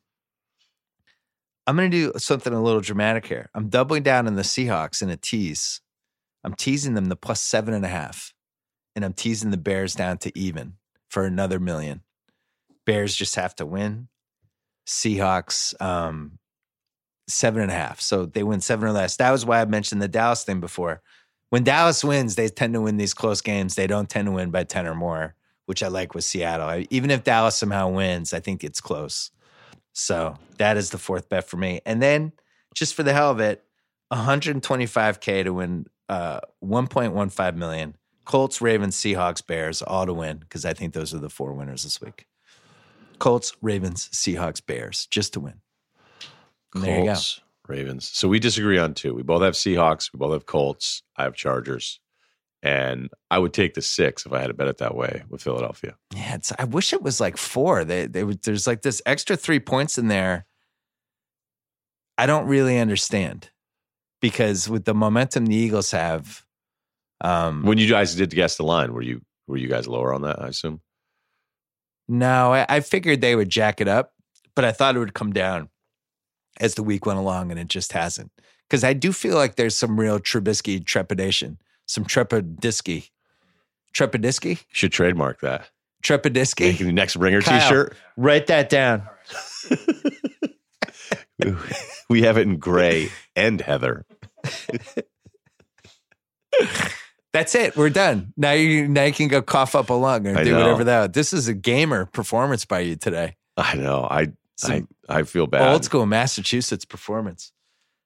I'm 1.65 1.75
going 1.77 1.89
to 1.91 2.11
do 2.11 2.19
something 2.19 2.51
a 2.53 2.61
little 2.61 2.81
dramatic 2.81 3.25
here. 3.25 3.49
I'm 3.53 3.69
doubling 3.69 4.03
down 4.03 4.27
on 4.27 4.35
the 4.35 4.41
Seahawks 4.41 5.01
in 5.01 5.09
a 5.09 5.15
tease. 5.17 5.79
I'm 6.43 6.53
teasing 6.55 6.93
them 6.93 7.05
the 7.05 7.15
plus 7.15 7.39
seven 7.41 7.73
and 7.73 7.85
a 7.85 7.89
half, 7.89 8.32
and 8.95 9.03
I'm 9.03 9.13
teasing 9.13 9.51
the 9.51 9.57
Bears 9.57 9.95
down 9.95 10.17
to 10.19 10.37
even 10.37 10.73
for 11.09 11.25
another 11.25 11.59
million. 11.59 12.01
Bears 12.85 13.15
just 13.15 13.35
have 13.35 13.55
to 13.55 13.65
win. 13.65 14.07
Seahawks, 14.87 15.79
um, 15.81 16.39
seven 17.27 17.61
and 17.61 17.71
a 17.71 17.75
half. 17.75 18.01
So 18.01 18.25
they 18.25 18.43
win 18.43 18.61
seven 18.61 18.87
or 18.87 18.91
less. 18.91 19.15
That 19.17 19.31
was 19.31 19.45
why 19.45 19.61
I 19.61 19.65
mentioned 19.65 20.01
the 20.01 20.07
Dallas 20.07 20.43
thing 20.43 20.59
before. 20.59 21.01
When 21.49 21.63
Dallas 21.63 22.03
wins, 22.03 22.35
they 22.35 22.47
tend 22.49 22.73
to 22.73 22.81
win 22.81 22.97
these 22.97 23.13
close 23.13 23.41
games. 23.41 23.75
They 23.75 23.87
don't 23.87 24.09
tend 24.09 24.25
to 24.25 24.31
win 24.31 24.49
by 24.49 24.63
10 24.63 24.87
or 24.87 24.95
more, 24.95 25.35
which 25.67 25.83
I 25.83 25.87
like 25.87 26.15
with 26.15 26.23
Seattle. 26.23 26.67
I, 26.67 26.87
even 26.89 27.11
if 27.11 27.23
Dallas 27.23 27.55
somehow 27.55 27.89
wins, 27.89 28.33
I 28.33 28.39
think 28.39 28.63
it's 28.63 28.81
close. 28.81 29.31
So 29.93 30.37
that 30.57 30.77
is 30.77 30.89
the 30.89 30.97
fourth 30.97 31.29
bet 31.29 31.47
for 31.47 31.57
me. 31.57 31.79
And 31.85 32.01
then 32.01 32.33
just 32.73 32.95
for 32.95 33.03
the 33.03 33.13
hell 33.13 33.29
of 33.29 33.39
it, 33.39 33.63
125K 34.11 35.43
to 35.43 35.53
win 35.53 35.85
uh, 36.09 36.39
1.15 36.63 37.55
million. 37.55 37.95
Colts, 38.25 38.61
Ravens, 38.61 38.95
Seahawks, 38.95 39.45
Bears, 39.45 39.81
all 39.81 40.05
to 40.05 40.13
win 40.13 40.37
because 40.37 40.65
I 40.65 40.73
think 40.73 40.93
those 40.93 41.13
are 41.13 41.19
the 41.19 41.29
four 41.29 41.53
winners 41.53 41.83
this 41.83 41.99
week. 42.01 42.25
Colts, 43.19 43.53
Ravens, 43.61 44.09
Seahawks, 44.13 44.65
Bears, 44.65 45.07
just 45.07 45.33
to 45.33 45.39
win. 45.39 45.61
And 46.73 46.83
there 46.83 46.99
you 46.99 47.05
go. 47.05 47.13
Colts, 47.13 47.41
Ravens. 47.67 48.09
So 48.13 48.27
we 48.27 48.39
disagree 48.39 48.77
on 48.77 48.93
two. 48.93 49.13
We 49.13 49.23
both 49.23 49.41
have 49.41 49.53
Seahawks. 49.53 50.11
We 50.13 50.17
both 50.17 50.33
have 50.33 50.45
Colts. 50.45 51.03
I 51.17 51.23
have 51.23 51.35
Chargers. 51.35 51.99
And 52.61 53.09
I 53.29 53.39
would 53.39 53.53
take 53.53 53.73
the 53.73 53.81
six 53.81 54.25
if 54.25 54.31
I 54.31 54.39
had 54.39 54.47
to 54.47 54.53
bet 54.53 54.69
it 54.69 54.77
that 54.77 54.95
way 54.95 55.23
with 55.29 55.41
Philadelphia. 55.43 55.95
Yeah, 56.15 56.35
it's, 56.35 56.53
I 56.57 56.63
wish 56.63 56.93
it 56.93 57.01
was 57.01 57.19
like 57.19 57.35
four. 57.35 57.83
They, 57.83 58.07
they 58.07 58.23
would, 58.23 58.41
there's 58.43 58.67
like 58.67 58.83
this 58.83 59.01
extra 59.05 59.35
three 59.35 59.59
points 59.59 59.97
in 59.97 60.07
there. 60.07 60.45
I 62.17 62.25
don't 62.25 62.47
really 62.47 62.79
understand 62.79 63.49
because 64.21 64.69
with 64.69 64.85
the 64.85 64.93
momentum 64.93 65.47
the 65.47 65.55
Eagles 65.55 65.91
have, 65.91 66.45
um, 67.23 67.63
When 67.63 67.77
you 67.77 67.87
guys 67.89 68.15
did 68.15 68.29
guess 68.31 68.57
the 68.57 68.63
line, 68.63 68.93
were 68.93 69.01
you 69.01 69.21
were 69.47 69.57
you 69.57 69.67
guys 69.67 69.87
lower 69.87 70.13
on 70.13 70.21
that? 70.23 70.41
I 70.41 70.47
assume. 70.49 70.81
no, 72.07 72.53
I, 72.53 72.65
I 72.69 72.79
figured 72.81 73.21
they 73.21 73.35
would 73.35 73.49
jack 73.49 73.81
it 73.81 73.87
up, 73.87 74.13
but 74.55 74.65
I 74.65 74.71
thought 74.71 74.95
it 74.95 74.99
would 74.99 75.13
come 75.13 75.33
down 75.33 75.69
as 76.59 76.75
the 76.75 76.83
week 76.83 77.05
went 77.05 77.19
along, 77.19 77.51
and 77.51 77.59
it 77.59 77.67
just 77.67 77.93
hasn't. 77.93 78.31
Because 78.69 78.83
I 78.83 78.93
do 78.93 79.11
feel 79.11 79.35
like 79.35 79.55
there's 79.55 79.77
some 79.77 79.99
real 79.99 80.19
Trubisky 80.19 80.83
trepidation, 80.85 81.57
some 81.85 82.05
trepidisky, 82.05 83.09
trepidisky, 83.93 84.49
You 84.49 84.57
should 84.71 84.91
trademark 84.91 85.41
that. 85.41 85.69
trepidisky. 86.03 86.61
Making 86.61 86.87
the 86.87 86.93
next 86.93 87.15
ringer 87.15 87.41
Kyle. 87.41 87.59
T-shirt. 87.59 87.95
Write 88.17 88.47
that 88.47 88.69
down. 88.69 89.03
we 92.09 92.23
have 92.23 92.37
it 92.37 92.41
in 92.47 92.57
gray 92.57 93.09
and 93.35 93.61
heather. 93.61 94.05
That's 97.33 97.55
it. 97.55 97.75
We're 97.75 97.89
done. 97.89 98.31
Now 98.37 98.51
you 98.51 98.87
now 98.87 99.03
you 99.03 99.11
can 99.13 99.27
go 99.27 99.41
cough 99.41 99.73
up 99.75 99.89
a 99.89 99.93
lung 99.93 100.27
or 100.27 100.37
I 100.37 100.43
do 100.43 100.51
know. 100.51 100.59
whatever 100.59 100.83
that. 100.85 101.13
This 101.13 101.33
is 101.33 101.47
a 101.47 101.53
gamer 101.53 102.05
performance 102.05 102.63
by 102.65 102.81
you 102.81 102.95
today. 102.95 103.35
I 103.57 103.75
know. 103.75 104.07
I 104.09 104.21
I, 104.21 104.27
Some 104.55 104.87
I 105.09 105.23
feel 105.23 105.47
bad. 105.47 105.73
old 105.73 105.83
school 105.83 106.05
Massachusetts 106.05 106.85
performance. 106.85 107.51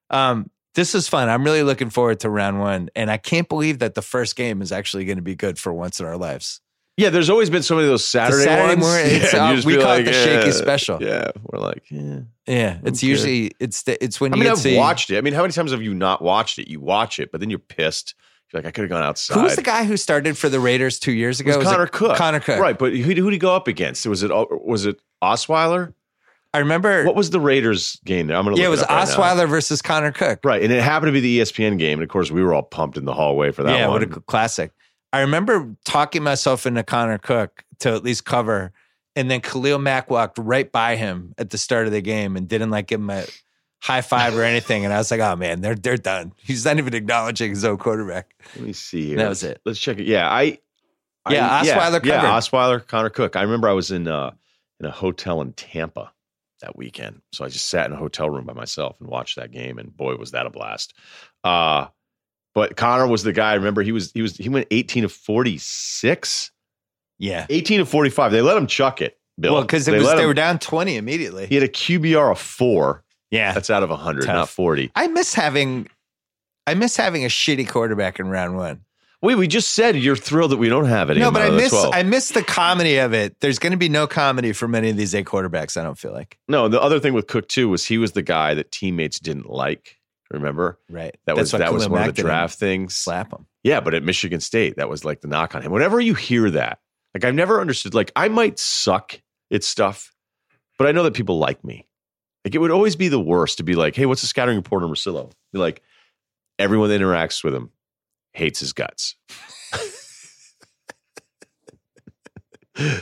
Um, 0.09 0.49
this 0.75 0.95
is 0.95 1.07
fun. 1.07 1.27
I'm 1.27 1.43
really 1.43 1.63
looking 1.63 1.89
forward 1.89 2.21
to 2.21 2.29
round 2.29 2.59
one, 2.59 2.89
and 2.95 3.11
I 3.11 3.17
can't 3.17 3.49
believe 3.49 3.79
that 3.79 3.95
the 3.95 4.01
first 4.01 4.35
game 4.35 4.61
is 4.61 4.71
actually 4.71 5.05
going 5.05 5.17
to 5.17 5.23
be 5.23 5.35
good 5.35 5.59
for 5.59 5.73
once 5.73 5.99
in 5.99 6.05
our 6.05 6.17
lives. 6.17 6.61
Yeah, 6.95 7.09
there's 7.09 7.29
always 7.29 7.49
been 7.49 7.63
so 7.63 7.75
many 7.75 7.85
of 7.85 7.91
those 7.91 8.05
Saturday, 8.07 8.45
Saturday 8.45 8.75
ones. 8.75 8.79
morning, 8.79 9.05
it's, 9.21 9.33
and 9.33 9.59
uh, 9.59 9.61
we 9.65 9.73
call 9.75 9.83
it 9.93 9.95
like, 9.97 10.05
the 10.05 10.13
shaky 10.13 10.51
special. 10.51 11.01
Yeah, 11.03 11.31
we're 11.51 11.59
like, 11.59 11.83
yeah. 11.89 12.19
Yeah, 12.47 12.77
it's 12.85 12.99
Okay. 13.01 13.07
usually 13.07 13.51
it's 13.59 13.83
the, 13.83 14.01
it's 14.03 14.21
when 14.21 14.33
I 14.33 14.37
you 14.37 14.43
mean, 14.43 14.51
I've 14.53 14.77
watched 14.77 15.09
it. 15.11 15.17
I 15.17 15.21
mean, 15.21 15.33
how 15.33 15.41
many 15.41 15.51
times 15.53 15.71
have 15.71 15.81
you 15.81 15.93
not 15.93 16.21
watched 16.21 16.59
it? 16.59 16.69
You 16.69 16.79
watch 16.79 17.19
it, 17.19 17.31
but 17.31 17.39
then 17.41 17.49
you're 17.49 17.59
pissed. 17.59 18.15
Like, 18.53 18.65
I 18.65 18.71
could 18.71 18.83
have 18.83 18.89
gone 18.89 19.03
outside. 19.03 19.33
Who 19.35 19.43
was 19.43 19.55
the 19.55 19.61
guy 19.61 19.83
who 19.83 19.97
started 19.97 20.37
for 20.37 20.47
the 20.49 20.59
Raiders 20.59 20.99
two 20.99 21.11
years 21.11 21.39
It 21.39 21.43
ago? 21.47 21.57
was 21.57 21.65
Was 21.65 21.73
Connor 21.73 21.83
it 21.85 21.91
Cook. 21.91 22.17
Connor 22.17 22.39
Cook. 22.39 22.59
Right, 22.59 22.77
but 22.77 22.93
who 22.93 23.03
who 23.03 23.13
did 23.13 23.33
he 23.33 23.37
go 23.37 23.55
up 23.55 23.67
against? 23.67 24.05
Was 24.07 24.23
it 24.23 24.31
was 24.31 24.85
it 24.85 24.99
Osweiler? 25.21 25.93
I 26.53 26.59
remember. 26.59 27.03
What 27.03 27.15
was 27.15 27.29
the 27.29 27.39
Raiders 27.39 27.99
game? 28.05 28.27
there. 28.27 28.37
I'm 28.37 28.45
gonna 28.45 28.57
yeah, 28.57 28.67
it 28.67 28.69
was 28.69 28.81
right. 28.89 29.05
Osweiler 29.07 29.49
versus 29.49 29.81
Connor 29.81 30.11
Cook. 30.11 30.39
Right, 30.43 30.63
and 30.63 30.71
it 30.71 30.81
happened 30.81 31.09
to 31.09 31.13
be 31.13 31.19
the 31.19 31.39
ESPN 31.39 31.77
game, 31.77 31.99
and 31.99 32.03
of 32.03 32.09
course 32.09 32.31
we 32.31 32.41
were 32.41 32.53
all 32.53 32.63
pumped 32.63 32.97
in 32.97 33.05
the 33.05 33.13
hallway 33.13 33.51
for 33.51 33.63
that 33.63 33.77
yeah, 33.77 33.87
one. 33.87 34.01
what 34.01 34.17
a 34.17 34.21
classic. 34.21 34.71
I 35.13 35.21
remember 35.21 35.75
talking 35.85 36.23
myself 36.23 36.65
into 36.65 36.83
Connor 36.83 37.17
Cook 37.17 37.63
to 37.79 37.89
at 37.93 38.03
least 38.03 38.25
cover, 38.25 38.71
and 39.15 39.29
then 39.29 39.41
Khalil 39.41 39.77
Mack 39.79 40.09
walked 40.09 40.37
right 40.37 40.71
by 40.71 40.95
him 40.95 41.33
at 41.37 41.49
the 41.49 41.57
start 41.57 41.85
of 41.85 41.91
the 41.91 42.01
game 42.01 42.37
and 42.37 42.47
didn't 42.47 42.69
like 42.69 42.87
give 42.87 43.01
him 43.01 43.09
a 43.09 43.25
high 43.81 44.01
five 44.01 44.35
or 44.37 44.43
anything. 44.43 44.85
And 44.85 44.93
I 44.93 44.97
was 44.97 45.11
like, 45.11 45.19
oh 45.19 45.35
man, 45.35 45.61
they're 45.61 45.75
they're 45.75 45.97
done. 45.97 46.33
He's 46.37 46.65
not 46.65 46.77
even 46.77 46.93
acknowledging 46.93 47.49
his 47.51 47.63
own 47.65 47.77
quarterback. 47.77 48.33
Let 48.55 48.65
me 48.65 48.73
see 48.73 49.07
here. 49.07 49.17
That 49.17 49.29
was 49.29 49.43
it. 49.43 49.61
Let's 49.65 49.79
check 49.79 49.99
it. 49.99 50.05
Yeah, 50.07 50.29
I. 50.29 50.59
I- 51.25 51.33
Yeah, 51.33 51.61
Osweiler 51.61 52.05
Yeah, 52.05 52.21
covered. 52.21 52.27
Osweiler, 52.27 52.87
Connor 52.87 53.09
Cook. 53.09 53.35
I 53.35 53.41
remember 53.41 53.67
I 53.69 53.73
was 53.73 53.91
in 53.91 54.07
uh, 54.07 54.31
in 54.79 54.85
a 54.85 54.91
hotel 54.91 55.41
in 55.41 55.53
Tampa 55.53 56.11
that 56.61 56.75
weekend, 56.77 57.21
so 57.33 57.43
I 57.45 57.49
just 57.49 57.67
sat 57.69 57.85
in 57.87 57.93
a 57.93 57.97
hotel 57.97 58.29
room 58.29 58.45
by 58.45 58.53
myself 58.53 58.95
and 58.99 59.09
watched 59.09 59.35
that 59.35 59.51
game, 59.51 59.77
and 59.77 59.95
boy, 59.95 60.15
was 60.15 60.31
that 60.31 60.45
a 60.45 60.49
blast. 60.49 60.93
Uh, 61.43 61.87
but 62.55 62.75
Connor 62.77 63.05
was 63.07 63.21
the 63.23 63.33
guy. 63.33 63.51
I 63.51 63.55
remember 63.55 63.83
he 63.83 63.91
was 63.91 64.11
he 64.13 64.21
was 64.21 64.37
he 64.37 64.49
went 64.49 64.67
eighteen 64.71 65.03
of 65.03 65.11
forty 65.11 65.57
six. 65.59 66.51
Yeah. 67.19 67.47
18 67.49 67.79
of 67.81 67.89
45. 67.89 68.31
They 68.31 68.41
let 68.41 68.55
him 68.57 68.67
chuck 68.67 69.01
it, 69.01 69.17
Bill. 69.39 69.53
Well, 69.53 69.63
because 69.63 69.87
They 69.87 69.97
was 69.97 70.07
they 70.07 70.21
him- 70.21 70.27
were 70.27 70.35
down 70.35 70.59
twenty 70.59 70.97
immediately. 70.97 71.47
He 71.47 71.55
had 71.55 71.63
a 71.63 71.67
QBR 71.67 72.31
of 72.31 72.39
four. 72.39 73.03
Yeah. 73.31 73.53
That's 73.53 73.69
out 73.69 73.83
of 73.83 73.89
100, 73.89 74.21
Tough. 74.25 74.33
not 74.35 74.49
40. 74.49 74.91
I 74.95 75.07
miss 75.07 75.33
having 75.33 75.87
I 76.65 76.73
miss 76.73 76.97
having 76.97 77.23
a 77.23 77.29
shitty 77.29 77.67
quarterback 77.69 78.19
in 78.19 78.27
round 78.27 78.55
one. 78.57 78.81
Wait, 79.21 79.35
we 79.35 79.47
just 79.47 79.71
said 79.73 79.95
you're 79.95 80.15
thrilled 80.15 80.51
that 80.51 80.57
we 80.57 80.69
don't 80.69 80.85
have 80.85 81.09
it 81.09 81.17
No, 81.17 81.31
but 81.31 81.41
I 81.41 81.45
out 81.45 81.49
of 81.49 81.55
the 81.55 81.61
miss 81.61 81.71
12. 81.71 81.93
I 81.93 82.03
miss 82.03 82.29
the 82.29 82.43
comedy 82.43 82.97
of 82.97 83.13
it. 83.13 83.39
There's 83.39 83.57
going 83.57 83.71
to 83.71 83.77
be 83.77 83.89
no 83.89 84.05
comedy 84.05 84.51
for 84.53 84.67
many 84.67 84.89
of 84.91 84.97
these 84.97 85.15
eight 85.15 85.25
quarterbacks. 85.25 85.75
I 85.75 85.83
don't 85.83 85.97
feel 85.97 86.11
like. 86.13 86.37
No, 86.47 86.67
the 86.67 86.79
other 86.81 86.99
thing 86.99 87.13
with 87.13 87.27
Cook 87.27 87.47
too 87.47 87.67
was 87.69 87.83
he 87.85 87.97
was 87.97 88.11
the 88.11 88.21
guy 88.21 88.53
that 88.53 88.71
teammates 88.71 89.19
didn't 89.19 89.49
like. 89.49 89.95
Remember 90.29 90.77
Right. 90.89 91.15
that 91.25 91.35
was 91.37 91.51
That's 91.51 91.61
why 91.61 91.65
that 91.65 91.73
was 91.73 91.87
one 91.87 92.01
Mack 92.01 92.09
of 92.09 92.15
the 92.17 92.21
draft 92.21 92.59
things. 92.59 92.95
Slap 92.95 93.31
him. 93.31 93.45
Yeah, 93.63 93.79
but 93.79 93.93
at 93.93 94.03
Michigan 94.03 94.41
State, 94.41 94.75
that 94.75 94.89
was 94.89 95.05
like 95.05 95.21
the 95.21 95.27
knock 95.29 95.55
on 95.55 95.61
him. 95.61 95.71
Whenever 95.71 95.99
you 96.01 96.13
hear 96.15 96.51
that, 96.51 96.79
like 97.15 97.23
I've 97.23 97.33
never 97.33 97.61
understood. 97.61 97.93
Like 97.93 98.11
I 98.15 98.27
might 98.27 98.59
suck 98.59 99.19
at 99.51 99.63
stuff, 99.63 100.13
but 100.77 100.85
I 100.85 100.91
know 100.91 101.03
that 101.03 101.13
people 101.13 101.39
like 101.39 101.63
me. 101.63 101.87
Like 102.47 102.55
it 102.55 102.59
would 102.59 102.71
always 102.71 102.95
be 102.95 103.09
the 103.09 103.19
worst 103.19 103.57
to 103.57 103.63
be 103.65 103.75
like, 103.75 103.93
"Hey, 103.93 104.05
what's 104.05 104.21
the 104.21 104.27
scouting 104.27 104.55
report 104.55 104.81
on 104.81 104.89
Russillo?" 104.89 105.29
Be 105.51 105.59
like, 105.59 105.81
everyone 106.57 106.87
that 106.87 107.01
interacts 107.01 107.43
with 107.43 107.53
him 107.53 107.71
hates 108.31 108.61
his 108.61 108.71
guts. 108.71 109.15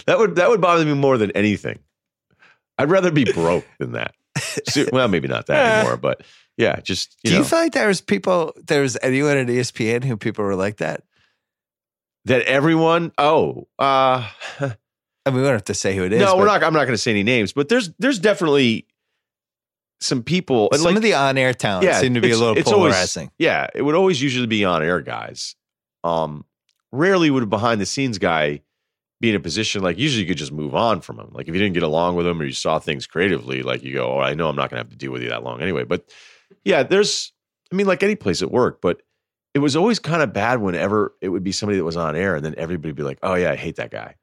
that 0.07 0.17
would 0.17 0.37
that 0.37 0.49
would 0.49 0.61
bother 0.61 0.83
me 0.83 0.95
more 0.95 1.19
than 1.19 1.29
anything. 1.33 1.77
I'd 2.79 2.89
rather 2.89 3.11
be 3.11 3.23
broke 3.31 3.67
than 3.77 3.91
that. 3.91 4.15
So- 4.67 4.87
well, 4.91 5.07
maybe 5.07 5.27
not 5.27 5.45
that 5.45 5.75
anymore, 5.77 5.97
but 5.97 6.21
yeah, 6.57 6.79
just 6.79 7.15
you 7.23 7.29
Do 7.29 7.35
know, 7.35 7.39
you 7.43 7.45
feel 7.45 7.59
like 7.59 7.73
there 7.73 7.87
was 7.87 8.01
people, 8.01 8.51
there 8.65 8.81
was 8.81 8.97
anyone 9.03 9.37
at 9.37 9.45
ESPN 9.45 10.03
who 10.03 10.17
people 10.17 10.43
were 10.43 10.55
like 10.55 10.77
that? 10.77 11.03
that 12.25 12.41
everyone. 12.47 13.11
Oh, 13.19 13.67
uh, 13.77 14.27
I 14.59 14.71
mean, 15.27 15.35
we 15.35 15.41
don't 15.43 15.51
have 15.51 15.65
to 15.65 15.75
say 15.75 15.95
who 15.95 16.03
it 16.03 16.13
is. 16.13 16.21
no, 16.21 16.35
we're 16.35 16.47
not. 16.47 16.63
I'm 16.63 16.73
not 16.73 16.85
going 16.85 16.95
to 16.95 16.97
say 16.97 17.11
any 17.11 17.21
names, 17.21 17.53
but 17.53 17.69
there's 17.69 17.91
there's 17.99 18.17
definitely 18.17 18.87
some 19.99 20.23
people 20.23 20.69
Some 20.73 20.83
like 20.85 20.95
of 20.97 21.01
the 21.01 21.13
on-air 21.13 21.53
talents 21.53 21.85
Yeah, 21.85 21.99
seem 21.99 22.13
to 22.15 22.21
be 22.21 22.31
a 22.31 22.37
little 22.37 22.57
it's 22.57 22.71
always- 22.71 22.93
polarizing. 22.93 23.31
yeah, 23.37 23.67
it 23.73 23.81
would 23.81 23.95
always 23.95 24.21
usually 24.21 24.47
be 24.47 24.65
on 24.65 24.83
air 24.83 25.01
guys. 25.01 25.55
Um, 26.03 26.45
rarely 26.91 27.29
would 27.29 27.43
a 27.43 27.47
behind 27.47 27.81
the 27.81 27.85
scenes 27.85 28.17
guy 28.17 28.61
be 29.21 29.29
in 29.29 29.35
a 29.35 29.39
position 29.39 29.81
like 29.81 29.97
usually 29.97 30.23
you 30.23 30.27
could 30.27 30.37
just 30.37 30.51
move 30.51 30.75
on 30.75 30.99
from 31.01 31.15
them. 31.17 31.29
Like 31.31 31.47
if 31.47 31.55
you 31.55 31.59
didn't 31.61 31.73
get 31.73 31.83
along 31.83 32.15
with 32.15 32.25
them 32.25 32.39
or 32.41 32.45
you 32.45 32.51
saw 32.51 32.79
things 32.79 33.07
creatively, 33.07 33.63
like 33.63 33.81
you 33.83 33.93
go, 33.93 34.15
oh, 34.17 34.19
I 34.19 34.33
know 34.33 34.49
I'm 34.49 34.55
not 34.57 34.69
going 34.69 34.77
to 34.81 34.83
have 34.85 34.89
to 34.89 34.97
deal 34.97 35.11
with 35.11 35.23
you 35.23 35.29
that 35.29 35.43
long 35.43 35.61
anyway. 35.61 35.85
But 35.85 36.09
yeah, 36.65 36.83
there's, 36.83 37.31
I 37.71 37.75
mean, 37.75 37.87
like 37.87 38.03
any 38.03 38.15
place 38.15 38.41
at 38.41 38.51
work, 38.51 38.81
but 38.81 39.01
it 39.53 39.59
was 39.59 39.75
always 39.77 39.99
kind 39.99 40.21
of 40.21 40.33
bad 40.33 40.59
whenever 40.61 41.15
it 41.21 41.29
would 41.29 41.43
be 41.43 41.53
somebody 41.53 41.77
that 41.77 41.85
was 41.85 41.95
on 41.95 42.15
air 42.17 42.35
and 42.35 42.43
then 42.45 42.55
everybody 42.57 42.89
would 42.89 42.97
be 42.97 43.03
like, 43.03 43.19
oh 43.23 43.35
yeah, 43.35 43.51
I 43.51 43.55
hate 43.55 43.77
that 43.77 43.89
guy. 43.89 44.15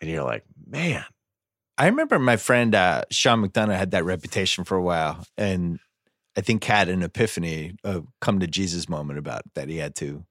And 0.00 0.08
you're 0.08 0.22
like, 0.22 0.44
man, 0.68 1.04
I 1.78 1.86
remember 1.86 2.18
my 2.18 2.36
friend 2.36 2.74
uh, 2.74 3.02
Sean 3.10 3.46
McDonough 3.46 3.76
had 3.76 3.92
that 3.92 4.04
reputation 4.04 4.64
for 4.64 4.76
a 4.76 4.82
while, 4.82 5.24
and 5.36 5.78
I 6.36 6.40
think 6.40 6.64
had 6.64 6.88
an 6.88 7.02
epiphany, 7.02 7.76
a 7.84 8.02
come 8.20 8.40
to 8.40 8.46
Jesus 8.46 8.88
moment 8.88 9.18
about 9.18 9.42
that 9.54 9.68
he 9.68 9.76
had 9.78 9.94
to. 9.96 10.24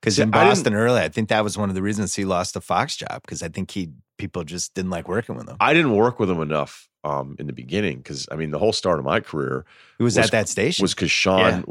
Because 0.00 0.18
in 0.18 0.28
I 0.30 0.32
Boston 0.48 0.74
early, 0.74 1.00
I 1.00 1.08
think 1.08 1.28
that 1.28 1.44
was 1.44 1.58
one 1.58 1.68
of 1.68 1.74
the 1.74 1.82
reasons 1.82 2.14
he 2.14 2.24
lost 2.24 2.54
the 2.54 2.60
Fox 2.60 2.96
job. 2.96 3.20
Because 3.22 3.42
I 3.42 3.48
think 3.48 3.70
he 3.70 3.90
people 4.18 4.44
just 4.44 4.74
didn't 4.74 4.90
like 4.90 5.08
working 5.08 5.36
with 5.36 5.48
him. 5.48 5.56
I 5.60 5.74
didn't 5.74 5.92
work 5.94 6.18
with 6.18 6.30
him 6.30 6.40
enough 6.40 6.88
um, 7.04 7.36
in 7.38 7.46
the 7.46 7.52
beginning 7.52 7.98
because 7.98 8.26
I 8.30 8.36
mean 8.36 8.50
the 8.50 8.58
whole 8.58 8.72
start 8.72 8.98
of 8.98 9.04
my 9.04 9.20
career 9.20 9.64
He 9.98 10.04
was, 10.04 10.16
was- 10.16 10.26
at 10.26 10.32
that 10.32 10.48
station. 10.48 10.82
was 10.84 10.94
because 10.94 11.10
Sean 11.10 11.64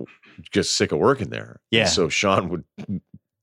just 0.51 0.75
sick 0.75 0.91
of 0.91 0.99
working 0.99 1.29
there. 1.29 1.59
And 1.71 1.79
Yeah. 1.79 1.85
so 1.85 2.07
Sean 2.09 2.49
would 2.49 2.63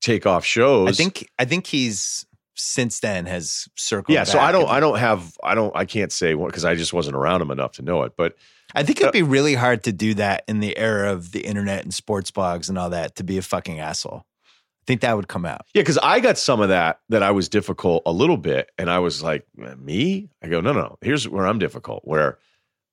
take 0.01 0.25
off 0.25 0.45
shows. 0.45 0.87
I 0.89 0.91
think 0.93 1.29
I 1.37 1.45
think 1.45 1.67
he's 1.67 2.25
since 2.57 2.99
then 2.99 3.25
has 3.25 3.67
circled. 3.75 4.13
Yeah. 4.13 4.23
So 4.23 4.39
I 4.39 4.51
don't. 4.51 4.67
I 4.67 4.79
don't 4.79 4.97
have. 4.97 5.37
I 5.43 5.55
don't. 5.55 5.75
I 5.75 5.85
can't 5.85 6.11
say 6.11 6.33
because 6.33 6.65
I 6.65 6.75
just 6.75 6.93
wasn't 6.93 7.15
around 7.15 7.41
him 7.41 7.51
enough 7.51 7.73
to 7.73 7.81
know 7.81 8.03
it. 8.03 8.13
But 8.17 8.35
I 8.75 8.83
think 8.83 8.99
it'd 8.99 9.09
uh 9.09 9.11
be 9.11 9.23
really 9.23 9.53
hard 9.53 9.83
to 9.83 9.91
do 9.91 10.13
that 10.15 10.43
in 10.47 10.59
the 10.59 10.77
era 10.77 11.13
of 11.13 11.31
the 11.31 11.41
internet 11.41 11.83
and 11.83 11.93
sports 11.93 12.31
blogs 12.31 12.69
and 12.69 12.77
all 12.77 12.89
that 12.89 13.15
to 13.15 13.23
be 13.23 13.37
a 13.37 13.41
fucking 13.41 13.79
asshole. 13.79 14.25
I 14.45 14.83
think 14.87 15.01
that 15.01 15.15
would 15.15 15.27
come 15.27 15.45
out. 15.45 15.65
yeah, 15.73 15.81
because 15.81 15.97
I 15.97 16.19
got 16.19 16.37
some 16.37 16.61
of 16.61 16.69
that 16.69 17.01
that 17.09 17.21
I 17.21 17.31
was 17.31 17.49
difficult 17.49 18.03
a 18.05 18.11
little 18.11 18.37
bit, 18.37 18.71
and 18.77 18.89
I 18.89 18.99
was 18.99 19.21
like, 19.21 19.45
me. 19.77 20.29
I 20.41 20.47
go, 20.47 20.61
no, 20.61 20.73
no. 20.73 20.97
Here's 21.01 21.27
where 21.27 21.45
I'm 21.45 21.59
difficult. 21.59 22.01
Where 22.05 22.39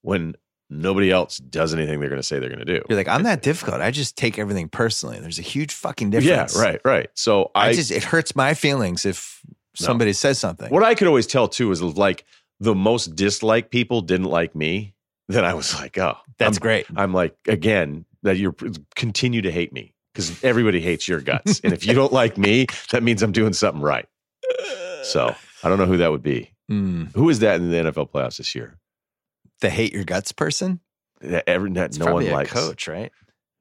when 0.03 0.35
nobody 0.71 1.11
else 1.11 1.39
does 1.39 1.75
anything 1.75 2.01
they're 2.01 2.09
going 2.09 2.21
to 2.21 2.27
say 2.27 2.39
they're 2.39 2.49
going 2.49 2.59
to 2.59 2.65
do. 2.65 2.83
You're 2.89 2.99
like, 2.99 3.09
I'm 3.09 3.23
not 3.23 3.43
difficult. 3.43 3.81
I 3.81 3.91
just 3.91 4.17
take 4.17 4.39
everything 4.39 4.69
personally. 4.69 5.19
There's 5.21 5.39
a 5.39 5.43
huge 5.43 5.73
fucking 5.73 6.11
difference. 6.11 6.57
Yeah. 6.57 6.63
Right. 6.63 6.81
Right. 6.85 7.11
So 7.15 7.51
I, 7.55 7.69
I, 7.69 7.73
just 7.73 7.91
it 7.91 8.05
hurts 8.05 8.35
my 8.35 8.55
feelings 8.55 9.05
if 9.05 9.41
No. 9.81 9.87
somebody 9.87 10.13
says 10.13 10.39
something. 10.39 10.71
What 10.71 10.83
I 10.83 10.95
could 10.95 11.09
always 11.09 11.27
tell 11.27 11.49
too 11.49 11.71
is 11.71 11.83
like 11.83 12.25
the 12.61 12.75
most 12.75 13.17
disliked 13.17 13.71
people 13.71 14.01
didn't 14.01 14.27
like 14.29 14.55
me. 14.55 14.95
Then 15.29 15.45
I 15.45 15.55
was 15.55 15.75
like, 15.75 15.97
oh, 15.99 16.17
That's 16.39 16.59
I'm, 16.59 16.61
great. 16.61 16.87
I'm 16.97 17.13
like 17.13 17.35
again 17.49 18.05
that 18.23 18.37
you're 18.37 18.55
continue 18.95 19.43
to 19.43 19.51
hate 19.51 19.73
me 19.73 19.95
because 20.13 20.43
everybody 20.45 20.81
hates 20.81 21.09
your 21.09 21.21
guts, 21.21 21.61
and 21.65 21.73
if 21.73 21.87
you 21.87 21.93
don't 21.95 22.13
like 22.13 22.39
me, 22.39 22.67
that 22.93 23.03
means 23.03 23.23
I'm 23.23 23.33
doing 23.33 23.53
something 23.53 23.83
right. 23.83 24.07
So 25.03 25.35
I 25.63 25.69
don't 25.69 25.79
know 25.79 25.87
who 25.87 25.97
that 25.99 26.11
would 26.11 26.23
be. 26.23 26.51
Mm, 26.71 27.13
Who 27.15 27.29
is 27.29 27.41
that 27.41 27.57
in 27.57 27.71
the 27.71 27.77
NFL 27.77 28.11
playoffs 28.11 28.39
this 28.39 28.55
year? 28.55 28.79
the 29.61 29.71
hate 29.71 29.93
your 29.93 30.05
guts 30.05 30.33
person. 30.33 30.81
That 31.21 31.45
every 31.49 31.71
that 31.73 31.99
no 31.99 32.13
one 32.13 32.27
a 32.27 32.33
likes. 32.33 32.53
coach, 32.53 32.87
right? 32.89 33.11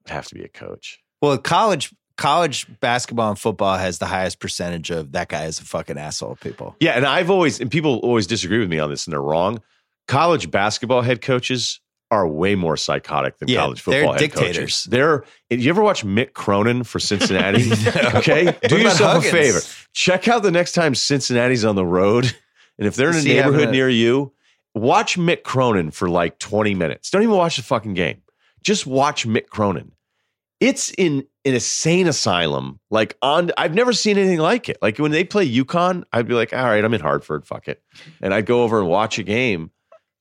Would 0.03 0.11
have 0.11 0.26
to 0.27 0.35
be 0.35 0.44
a 0.44 0.49
coach. 0.49 0.99
Well, 1.22 1.38
college 1.38 1.94
college 2.18 2.68
basketball 2.80 3.30
and 3.30 3.40
football 3.40 3.77
has 3.77 3.98
the 3.99 4.06
highest 4.06 4.40
percentage 4.40 4.90
of 4.91 5.11
that 5.14 5.30
guy 5.30 5.45
is 5.45 5.60
a 5.60 5.64
fucking 5.65 5.98
asshole. 5.98 6.35
People. 6.38 6.76
Yeah, 6.80 6.91
and 6.91 7.06
I've 7.06 7.30
always 7.30 7.60
and 7.60 7.69
people 7.72 7.98
always 7.99 8.27
disagree 8.27 8.60
with 8.60 8.69
me 8.69 8.80
on 8.80 8.90
this, 8.90 9.06
and 9.06 9.11
they're 9.14 9.22
wrong. 9.22 9.61
College 10.07 10.52
basketball 10.52 11.02
head 11.02 11.22
coaches 11.22 11.80
are 12.11 12.27
way 12.27 12.53
more 12.53 12.77
psychotic 12.77 13.40
than 13.40 13.48
Yeah, 13.49 13.61
college 13.61 13.81
football 13.81 14.02
they're 14.02 14.11
head 14.14 14.19
dictators. 14.19 14.57
coaches. 14.57 14.84
They're. 14.90 15.23
You 15.49 15.69
ever 15.69 15.81
watch 15.81 16.06
Mick 16.06 16.34
Cronin 16.34 16.84
for 16.84 16.99
Cincinnati? 16.99 17.72
okay, 18.15 18.56
do 18.68 18.77
yourself 18.77 19.23
Huggins? 19.23 19.26
a 19.26 19.31
favor. 19.31 19.60
Check 19.94 20.27
out 20.27 20.44
the 20.44 20.52
next 20.52 20.73
time 20.73 20.94
Cincinnati's 20.94 21.65
on 21.65 21.76
the 21.76 21.85
road, 21.85 22.26
and 22.77 22.88
if 22.88 22.95
they're 22.95 23.10
in 23.10 23.15
a 23.15 23.19
Is 23.19 23.26
neighborhood 23.26 23.69
near 23.69 23.90
you, 23.90 24.34
watch 24.76 25.18
Mick 25.18 25.41
Cronin 25.44 25.90
for 25.90 26.07
like 26.10 26.38
twenty 26.38 26.76
minutes. 26.76 27.10
Don't 27.10 27.23
even 27.23 27.35
watch 27.35 27.57
the 27.57 27.64
fucking 27.64 27.95
game. 27.95 28.22
Just 28.61 28.85
watch 28.85 29.26
Mick 29.27 29.48
Cronin. 29.48 29.92
It's 30.64 30.91
in 30.91 31.26
an 31.45 31.53
insane 31.53 32.07
asylum. 32.07 32.80
Like 32.90 33.18
on, 33.22 33.52
I've 33.57 33.73
never 33.73 33.91
seen 33.91 34.18
anything 34.18 34.40
like 34.40 34.69
it. 34.69 34.77
Like 34.81 34.98
when 34.98 35.11
they 35.11 35.23
play 35.23 35.49
UConn, 35.49 36.03
I'd 36.14 36.27
be 36.27 36.34
like, 36.34 36.53
all 36.53 36.64
right, 36.64 36.84
I'm 36.84 36.94
in 36.94 37.02
Hartford, 37.02 37.45
fuck 37.45 37.68
it, 37.68 37.84
and 38.22 38.34
I'd 38.34 38.45
go 38.45 38.64
over 38.64 38.80
and 38.80 38.88
watch 38.88 39.19
a 39.19 39.23
game, 39.23 39.72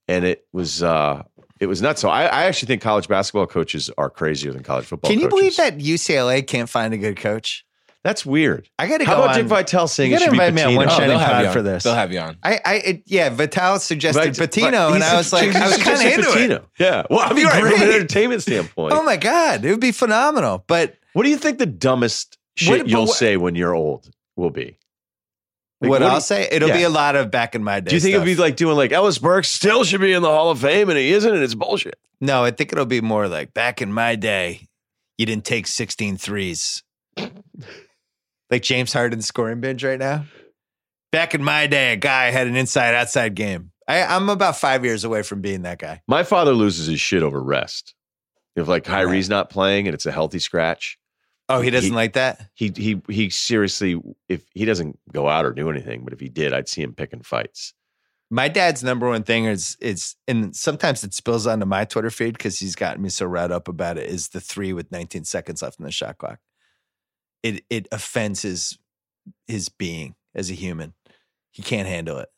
and 0.08 0.24
it 0.24 0.46
was 0.52 0.82
uh 0.82 1.22
it 1.60 1.66
was 1.66 1.80
nuts. 1.80 2.00
So 2.00 2.08
I, 2.08 2.24
I 2.24 2.42
actually 2.44 2.66
think 2.66 2.82
college 2.82 3.06
basketball 3.06 3.46
coaches 3.46 3.88
are 3.96 4.10
crazier 4.10 4.52
than 4.52 4.64
college 4.64 4.86
football. 4.86 5.08
Can 5.08 5.20
you 5.20 5.28
coaches. 5.28 5.56
believe 5.56 5.56
that 5.58 5.78
UCLA 5.78 6.44
can't 6.44 6.68
find 6.68 6.92
a 6.92 6.98
good 6.98 7.16
coach? 7.16 7.64
That's 8.04 8.26
weird. 8.26 8.68
I 8.80 8.88
got 8.88 8.98
to 8.98 9.04
go. 9.04 9.12
How 9.12 9.18
about 9.22 9.30
on. 9.30 9.36
Dick 9.36 9.46
Vitale 9.46 9.86
saying 9.86 10.10
You 10.10 10.16
it 10.16 10.20
should 10.22 10.32
be 10.32 10.36
invite 10.38 10.54
me 10.54 10.62
on 10.62 10.74
one 10.74 10.88
Oh, 10.88 10.90
Shining 10.90 11.08
they'll 11.10 11.18
have 11.20 11.44
you 11.46 11.52
for 11.52 11.62
this. 11.62 11.84
They'll 11.84 11.94
have 11.94 12.12
you 12.12 12.18
on. 12.18 12.36
I, 12.42 12.60
I, 12.64 12.74
it, 12.74 13.02
yeah, 13.06 13.28
Vitale 13.30 13.78
suggested 13.78 14.36
But- 14.36 14.50
Pitino, 14.50 14.88
but 14.90 14.94
and 14.96 15.04
I 15.04 15.16
was 15.16 15.32
like, 15.32 15.54
I 15.54 15.68
was 15.68 15.76
kind 15.78 16.00
of 16.00 16.12
into 16.26 16.54
it. 16.56 16.64
Yeah. 16.80 17.04
Well, 17.08 17.20
I 17.20 17.32
mean, 17.32 17.46
right, 17.46 17.62
from 17.62 17.80
an 17.80 17.88
entertainment 17.94 18.42
standpoint. 18.42 18.92
Oh 18.92 19.04
my 19.04 19.16
god, 19.16 19.64
it 19.64 19.70
would 19.70 19.78
be 19.80 19.92
phenomenal. 19.92 20.64
But 20.66 20.96
What 21.12 21.22
do 21.22 21.28
you 21.30 21.36
think 21.36 21.58
the 21.58 21.66
dumbest 21.66 22.38
shit 22.56 22.80
What- 22.80 22.88
you'll 22.88 23.06
what- 23.06 23.16
say 23.16 23.36
when 23.36 23.54
you're 23.54 23.74
old 23.74 24.10
will 24.36 24.50
be? 24.50 24.78
Like, 25.80 25.90
what, 25.90 25.98
do 26.00 26.04
I'll 26.06 26.14
you- 26.14 26.20
say, 26.20 26.48
it'll 26.50 26.70
be 26.70 26.82
a 26.82 26.88
lot 26.90 27.14
of 27.14 27.30
back 27.30 27.54
in 27.54 27.62
my 27.62 27.78
day. 27.80 27.90
Do 27.90 27.94
you 27.96 28.00
think 28.00 28.14
stuff. 28.14 28.24
it'd 28.26 28.36
be 28.36 28.40
like 28.42 28.56
doing 28.56 28.76
like 28.76 28.90
Ellis 28.92 29.18
Burks 29.18 29.48
still 29.48 29.84
should 29.84 30.00
be 30.00 30.12
in 30.12 30.22
the 30.22 30.28
Hall 30.28 30.50
of 30.50 30.58
Fame 30.60 30.88
and 30.90 30.98
he 30.98 31.12
isn't 31.12 31.32
and 31.32 31.42
it's 31.42 31.54
bullshit? 31.54 31.98
No, 32.20 32.44
I 32.44 32.50
think 32.52 32.72
it'll 32.72 32.84
be 32.86 33.00
more 33.00 33.28
like 33.28 33.52
back 33.54 33.80
in 33.82 33.92
my 33.92 34.14
day, 34.16 34.66
you 35.18 35.26
didn't 35.26 35.44
take 35.44 35.66
16 35.68 36.16
threes. 36.18 36.82
Like 38.52 38.62
James 38.62 38.92
Harden's 38.92 39.26
scoring 39.26 39.60
binge 39.60 39.82
right 39.82 39.98
now. 39.98 40.26
Back 41.10 41.34
in 41.34 41.42
my 41.42 41.66
day, 41.66 41.92
a 41.94 41.96
guy 41.96 42.30
had 42.30 42.46
an 42.46 42.54
inside 42.54 42.94
outside 42.94 43.34
game. 43.34 43.72
I, 43.88 44.02
I'm 44.04 44.28
about 44.28 44.56
five 44.56 44.84
years 44.84 45.02
away 45.04 45.22
from 45.22 45.40
being 45.40 45.62
that 45.62 45.78
guy. 45.78 46.02
My 46.06 46.22
father 46.22 46.52
loses 46.52 46.86
his 46.86 47.00
shit 47.00 47.22
over 47.24 47.42
rest. 47.42 47.94
If 48.54 48.68
like 48.68 48.84
Kyrie's 48.84 49.28
not 49.28 49.50
playing 49.50 49.88
and 49.88 49.94
it's 49.94 50.06
a 50.06 50.12
healthy 50.12 50.38
scratch, 50.38 50.98
Oh, 51.48 51.60
he 51.60 51.70
doesn't 51.70 51.90
He- 51.90 51.94
like 51.96 52.12
that? 52.12 52.48
he 52.54 52.72
he 52.76 53.02
he 53.08 53.28
seriously 53.28 54.00
if 54.28 54.44
he 54.54 54.64
doesn't 54.64 54.98
go 55.12 55.28
out 55.28 55.44
or 55.44 55.52
do 55.52 55.68
anything, 55.70 56.04
but 56.04 56.12
if 56.12 56.20
he 56.20 56.28
did, 56.28 56.52
I'd 56.54 56.68
see 56.68 56.82
him 56.82 56.94
picking 56.94 57.22
fights. 57.22 57.74
My 58.30 58.48
dad's 58.48 58.82
number 58.84 59.08
one 59.08 59.22
thing 59.24 59.46
is 59.46 59.76
is 59.80 60.14
and 60.28 60.54
sometimes 60.54 61.02
it 61.04 61.12
spills 61.12 61.46
onto 61.46 61.66
my 61.66 61.84
Twitter 61.84 62.10
feed 62.10 62.34
because 62.38 62.58
he's 62.60 62.76
gotten 62.76 63.02
me 63.02 63.08
so 63.08 63.26
riled 63.26 63.50
up 63.52 63.68
about 63.68 63.98
it. 63.98 64.08
Is 64.08 64.28
the 64.28 64.40
three 64.40 64.72
with 64.72 64.92
19 64.92 65.24
seconds 65.24 65.60
left 65.62 65.78
in 65.80 65.84
the 65.84 65.90
shot 65.90 66.16
clock? 66.18 66.38
It 67.42 67.64
it 67.70 67.88
offends 67.92 68.42
his 68.42 68.78
his 69.46 69.68
being 69.68 70.14
as 70.34 70.50
a 70.50 70.54
human. 70.54 70.94
He 71.50 71.62
can't 71.62 71.88
handle 71.88 72.18
it. 72.18 72.28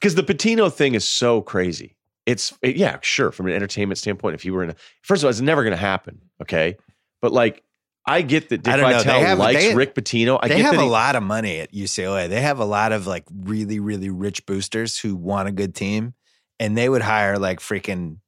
Because 0.00 0.14
the 0.14 0.22
Pitino 0.22 0.72
thing 0.72 0.94
is 0.94 1.08
so 1.08 1.40
crazy. 1.42 1.96
It's 2.26 2.52
it- 2.62 2.76
yeah, 2.76 2.98
sure. 3.02 3.32
From 3.32 3.46
an 3.46 3.52
entertainment 3.52 3.98
standpoint, 3.98 4.34
if 4.34 4.44
you 4.44 4.52
were 4.52 4.64
in 4.64 4.70
a 4.70 4.74
first 5.02 5.22
of 5.22 5.26
all, 5.26 5.30
it's 5.30 5.40
never 5.40 5.62
going 5.62 5.72
to 5.72 5.76
happen. 5.76 6.20
Okay, 6.40 6.76
but 7.20 7.32
like 7.32 7.62
I 8.04 8.22
get 8.22 8.48
that 8.48 8.62
Dick 8.64 8.74
I 8.74 8.76
don't 8.76 8.90
know. 8.90 8.98
They 8.98 9.04
Vitale 9.04 9.20
have- 9.26 9.38
likes 9.38 9.60
they- 9.64 9.74
Rick 9.74 9.94
Pitino. 9.94 10.38
I 10.42 10.48
they 10.48 10.56
get 10.56 10.64
have 10.66 10.74
that 10.74 10.82
a 10.82 10.86
lot 10.86 11.14
of 11.16 11.22
money 11.22 11.60
at 11.60 11.72
UCLA. 11.72 12.28
They 12.28 12.40
have 12.40 12.58
a 12.58 12.64
lot 12.64 12.92
of 12.92 13.06
like 13.06 13.24
really 13.32 13.78
really 13.80 14.10
rich 14.10 14.44
boosters 14.46 14.98
who 14.98 15.14
want 15.16 15.48
a 15.48 15.52
good 15.52 15.74
team, 15.74 16.14
and 16.60 16.76
they 16.76 16.88
would 16.88 17.02
hire 17.02 17.38
like 17.38 17.60
freaking 17.60 18.18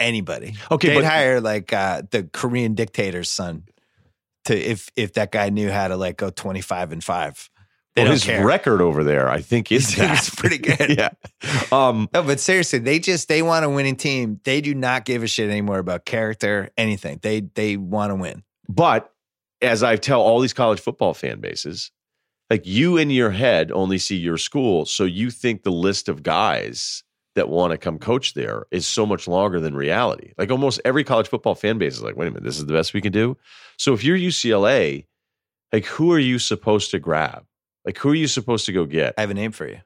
anybody. 0.00 0.54
Okay, 0.70 0.88
they'd 0.88 0.94
but- 0.96 1.04
hire 1.04 1.40
like 1.40 1.72
uh, 1.72 2.02
the 2.10 2.24
Korean 2.32 2.74
dictator's 2.74 3.28
son 3.30 3.64
to 4.46 4.56
if 4.58 4.88
if 4.96 5.14
that 5.14 5.32
guy 5.32 5.50
knew 5.50 5.70
how 5.70 5.88
to 5.88 5.96
like 5.96 6.16
go 6.16 6.30
twenty 6.30 6.60
five 6.60 6.92
and 6.92 7.02
five. 7.02 7.48
They 7.94 8.02
well, 8.02 8.06
don't 8.06 8.12
his 8.14 8.24
care. 8.24 8.46
record 8.46 8.80
over 8.80 9.04
there, 9.04 9.28
I 9.28 9.42
think, 9.42 9.70
is 9.70 9.94
It's 9.98 10.30
pretty 10.34 10.56
good. 10.76 10.96
yeah. 10.98 11.10
Um, 11.70 12.08
No, 12.14 12.22
but 12.22 12.40
seriously, 12.40 12.78
they 12.78 12.98
just 12.98 13.28
they 13.28 13.42
want 13.42 13.66
a 13.66 13.68
winning 13.70 13.96
team. 13.96 14.40
They 14.44 14.62
do 14.62 14.74
not 14.74 15.04
give 15.04 15.22
a 15.22 15.26
shit 15.26 15.50
anymore 15.50 15.78
about 15.78 16.06
character, 16.06 16.70
anything. 16.78 17.18
They 17.22 17.40
they 17.40 17.76
want 17.76 18.10
to 18.10 18.14
win. 18.14 18.44
But 18.68 19.12
as 19.60 19.82
I 19.82 19.96
tell 19.96 20.22
all 20.22 20.40
these 20.40 20.54
college 20.54 20.80
football 20.80 21.12
fan 21.12 21.40
bases, 21.40 21.90
like 22.48 22.66
you 22.66 22.96
in 22.96 23.10
your 23.10 23.30
head 23.30 23.70
only 23.70 23.98
see 23.98 24.16
your 24.16 24.38
school, 24.38 24.86
so 24.86 25.04
you 25.04 25.30
think 25.30 25.62
the 25.62 25.70
list 25.70 26.08
of 26.08 26.22
guys 26.22 27.04
that 27.34 27.48
want 27.48 27.70
to 27.70 27.78
come 27.78 27.98
coach 27.98 28.34
there 28.34 28.66
is 28.70 28.86
so 28.86 29.06
much 29.06 29.26
longer 29.26 29.60
than 29.60 29.74
reality. 29.74 30.32
Like 30.36 30.50
almost 30.50 30.80
every 30.84 31.04
college 31.04 31.28
football 31.28 31.54
fan 31.54 31.78
base 31.78 31.94
is 31.94 32.02
like, 32.02 32.16
wait 32.16 32.28
a 32.28 32.30
minute, 32.30 32.44
this 32.44 32.58
is 32.58 32.66
the 32.66 32.72
best 32.72 32.92
we 32.92 33.00
can 33.00 33.12
do. 33.12 33.36
So 33.78 33.94
if 33.94 34.04
you're 34.04 34.16
UCLA, 34.16 35.06
like 35.72 35.86
who 35.86 36.12
are 36.12 36.18
you 36.18 36.38
supposed 36.38 36.90
to 36.90 36.98
grab? 36.98 37.44
Like 37.84 37.98
who 37.98 38.10
are 38.10 38.14
you 38.14 38.28
supposed 38.28 38.66
to 38.66 38.72
go 38.72 38.84
get? 38.84 39.14
I 39.16 39.22
have 39.22 39.30
a 39.30 39.34
name 39.34 39.52
for 39.52 39.66
you. 39.66 39.80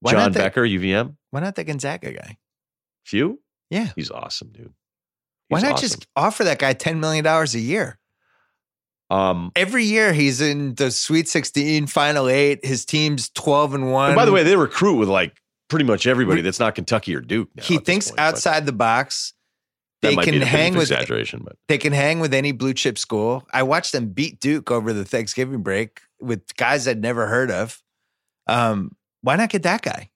Why 0.00 0.12
John 0.12 0.20
not 0.20 0.32
the, 0.32 0.38
Becker, 0.40 0.62
UVM? 0.62 1.16
Why 1.30 1.40
not 1.40 1.54
the 1.54 1.64
Gonzaga 1.64 2.12
guy? 2.12 2.38
Few? 3.04 3.40
Yeah. 3.70 3.90
He's 3.96 4.10
awesome, 4.10 4.50
dude. 4.52 4.72
Why 5.48 5.60
not 5.60 5.72
awesome. 5.72 5.82
just 5.82 6.06
offer 6.16 6.44
that 6.44 6.58
guy 6.58 6.72
ten 6.72 7.00
million 7.00 7.24
dollars 7.24 7.54
a 7.54 7.60
year? 7.60 7.98
um 9.10 9.52
Every 9.54 9.84
year 9.84 10.12
he's 10.12 10.40
in 10.40 10.74
the 10.74 10.90
Sweet 10.90 11.28
Sixteen, 11.28 11.86
Final 11.86 12.28
Eight. 12.28 12.64
His 12.64 12.84
team's 12.84 13.30
twelve 13.30 13.74
and 13.74 13.92
one. 13.92 14.10
and 14.10 14.16
by 14.16 14.24
the 14.24 14.32
way, 14.32 14.42
they 14.42 14.56
recruit 14.56 14.96
with 14.96 15.08
like 15.08 15.40
pretty 15.68 15.84
much 15.84 16.06
everybody 16.06 16.40
that's 16.40 16.60
not 16.60 16.74
Kentucky 16.74 17.14
or 17.14 17.20
Duke. 17.20 17.48
he 17.60 17.78
thinks 17.78 18.10
point, 18.10 18.20
outside 18.20 18.66
the 18.66 18.72
box. 18.72 19.34
that 20.02 20.10
They 20.10 20.16
might 20.16 20.24
can 20.24 20.32
be 20.32 20.36
a 20.38 20.40
bit 20.40 20.46
of 20.46 20.48
hang 20.48 20.74
with 20.74 20.90
exaggeration, 20.90 21.42
but 21.44 21.56
they 21.68 21.78
can 21.78 21.92
hang 21.92 22.20
with 22.20 22.34
any 22.34 22.52
blue 22.52 22.74
chip 22.74 22.98
school. 22.98 23.46
I 23.52 23.62
watched 23.62 23.92
them 23.92 24.08
beat 24.08 24.40
Duke 24.40 24.70
over 24.70 24.92
the 24.92 25.04
Thanksgiving 25.04 25.62
break 25.62 26.00
with 26.20 26.56
guys 26.56 26.86
I'd 26.86 27.00
never 27.00 27.26
heard 27.26 27.50
of. 27.50 27.82
Um, 28.46 28.96
why 29.22 29.36
not 29.36 29.50
get 29.50 29.64
that 29.64 29.82
guy? 29.82 30.10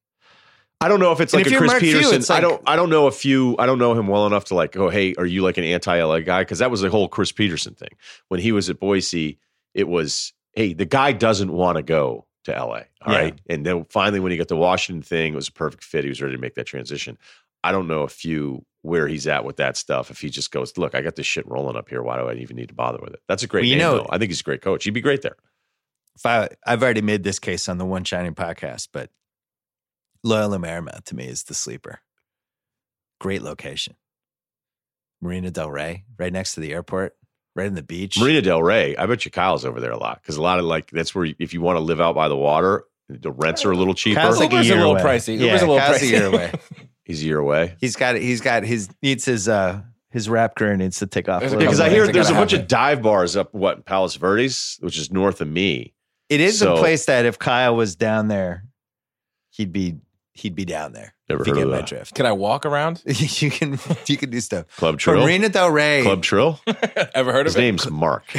I 0.83 0.89
don't 0.89 1.01
know 1.01 1.13
if 1.13 1.21
it's 1.21 1.35
And 1.35 1.41
like 1.41 1.47
if 1.47 1.53
a 1.53 1.59
Chris 1.59 1.71
Mark 1.71 1.81
Few, 1.81 1.99
Peterson. 1.99 2.35
I 2.35 2.41
don't. 2.41 2.63
I 2.67 2.75
don't 2.75 2.89
know 2.89 3.07
if 3.07 3.25
you. 3.25 3.55
I 3.59 3.67
don't 3.67 3.79
know 3.79 3.93
him 3.95 4.07
well 4.07 4.27
enough 4.27 4.47
to 4.47 4.55
like. 4.55 4.77
Oh, 4.77 4.89
hey, 4.89 5.15
are 5.19 5.27
you 5.27 5.43
like 5.43 5.59
an 5.59 5.65
anti-LA 5.65 6.21
guy? 6.21 6.41
Because 6.41 6.61
that 6.61 6.71
was 6.71 6.81
the 6.81 6.89
whole 6.89 7.07
Chris 7.07 7.33
Peterson 7.33 7.75
thing 7.75 7.91
when 8.29 8.41
he 8.41 8.51
was 8.53 8.71
at 8.71 8.81
Boise. 8.81 9.39
It 9.75 9.89
was, 9.89 10.33
hey, 10.55 10.73
the 10.73 10.87
guy 10.87 11.13
doesn't 11.13 11.53
want 11.53 11.77
to 11.77 11.83
go 11.83 12.27
to 12.45 12.53
LA. 12.53 12.83
All 13.03 13.13
Yeah. 13.13 13.19
right, 13.19 13.41
and 13.49 13.65
then 13.67 13.85
finally, 13.91 14.21
when 14.21 14.33
he 14.33 14.39
got 14.39 14.49
the 14.49 14.57
Washington 14.57 15.03
thing, 15.03 15.33
it 15.33 15.37
was 15.37 15.49
a 15.49 15.53
perfect 15.53 15.85
fit. 15.85 16.05
He 16.05 16.09
was 16.11 16.21
ready 16.23 16.35
to 16.35 16.41
make 16.41 16.55
that 16.55 16.67
transition. 16.67 17.19
I 17.63 17.73
don't 17.73 17.87
know 17.89 18.05
if 18.05 18.25
you 18.25 18.65
where 18.83 19.07
he's 19.07 19.27
at 19.27 19.45
with 19.45 19.57
that 19.57 19.77
stuff. 19.77 20.11
If 20.11 20.21
he 20.23 20.31
just 20.31 20.51
goes, 20.51 20.79
look, 20.79 20.95
I 20.95 21.03
got 21.03 21.15
this 21.17 21.27
shit 21.27 21.47
rolling 21.47 21.77
up 21.77 21.91
here. 21.91 22.03
Why 22.03 22.17
do 22.19 22.29
I 22.29 22.35
even 22.35 22.57
need 22.57 22.69
to 22.71 22.75
bother 22.75 22.99
with 23.03 23.13
it? 23.13 23.21
That's 23.29 23.43
a 23.43 23.47
great 23.47 23.61
Well, 23.63 23.69
you 23.69 23.77
name, 23.77 23.83
know- 23.87 23.97
though. 23.99 24.07
I 24.09 24.17
think 24.17 24.31
he's 24.31 24.41
a 24.41 24.45
great 24.45 24.63
coach. 24.63 24.85
He'd 24.85 24.91
be 24.95 25.03
great 25.03 25.21
there. 25.21 25.37
If 26.17 26.25
I, 26.25 26.49
I've 26.67 26.83
already 26.83 27.03
made 27.03 27.23
this 27.23 27.39
case 27.39 27.69
on 27.69 27.77
the 27.79 27.85
One 27.85 28.05
Shining 28.05 28.35
podcast, 28.35 28.89
but 28.93 29.11
Loyola 30.25 30.59
Marymount 30.59 31.05
to 31.05 31.15
me 31.17 31.27
is 31.27 31.45
the 31.45 31.55
sleeper. 31.55 32.01
Great 33.21 33.43
location. 33.43 33.97
Marina 35.21 35.51
Del 35.51 35.71
Rey, 35.71 36.05
right 36.19 36.33
next 36.33 36.55
to 36.55 36.61
the 36.61 36.73
airport, 36.73 37.15
right 37.57 37.67
in 37.67 37.75
the 37.75 37.83
beach. 37.83 38.19
Marina 38.19 38.43
Del 38.43 38.63
Rey. 38.63 38.97
I 38.97 39.07
bet 39.07 39.25
you 39.25 39.31
Kyle's 39.31 39.65
over 39.65 39.81
there 39.81 39.91
a 39.93 39.99
lot 39.99 40.21
because 40.23 40.37
a 40.37 40.43
lot 40.43 40.59
of 40.59 40.65
like 40.65 40.91
that's 40.91 41.15
where 41.15 41.27
if 41.39 41.53
you 41.55 41.61
want 41.61 41.77
to 41.77 41.81
live 41.81 42.01
out 42.01 42.15
by 42.15 42.29
the 42.29 42.37
water, 42.37 42.85
the 43.09 43.33
rents 43.33 43.65
are 43.65 43.73
a 43.73 43.77
little 43.77 43.95
cheaper. 43.95 44.21
Kyle's 44.21 44.39
like 44.39 44.51
a 44.53 44.55
Uber's 44.57 44.67
a 44.67 44.69
year 44.69 44.77
little 44.79 44.93
away. 44.93 45.03
pricey. 45.03 45.39
Yeah, 45.39 45.47
Uber's 45.47 45.63
a 45.63 45.67
little 45.67 45.79
Kyle's 45.81 45.99
pricey. 45.99 46.03
a 46.03 46.07
year 46.07 46.27
away. 46.27 46.53
He's 47.05 47.23
a 47.23 47.27
year 47.27 47.39
away. 47.39 47.75
He's 47.81 47.97
got 47.97 48.15
he's 48.17 48.41
got 48.41 48.63
his 48.63 48.89
needs 49.03 49.25
his 49.25 49.49
uh 49.49 49.83
his 50.11 50.29
rap 50.29 50.55
career 50.55 50.77
needs 50.77 50.99
to 51.01 51.07
take 51.09 51.29
off. 51.29 51.41
There's 51.41 51.53
a 51.53 51.57
a 51.57 51.59
Because 51.59 51.81
I 51.81 51.89
hear 51.91 52.05
there's 52.07 52.29
a 52.29 52.33
gotta 52.33 52.41
bunch 52.41 52.51
happen. 52.53 52.63
of 52.65 52.69
dive 52.69 53.03
bars 53.03 53.37
up 53.37 53.53
what 53.53 53.79
in 53.79 53.83
Palos 53.83 54.15
Verdes, 54.17 54.77
which 54.81 54.97
is 54.97 55.11
north 55.13 55.41
of 55.41 55.49
me. 55.49 55.93
it 56.29 56.41
is 56.41 56.59
so- 56.61 56.75
a 56.75 56.79
place 56.79 57.07
that 57.07 57.25
if 57.27 57.39
Kyle 57.39 57.75
was 57.75 57.97
down 57.97 58.29
there, 58.29 58.65
he'd 59.51 59.73
be 59.73 59.97
he'd 60.41 60.55
be 60.55 60.65
down 60.65 60.93
there. 60.93 61.15
Never 61.29 61.43
if 61.43 61.47
you 61.49 61.55
heard 61.55 61.59
get 61.61 61.65
of 61.67 61.71
my 61.71 61.77
that. 61.79 61.87
drift. 61.87 62.15
Can 62.15 62.27
I 62.27 62.33
walk 62.33 62.67
around? 62.67 63.03
you 63.07 63.51
can 63.51 63.79
you 64.07 64.17
can 64.17 64.31
do 64.31 64.41
stuff. 64.41 64.67
Club 64.77 64.99
Trill. 64.99 65.23
Marina 65.23 65.49
Del 65.49 65.71
Rey. 65.71 66.03
Club 66.03 66.23
Trill. 66.23 66.61
Ever 67.15 67.33
heard 67.33 67.47
His 67.47 67.55
of 67.55 67.61
it? 67.63 67.65
His 67.65 67.85
name's 67.87 67.91
Mark. 67.91 68.25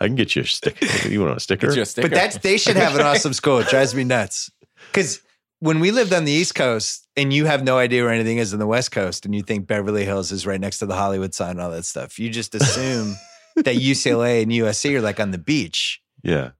I 0.00 0.06
can 0.06 0.14
get 0.14 0.36
you 0.36 0.42
a 0.42 0.46
sticker. 0.46 1.08
You 1.08 1.22
want 1.24 1.36
a 1.36 1.40
sticker? 1.40 1.68
Get 1.68 1.76
you 1.76 1.82
a 1.82 1.86
sticker. 1.86 2.08
But 2.08 2.14
that's 2.14 2.38
they 2.38 2.56
should 2.56 2.76
have 2.76 2.94
an 2.94 3.02
awesome 3.02 3.32
school. 3.32 3.58
It 3.58 3.68
drives 3.68 3.94
me 3.94 4.04
nuts. 4.04 4.50
Because 4.90 5.20
when 5.60 5.80
we 5.80 5.90
lived 5.90 6.12
on 6.12 6.24
the 6.24 6.30
East 6.32 6.54
Coast 6.54 7.06
and 7.16 7.32
you 7.32 7.46
have 7.46 7.64
no 7.64 7.78
idea 7.78 8.04
where 8.04 8.12
anything 8.12 8.38
is 8.38 8.52
in 8.52 8.60
the 8.60 8.66
West 8.66 8.92
Coast 8.92 9.24
and 9.24 9.34
you 9.34 9.42
think 9.42 9.66
Beverly 9.66 10.04
Hills 10.04 10.30
is 10.30 10.46
right 10.46 10.60
next 10.60 10.78
to 10.78 10.86
the 10.86 10.94
Hollywood 10.94 11.34
sign 11.34 11.50
and 11.52 11.60
all 11.60 11.70
that 11.70 11.84
stuff, 11.84 12.18
you 12.18 12.30
just 12.30 12.54
assume 12.54 13.16
that 13.56 13.74
UCLA 13.76 14.42
and 14.42 14.52
USC 14.52 14.94
are 14.94 15.00
like 15.00 15.18
on 15.20 15.30
the 15.32 15.38
beach. 15.38 16.00
yeah. 16.22 16.50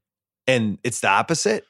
And 0.48 0.78
it's 0.82 1.00
the 1.00 1.08
opposite. 1.08 1.64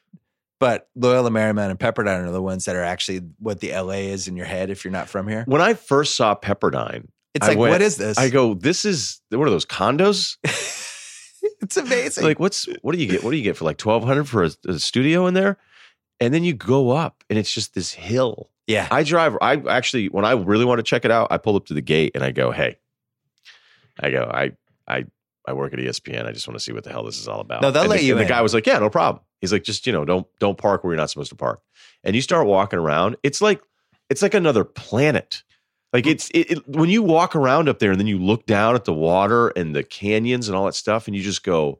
But 0.59 0.89
Loyola 0.95 1.29
Marymount 1.29 1.69
and 1.69 1.79
Pepperdine 1.79 2.27
are 2.27 2.31
the 2.31 2.41
ones 2.41 2.65
that 2.65 2.75
are 2.75 2.83
actually 2.83 3.21
what 3.39 3.61
the 3.61 3.71
LA 3.71 4.09
is 4.11 4.27
in 4.27 4.35
your 4.35 4.45
head 4.45 4.69
if 4.69 4.83
you're 4.83 4.91
not 4.91 5.07
from 5.07 5.27
here. 5.27 5.43
When 5.47 5.61
I 5.61 5.73
first 5.73 6.15
saw 6.15 6.35
Pepperdine, 6.35 7.07
It's 7.33 7.45
I 7.45 7.49
like, 7.51 7.57
went- 7.57 7.71
what 7.71 7.81
is 7.81 7.95
this? 7.97 8.17
I 8.17 8.29
go, 8.29 8.53
"This 8.55 8.83
is 8.83 9.21
what 9.29 9.47
are 9.47 9.51
those 9.51 9.65
condos? 9.65 10.35
it's 11.61 11.77
amazing. 11.77 12.23
like, 12.25 12.39
what's 12.39 12.67
what 12.81 12.93
do 12.93 13.01
you 13.01 13.07
get? 13.09 13.23
What 13.23 13.31
do 13.31 13.37
you 13.37 13.43
get 13.43 13.55
for 13.55 13.65
like 13.65 13.77
twelve 13.77 14.03
hundred 14.03 14.27
for 14.27 14.43
a, 14.43 14.51
a 14.67 14.79
studio 14.79 15.27
in 15.27 15.33
there?" 15.33 15.57
And 16.19 16.33
then 16.33 16.43
you 16.43 16.53
go 16.53 16.89
up, 16.89 17.23
and 17.29 17.39
it's 17.39 17.53
just 17.53 17.73
this 17.73 17.93
hill. 17.93 18.49
yeah. 18.67 18.89
I 18.91 19.03
drive. 19.03 19.37
I 19.41 19.55
actually, 19.69 20.07
when 20.07 20.25
I 20.25 20.33
really 20.33 20.65
want 20.65 20.79
to 20.79 20.83
check 20.83 21.05
it 21.05 21.11
out, 21.11 21.29
I 21.31 21.37
pull 21.37 21.55
up 21.55 21.67
to 21.67 21.73
the 21.73 21.81
gate 21.81 22.11
and 22.15 22.23
I 22.25 22.31
go, 22.31 22.51
"Hey," 22.51 22.77
I 23.97 24.09
go, 24.09 24.29
"I, 24.29 24.51
I, 24.85 25.05
I 25.47 25.53
work 25.53 25.71
at 25.71 25.79
ESPN. 25.79 26.25
I 26.25 26.33
just 26.33 26.45
want 26.47 26.59
to 26.59 26.63
see 26.63 26.73
what 26.73 26.83
the 26.83 26.89
hell 26.91 27.05
this 27.05 27.17
is 27.17 27.29
all 27.29 27.39
about." 27.39 27.61
No, 27.61 27.71
they'll 27.71 27.83
and 27.83 27.91
let 27.91 27.99
the, 28.01 28.05
you 28.05 28.15
the 28.15 28.25
guy 28.25 28.41
was 28.41 28.53
like, 28.53 28.67
"Yeah, 28.67 28.79
no 28.79 28.89
problem." 28.89 29.23
He's 29.41 29.51
like, 29.53 29.63
"Just 29.63 29.85
you 29.87 29.93
know, 29.93 30.05
don't 30.05 30.27
don't 30.39 30.57
park 30.57 30.83
where 30.83 30.91
you're 30.93 30.97
not 30.99 31.09
supposed 31.09 31.29
to 31.29 31.35
park." 31.35 31.61
And 32.03 32.15
you 32.15 32.21
start 32.21 32.45
walking 32.47 32.79
around. 32.79 33.15
It's 33.23 33.41
like 33.41 33.61
it's 34.09 34.21
like 34.21 34.33
another 34.33 34.63
planet. 34.63 35.43
Like 35.93 36.05
it's 36.05 36.29
it, 36.29 36.51
it, 36.51 36.67
when 36.67 36.89
you 36.89 37.01
walk 37.01 37.35
around 37.35 37.67
up 37.69 37.79
there 37.79 37.91
and 37.91 37.99
then 37.99 38.07
you 38.07 38.19
look 38.19 38.45
down 38.45 38.75
at 38.75 38.85
the 38.85 38.93
water 38.93 39.47
and 39.49 39.75
the 39.75 39.83
canyons 39.83 40.47
and 40.47 40.55
all 40.55 40.65
that 40.65 40.75
stuff, 40.75 41.07
and 41.07 41.15
you 41.15 41.23
just 41.23 41.43
go, 41.43 41.79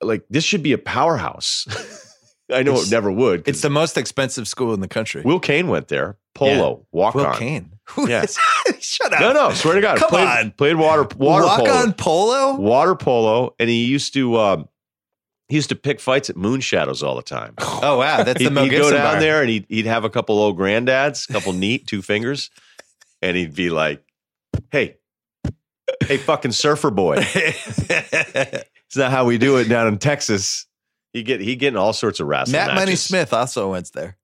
like 0.00 0.24
this 0.28 0.44
should 0.44 0.62
be 0.62 0.72
a 0.72 0.78
powerhouse. 0.78 1.66
I 2.50 2.62
know 2.62 2.72
It's- 2.72 2.88
it 2.88 2.90
never 2.90 3.12
would. 3.12 3.46
It's 3.46 3.60
the 3.60 3.70
most 3.70 3.96
expensive 3.98 4.48
school 4.48 4.72
in 4.72 4.80
the 4.80 4.88
country. 4.88 5.22
Will 5.22 5.38
Cain 5.40 5.68
went 5.68 5.88
there. 5.88 6.16
Polo, 6.34 6.86
walk 6.92 7.14
Will 7.14 7.26
on. 7.26 7.36
Cain. 7.36 7.72
Who 7.90 8.08
Yeah. 8.08 8.22
is- 8.22 8.38
Shut 8.80 9.12
up. 9.12 9.20
No, 9.20 9.32
no, 9.32 9.52
swear 9.52 9.74
to 9.74 9.80
God. 9.80 9.98
Come 9.98 10.08
played, 10.08 10.26
on. 10.28 10.50
Played 10.52 10.76
water 10.76 11.02
water 11.16 11.44
Walk 11.46 11.58
polo. 11.60 11.70
on 11.72 11.92
polo? 11.92 12.56
Water 12.56 12.94
polo. 12.94 13.54
And 13.58 13.68
he 13.68 13.84
used 13.84 14.14
to 14.14 14.38
um 14.38 14.68
he 15.48 15.56
used 15.56 15.70
to 15.70 15.76
pick 15.76 16.00
fights 16.00 16.28
at 16.30 16.36
Moonshadows 16.36 17.02
all 17.02 17.16
the 17.16 17.22
time. 17.22 17.54
Oh 17.80 17.98
wow, 17.98 18.24
that's 18.24 18.42
the 18.42 18.50
Mel 18.50 18.64
he'd 18.64 18.70
go 18.70 18.90
down 18.90 19.20
there 19.20 19.40
and 19.40 19.48
he'd 19.48 19.64
he'd 19.68 19.86
have 19.86 20.04
a 20.04 20.10
couple 20.10 20.38
old 20.38 20.58
granddads, 20.58 21.30
a 21.30 21.32
couple 21.32 21.52
neat, 21.52 21.86
two 21.86 22.02
fingers, 22.02 22.50
and 23.22 23.36
he'd 23.36 23.54
be 23.54 23.70
like, 23.70 24.02
Hey, 24.72 24.96
hey 26.04 26.16
fucking 26.16 26.52
surfer 26.52 26.90
boy. 26.90 27.24
It's 28.88 28.96
not 28.96 29.10
how 29.10 29.26
we 29.26 29.36
do 29.36 29.58
it 29.58 29.68
down 29.68 29.86
in 29.86 29.98
Texas. 29.98 30.66
He 31.12 31.22
get 31.22 31.40
he 31.40 31.56
getting 31.56 31.76
all 31.76 31.92
sorts 31.92 32.20
of 32.20 32.26
wrestling. 32.26 32.52
Matt 32.58 32.74
Money. 32.74 32.96
Smith 32.96 33.32
also 33.34 33.70
went 33.70 33.92
there. 33.92 34.16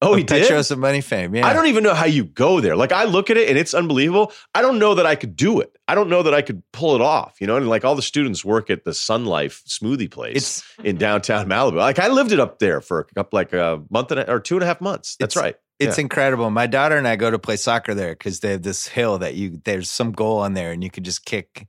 Oh, 0.00 0.14
he 0.14 0.22
did. 0.22 0.42
Petros 0.42 0.70
of 0.70 0.78
Money 0.78 1.00
fame. 1.00 1.34
Yeah, 1.34 1.44
I 1.46 1.52
don't 1.52 1.66
even 1.66 1.82
know 1.82 1.92
how 1.94 2.04
you 2.04 2.24
go 2.24 2.60
there. 2.60 2.76
Like 2.76 2.92
I 2.92 3.04
look 3.04 3.30
at 3.30 3.36
it 3.36 3.48
and 3.48 3.58
it's 3.58 3.74
unbelievable. 3.74 4.32
I 4.54 4.62
don't 4.62 4.78
know 4.78 4.94
that 4.94 5.06
I 5.06 5.16
could 5.16 5.34
do 5.34 5.58
it. 5.60 5.76
I 5.88 5.96
don't 5.96 6.08
know 6.08 6.22
that 6.22 6.32
I 6.34 6.42
could 6.42 6.62
pull 6.72 6.94
it 6.94 7.00
off. 7.00 7.36
You 7.40 7.48
know, 7.48 7.56
and 7.56 7.68
like 7.68 7.84
all 7.84 7.96
the 7.96 8.02
students 8.02 8.44
work 8.44 8.70
at 8.70 8.84
the 8.84 8.94
Sun 8.94 9.24
Life 9.24 9.62
smoothie 9.66 10.10
place 10.10 10.36
It's 10.36 10.62
in 10.84 10.98
downtown 10.98 11.48
Malibu. 11.48 11.76
Like 11.76 11.98
I 11.98 12.08
lived 12.08 12.30
it 12.30 12.38
up 12.38 12.60
there 12.60 12.80
for 12.80 13.08
a 13.16 13.26
like 13.32 13.52
a 13.52 13.82
month 13.90 14.12
and 14.12 14.20
a, 14.20 14.30
or 14.30 14.38
two 14.38 14.54
and 14.54 14.62
a 14.62 14.66
half 14.66 14.80
months. 14.80 15.16
That's 15.18 15.34
right. 15.34 15.56
it's 15.80 15.98
Yeah. 15.98 16.02
incredible. 16.02 16.48
My 16.50 16.68
daughter 16.68 16.96
and 16.96 17.08
I 17.08 17.16
go 17.16 17.30
to 17.30 17.38
play 17.38 17.56
soccer 17.56 17.94
there 17.94 18.12
because 18.12 18.38
they 18.40 18.52
have 18.52 18.62
this 18.62 18.86
hill 18.86 19.18
that 19.18 19.34
you 19.34 19.60
there's 19.64 19.90
some 19.90 20.12
goal 20.12 20.38
on 20.38 20.54
there 20.54 20.70
and 20.70 20.84
you 20.84 20.90
can 20.90 21.02
just 21.02 21.24
kick, 21.24 21.66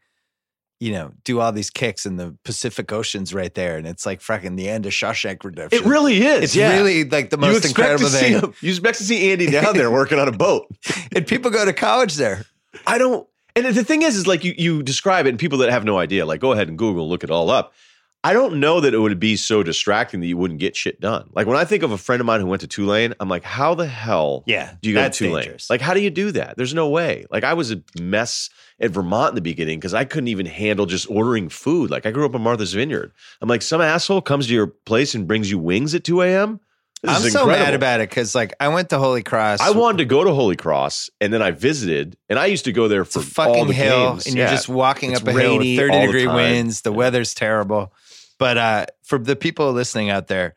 you 0.80 0.93
know, 0.93 1.11
do 1.26 1.41
all 1.41 1.51
these 1.51 1.69
kicks 1.69 2.06
in 2.06 2.15
the 2.15 2.35
Pacific 2.43 2.91
Ocean's 2.91 3.34
right 3.34 3.53
there, 3.53 3.77
and 3.77 3.85
it's 3.85 4.06
like 4.06 4.22
fucking 4.22 4.56
the 4.56 4.69
end 4.69 4.85
of 4.85 4.93
Shawshank 4.93 5.43
Redemption. 5.43 5.84
It 5.84 5.85
really 5.85 6.26
is. 6.26 6.43
it's 6.43 6.56
yeah. 6.56 6.73
really 6.73 7.03
like 7.03 7.30
the 7.30 7.38
most 7.38 7.65
incredible 7.65 8.07
thing. 8.07 8.34
him. 8.34 8.53
You 8.61 8.69
expect 8.69 8.97
to 8.99 9.03
see 9.03 9.31
Andy 9.31 9.47
down 9.51 9.76
there 9.76 9.91
working 9.91 10.19
on 10.19 10.27
a 10.27 10.31
boat. 10.31 10.68
And 11.15 11.26
people 11.26 11.49
go 11.49 11.65
to 11.65 11.73
college 11.73 12.15
there. 12.15 12.45
I 12.85 12.99
don't. 12.99 13.27
And 13.56 13.65
the 13.65 13.84
thing 13.84 14.03
is, 14.03 14.15
is 14.15 14.27
like 14.27 14.43
you 14.43 14.53
you 14.57 14.84
describe 14.84 15.26
it, 15.26 15.30
and 15.30 15.39
people 15.39 15.57
that 15.60 15.72
have 15.72 15.84
no 15.84 15.97
idea, 15.97 16.26
like 16.26 16.39
go 16.39 16.51
ahead 16.51 16.68
and 16.68 16.77
Google, 16.77 17.10
look 17.10 17.23
it 17.23 17.31
all 17.31 17.49
up. 17.49 17.73
I 18.22 18.34
don't 18.34 18.60
know 18.60 18.82
that 18.82 18.94
it 18.94 18.98
would 19.00 19.18
be 19.18 19.38
so 19.38 19.64
distracting 19.64 20.20
that 20.20 20.28
you 20.28 20.36
wouldn't 20.36 20.60
get 20.60 20.76
shit 20.76 21.00
done. 21.00 21.30
Like 21.32 21.48
when 21.48 21.56
I 21.56 21.64
think 21.64 21.84
of 21.84 21.91
a 21.91 21.98
friend 21.98 22.20
of 22.20 22.26
mine 22.26 22.41
who 22.41 22.48
went 22.48 22.62
to 22.62 22.68
Tulane, 22.68 23.14
I'm 23.20 23.30
like, 23.30 23.44
how 23.46 23.76
the 23.76 23.88
hell 23.88 24.44
Yeah, 24.46 24.74
do 24.82 24.90
you 24.90 24.96
go 24.96 25.04
to 25.04 25.10
Tulane? 25.10 25.44
dangerous. 25.44 25.70
Like, 25.70 25.80
how 25.80 25.94
do 25.94 26.02
you 26.02 26.10
do 26.10 26.32
that? 26.34 26.58
There's 26.58 26.74
no 26.74 26.90
way. 26.90 27.26
Like, 27.32 27.46
I 27.46 27.54
was 27.54 27.72
a 27.72 27.82
mess 27.98 28.50
at 28.82 28.91
Vermont 28.91 29.30
in 29.30 29.36
the 29.36 29.41
beginning 29.41 29.80
because 29.80 29.94
I 29.94 30.04
couldn't 30.04 30.28
even 30.28 30.46
handle 30.48 30.86
just 30.86 31.10
ordering 31.10 31.48
food. 31.48 31.90
Like, 31.91 32.06
I 32.06 32.12
grew 32.12 32.26
up 32.26 32.36
in 32.36 32.41
Martha's 32.41 32.74
Vineyard. 32.74 33.14
I'm 33.41 33.48
like, 33.48 33.62
some 33.62 33.80
asshole 33.80 34.22
comes 34.22 34.48
to 34.48 34.54
your 34.54 34.68
place 34.68 35.16
and 35.16 35.26
brings 35.26 35.50
you 35.50 35.58
wings 35.58 35.96
at 35.96 36.04
2 36.04 36.22
a.m. 36.24 36.60
This 37.02 37.18
I'm 37.18 37.26
is 37.26 37.32
so 37.32 37.46
mad 37.46 37.74
about 37.74 38.02
it 38.02 38.10
because 38.10 38.36
like 38.36 38.54
I 38.60 38.68
went 38.68 38.90
to 38.90 38.98
Holy 38.98 39.24
Cross. 39.24 39.62
I 39.62 39.72
wanted 39.72 40.00
to 40.00 40.06
go 40.06 40.26
to 40.26 40.34
Holy 40.34 40.58
Cross, 40.58 41.10
and 41.22 41.32
then 41.32 41.41
I 41.41 41.52
visited, 41.52 42.18
and 42.28 42.38
I 42.38 42.48
used 42.48 42.66
to 42.66 42.74
go 42.74 42.90
there 42.90 43.04
It's 43.04 43.14
for 43.14 43.20
a 43.22 43.24
fucking 43.24 43.56
all 43.56 43.64
the 43.64 43.72
hill, 43.74 44.10
games. 44.16 44.28
and 44.28 44.36
you're 44.36 44.48
Yeah. 44.48 44.52
just 44.52 44.68
walking 44.68 45.12
It's 45.12 45.22
up 45.22 45.28
a 45.30 45.32
hill 45.32 45.60
rainy 45.60 45.78
30 45.78 45.94
all 45.94 46.00
the 46.02 46.06
degree 46.08 46.28
winds. 46.28 46.82
The 46.82 46.91
weather's 46.91 47.34
terrible. 47.34 47.94
But 48.40 48.57
uh, 48.57 48.86
for 49.03 49.20
the 49.20 49.36
people 49.36 49.72
listening 49.74 50.10
out 50.10 50.28
there, 50.28 50.56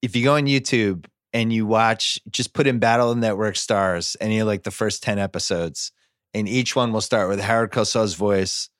if 0.00 0.16
you 0.16 0.24
go 0.24 0.36
on 0.36 0.44
YouTube 0.46 1.06
and 1.32 1.52
you 1.52 1.66
watch, 1.66 2.18
just 2.30 2.54
put 2.54 2.66
in 2.66 2.78
Battle 2.78 3.14
Network 3.14 3.56
stars, 3.56 4.16
any 4.20 4.38
of 4.38 4.46
like 4.46 4.62
the 4.62 4.70
first 4.70 5.02
10 5.02 5.18
episodes, 5.18 5.92
and 6.32 6.48
each 6.48 6.74
one 6.76 6.92
will 6.92 7.00
start 7.00 7.28
with 7.28 7.40
Howard 7.40 7.72
Cosell's 7.72 8.14
voice 8.14 8.70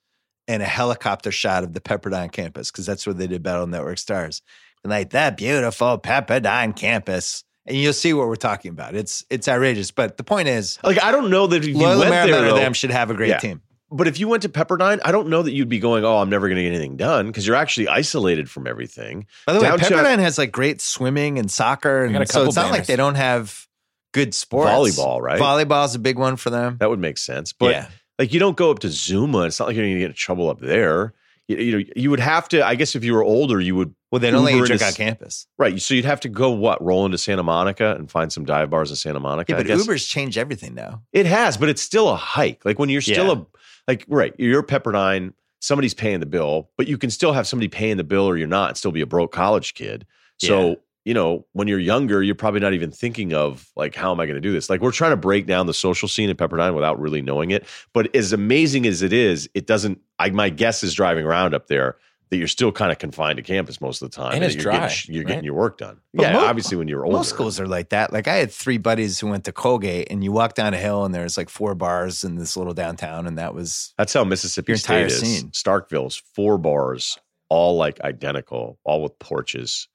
and 0.47 0.63
a 0.63 0.65
helicopter 0.65 1.31
shot 1.31 1.63
of 1.63 1.73
the 1.73 1.81
Pepperdine 1.81 2.31
campus, 2.31 2.71
because 2.71 2.85
that's 2.85 3.05
where 3.05 3.13
they 3.13 3.27
did 3.27 3.43
Battle 3.43 3.67
Network 3.67 3.97
stars. 3.99 4.41
And 4.83 4.89
like 4.89 5.11
that 5.11 5.37
beautiful 5.37 5.99
Pepperdine 5.99 6.75
campus. 6.75 7.43
And 7.67 7.77
you'll 7.77 7.93
see 7.93 8.11
what 8.13 8.27
we're 8.27 8.35
talking 8.37 8.71
about. 8.71 8.95
It's 8.95 9.23
it's 9.29 9.47
outrageous. 9.47 9.91
But 9.91 10.17
the 10.17 10.23
point 10.23 10.47
is, 10.47 10.79
Like, 10.83 11.01
I 11.03 11.11
don't 11.11 11.29
know 11.29 11.45
that 11.45 11.57
if 11.57 11.67
you 11.67 11.77
Loyola 11.77 12.09
went 12.09 12.13
Marymount 12.31 12.49
though- 12.49 12.55
them 12.55 12.73
should 12.73 12.89
have 12.89 13.11
a 13.11 13.13
great 13.13 13.29
Yeah. 13.29 13.37
team. 13.37 13.61
But 13.91 14.07
if 14.07 14.19
you 14.19 14.27
went 14.29 14.43
to 14.43 14.49
Pepperdine, 14.49 14.99
I 15.03 15.11
don't 15.11 15.27
know 15.27 15.41
that 15.43 15.51
you'd 15.51 15.67
be 15.69 15.79
going, 15.79 16.05
oh, 16.05 16.17
I'm 16.19 16.29
never 16.29 16.47
going 16.47 16.55
to 16.57 16.63
get 16.63 16.69
anything 16.69 16.95
done 16.95 17.27
because 17.27 17.45
you're 17.45 17.57
actually 17.57 17.89
isolated 17.89 18.49
from 18.49 18.65
everything. 18.67 19.27
By 19.45 19.53
the 19.53 19.59
way, 19.59 19.67
Downtown- 19.67 19.89
Pepperdine 19.89 20.19
has 20.19 20.37
like 20.37 20.51
great 20.51 20.79
swimming 20.79 21.37
and 21.37 21.51
soccer, 21.51 22.05
and 22.05 22.15
so 22.27 22.33
couple 22.33 22.47
it's 22.47 22.55
not 22.55 22.71
like 22.71 22.85
they 22.85 22.95
don't 22.95 23.15
have 23.15 23.67
good 24.13 24.33
sports. 24.33 24.71
Volleyball, 24.71 25.19
right? 25.21 25.39
Volleyball's 25.41 25.93
a 25.95 25.99
big 25.99 26.17
one 26.17 26.37
for 26.37 26.49
them. 26.49 26.77
That 26.79 26.89
would 26.89 26.99
make 26.99 27.17
sense. 27.17 27.51
But 27.53 27.71
yeah, 27.71 27.87
like, 28.17 28.33
you 28.33 28.39
don't 28.39 28.55
go 28.55 28.71
up 28.71 28.79
to 28.79 28.89
Zuma. 28.89 29.41
It's 29.43 29.59
not 29.59 29.67
like 29.67 29.75
you're 29.75 29.85
going 29.85 29.95
to 29.95 29.99
get 29.99 30.09
in 30.11 30.15
trouble 30.15 30.49
up 30.49 30.59
there. 30.59 31.13
You, 31.47 31.57
you 31.57 31.77
know, 31.77 31.83
you 31.95 32.09
would 32.11 32.19
have 32.21 32.47
to. 32.49 32.65
I 32.65 32.75
guess 32.75 32.95
if 32.95 33.03
you 33.03 33.13
were 33.13 33.23
older, 33.23 33.59
you 33.59 33.75
would 33.75 33.93
well, 34.09 34.19
they 34.19 34.31
don't 34.31 34.43
let 34.45 34.51
you 34.51 34.57
Uber 34.57 34.67
drink 34.67 34.83
on 34.83 34.93
campus. 34.93 35.47
right. 35.57 35.81
So 35.81 35.93
you'd 35.95 36.05
have 36.05 36.19
to 36.21 36.29
go 36.29 36.51
what 36.51 36.81
roll 36.81 37.05
into 37.05 37.17
Santa 37.17 37.43
Monica 37.43 37.93
and 37.95 38.09
find 38.09 38.31
some 38.31 38.45
dive 38.45 38.69
bars 38.69 38.89
in 38.89 38.95
Santa 38.95 39.19
Monica. 39.19 39.51
Yeah, 39.51 39.57
I 39.57 39.59
but 39.59 39.67
guess. 39.67 39.79
Uber's 39.79 40.05
changed 40.05 40.37
everything 40.37 40.75
now. 40.75 41.01
It 41.11 41.25
has, 41.25 41.57
but 41.57 41.67
it's 41.67 41.81
still 41.81 42.07
a 42.09 42.15
hike. 42.15 42.63
Like 42.63 42.79
when 42.79 42.87
you're 42.89 43.01
still 43.01 43.25
Yeah. 43.27 43.33
a 43.41 43.45
like 43.87 44.05
right, 44.07 44.33
you're 44.37 44.63
Pepperdine. 44.63 45.33
somebody's 45.59 45.93
paying 45.93 46.19
the 46.19 46.25
bill, 46.25 46.69
but 46.75 46.87
you 46.87 46.97
can 46.97 47.09
still 47.11 47.33
have 47.33 47.47
somebody 47.47 47.67
paying 47.67 47.97
the 47.97 48.03
bill 48.03 48.25
or 48.27 48.35
you're 48.35 48.47
not 48.47 48.69
and 48.69 48.77
still 48.77 48.91
be 48.91 49.01
a 49.01 49.05
broke 49.05 49.31
college 49.31 49.75
kid. 49.75 50.07
So, 50.39 50.69
Yeah. 50.69 50.75
you 51.05 51.13
know, 51.13 51.45
when 51.53 51.67
you're 51.67 51.77
younger, 51.79 52.23
you're 52.23 52.33
probably 52.33 52.59
not 52.61 52.73
even 52.73 52.89
thinking 52.89 53.31
of 53.33 53.69
like, 53.75 53.93
how 53.93 54.11
am 54.11 54.19
I 54.19 54.25
going 54.25 54.35
to 54.35 54.41
do 54.41 54.51
this? 54.51 54.71
Like, 54.71 54.81
we're 54.81 54.91
trying 54.91 55.11
to 55.11 55.17
break 55.17 55.45
down 55.45 55.67
the 55.67 55.73
social 55.75 56.07
scene 56.07 56.31
in 56.31 56.35
Pepperdine 56.35 56.73
without 56.73 56.99
really 56.99 57.21
knowing 57.21 57.51
it. 57.51 57.65
But 57.93 58.15
as 58.15 58.33
amazing 58.33 58.87
as 58.87 59.03
it 59.03 59.13
is, 59.13 59.47
it 59.53 59.67
doesn't, 59.67 59.99
I, 60.17 60.31
my 60.31 60.49
guess 60.49 60.81
is 60.83 60.95
driving 60.95 61.25
around 61.25 61.53
up 61.53 61.67
there 61.67 61.95
that 62.31 62.37
you're 62.37 62.47
still 62.47 62.71
kind 62.71 62.91
of 62.91 62.97
confined 62.97 63.37
to 63.37 63.43
campus 63.43 63.79
most 63.81 64.01
of 64.01 64.09
the 64.09 64.15
time. 64.15 64.33
And 64.33 64.43
it's 64.43 64.55
you're 64.55 64.63
dry, 64.63 64.87
Getting, 64.87 65.13
you're 65.15 65.23
right? 65.23 65.27
getting 65.27 65.43
your 65.43 65.53
work 65.53 65.77
done. 65.77 65.99
But 66.13 66.23
yeah, 66.23 66.33
mo- 66.33 66.45
obviously 66.45 66.77
when 66.77 66.87
you're 66.87 67.05
older. 67.05 67.17
Most 67.17 67.29
schools 67.29 67.59
are 67.59 67.67
like 67.67 67.89
that. 67.89 68.11
Like 68.11 68.27
I 68.27 68.35
had 68.37 68.51
three 68.51 68.77
buddies 68.79 69.19
who 69.19 69.27
went 69.27 69.43
to 69.45 69.51
Colgate, 69.51 70.07
and 70.09 70.23
you 70.23 70.31
walk 70.31 70.55
down 70.55 70.73
a 70.73 70.77
hill, 70.77 71.05
and 71.05 71.13
there's 71.13 71.37
like 71.37 71.49
four 71.49 71.75
bars 71.75 72.23
in 72.23 72.35
this 72.37 72.57
little 72.57 72.73
downtown, 72.73 73.27
and 73.27 73.37
that 73.37 73.53
was 73.53 73.93
That's 73.97 74.13
how 74.13 74.23
Mississippi 74.23 74.75
State 74.77 75.07
is. 75.07 75.19
scene. 75.19 75.51
Starkville's 75.51 76.15
four 76.33 76.57
bars, 76.57 77.19
all 77.49 77.75
like 77.75 77.99
identical, 78.01 78.79
all 78.85 79.03
with 79.03 79.19
porches. 79.19 79.87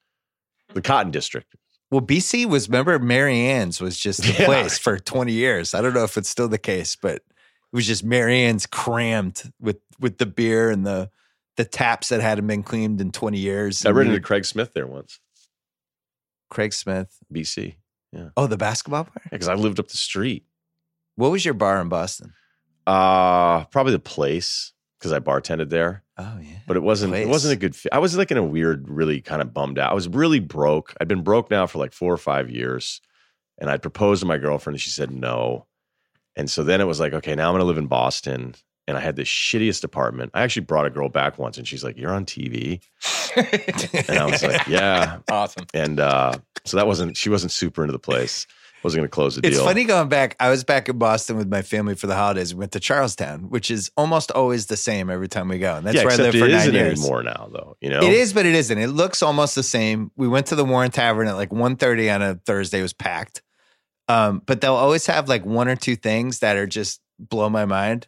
The 0.75 0.83
Cotton 0.83 1.11
District. 1.11 1.55
well. 1.91 2.03
BC 2.03 2.45
was 2.47 2.69
remember 2.69 2.99
Mary 2.99 3.39
Ann's 3.41 3.81
was 3.81 3.97
just 3.97 4.21
the 4.23 4.33
Yeah. 4.39 4.45
place 4.45 4.77
for 4.79 4.99
20 4.99 5.33
years. 5.33 5.73
I 5.73 5.81
don't 5.81 5.95
know 5.95 6.05
if 6.05 6.19
it's 6.19 6.29
still 6.29 6.49
the 6.49 6.59
case, 6.59 6.97
but 6.97 7.17
it 7.17 7.23
was 7.73 7.87
just 7.87 8.05
Mary 8.05 8.41
Ann's 8.43 8.67
crammed 8.67 9.43
with 9.61 9.79
with 9.99 10.19
the 10.19 10.27
beer 10.27 10.71
and 10.71 10.85
the 10.85 11.09
the 11.57 11.65
taps 11.65 12.11
that 12.11 12.21
hadn't 12.21 12.47
been 12.47 12.63
cleaned 12.63 13.01
in 13.01 13.13
20 13.13 13.39
years. 13.39 13.85
I 13.85 13.91
ran 13.91 14.09
into 14.09 14.21
Craig 14.21 14.45
Smith 14.45 14.73
there 14.75 14.87
once, 14.87 15.21
Craig 16.51 16.73
Smith. 16.73 17.17
BC. 17.33 17.77
Yeah. 18.13 18.29
Oh, 18.37 18.47
the 18.47 18.57
basketball 18.57 19.05
player. 19.05 19.29
Because 19.31 19.49
I 19.49 19.55
lived 19.55 19.81
up 19.81 19.89
the 19.89 19.97
street. 19.97 20.45
What 21.17 21.31
was 21.31 21.45
your 21.45 21.55
bar 21.55 21.81
in 21.81 21.89
Boston? 21.89 22.33
Uh 22.87 23.65
probably 23.65 23.93
the 23.93 23.99
place 23.99 24.73
because 24.99 25.13
I 25.13 25.19
bartended 25.19 25.71
there. 25.71 26.05
Oh 26.19 26.39
yeah. 26.41 26.59
But 26.67 26.77
it 26.77 26.83
wasn't 26.83 27.15
it 27.15 27.29
wasn't 27.29 27.55
a 27.55 27.57
good 27.57 27.75
fit. 27.75 27.93
I 27.93 27.99
was 27.99 28.17
like 28.17 28.31
in 28.31 28.37
a 28.37 28.45
weird, 28.45 28.89
really 28.89 29.21
kind 29.21 29.43
of 29.43 29.53
bummed 29.53 29.79
out. 29.79 29.91
I 29.91 29.95
was 29.95 30.09
really 30.09 30.41
broke. 30.41 30.95
I'd 31.01 31.09
been 31.09 31.23
broke 31.23 31.51
now 31.51 31.67
for 31.67 31.79
like 31.79 31.93
four 31.93 32.13
or 32.13 32.19
five 32.19 32.49
years. 32.49 33.01
And 33.59 33.71
I'd 33.71 33.83
proposed 33.83 34.21
to 34.21 34.27
my 34.27 34.39
girlfriend 34.39 34.75
and 34.75 34.81
she 34.81 34.91
said 34.91 35.11
no. 35.11 35.67
And 36.37 36.51
so 36.51 36.63
then 36.63 36.81
it 36.81 36.85
was 36.85 37.01
like, 37.01 37.15
okay, 37.15 37.35
now 37.35 37.49
I'm 37.49 37.55
gonna 37.55 37.65
live 37.65 37.79
in 37.79 37.87
Boston. 37.87 38.55
And 38.89 38.97
I 38.97 39.01
had 39.01 39.17
the 39.17 39.23
shittiest 39.23 39.83
apartment. 39.83 40.31
I 40.35 40.43
actually 40.43 40.63
brought 40.63 40.87
a 40.87 40.91
girl 40.91 41.09
back 41.09 41.39
once 41.39 41.59
and 41.59 41.67
she's 41.67 41.83
like, 41.83 41.97
You're 41.97 42.13
on 42.13 42.25
TV. 42.25 42.81
And 43.37 44.19
I 44.19 44.27
was 44.27 44.43
like, 44.43 44.67
Yeah. 44.69 45.19
awesome. 45.31 45.67
And 45.75 45.99
uh, 45.99 46.39
so 46.65 46.77
that 46.77 46.87
wasn't 46.87 47.17
she 47.17 47.29
wasn't 47.29 47.53
super 47.53 47.83
into 47.83 47.93
the 47.93 47.99
place. 47.99 48.47
Wasn't 48.85 49.01
gonna 49.01 49.09
close 49.09 49.35
the 49.35 49.41
deal. 49.41 49.51
It's 49.51 49.61
funny 49.61 49.85
going 49.85 50.09
back. 50.09 50.37
I 50.39 50.49
was 50.49 50.63
back 50.63 50.89
in 50.89 50.97
Boston 50.99 51.37
with 51.37 51.49
my 51.49 51.63
family 51.63 51.97
for 51.97 52.07
the 52.07 52.15
holidays. 52.15 52.55
We 52.55 52.61
went 52.61 52.71
to 52.73 52.81
Charlestown, 52.81 53.49
which 53.49 53.69
is 53.69 53.91
almost 53.97 54.31
always 54.31 54.67
the 54.67 54.77
same 54.77 55.11
every 55.11 55.27
time 55.27 55.49
we 55.49 55.59
go. 55.59 55.75
And 55.75 55.85
that's 55.85 55.97
yeah, 55.97 56.05
where 56.05 56.13
I 56.13 56.17
lived 56.17 56.39
for 56.39 56.45
it 56.45 56.53
nine 56.53 56.61
isn't 56.61 56.75
years. 56.75 57.01
anymore 57.01 57.25
now 57.25 57.49
though. 57.53 57.77
You 57.81 57.91
know? 57.91 58.01
It 58.03 58.13
is, 58.13 58.33
but 58.33 58.47
it 58.47 58.55
isn't. 58.55 58.79
It 58.79 58.89
looks 58.89 59.23
almost 59.25 59.57
the 59.57 59.65
same. 59.65 60.13
We 60.17 60.29
went 60.29 60.47
to 60.49 60.55
the 60.55 60.65
Warren 60.65 60.93
Tavern 60.93 61.27
at 61.27 61.35
like 61.35 61.51
1.30 61.51 62.15
on 62.15 62.23
a 62.23 62.35
Thursday. 62.47 62.79
It 62.79 62.83
was 62.83 62.93
packed. 62.93 63.43
Um, 64.09 64.41
but 64.47 64.61
they'll 64.61 64.75
always 64.75 65.07
have 65.07 65.29
like 65.29 65.45
one 65.45 65.67
or 65.67 65.75
two 65.75 65.97
things 65.97 66.39
that 66.41 66.57
are 66.57 66.67
just 66.67 67.01
blow 67.19 67.49
my 67.49 67.65
mind. 67.65 68.07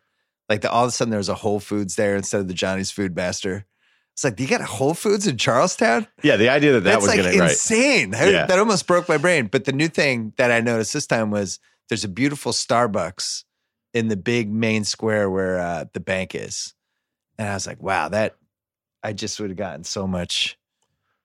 Like 0.49 0.62
the, 0.62 0.70
all 0.70 0.85
of 0.85 0.89
a 0.89 0.93
sudden 0.93 1.11
there's 1.11 1.29
a 1.29 1.35
Whole 1.35 1.61
Foods 1.61 1.97
there 1.97 2.16
instead 2.16 2.41
of 2.41 2.49
the 2.49 2.55
Johnnie's 2.55 2.91
Foodmaster. 2.93 3.65
It's 4.15 4.25
like, 4.25 4.35
do 4.37 4.43
you 4.43 4.49
got 4.49 4.61
a 4.61 4.65
Whole 4.66 4.95
Foods 4.95 5.27
in 5.27 5.37
Charlestown? 5.37 6.09
Yeah, 6.25 6.37
the 6.37 6.49
idea 6.49 6.73
that 6.73 6.81
that 6.81 6.91
That's 6.91 7.03
was 7.07 7.09
like 7.16 7.25
gonna 7.25 7.39
right. 7.39 7.51
insane. 7.51 8.15
I- 8.15 8.31
Yeah. 8.31 8.47
That 8.47 8.59
almost 8.59 8.87
broke 8.87 9.09
my 9.09 9.16
brain. 9.19 9.47
But 9.47 9.65
the 9.65 9.73
new 9.73 9.89
thing 9.89 10.33
that 10.39 10.51
I 10.51 10.61
noticed 10.61 10.93
this 10.93 11.07
time 11.07 11.31
was 11.31 11.61
there's 11.89 12.03
a 12.05 12.09
beautiful 12.09 12.53
Starbucks 12.53 13.45
in 13.95 14.09
the 14.09 14.16
big 14.16 14.51
main 14.53 14.85
square 14.85 15.31
where 15.31 15.59
uh, 15.61 15.85
the 15.93 16.01
bank 16.01 16.35
is, 16.35 16.75
and 17.39 17.49
I 17.49 17.55
was 17.55 17.66
like, 17.66 17.81
wow, 17.83 18.09
that 18.09 18.37
I 19.03 19.12
just 19.12 19.39
would 19.41 19.51
have 19.51 19.57
gotten 19.57 19.85
so 19.85 20.07
much, 20.07 20.58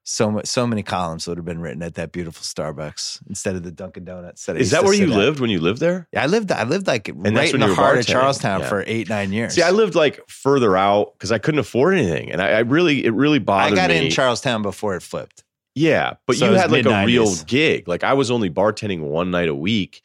so 0.06 0.30
much, 0.30 0.46
so 0.48 0.68
many 0.68 0.84
columns 0.84 1.28
would 1.28 1.38
have 1.38 1.46
been 1.46 1.60
written 1.60 1.82
at 1.82 1.96
that 1.96 2.12
beautiful 2.12 2.44
Starbucks 2.44 3.22
instead 3.30 3.56
of 3.56 3.64
the 3.64 3.72
Dunkin' 3.72 4.04
Donuts. 4.04 4.46
That 4.46 4.58
I 4.58 4.60
Is 4.60 4.72
that 4.72 4.84
where 4.84 4.94
you 4.94 5.06
at. 5.06 5.10
lived 5.18 5.40
when 5.40 5.50
you 5.50 5.62
lived 5.62 5.80
there? 5.80 6.08
Yeah, 6.12 6.24
I 6.24 6.26
lived. 6.26 6.52
I 6.52 6.64
lived 6.64 6.88
like 6.88 7.06
that's 7.06 7.18
right 7.36 7.54
in 7.54 7.60
the 7.62 7.74
heart 7.74 7.98
of. 8.00 8.06
Charlestown 8.06 8.60
Yeah. 8.62 8.68
for 8.70 8.84
eight, 8.86 9.08
nine 9.10 9.32
years. 9.32 9.54
See, 9.54 9.62
I 9.62 9.72
lived 9.72 9.96
like 9.96 10.20
further 10.30 10.76
out 10.76 11.14
because 11.14 11.32
I 11.32 11.38
couldn't 11.38 11.60
afford 11.60 11.96
anything, 11.96 12.32
and 12.32 12.42
I, 12.42 12.50
I 12.50 12.60
really, 12.60 13.06
it 13.06 13.12
really 13.14 13.40
bothered. 13.40 13.74
I 13.78 13.82
got 13.82 13.90
me. 13.92 14.06
in 14.06 14.12
Charlestown 14.12 14.62
before 14.62 14.96
it 14.96 15.02
flipped. 15.04 15.44
yeah, 15.74 16.16
but 16.28 16.36
So 16.36 16.50
you 16.50 16.54
had 16.58 16.70
like 16.72 16.82
a 16.86 16.90
mid-nineties. 16.90 17.18
real 17.18 17.36
gig. 17.46 17.88
Like 17.88 18.04
I 18.04 18.14
was 18.14 18.30
only 18.30 18.50
bartending 18.50 19.00
one 19.00 19.32
night 19.32 19.48
a 19.48 19.56
week, 19.56 20.02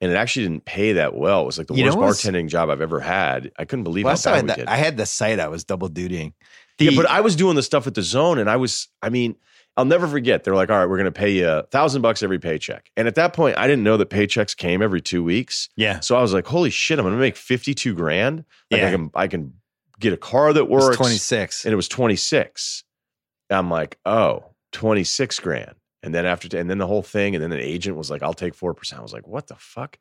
and 0.00 0.12
it 0.12 0.14
actually 0.14 0.46
didn't 0.46 0.66
pay 0.66 0.92
that 0.92 1.14
well. 1.14 1.42
It 1.42 1.46
was 1.46 1.58
like 1.58 1.68
the 1.68 1.74
You 1.74 1.96
worst 1.96 2.22
bartending 2.24 2.48
job 2.48 2.68
I've 2.68 2.82
ever 2.82 3.00
had. 3.00 3.50
I 3.58 3.64
couldn't 3.64 3.84
believe 3.84 4.04
Well, 4.04 4.14
I, 4.14 4.28
how 4.28 4.36
bad 4.42 4.48
had 4.50 4.58
we 4.58 4.64
the. 4.64 4.70
I 4.70 4.76
had 4.76 4.96
the 4.98 5.06
site. 5.06 5.40
I 5.40 5.48
was 5.48 5.64
double 5.64 5.88
dutying. 5.88 6.34
Yeah, 6.78 6.90
but 6.96 7.06
I 7.08 7.20
was 7.20 7.36
doing 7.36 7.56
the 7.56 7.62
stuff 7.62 7.86
at 7.86 7.94
the 7.94 8.02
zone, 8.02 8.38
and 8.38 8.48
I 8.50 8.56
was, 8.56 8.88
I 9.02 9.08
mean. 9.10 9.36
I'll 9.76 9.84
never 9.84 10.08
forget. 10.08 10.42
They're 10.42 10.56
like, 10.56 10.70
"All 10.70 10.76
right, 10.76 10.86
we're 10.88 10.96
going 10.96 11.04
to 11.04 11.12
pay 11.12 11.30
you 11.30 11.48
a 11.48 11.62
thousand 11.62 12.02
bucks 12.02 12.24
every 12.24 12.40
paycheck." 12.40 12.90
And 12.96 13.06
at 13.06 13.14
that 13.14 13.32
point, 13.32 13.56
I 13.56 13.68
didn't 13.68 13.84
know 13.84 13.96
that 13.98 14.10
paychecks 14.10 14.56
came 14.56 14.82
every 14.82 15.00
two 15.00 15.22
weeks. 15.22 15.68
yeah, 15.76 16.00
So 16.00 16.16
I 16.16 16.20
was 16.20 16.32
like, 16.32 16.48
"Holy 16.48 16.70
shit! 16.70 16.98
I'm 16.98 17.04
going 17.04 17.14
to 17.14 17.20
make 17.20 17.36
fifty 17.36 17.74
two 17.74 17.94
grand. 17.94 18.38
Like 18.72 18.80
Yeah. 18.80 18.88
I 18.88 18.90
can, 18.90 19.10
I 19.14 19.26
can 19.28 19.52
get 20.00 20.12
a 20.12 20.16
car 20.16 20.52
that 20.52 20.62
it 20.62 20.68
was 20.68 20.82
works. 20.82 20.96
twenty 20.96 21.14
six. 21.18 21.64
and 21.64 21.72
it 21.72 21.76
was 21.76 21.86
26. 21.86 22.82
I'm 23.50 23.70
like, 23.70 24.00
oh, 24.04 24.46
26 24.72 25.38
grand. 25.38 25.76
And 26.02 26.12
then 26.12 26.26
after, 26.26 26.58
and 26.58 26.68
then 26.68 26.78
the 26.78 26.86
whole 26.88 27.02
thing, 27.04 27.36
and 27.36 27.42
then 27.42 27.50
the 27.50 27.60
agent 27.60 27.96
was 27.96 28.10
like, 28.10 28.24
I'll 28.24 28.34
take 28.34 28.56
4%. 28.56 28.98
I 28.98 29.00
was 29.00 29.12
like, 29.12 29.28
what 29.28 29.46
the 29.46 29.54
fuck? 29.56 29.96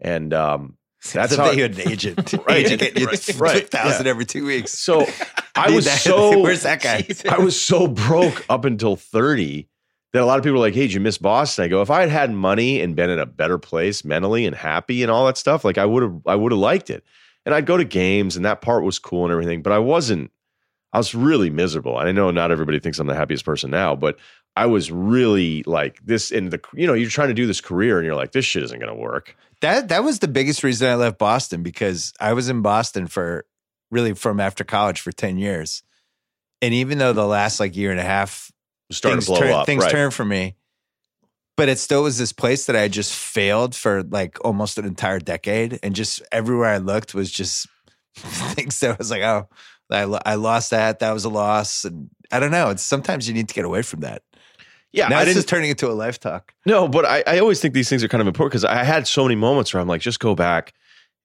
And 0.00 0.34
um, 0.34 0.76
That's 1.14 1.34
how- 1.34 1.50
you 1.52 1.62
had 1.62 1.78
an 1.78 1.88
agent. 1.90 2.34
Right, 2.46 2.66
agent 2.70 2.82
right, 3.00 3.40
right, 3.40 3.70
thousand 3.70 4.04
yeah. 4.04 4.10
every 4.10 4.26
two 4.26 4.44
weeks. 4.44 4.72
so 4.72 5.06
I 5.54 5.70
was 5.70 5.84
that- 5.84 5.98
so, 6.00 6.40
Where's 6.40 6.62
that 6.62 6.82
guy? 6.82 7.06
I 7.28 7.38
was 7.38 7.60
so 7.60 7.86
broke 7.86 8.44
up 8.48 8.64
until 8.64 8.96
30 8.96 9.68
that 10.12 10.22
a 10.22 10.26
lot 10.26 10.38
of 10.38 10.44
people 10.44 10.58
are 10.58 10.60
like, 10.60 10.74
hey, 10.74 10.82
did 10.82 10.92
you 10.92 11.00
miss 11.00 11.18
Boston? 11.18 11.64
I 11.64 11.68
go, 11.68 11.82
if 11.82 11.90
I 11.90 12.00
had 12.00 12.08
had 12.08 12.32
money 12.32 12.80
and 12.80 12.94
been 12.94 13.10
in 13.10 13.18
a 13.18 13.26
better 13.26 13.58
place 13.58 14.04
mentally 14.04 14.46
and 14.46 14.54
happy 14.54 15.02
and 15.02 15.10
all 15.10 15.26
that 15.26 15.36
stuff, 15.36 15.64
like 15.64 15.76
I 15.76 15.84
would 15.84 16.02
have, 16.04 16.20
I 16.26 16.36
would 16.36 16.52
have 16.52 16.58
liked 16.60 16.88
it. 16.88 17.04
And 17.44 17.54
I'd 17.54 17.66
go 17.66 17.76
to 17.76 17.84
games 17.84 18.36
and 18.36 18.44
that 18.44 18.60
part 18.62 18.84
was 18.84 18.98
cool 18.98 19.24
and 19.24 19.32
everything, 19.32 19.60
but 19.60 19.72
I 19.72 19.78
wasn't, 19.78 20.30
I 20.92 20.98
was 20.98 21.14
really 21.16 21.50
miserable. 21.50 21.96
I 21.96 22.12
know 22.12 22.30
not 22.30 22.52
everybody 22.52 22.78
thinks 22.78 23.00
I'm 23.00 23.08
the 23.08 23.14
happiest 23.16 23.44
person 23.44 23.70
now, 23.72 23.96
but 23.96 24.16
I 24.56 24.66
was 24.66 24.92
really 24.92 25.64
like 25.64 25.98
this 26.04 26.30
in 26.30 26.50
the, 26.50 26.60
you 26.74 26.86
know, 26.86 26.94
you're 26.94 27.10
trying 27.10 27.28
to 27.28 27.34
do 27.34 27.48
this 27.48 27.60
career 27.60 27.98
and 27.98 28.06
you're 28.06 28.14
like, 28.14 28.30
this 28.30 28.44
shit 28.44 28.62
isn't 28.62 28.78
going 28.78 28.94
to 28.94 28.98
work. 28.98 29.36
That 29.60 29.88
that 29.88 30.04
was 30.04 30.20
the 30.20 30.28
biggest 30.28 30.62
reason 30.62 30.88
I 30.88 30.94
left 30.94 31.18
Boston 31.18 31.64
because 31.64 32.12
I 32.20 32.34
was 32.34 32.48
in 32.48 32.62
Boston 32.62 33.08
for 33.08 33.46
really 33.90 34.14
from 34.14 34.40
after 34.40 34.64
college 34.64 35.00
for 35.00 35.12
ten 35.12 35.38
years, 35.38 35.82
and 36.62 36.74
even 36.74 36.98
though 36.98 37.12
the 37.12 37.26
last 37.26 37.60
like 37.60 37.76
year 37.76 37.90
and 37.90 38.00
a 38.00 38.04
half 38.04 38.50
Starting 38.90 39.18
things 39.20 39.26
to 39.26 39.30
blow 39.32 39.40
turn- 39.40 39.52
up. 39.52 39.66
things 39.66 39.82
right. 39.82 39.90
turned 39.90 40.14
for 40.14 40.24
me, 40.24 40.56
but 41.56 41.68
it 41.68 41.78
still 41.78 42.02
was 42.02 42.18
this 42.18 42.32
place 42.32 42.66
that 42.66 42.76
I 42.76 42.88
just 42.88 43.14
failed 43.14 43.74
for 43.74 44.02
like 44.02 44.38
almost 44.44 44.78
an 44.78 44.84
entire 44.84 45.18
decade, 45.20 45.78
and 45.82 45.94
just 45.94 46.22
everywhere 46.32 46.68
I 46.68 46.78
looked 46.78 47.14
was 47.14 47.30
just 47.30 47.66
things 48.16 48.80
that 48.80 48.90
I 48.92 48.96
was 48.98 49.10
like, 49.10 49.22
oh, 49.22 49.48
I 49.90 50.02
I 50.24 50.34
lost 50.34 50.70
that, 50.70 50.98
that 50.98 51.12
was 51.12 51.24
a 51.24 51.28
loss, 51.30 51.84
and 51.84 52.10
I 52.32 52.40
don't 52.40 52.50
know. 52.50 52.70
It's 52.70 52.82
sometimes 52.82 53.26
you 53.28 53.34
need 53.34 53.48
to 53.48 53.54
get 53.54 53.64
away 53.64 53.82
from 53.82 54.00
that. 54.00 54.22
yeah. 54.92 55.08
now 55.08 55.18
I 55.18 55.24
this 55.24 55.36
is 55.36 55.44
turning 55.44 55.70
into 55.70 55.88
a 55.90 55.92
life 55.92 56.20
talk. 56.20 56.52
No, 56.66 56.88
but 56.88 57.04
I, 57.04 57.22
I 57.26 57.38
always 57.38 57.60
think 57.60 57.74
these 57.74 57.88
things 57.88 58.02
are 58.04 58.08
kind 58.08 58.20
of 58.20 58.26
important 58.26 58.52
because 58.52 58.64
I 58.64 58.84
had 58.84 59.06
so 59.06 59.24
many 59.24 59.34
moments 59.34 59.72
where 59.72 59.80
I'm 59.80 59.88
like, 59.88 60.00
just 60.00 60.20
go 60.20 60.34
back 60.34 60.72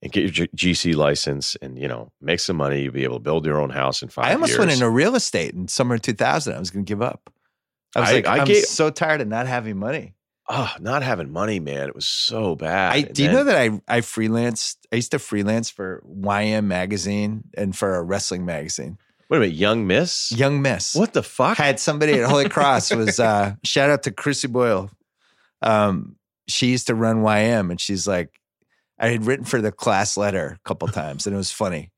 and 0.02 0.12
get 0.12 0.38
your 0.38 0.48
GC 0.48 0.96
license 0.96 1.56
and 1.62 1.78
you 1.78 1.88
know 1.88 2.12
make 2.22 2.40
some 2.40 2.56
money. 2.58 2.82
You'll 2.84 2.94
be 2.94 3.04
able 3.04 3.16
to 3.18 3.24
build 3.24 3.46
your 3.46 3.60
own 3.60 3.70
house 3.70 4.02
in 4.02 4.10
five. 4.10 4.26
I 4.26 4.34
almost 4.34 4.52
years. 4.52 4.60
went 4.60 4.72
into 4.72 4.90
real 4.90 5.16
estate 5.16 5.54
in 5.54 5.68
summer 5.68 5.98
2000. 5.98 6.54
I 6.54 6.60
was 6.60 6.70
going 6.72 6.86
to 6.86 6.90
give 6.90 7.02
up. 7.02 7.32
I 7.96 8.00
was 8.02 8.10
I- 8.10 8.14
like, 8.14 8.28
I 8.28 8.38
I'm 8.40 8.46
gave- 8.48 8.64
so 8.66 8.90
tired 8.90 9.22
of 9.22 9.28
not 9.28 9.48
having 9.48 9.78
money. 9.78 10.16
oh, 10.50 10.72
not 10.80 11.04
having 11.04 11.32
money, 11.32 11.60
man. 11.60 11.88
It 11.88 11.96
was 11.96 12.06
so 12.08 12.56
bad. 12.56 12.94
I, 12.94 13.02
do 13.02 13.24
you 13.24 13.32
know 13.32 13.44
that 13.44 13.56
I 13.56 13.82
I 13.88 14.02
freelanced? 14.02 14.78
I 14.92 14.96
used 14.96 15.12
to 15.12 15.20
freelance 15.20 15.70
for 15.70 16.02
YM 16.08 16.66
magazine 16.66 17.44
and 17.56 17.76
for 17.76 17.96
a 17.96 18.02
wrestling 18.04 18.46
magazine. 18.46 18.98
Wait 19.30 19.38
a 19.38 19.42
minute, 19.42 19.56
Young 19.56 19.86
Miss. 19.86 20.32
Young 20.32 20.60
Miss. 20.64 20.96
What 20.96 21.14
the 21.14 21.22
fuck? 21.22 21.56
Had 21.58 21.80
somebody 21.80 22.14
at 22.20 22.28
Holy 22.28 22.50
Cross 22.50 22.92
was 22.96 23.20
uh, 23.20 23.54
shout 23.64 23.92
out 23.92 24.02
to 24.04 24.12
Chrissy 24.12 24.48
Boyle. 24.48 24.90
Um, 25.62 26.16
she 26.48 26.68
used 26.68 26.88
to 26.88 26.96
run 26.96 27.18
YM, 27.22 27.70
and 27.70 27.80
she's 27.80 28.08
like, 28.08 28.30
I 29.00 29.10
had 29.10 29.26
written 29.26 29.46
for 29.46 29.62
the 29.62 29.72
class 29.72 30.18
letter 30.18 30.58
a 30.58 30.68
couple 30.68 30.88
times, 30.90 31.26
and 31.28 31.34
it 31.34 31.38
was 31.38 31.52
funny. 31.52 31.92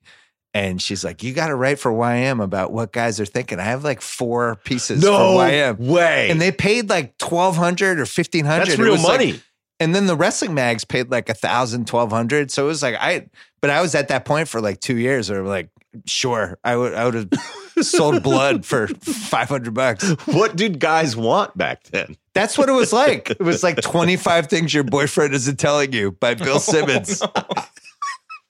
And 0.53 0.81
she's 0.81 1.03
like, 1.05 1.23
"You 1.23 1.33
got 1.33 1.47
to 1.47 1.55
write 1.55 1.79
for 1.79 1.91
YM 1.93 2.43
about 2.43 2.73
what 2.73 2.91
guys 2.91 3.19
are 3.21 3.25
thinking." 3.25 3.59
I 3.59 3.63
have 3.63 3.83
like 3.85 4.01
four 4.01 4.57
pieces 4.65 5.01
no 5.01 5.11
for 5.17 5.43
YM. 5.45 5.77
way. 5.77 6.29
and 6.29 6.41
they 6.41 6.51
paid 6.51 6.89
like 6.89 7.17
twelve 7.17 7.55
hundred 7.55 7.99
or 7.99 8.05
fifteen 8.05 8.43
hundred. 8.45 8.67
that's 8.67 8.79
real 8.79 9.01
money. 9.01 9.39
and 9.79 9.95
then 9.95 10.07
the 10.07 10.15
wrestling 10.17 10.53
mags 10.53 10.83
paid 10.83 11.09
like 11.09 11.29
a 11.29 11.33
thousand, 11.33 11.87
twelve 11.87 12.11
hundred. 12.11 12.51
So 12.51 12.65
it 12.65 12.67
was 12.67 12.83
like 12.83 12.95
I, 12.99 13.27
but 13.61 13.69
I 13.69 13.81
was 13.81 13.95
at 13.95 14.09
that 14.09 14.25
point 14.25 14.49
for 14.49 14.59
like 14.59 14.81
two 14.81 14.97
years. 14.97 15.31
Or 15.31 15.41
like, 15.43 15.69
sure, 16.05 16.59
I 16.65 16.75
would, 16.75 16.93
I 16.95 17.05
would 17.05 17.13
have 17.13 17.29
sold 17.81 18.21
blood 18.21 18.65
for 18.65 18.87
five 18.87 19.47
hundred 19.47 19.73
bucks. 19.73 20.09
what 20.27 20.57
did 20.57 20.79
guys 20.81 21.15
want 21.15 21.57
back 21.57 21.83
then? 21.85 22.17
That's 22.33 22.57
what 22.57 22.69
it 22.69 22.73
was 22.73 22.93
like. 22.93 23.29
It 23.31 23.41
was 23.41 23.61
like 23.63 23.79
twenty 23.81 24.15
five 24.17 24.47
things 24.47 24.73
your 24.73 24.83
boyfriend 24.83 25.33
isn't 25.33 25.57
telling 25.59 25.91
you 25.93 26.11
by 26.13 26.33
Bill 26.33 26.59
Simmons. 26.61 27.21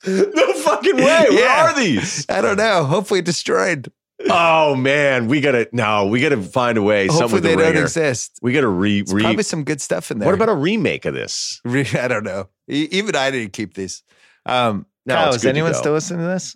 no 0.05 0.53
fucking 0.53 0.97
way. 0.97 1.25
Where 1.29 1.49
are 1.49 1.75
these? 1.75 2.25
I 2.29 2.41
don't 2.41 2.57
know. 2.57 2.83
Hopefully 2.85 3.21
destroyed. 3.21 3.91
Oh 4.29 4.75
man, 4.75 5.27
we 5.27 5.41
gotta 5.41 5.67
no, 5.71 6.05
we 6.07 6.21
gotta 6.21 6.41
find 6.41 6.77
a 6.77 6.81
way. 6.83 7.07
Something 7.07 7.21
Hopefully 7.21 7.37
with 7.37 7.43
the 7.43 7.49
they 7.49 7.55
don't 7.55 7.71
ringer. 7.73 7.83
exist. 7.85 8.37
We 8.43 8.53
gotta 8.53 8.67
re 8.67 9.01
There's 9.01 9.13
re. 9.15 9.23
probably 9.23 9.43
some 9.43 9.63
good 9.63 9.81
stuff 9.81 10.11
in 10.11 10.19
there. 10.19 10.27
What 10.27 10.35
about 10.35 10.49
a 10.49 10.53
remake 10.55 11.05
of 11.05 11.13
this? 11.15 11.59
Re- 11.65 11.87
I 11.99 12.07
don't 12.07 12.23
know. 12.23 12.49
Even 12.67 13.15
I 13.15 13.31
didn't 13.31 13.53
keep 13.53 13.73
these. 13.73 14.03
Um, 14.45 14.85
No, 15.07 15.15
Kyle, 15.15 15.33
is 15.33 15.43
anyone 15.45 15.73
still 15.73 15.93
listening 15.93 16.19
to 16.19 16.27
this? 16.27 16.55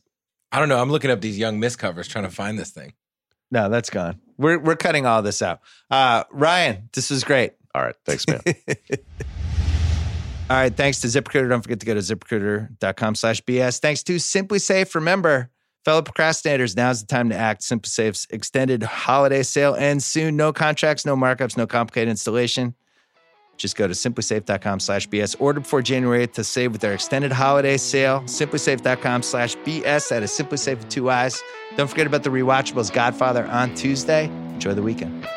I 0.52 0.60
don't 0.60 0.70
know. 0.70 0.80
I'm 0.80 0.92
looking 0.92 1.10
up 1.10 1.22
these 1.22 1.40
young 1.40 1.60
miss 1.60 1.76
covers 1.76 2.08
trying 2.08 2.26
to 2.26 2.30
find 2.32 2.58
this 2.60 2.70
thing. 2.70 2.94
No, 3.52 3.68
that's 3.70 3.90
gone. 3.90 4.20
We're 4.38 4.60
we're 4.60 4.76
cutting 4.76 5.06
all 5.06 5.22
this 5.22 5.42
out. 5.42 5.62
Uh, 5.90 6.24
Ryen, 6.32 6.90
this 6.94 7.10
was 7.10 7.24
great. 7.24 7.54
All 7.74 7.82
right, 7.82 7.96
thanks, 8.06 8.26
man. 8.28 8.42
All 10.48 10.58
right. 10.58 10.76
Thanks 10.76 11.02
to 11.02 11.08
ZipRecruiter. 11.08 11.50
Don't 11.50 11.64
forget 11.64 11.80
to 11.80 11.86
go 11.88 11.96
to 11.96 12.02
ziprecruiter.com 12.02 13.16
slash 13.16 13.42
BS. 13.42 13.80
Thanks 13.80 14.04
to 14.04 14.18
SimpliSafe. 14.18 14.94
Remember, 14.94 15.50
fellow 15.84 16.04
procrastinators, 16.04 16.76
now's 16.76 17.02
the 17.02 17.08
time 17.08 17.30
to 17.30 17.36
act. 17.36 17.62
SimpliSafe's 17.62 18.28
extended 18.30 18.84
holiday 18.84 19.42
sale 19.42 19.74
ends 19.74 20.06
soon. 20.06 20.36
No 20.36 20.54
contracts, 20.54 21.04
no 21.04 21.16
markups, 21.16 21.58
no 21.58 21.66
complicated 21.66 22.10
installation. 22.10 22.76
Just 23.58 23.76
go 23.76 23.88
to 23.88 23.94
simplisafe.com 23.94 24.80
slash 24.80 25.08
BS. 25.10 25.36
Order 25.40 25.62
before 25.62 25.82
January 25.82 26.28
8th 26.28 26.34
to 26.34 26.44
save 26.44 26.72
with 26.72 26.82
their 26.82 26.94
extended 26.94 27.32
holiday 27.32 27.78
sale. 27.78 28.22
Simplisafe.com 28.22 29.24
slash 29.24 29.56
BS. 29.58 30.10
That 30.10 30.24
is 30.24 30.32
SimpliSafe 30.32 30.78
with 30.78 30.90
two 30.90 31.10
eyes. 31.10 31.42
Don't 31.78 31.90
forget 31.90 32.08
about 32.08 32.24
the 32.24 32.30
rewatchables 32.30 32.92
Godfather 32.92 33.46
on 33.46 33.74
Tuesday. 33.76 34.26
Enjoy 34.26 34.74
the 34.74 34.82
weekend. 34.84 35.28